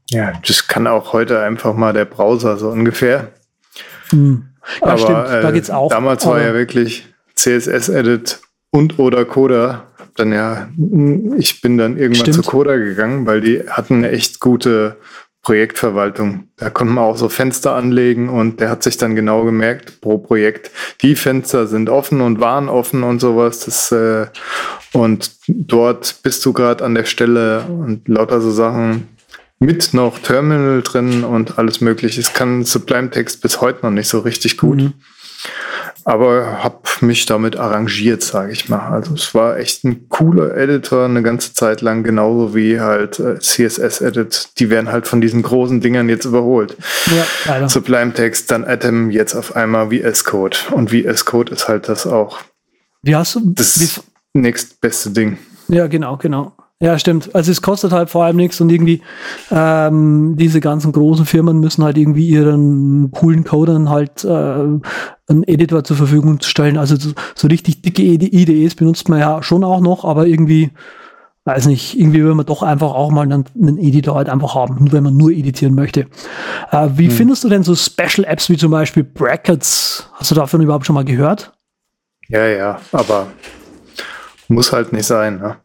Ja, 0.10 0.34
das 0.46 0.68
kann 0.68 0.88
auch 0.88 1.14
heute 1.14 1.42
einfach 1.42 1.76
mal 1.76 1.94
der 1.94 2.06
Browser 2.06 2.58
so 2.58 2.70
ungefähr. 2.70 3.32
Hm. 4.10 4.50
Ja, 4.82 4.88
Aber, 4.88 4.98
stimmt, 4.98 5.44
da 5.44 5.52
geht's 5.52 5.70
auch. 5.70 5.90
Damals 5.90 6.26
war 6.26 6.42
ja 6.42 6.54
wirklich 6.54 7.08
CSS-Edit 7.36 8.40
und 8.72 9.00
oder 9.00 9.26
Coda. 9.26 9.86
Dann 10.16 10.34
ja, 10.34 10.68
ich 11.38 11.62
bin 11.62 11.78
dann 11.78 11.98
irgendwann 11.98 12.34
stimmt. 12.34 12.36
zu 12.36 12.42
Coda 12.42 12.76
gegangen, 12.76 13.26
weil 13.26 13.40
die 13.42 13.70
hatten 13.70 13.98
eine 13.98 14.12
echt 14.12 14.40
gute 14.40 14.98
Projektverwaltung. 15.48 16.50
Da 16.58 16.70
konnte 16.70 16.92
man 16.92 17.06
auch 17.06 17.16
so 17.16 17.30
Fenster 17.30 17.74
anlegen 17.74 18.28
und 18.28 18.60
der 18.60 18.70
hat 18.70 18.84
sich 18.84 18.98
dann 18.98 19.16
genau 19.16 19.46
gemerkt 19.46 20.02
pro 20.02 20.18
Projekt, 20.18 20.72
die 21.02 21.16
Fenster 21.16 21.68
sind 21.68 21.90
offen 21.90 22.20
und 22.20 22.42
waren 22.42 22.68
offen 22.68 23.02
und 23.04 23.22
sowas. 23.22 23.62
Das, 23.62 23.90
äh, 23.94 24.26
und 24.92 25.32
dort 25.48 26.22
bist 26.22 26.46
du 26.46 26.52
gerade 26.52 26.84
an 26.84 26.96
der 26.96 27.06
Stelle 27.06 27.62
und 27.62 28.10
lauter 28.10 28.42
so 28.42 28.52
Sachen 28.52 29.08
mit 29.58 29.94
noch 29.94 30.20
Terminal 30.20 30.82
drin 30.82 31.24
und 31.24 31.58
alles 31.58 31.80
mögliche. 31.80 32.20
Es 32.20 32.34
kann 32.34 32.66
Sublime 32.66 33.10
Text 33.10 33.42
bis 33.42 33.62
heute 33.62 33.84
noch 33.84 33.92
nicht 33.92 34.10
so 34.10 34.20
richtig 34.20 34.58
gut. 34.58 34.80
Mhm 34.80 34.94
aber 36.08 36.64
habe 36.64 36.80
mich 37.02 37.26
damit 37.26 37.58
arrangiert, 37.58 38.24
sage 38.24 38.54
ich 38.54 38.70
mal. 38.70 38.94
Also 38.94 39.14
es 39.14 39.36
war 39.36 39.58
echt 39.58 39.84
ein 39.84 40.08
cooler 40.08 40.56
Editor 40.56 41.04
eine 41.04 41.22
ganze 41.22 41.54
Zeit 41.54 41.82
lang, 41.82 42.04
genauso 42.04 42.56
wie 42.56 42.80
halt 42.80 43.20
äh, 43.20 43.40
CSS-Edit. 43.40 44.52
Die 44.58 44.70
werden 44.70 44.90
halt 44.90 45.06
von 45.06 45.20
diesen 45.20 45.42
großen 45.42 45.82
Dingern 45.82 46.08
jetzt 46.08 46.24
überholt. 46.24 46.78
Ja, 47.08 47.26
leider. 47.46 47.68
Sublime 47.68 48.14
Text, 48.14 48.50
dann 48.52 48.64
Atom, 48.64 49.12
jetzt 49.12 49.36
auf 49.36 49.58
einmal 49.58 49.90
VS 49.90 50.24
Code. 50.24 50.56
Und 50.72 50.92
VS 50.92 51.26
Code 51.26 51.52
ist 51.52 51.68
halt 51.68 51.90
das 51.90 52.08
auch. 52.08 52.40
Wie 53.02 53.14
hast 53.14 53.36
du 53.36 53.42
das 53.44 54.02
nächstbeste 54.32 55.10
Ding? 55.10 55.38
Ja, 55.68 55.88
genau, 55.88 56.16
genau. 56.16 56.56
Ja, 56.80 57.00
stimmt. 57.00 57.34
Also 57.34 57.52
es 57.52 57.64
kostet 57.64 57.92
halt 57.92 58.12
vor 58.12 58.24
allem 58.24 58.36
nichts 58.36 58.62
und 58.62 58.70
irgendwie 58.70 59.02
ähm, 59.50 60.36
diese 60.38 60.60
ganzen 60.60 60.92
großen 60.92 61.26
Firmen 61.26 61.60
müssen 61.60 61.84
halt 61.84 61.98
irgendwie 61.98 62.28
ihren 62.28 63.10
coolen 63.10 63.44
Codern 63.44 63.90
halt 63.90 64.24
äh, 64.24 64.28
einen 64.28 65.44
Editor 65.48 65.84
zur 65.84 65.98
Verfügung 65.98 66.40
stellen. 66.42 66.78
Also 66.78 66.96
so, 66.96 67.14
so 67.34 67.48
richtig 67.48 67.82
dicke 67.82 68.04
IDEs 68.04 68.76
benutzt 68.76 69.10
man 69.10 69.20
ja 69.20 69.42
schon 69.42 69.64
auch 69.64 69.80
noch, 69.80 70.06
aber 70.06 70.28
irgendwie, 70.28 70.70
weiß 71.46 71.66
nicht, 71.66 71.98
irgendwie 72.00 72.24
will 72.24 72.36
man 72.36 72.46
doch 72.46 72.62
einfach 72.62 72.94
auch 72.94 73.10
mal 73.10 73.24
einen, 73.24 73.46
einen 73.60 73.80
Editor 73.80 74.14
halt 74.14 74.30
einfach 74.30 74.54
haben, 74.54 74.92
wenn 74.92 75.04
man 75.04 75.18
nur 75.18 75.32
editieren 75.32 75.74
möchte. 75.74 76.02
Äh, 76.72 76.90
wie 76.94 77.08
hm. 77.08 77.12
findest 77.12 77.44
du 77.44 77.50
denn 77.50 77.64
so 77.64 77.74
Special 77.74 78.24
Apps 78.24 78.52
wie 78.52 78.58
zum 78.58 78.70
Beispiel 78.70 79.04
Brackets? 79.04 80.12
Hast 80.14 80.30
du 80.30 80.36
davon 80.36 80.62
überhaupt 80.62 80.86
schon 80.86 80.94
mal 80.94 81.06
gehört? 81.06 81.54
Ja, 82.28 82.46
ja, 82.46 82.80
aber 82.92 83.28
muss 84.48 84.72
halt 84.72 84.94
nicht 84.94 85.08
sein, 85.08 85.40
ne? 85.40 85.58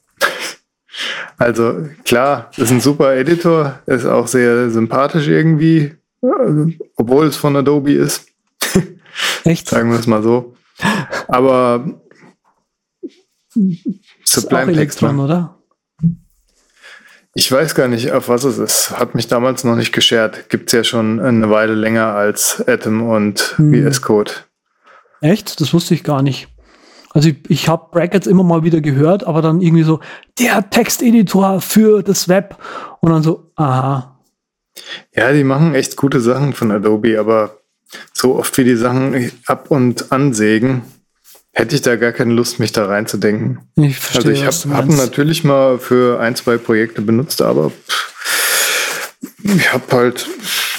Also 1.38 1.88
klar, 2.04 2.50
ist 2.56 2.70
ein 2.70 2.80
super 2.80 3.14
Editor, 3.14 3.80
ist 3.86 4.06
auch 4.06 4.26
sehr 4.26 4.70
sympathisch 4.70 5.28
irgendwie, 5.28 5.94
obwohl 6.96 7.26
es 7.26 7.36
von 7.36 7.56
Adobe 7.56 7.92
ist. 7.92 8.28
Echt? 9.44 9.68
Sagen 9.68 9.90
wir 9.90 9.98
es 9.98 10.06
mal 10.06 10.22
so. 10.22 10.54
Aber 11.28 11.84
Sublime 14.24 14.72
Text, 14.72 15.02
oder? 15.02 15.58
Ich 17.34 17.50
weiß 17.50 17.74
gar 17.74 17.88
nicht, 17.88 18.12
auf 18.12 18.28
was 18.28 18.44
es 18.44 18.58
ist. 18.58 18.90
Hat 18.90 19.14
mich 19.14 19.26
damals 19.26 19.64
noch 19.64 19.76
nicht 19.76 19.92
geschert. 19.92 20.50
Gibt 20.50 20.68
es 20.68 20.72
ja 20.72 20.84
schon 20.84 21.18
eine 21.18 21.48
Weile 21.50 21.74
länger 21.74 22.14
als 22.14 22.62
Atom 22.66 23.02
und 23.02 23.54
hm. 23.56 23.90
VS 23.90 24.02
Code. 24.02 24.32
Echt? 25.22 25.60
Das 25.60 25.72
wusste 25.72 25.94
ich 25.94 26.04
gar 26.04 26.22
nicht. 26.22 26.48
Also 27.12 27.28
ich, 27.28 27.36
ich 27.48 27.68
habe 27.68 27.88
Brackets 27.90 28.26
immer 28.26 28.42
mal 28.42 28.64
wieder 28.64 28.80
gehört, 28.80 29.24
aber 29.24 29.42
dann 29.42 29.60
irgendwie 29.60 29.82
so, 29.82 30.00
der 30.38 30.68
Texteditor 30.70 31.60
für 31.60 32.02
das 32.02 32.28
Web. 32.28 32.56
Und 33.00 33.10
dann 33.10 33.22
so, 33.22 33.50
aha. 33.56 34.18
Ja, 35.14 35.32
die 35.32 35.44
machen 35.44 35.74
echt 35.74 35.96
gute 35.96 36.20
Sachen 36.20 36.54
von 36.54 36.70
Adobe, 36.70 37.20
aber 37.20 37.58
so 38.12 38.36
oft 38.36 38.56
wie 38.56 38.64
die 38.64 38.76
Sachen 38.76 39.30
ab 39.46 39.70
und 39.70 40.10
ansägen, 40.12 40.82
hätte 41.52 41.74
ich 41.74 41.82
da 41.82 41.96
gar 41.96 42.12
keine 42.12 42.32
Lust, 42.32 42.58
mich 42.58 42.72
da 42.72 42.86
reinzudenken. 42.86 43.60
Ich 43.76 43.98
verstehe, 43.98 44.32
also 44.32 44.66
ich 44.66 44.66
habe 44.66 44.76
hab 44.76 44.88
natürlich 44.88 45.44
mal 45.44 45.78
für 45.78 46.18
ein, 46.20 46.34
zwei 46.34 46.56
Projekte 46.56 47.02
benutzt, 47.02 47.42
aber 47.42 47.70
pff, 47.70 48.12
ich 49.56 49.72
habe 49.72 49.84
halt 49.90 50.26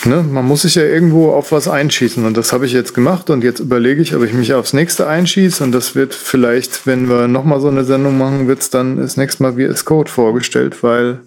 ne, 0.06 0.24
man 0.24 0.46
muss 0.46 0.64
sich 0.64 0.76
ja 0.76 0.84
irgendwo 0.84 1.32
auf 1.32 1.52
was 1.52 1.68
einschießen 1.68 2.26
und 2.26 2.38
das 2.38 2.54
habe 2.54 2.66
ich 2.66 2.74
jetzt 2.74 2.94
gemacht 2.94 3.30
und 3.30 3.44
jetzt 3.44 3.60
überlege 3.60 4.02
ich, 4.02 4.16
ob 4.16 4.24
ich 4.24 4.34
mich 4.34 4.54
aufs 4.54 4.74
nächste 4.74 5.08
einschieße 5.08 5.64
und 5.64 5.72
das 5.72 5.96
wird 5.96 6.14
vielleicht, 6.14 6.86
wenn 6.86 7.10
wir 7.10 7.28
nochmal 7.28 7.60
so 7.60 7.68
eine 7.68 7.84
Sendung 7.84 8.18
machen, 8.18 8.48
wird 8.48 8.60
es 8.60 8.70
dann 8.70 8.98
das 8.98 9.18
nächste 9.18 9.44
Mal 9.44 9.54
VS 9.54 9.86
Code 9.86 10.10
vorgestellt, 10.10 10.84
weil 10.84 11.22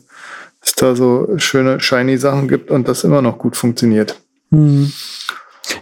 es 0.62 0.74
da 0.74 0.94
so 0.94 1.28
schöne, 1.36 1.80
shiny 1.80 2.18
Sachen 2.18 2.48
gibt 2.48 2.70
und 2.70 2.88
das 2.88 3.04
immer 3.04 3.22
noch 3.22 3.38
gut 3.38 3.56
funktioniert. 3.56 4.20
Hm. 4.50 4.92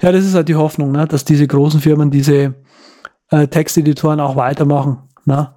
Ja, 0.01 0.13
das 0.13 0.25
ist 0.25 0.35
halt 0.35 0.49
die 0.49 0.55
Hoffnung, 0.55 0.93
ne, 0.93 1.07
dass 1.07 1.25
diese 1.25 1.47
großen 1.47 1.81
Firmen 1.81 2.11
diese 2.11 2.55
äh, 3.31 3.47
Texteditoren 3.49 4.21
auch 4.21 4.37
weitermachen. 4.37 4.99
Ne? 5.25 5.51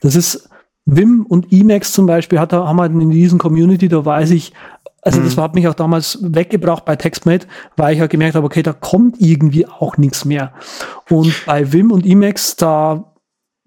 Das 0.00 0.16
ist 0.16 0.48
Wim 0.86 1.24
und 1.26 1.50
Emacs 1.50 1.92
zum 1.92 2.06
Beispiel 2.06 2.38
hat, 2.38 2.52
haben 2.52 2.80
halt 2.80 2.92
in 2.92 3.10
diesen 3.10 3.38
Community, 3.38 3.88
da 3.88 4.04
weiß 4.04 4.32
ich, 4.32 4.52
also 5.04 5.20
mhm. 5.20 5.24
das 5.24 5.36
hat 5.36 5.54
mich 5.54 5.68
auch 5.68 5.74
damals 5.74 6.18
weggebracht 6.22 6.84
bei 6.84 6.96
TextMate, 6.96 7.46
weil 7.76 7.92
ich 7.92 7.98
ja 7.98 8.02
halt 8.02 8.10
gemerkt 8.10 8.34
habe, 8.34 8.46
okay, 8.46 8.62
da 8.62 8.72
kommt 8.72 9.20
irgendwie 9.20 9.66
auch 9.66 9.96
nichts 9.96 10.24
mehr. 10.24 10.52
Und 11.10 11.34
bei 11.46 11.72
Vim 11.72 11.92
und 11.92 12.06
Emacs, 12.06 12.56
da 12.56 13.14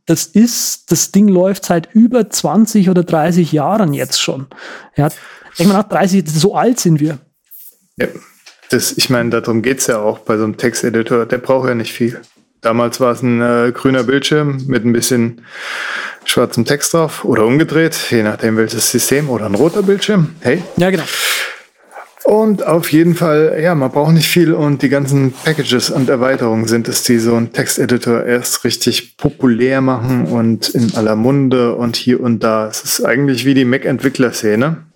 das 0.07 0.25
ist, 0.25 0.89
das 0.89 1.11
Ding 1.11 1.27
läuft 1.27 1.65
seit 1.65 1.93
über 1.93 2.29
20 2.29 2.89
oder 2.89 3.03
30 3.03 3.51
Jahren 3.51 3.93
jetzt 3.93 4.21
schon. 4.21 4.47
Ja, 4.95 5.09
denk 5.59 5.69
mal 5.69 5.75
nach 5.75 5.89
30, 5.89 6.23
so 6.27 6.55
alt 6.55 6.79
sind 6.79 7.01
wir. 7.01 7.19
Ja, 7.97 8.07
das, 8.69 8.97
ich 8.97 9.09
meine, 9.09 9.29
darum 9.29 9.61
geht's 9.61 9.87
ja 9.87 9.99
auch 9.99 10.19
bei 10.19 10.37
so 10.37 10.45
einem 10.45 10.55
Texteditor. 10.55 11.25
Der 11.25 11.39
braucht 11.39 11.67
ja 11.67 11.75
nicht 11.75 11.91
viel. 11.91 12.21
Damals 12.61 12.99
war 12.99 13.11
es 13.11 13.21
ein 13.21 13.41
äh, 13.41 13.71
grüner 13.71 14.03
Bildschirm 14.03 14.63
mit 14.67 14.83
ein 14.83 14.93
bisschen 14.93 15.41
schwarzem 16.25 16.65
Text 16.65 16.93
drauf 16.93 17.23
oder 17.23 17.45
umgedreht, 17.45 17.95
je 18.09 18.23
nachdem 18.23 18.57
welches 18.57 18.91
System 18.91 19.29
oder 19.29 19.45
ein 19.45 19.55
roter 19.55 19.83
Bildschirm. 19.83 20.35
Hey. 20.41 20.63
Ja, 20.75 20.89
genau. 20.89 21.03
Und 22.27 22.67
auf 22.67 22.91
jeden 22.91 23.15
Fall, 23.15 23.57
ja, 23.61 23.73
man 23.73 23.89
braucht 23.89 24.11
nicht 24.11 24.27
viel 24.27 24.53
und 24.53 24.81
die 24.81 24.89
ganzen 24.89 25.31
Packages 25.31 25.89
und 25.89 26.09
Erweiterungen 26.09 26.67
sind 26.67 26.89
es, 26.89 27.03
die 27.03 27.19
so 27.19 27.35
einen 27.35 27.53
Texteditor 27.53 28.25
erst 28.25 28.65
richtig 28.65 29.15
populär 29.15 29.79
machen 29.79 30.25
und 30.25 30.67
in 30.67 30.93
aller 30.95 31.15
Munde 31.15 31.75
und 31.75 31.95
hier 31.95 32.19
und 32.19 32.43
da. 32.43 32.67
Es 32.67 32.83
ist 32.83 33.05
eigentlich 33.05 33.45
wie 33.45 33.53
die 33.53 33.63
Mac-Entwickler-Szene, 33.63 34.87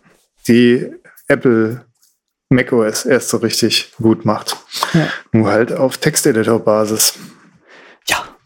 die 0.49 0.88
Apple 1.29 1.85
macOS 2.49 3.05
erst 3.05 3.29
so 3.29 3.38
richtig 3.38 3.93
gut 4.01 4.25
macht. 4.25 4.57
Ja. 4.93 5.07
Nur 5.31 5.49
halt 5.49 5.71
auf 5.71 5.97
Texteditor-Basis. 5.99 7.13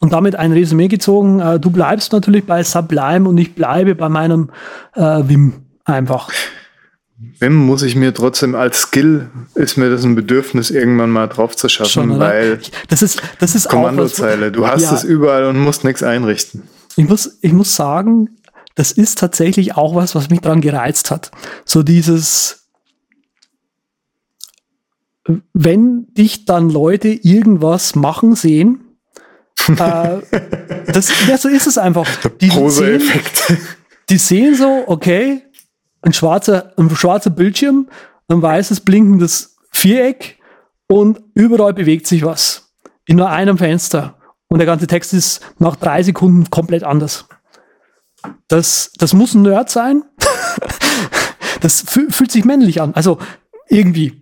Und 0.06 0.14
damit 0.14 0.36
ein 0.36 0.52
Resümee 0.52 0.88
gezogen. 0.88 1.40
Äh, 1.40 1.60
du 1.60 1.72
bleibst 1.72 2.12
natürlich 2.14 2.46
bei 2.46 2.62
Sublime 2.62 3.28
und 3.28 3.40
ich 3.40 3.56
bleibe 3.56 3.96
bei 3.96 4.08
meinem 4.08 4.52
äh, 4.94 5.02
Vim 5.02 5.54
einfach. 5.84 6.30
Vim 7.40 7.56
muss 7.56 7.82
ich 7.82 7.96
mir 7.96 8.14
trotzdem 8.14 8.54
als 8.54 8.82
Skill, 8.82 9.32
ist 9.56 9.78
mir 9.78 9.90
das 9.90 10.04
ein 10.04 10.14
Bedürfnis, 10.14 10.70
irgendwann 10.70 11.10
mal 11.10 11.26
drauf 11.26 11.56
zu 11.56 11.70
schaffen, 11.70 11.90
Schon, 11.90 12.20
weil 12.20 12.60
das 12.88 13.02
ist, 13.02 13.20
das 13.40 13.56
ist 13.56 13.68
Kommandozeile, 13.68 14.52
du 14.52 14.68
hast 14.68 14.84
ja, 14.84 14.94
es 14.94 15.04
überall 15.04 15.46
und 15.46 15.58
musst 15.58 15.84
nichts 15.84 16.04
einrichten. 16.04 16.62
Ich 16.98 17.10
muss, 17.10 17.40
ich 17.42 17.52
muss 17.52 17.76
sagen, 17.76 18.30
das 18.76 18.92
ist 18.92 19.18
tatsächlich 19.18 19.76
auch 19.76 19.96
was, 19.96 20.14
was 20.14 20.30
mich 20.30 20.42
daran 20.42 20.62
gereizt 20.62 21.10
hat. 21.10 21.32
So 21.66 21.82
dieses, 21.82 22.68
wenn 25.52 26.14
dich 26.14 26.46
dann 26.46 26.70
Leute 26.70 27.08
irgendwas 27.08 27.96
machen 27.96 28.36
sehen, 28.36 28.85
äh, 29.70 30.22
das, 30.92 31.12
ja, 31.28 31.38
so 31.38 31.50
ist 31.50 31.68
es 31.68 31.78
einfach. 31.78 32.08
Die 32.42 32.50
sehen, 32.50 33.02
die 34.10 34.18
sehen 34.18 34.56
so, 34.56 34.84
okay, 34.88 35.44
ein 36.02 36.14
schwarzer, 36.14 36.74
ein 36.78 36.90
schwarzer 36.96 37.30
Bildschirm, 37.30 37.88
ein 38.28 38.42
weißes 38.42 38.82
blinkendes 38.82 39.58
Viereck 39.72 40.40
und 40.88 41.22
überall 41.34 41.74
bewegt 41.74 42.08
sich 42.08 42.24
was. 42.24 42.74
In 43.06 43.18
nur 43.18 43.30
einem 43.30 43.58
Fenster. 43.58 44.18
Und 44.48 44.60
der 44.60 44.66
ganze 44.66 44.88
Text 44.88 45.14
ist 45.14 45.42
nach 45.60 45.76
drei 45.76 46.04
Sekunden 46.04 46.50
komplett 46.50 46.84
anders. 46.84 47.26
Das, 48.48 48.92
das 48.98 49.14
muss 49.14 49.34
ein 49.34 49.42
Nerd 49.42 49.70
sein. 49.70 50.04
das 51.62 51.82
fühlt 51.88 52.32
sich 52.32 52.46
männlich 52.46 52.82
an. 52.82 52.94
Also 52.94 53.20
irgendwie. 53.70 54.22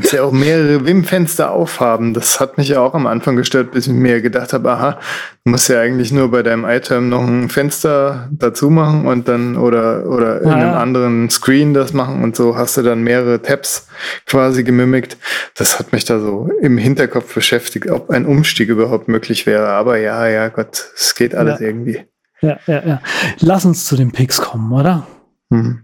Kannst 0.00 0.12
ja 0.12 0.22
auch 0.22 0.32
mehrere 0.32 0.86
Wim-Fenster 0.86 1.50
aufhaben. 1.50 2.14
Das 2.14 2.40
hat 2.40 2.56
mich 2.56 2.68
ja 2.68 2.80
auch 2.80 2.94
am 2.94 3.06
Anfang 3.06 3.36
gestört, 3.36 3.72
bis 3.72 3.86
ich 3.86 3.92
mir 3.92 4.20
gedacht 4.20 4.52
habe, 4.52 4.70
aha, 4.70 5.00
du 5.44 5.50
musst 5.50 5.68
ja 5.68 5.80
eigentlich 5.80 6.12
nur 6.12 6.30
bei 6.30 6.42
deinem 6.42 6.64
Item 6.64 7.08
noch 7.08 7.26
ein 7.26 7.48
Fenster 7.48 8.28
dazu 8.30 8.70
machen 8.70 9.06
und 9.06 9.28
dann 9.28 9.56
oder, 9.56 10.06
oder 10.06 10.42
in 10.42 10.50
einem 10.50 10.74
anderen 10.74 11.30
Screen 11.30 11.74
das 11.74 11.92
machen 11.92 12.22
und 12.22 12.36
so 12.36 12.56
hast 12.56 12.76
du 12.76 12.82
dann 12.82 13.02
mehrere 13.02 13.42
Tabs 13.42 13.88
quasi 14.26 14.62
gemimickt. 14.62 15.16
Das 15.56 15.78
hat 15.78 15.92
mich 15.92 16.04
da 16.04 16.20
so 16.20 16.48
im 16.60 16.78
Hinterkopf 16.78 17.34
beschäftigt, 17.34 17.90
ob 17.90 18.10
ein 18.10 18.26
Umstieg 18.26 18.68
überhaupt 18.68 19.08
möglich 19.08 19.46
wäre. 19.46 19.68
Aber 19.68 19.98
ja, 19.98 20.28
ja, 20.28 20.48
Gott, 20.48 20.90
es 20.94 21.14
geht 21.14 21.34
alles 21.34 21.60
ja. 21.60 21.66
irgendwie. 21.66 22.04
Ja, 22.40 22.58
ja, 22.66 22.86
ja. 22.86 23.02
Lass 23.40 23.64
uns 23.64 23.86
zu 23.86 23.96
den 23.96 24.12
Picks 24.12 24.40
kommen, 24.40 24.72
oder? 24.72 25.06
Mhm. 25.50 25.82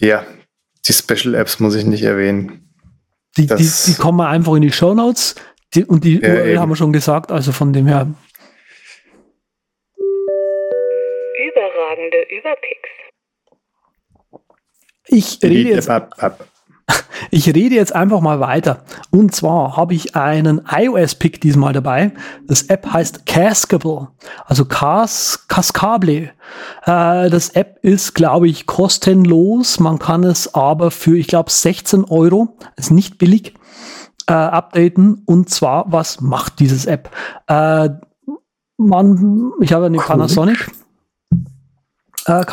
Ja, 0.00 0.24
die 0.86 0.92
Special 0.92 1.34
Apps 1.34 1.60
muss 1.60 1.74
ich 1.74 1.84
nicht 1.84 2.02
erwähnen. 2.02 2.65
Die, 3.36 3.46
die, 3.46 3.70
die, 3.86 3.94
kommen 3.94 4.20
einfach 4.20 4.54
in 4.54 4.62
die 4.62 4.72
Show 4.72 4.94
Notes 4.94 5.34
die, 5.74 5.84
und 5.84 6.04
die 6.04 6.20
ja, 6.20 6.28
URL 6.28 6.48
eben. 6.48 6.60
haben 6.60 6.68
wir 6.70 6.76
schon 6.76 6.92
gesagt, 6.92 7.30
also 7.30 7.52
von 7.52 7.72
dem 7.72 7.86
her. 7.86 8.06
Überragende 11.48 12.22
Überpicks. 12.30 12.88
Ich 15.08 15.38
rede 15.42 15.70
jetzt. 15.70 15.88
Ab, 15.88 16.14
ab. 16.18 16.48
Ich 17.30 17.48
rede 17.48 17.74
jetzt 17.74 17.94
einfach 17.94 18.20
mal 18.20 18.40
weiter. 18.40 18.84
Und 19.10 19.34
zwar 19.34 19.76
habe 19.76 19.94
ich 19.94 20.14
einen 20.16 20.62
iOS-Pick 20.70 21.40
diesmal 21.40 21.72
dabei. 21.72 22.12
Das 22.46 22.62
App 22.62 22.92
heißt 22.92 23.26
Cascable, 23.26 24.08
also 24.44 24.64
Cas 24.64 25.44
Cascable. 25.48 26.30
Äh, 26.84 27.30
das 27.30 27.50
App 27.50 27.78
ist, 27.82 28.14
glaube 28.14 28.48
ich, 28.48 28.66
kostenlos. 28.66 29.80
Man 29.80 29.98
kann 29.98 30.24
es 30.24 30.54
aber 30.54 30.90
für, 30.90 31.16
ich 31.18 31.26
glaube, 31.26 31.50
16 31.50 32.04
Euro, 32.04 32.56
ist 32.76 32.90
nicht 32.90 33.18
billig, 33.18 33.54
äh, 34.28 34.32
updaten. 34.32 35.22
Und 35.26 35.50
zwar, 35.50 35.90
was 35.90 36.20
macht 36.20 36.60
dieses 36.60 36.86
App? 36.86 37.10
Äh, 37.48 37.90
man, 38.76 39.52
ich 39.60 39.72
habe 39.72 39.86
eine 39.86 39.98
Panasonic 39.98 40.70
äh, 42.26 42.44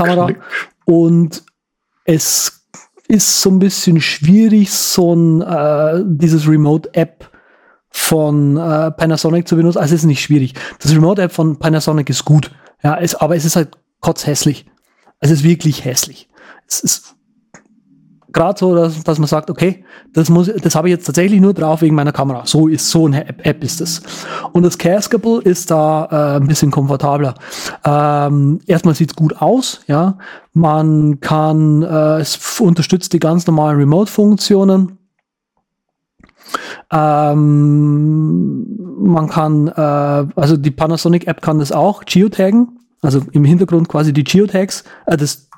und 0.85 1.43
es 2.05 2.62
ist 3.13 3.41
so 3.41 3.51
ein 3.51 3.59
bisschen 3.59 4.01
schwierig, 4.01 4.71
so 4.71 5.13
ein 5.13 5.41
äh, 5.41 6.03
dieses 6.03 6.47
Remote-App 6.47 7.29
von 7.91 8.57
äh, 8.57 8.89
Panasonic 8.89 9.47
zu 9.47 9.55
benutzen. 9.55 9.77
Also 9.77 9.93
es 9.93 10.01
ist 10.01 10.07
nicht 10.07 10.23
schwierig. 10.23 10.55
Das 10.79 10.95
Remote-App 10.95 11.31
von 11.31 11.59
Panasonic 11.59 12.09
ist 12.09 12.25
gut, 12.25 12.49
ja, 12.83 12.97
es, 12.97 13.13
aber 13.13 13.35
es 13.35 13.45
ist 13.45 13.55
halt 13.55 13.77
kotzhässlich. 13.99 14.65
Es 15.19 15.29
ist 15.29 15.43
wirklich 15.43 15.85
hässlich. 15.85 16.27
Es 16.67 16.79
ist 16.79 17.15
gerade 18.31 18.57
so, 18.57 18.73
dass, 18.73 19.03
dass 19.03 19.19
man 19.19 19.27
sagt, 19.27 19.51
okay, 19.51 19.85
das 20.11 20.29
muss, 20.29 20.51
das 20.51 20.73
habe 20.73 20.89
ich 20.89 20.93
jetzt 20.93 21.05
tatsächlich 21.05 21.39
nur 21.39 21.53
drauf 21.53 21.83
wegen 21.83 21.93
meiner 21.93 22.11
Kamera. 22.11 22.47
So 22.47 22.67
ist 22.67 22.89
so 22.89 23.05
eine 23.05 23.27
App, 23.27 23.45
App 23.45 23.63
ist 23.63 23.79
es. 23.79 24.01
Und 24.53 24.63
das 24.63 24.79
Cascable 24.79 25.39
ist 25.43 25.69
da 25.69 26.07
äh, 26.11 26.41
ein 26.41 26.47
bisschen 26.47 26.71
komfortabler. 26.71 27.35
Ähm, 27.85 28.59
erstmal 28.65 28.95
sieht's 28.95 29.15
gut 29.15 29.39
aus, 29.39 29.81
ja. 29.85 30.17
Man 30.53 31.19
kann, 31.19 31.81
äh, 31.81 32.19
es 32.19 32.59
unterstützt 32.59 33.13
die 33.13 33.19
ganz 33.19 33.47
normalen 33.47 33.77
Remote-Funktionen. 33.77 34.99
Ähm, 36.91 38.65
man 38.99 39.29
kann, 39.29 39.67
äh, 39.67 39.71
also 40.35 40.55
die 40.55 40.71
Panasonic 40.71 41.27
App 41.27 41.41
kann 41.41 41.59
das 41.59 41.71
auch, 41.71 42.05
Geotaggen, 42.05 42.79
also 43.01 43.21
im 43.31 43.45
Hintergrund 43.45 43.89
quasi 43.89 44.13
die 44.13 44.23
Geotags, 44.23 44.83
äh, 45.07 45.17
das 45.17 45.49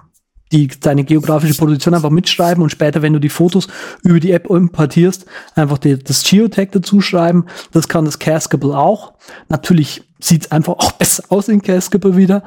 die 0.52 0.68
deine 0.68 1.04
geografische 1.04 1.56
Position 1.56 1.96
einfach 1.96 2.12
mitschreiben 2.12 2.62
und 2.62 2.70
später, 2.70 3.02
wenn 3.02 3.14
du 3.14 3.20
die 3.20 3.30
Fotos 3.30 3.68
über 4.04 4.20
die 4.20 4.32
App 4.32 4.50
importierst, 4.50 5.26
einfach 5.56 5.80
die, 5.80 5.98
das 5.98 6.24
Geotag 6.24 6.72
dazu 6.72 7.02
schreiben. 7.02 7.46
Das 7.72 7.88
kann 7.88 8.06
das 8.06 8.20
Cascable 8.20 8.78
auch. 8.78 9.14
Natürlich 9.50 10.04
sieht 10.20 10.46
es 10.46 10.52
einfach 10.52 10.74
auch 10.74 10.92
besser 11.00 11.24
aus 11.30 11.48
in 11.48 11.62
Cascable 11.62 12.16
wieder. 12.16 12.44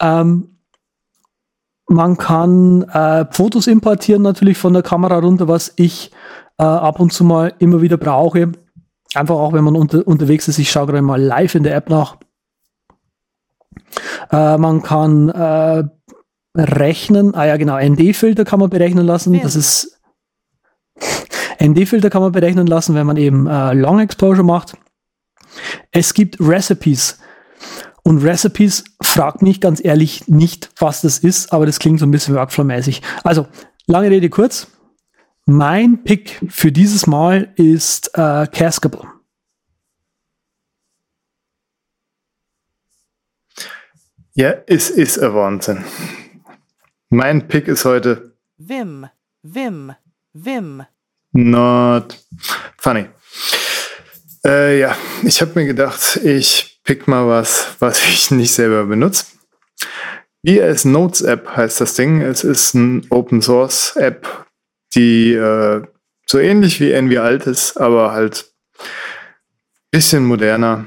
Ähm, 0.00 0.59
man 1.90 2.16
kann 2.16 2.82
äh, 2.82 3.26
Fotos 3.32 3.66
importieren 3.66 4.22
natürlich 4.22 4.58
von 4.58 4.72
der 4.72 4.82
Kamera 4.82 5.18
runter, 5.18 5.48
was 5.48 5.72
ich 5.74 6.12
äh, 6.56 6.62
ab 6.62 7.00
und 7.00 7.12
zu 7.12 7.24
mal 7.24 7.52
immer 7.58 7.82
wieder 7.82 7.96
brauche. 7.96 8.52
Einfach 9.14 9.34
auch, 9.34 9.52
wenn 9.52 9.64
man 9.64 9.74
unter, 9.74 10.06
unterwegs 10.06 10.46
ist. 10.46 10.58
Ich 10.58 10.70
schaue 10.70 10.86
gerade 10.86 11.02
mal 11.02 11.20
live 11.20 11.56
in 11.56 11.64
der 11.64 11.74
App 11.74 11.90
nach. 11.90 12.16
Äh, 14.30 14.56
man 14.56 14.82
kann 14.82 15.30
äh, 15.30 15.82
rechnen. 16.56 17.34
Ah 17.34 17.46
ja, 17.46 17.56
genau, 17.56 17.76
ND-Filter 17.76 18.44
kann 18.44 18.60
man 18.60 18.70
berechnen 18.70 19.04
lassen. 19.04 19.34
Ja. 19.34 19.42
Das 19.42 19.56
ist 19.56 20.00
ND-Filter 21.60 22.08
kann 22.08 22.22
man 22.22 22.30
berechnen 22.30 22.68
lassen, 22.68 22.94
wenn 22.94 23.06
man 23.06 23.16
eben 23.16 23.48
äh, 23.48 23.74
Long 23.74 23.98
Exposure 23.98 24.44
macht. 24.44 24.76
Es 25.90 26.14
gibt 26.14 26.38
Recipes. 26.38 27.18
Und 28.02 28.22
Recipes 28.24 28.84
fragt 29.02 29.42
mich 29.42 29.60
ganz 29.60 29.84
ehrlich 29.84 30.26
nicht, 30.28 30.70
was 30.78 31.02
das 31.02 31.18
ist, 31.18 31.52
aber 31.52 31.66
das 31.66 31.78
klingt 31.78 32.00
so 32.00 32.06
ein 32.06 32.10
bisschen 32.10 32.34
Workflow-mäßig. 32.34 33.02
Also, 33.24 33.46
lange 33.86 34.10
Rede 34.10 34.30
kurz. 34.30 34.68
Mein 35.46 36.04
Pick 36.04 36.40
für 36.48 36.70
dieses 36.70 37.06
Mal 37.06 37.52
ist 37.56 38.10
äh, 38.14 38.46
Cascable. 38.46 39.02
Ja, 44.34 44.54
es 44.66 44.90
ist 44.90 45.18
ein 45.18 45.34
Wahnsinn. 45.34 45.84
Mein 47.08 47.48
Pick 47.48 47.66
ist 47.66 47.84
heute 47.84 48.36
Vim, 48.56 49.06
Vim, 49.42 49.92
Vim. 50.32 50.84
Not 51.32 52.16
funny. 52.78 53.06
Äh, 54.44 54.78
ja, 54.78 54.96
ich 55.24 55.40
habe 55.40 55.52
mir 55.56 55.66
gedacht, 55.66 56.16
ich 56.22 56.69
pick 56.84 57.08
mal 57.08 57.26
was, 57.26 57.76
was 57.78 58.04
ich 58.06 58.30
nicht 58.30 58.52
selber 58.52 58.86
benutze. 58.86 59.26
VS 60.46 60.86
Notes 60.86 61.20
App 61.22 61.56
heißt 61.56 61.80
das 61.80 61.94
Ding. 61.94 62.22
Es 62.22 62.44
ist 62.44 62.74
ein 62.74 63.06
Open 63.10 63.42
Source 63.42 63.96
App, 63.96 64.46
die 64.94 65.32
äh, 65.34 65.82
so 66.26 66.38
ähnlich 66.38 66.80
wie 66.80 66.92
Envy 66.92 67.18
alt 67.18 67.46
ist, 67.46 67.76
aber 67.76 68.12
halt 68.12 68.50
bisschen 69.90 70.24
moderner. 70.24 70.86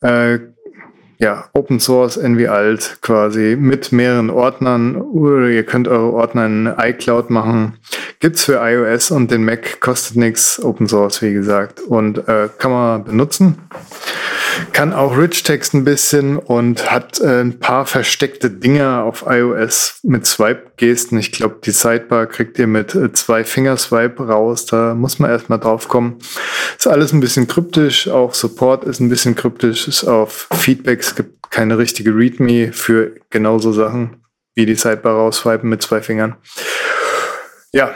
Äh, 0.00 0.38
ja, 1.18 1.48
Open 1.52 1.78
Source 1.78 2.16
NV 2.16 2.50
Alt 2.50 2.98
quasi 3.00 3.56
mit 3.56 3.92
mehreren 3.92 4.28
Ordnern 4.28 4.96
oder 4.96 5.48
ihr 5.48 5.64
könnt 5.64 5.86
eure 5.86 6.12
Ordner 6.12 6.46
in 6.46 6.66
iCloud 6.76 7.30
machen. 7.30 7.78
Gibt's 8.22 8.44
für 8.44 8.60
iOS 8.62 9.10
und 9.10 9.32
den 9.32 9.44
Mac, 9.44 9.80
kostet 9.80 10.16
nichts, 10.16 10.62
Open 10.62 10.86
Source, 10.86 11.22
wie 11.22 11.32
gesagt, 11.32 11.80
und 11.80 12.28
äh, 12.28 12.48
kann 12.56 12.70
man 12.70 13.02
benutzen. 13.02 13.58
Kann 14.72 14.92
auch 14.92 15.18
Rich 15.18 15.42
Text 15.42 15.74
ein 15.74 15.82
bisschen 15.82 16.38
und 16.38 16.88
hat 16.88 17.20
äh, 17.20 17.40
ein 17.40 17.58
paar 17.58 17.84
versteckte 17.84 18.48
Dinge 18.48 19.02
auf 19.02 19.24
iOS 19.26 19.98
mit 20.04 20.24
Swipe-Gesten. 20.24 21.18
Ich 21.18 21.32
glaube, 21.32 21.56
die 21.64 21.72
Sidebar 21.72 22.26
kriegt 22.26 22.60
ihr 22.60 22.68
mit 22.68 22.94
äh, 22.94 23.12
zwei 23.12 23.42
Fingerswipe 23.42 24.24
raus. 24.24 24.66
Da 24.66 24.94
muss 24.94 25.18
man 25.18 25.28
erstmal 25.28 25.58
drauf 25.58 25.88
kommen. 25.88 26.20
Ist 26.78 26.86
alles 26.86 27.12
ein 27.12 27.18
bisschen 27.18 27.48
kryptisch. 27.48 28.06
Auch 28.06 28.34
Support 28.34 28.84
ist 28.84 29.00
ein 29.00 29.08
bisschen 29.08 29.34
kryptisch. 29.34 29.88
Ist 29.88 30.04
auf 30.04 30.46
Feedbacks 30.52 31.16
gibt 31.16 31.50
keine 31.50 31.76
richtige 31.76 32.14
README 32.14 32.72
für 32.72 33.16
genauso 33.30 33.72
Sachen 33.72 34.22
wie 34.54 34.64
die 34.64 34.76
Sidebar 34.76 35.16
rausswipen 35.16 35.68
mit 35.68 35.82
zwei 35.82 36.02
Fingern. 36.02 36.36
Ja, 37.72 37.94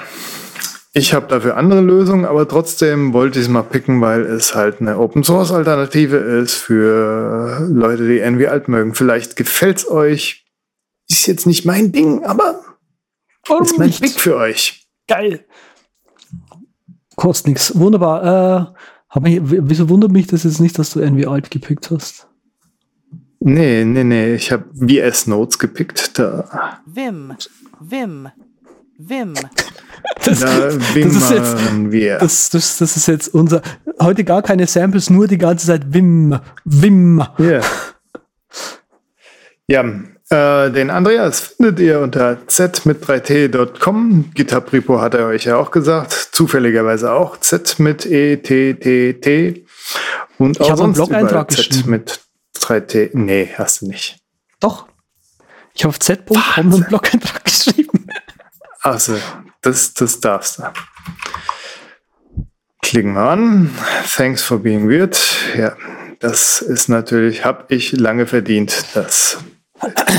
ich 0.93 1.13
habe 1.13 1.27
dafür 1.27 1.59
andere 1.59 1.83
Lösungen, 1.83 2.25
aber 2.25 2.49
trotzdem 2.49 3.13
wollte 3.13 3.39
ich 3.39 3.45
es 3.45 3.51
mal 3.51 3.63
picken, 3.63 4.01
weil 4.01 4.23
es 4.23 4.55
halt 4.55 4.81
eine 4.81 4.99
Open 4.99 5.25
Source 5.25 5.53
Alternative 5.53 6.17
ist 6.17 6.55
für 6.55 7.67
Leute, 7.71 8.09
die 8.09 8.21
Envy 8.21 8.47
alt 8.47 8.69
mögen. 8.69 8.95
Vielleicht 8.95 9.37
gefällt 9.37 9.79
es 9.79 9.91
euch. 9.91 10.47
Ist 11.09 11.27
jetzt 11.27 11.47
nicht 11.47 11.67
mein 11.67 11.93
Ding, 11.93 12.25
aber 12.25 12.61
Warum 13.47 13.65
ist 13.65 13.79
mein 13.79 13.89
nicht? 13.89 14.01
Pick 14.01 14.19
für 14.19 14.37
euch. 14.37 14.87
Geil. 15.07 15.45
Kostet 17.17 17.49
nichts. 17.49 17.79
Wunderbar. 17.79 18.75
Äh, 19.15 19.29
ich, 19.29 19.41
wieso 19.43 19.89
wundert 19.89 20.13
mich 20.13 20.27
das 20.27 20.45
jetzt 20.45 20.61
nicht, 20.61 20.79
dass 20.79 20.91
du 20.91 21.01
Envy 21.01 21.27
alt 21.27 21.51
gepickt 21.51 21.91
hast? 21.91 22.27
Nee, 23.41 23.85
nee, 23.85 24.05
nee. 24.05 24.35
Ich 24.35 24.51
habe 24.51 24.65
VS 24.75 25.27
Notes 25.27 25.59
gepickt. 25.59 26.19
Da. 26.19 26.81
Vim. 26.87 27.35
Vim. 27.81 28.29
Vim. 28.99 29.35
Das, 30.25 30.41
das, 30.41 30.75
ist 30.75 31.31
jetzt, 31.31 31.57
das, 32.21 32.51
das, 32.51 32.79
das, 32.79 32.97
ist 32.97 33.07
jetzt 33.07 33.29
unser. 33.35 33.63
Heute 34.01 34.25
gar 34.25 34.43
keine 34.43 34.67
Samples, 34.67 35.11
nur 35.11 35.29
die 35.29 35.39
ganze 35.39 35.67
Zeit 35.67 35.93
Wim. 35.93 36.39
Wim. 36.65 37.25
Yeah. 37.39 37.63
Ja, 39.69 39.85
äh, 40.29 40.71
den 40.73 40.91
Andreas 40.91 41.41
findet 41.41 41.79
ihr 41.79 42.01
unter 42.01 42.47
z 42.49 42.85
mit 42.87 43.05
3t.com. 43.05 44.31
GitHub 44.35 44.73
Repo 44.73 45.01
hat 45.01 45.15
er 45.15 45.27
euch 45.27 45.45
ja 45.45 45.57
auch 45.57 45.71
gesagt. 45.71 46.13
Zufälligerweise 46.33 47.13
auch 47.13 47.39
z 47.39 47.79
mit 47.79 48.05
e 48.07 48.37
t 48.37 48.75
t 48.75 49.13
t. 49.15 49.67
Und 50.39 50.61
ich 50.61 50.71
habe 50.71 50.83
einen 50.83 50.93
Blog-Eintrag 50.95 51.49
geschrieben. 51.49 51.91
mit 51.91 52.21
3t. 52.59 53.11
Nee, 53.13 53.51
hast 53.57 53.83
du 53.83 53.87
nicht. 53.87 54.19
Doch. 54.59 54.89
Ich 55.75 55.85
habe 55.85 55.91
auf 55.91 56.01
z.com 56.01 56.43
einen 56.57 56.85
Blog-Eintrag 56.85 57.45
geschrieben. 57.45 58.07
Also, 58.87 59.19
das, 59.63 59.95
das 59.95 60.21
darfst 60.21 60.61
du. 60.61 60.63
Klicken 62.83 63.15
wir 63.15 63.23
an. 63.23 63.77
Thanks 64.17 64.45
for 64.45 64.61
being 64.61 64.89
weird. 64.89 65.19
Ja, 65.59 65.77
das 66.21 66.63
ist 66.63 66.89
natürlich, 66.89 67.45
habe 67.45 67.65
ich 67.75 67.91
lange 67.91 68.27
verdient, 68.27 68.85
das 68.95 69.39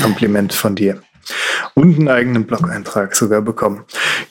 Kompliment 0.02 0.52
von 0.52 0.76
dir. 0.76 1.00
Und 1.74 1.98
einen 1.98 2.08
eigenen 2.08 2.44
Blog-Eintrag 2.44 3.14
sogar 3.14 3.42
bekommen. 3.42 3.84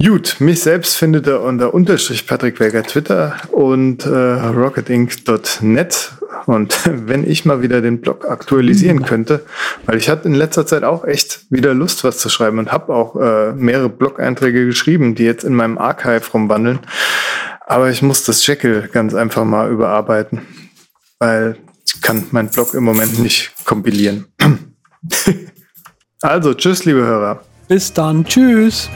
Gut, 0.03 0.37
mich 0.39 0.61
selbst 0.61 0.97
findet 0.97 1.27
ihr 1.27 1.41
unter 1.41 1.73
Unterstrich 1.73 2.27
Patrick 2.27 2.59
Weger 2.59 2.83
Twitter 2.83 3.35
und 3.51 4.05
äh, 4.05 4.09
rocketinc.net. 4.09 6.11
Und 6.45 6.79
wenn 6.85 7.29
ich 7.29 7.45
mal 7.45 7.61
wieder 7.61 7.81
den 7.81 8.01
Blog 8.01 8.29
aktualisieren 8.29 9.03
könnte, 9.03 9.45
weil 9.85 9.97
ich 9.97 10.09
hatte 10.09 10.27
in 10.27 10.33
letzter 10.33 10.65
Zeit 10.65 10.83
auch 10.83 11.05
echt 11.05 11.45
wieder 11.49 11.73
Lust, 11.73 12.03
was 12.03 12.17
zu 12.17 12.29
schreiben 12.29 12.59
und 12.59 12.71
habe 12.71 12.93
auch 12.93 13.15
äh, 13.15 13.53
mehrere 13.53 13.89
Blog-Einträge 13.89 14.65
geschrieben, 14.65 15.15
die 15.15 15.23
jetzt 15.23 15.43
in 15.43 15.53
meinem 15.53 15.77
Archive 15.77 16.31
rumwandeln. 16.33 16.79
Aber 17.65 17.89
ich 17.89 18.01
muss 18.01 18.23
das 18.23 18.45
Jekyll 18.47 18.89
ganz 18.91 19.13
einfach 19.13 19.43
mal 19.43 19.69
überarbeiten, 19.69 20.41
weil 21.19 21.57
ich 21.85 22.01
kann 22.01 22.25
meinen 22.31 22.49
Blog 22.49 22.73
im 22.73 22.83
Moment 22.83 23.19
nicht 23.19 23.53
kompilieren. 23.65 24.25
also, 26.21 26.53
tschüss, 26.53 26.85
liebe 26.85 27.01
Hörer. 27.01 27.41
Bis 27.67 27.91
dann, 27.93 28.25
tschüss. 28.25 28.89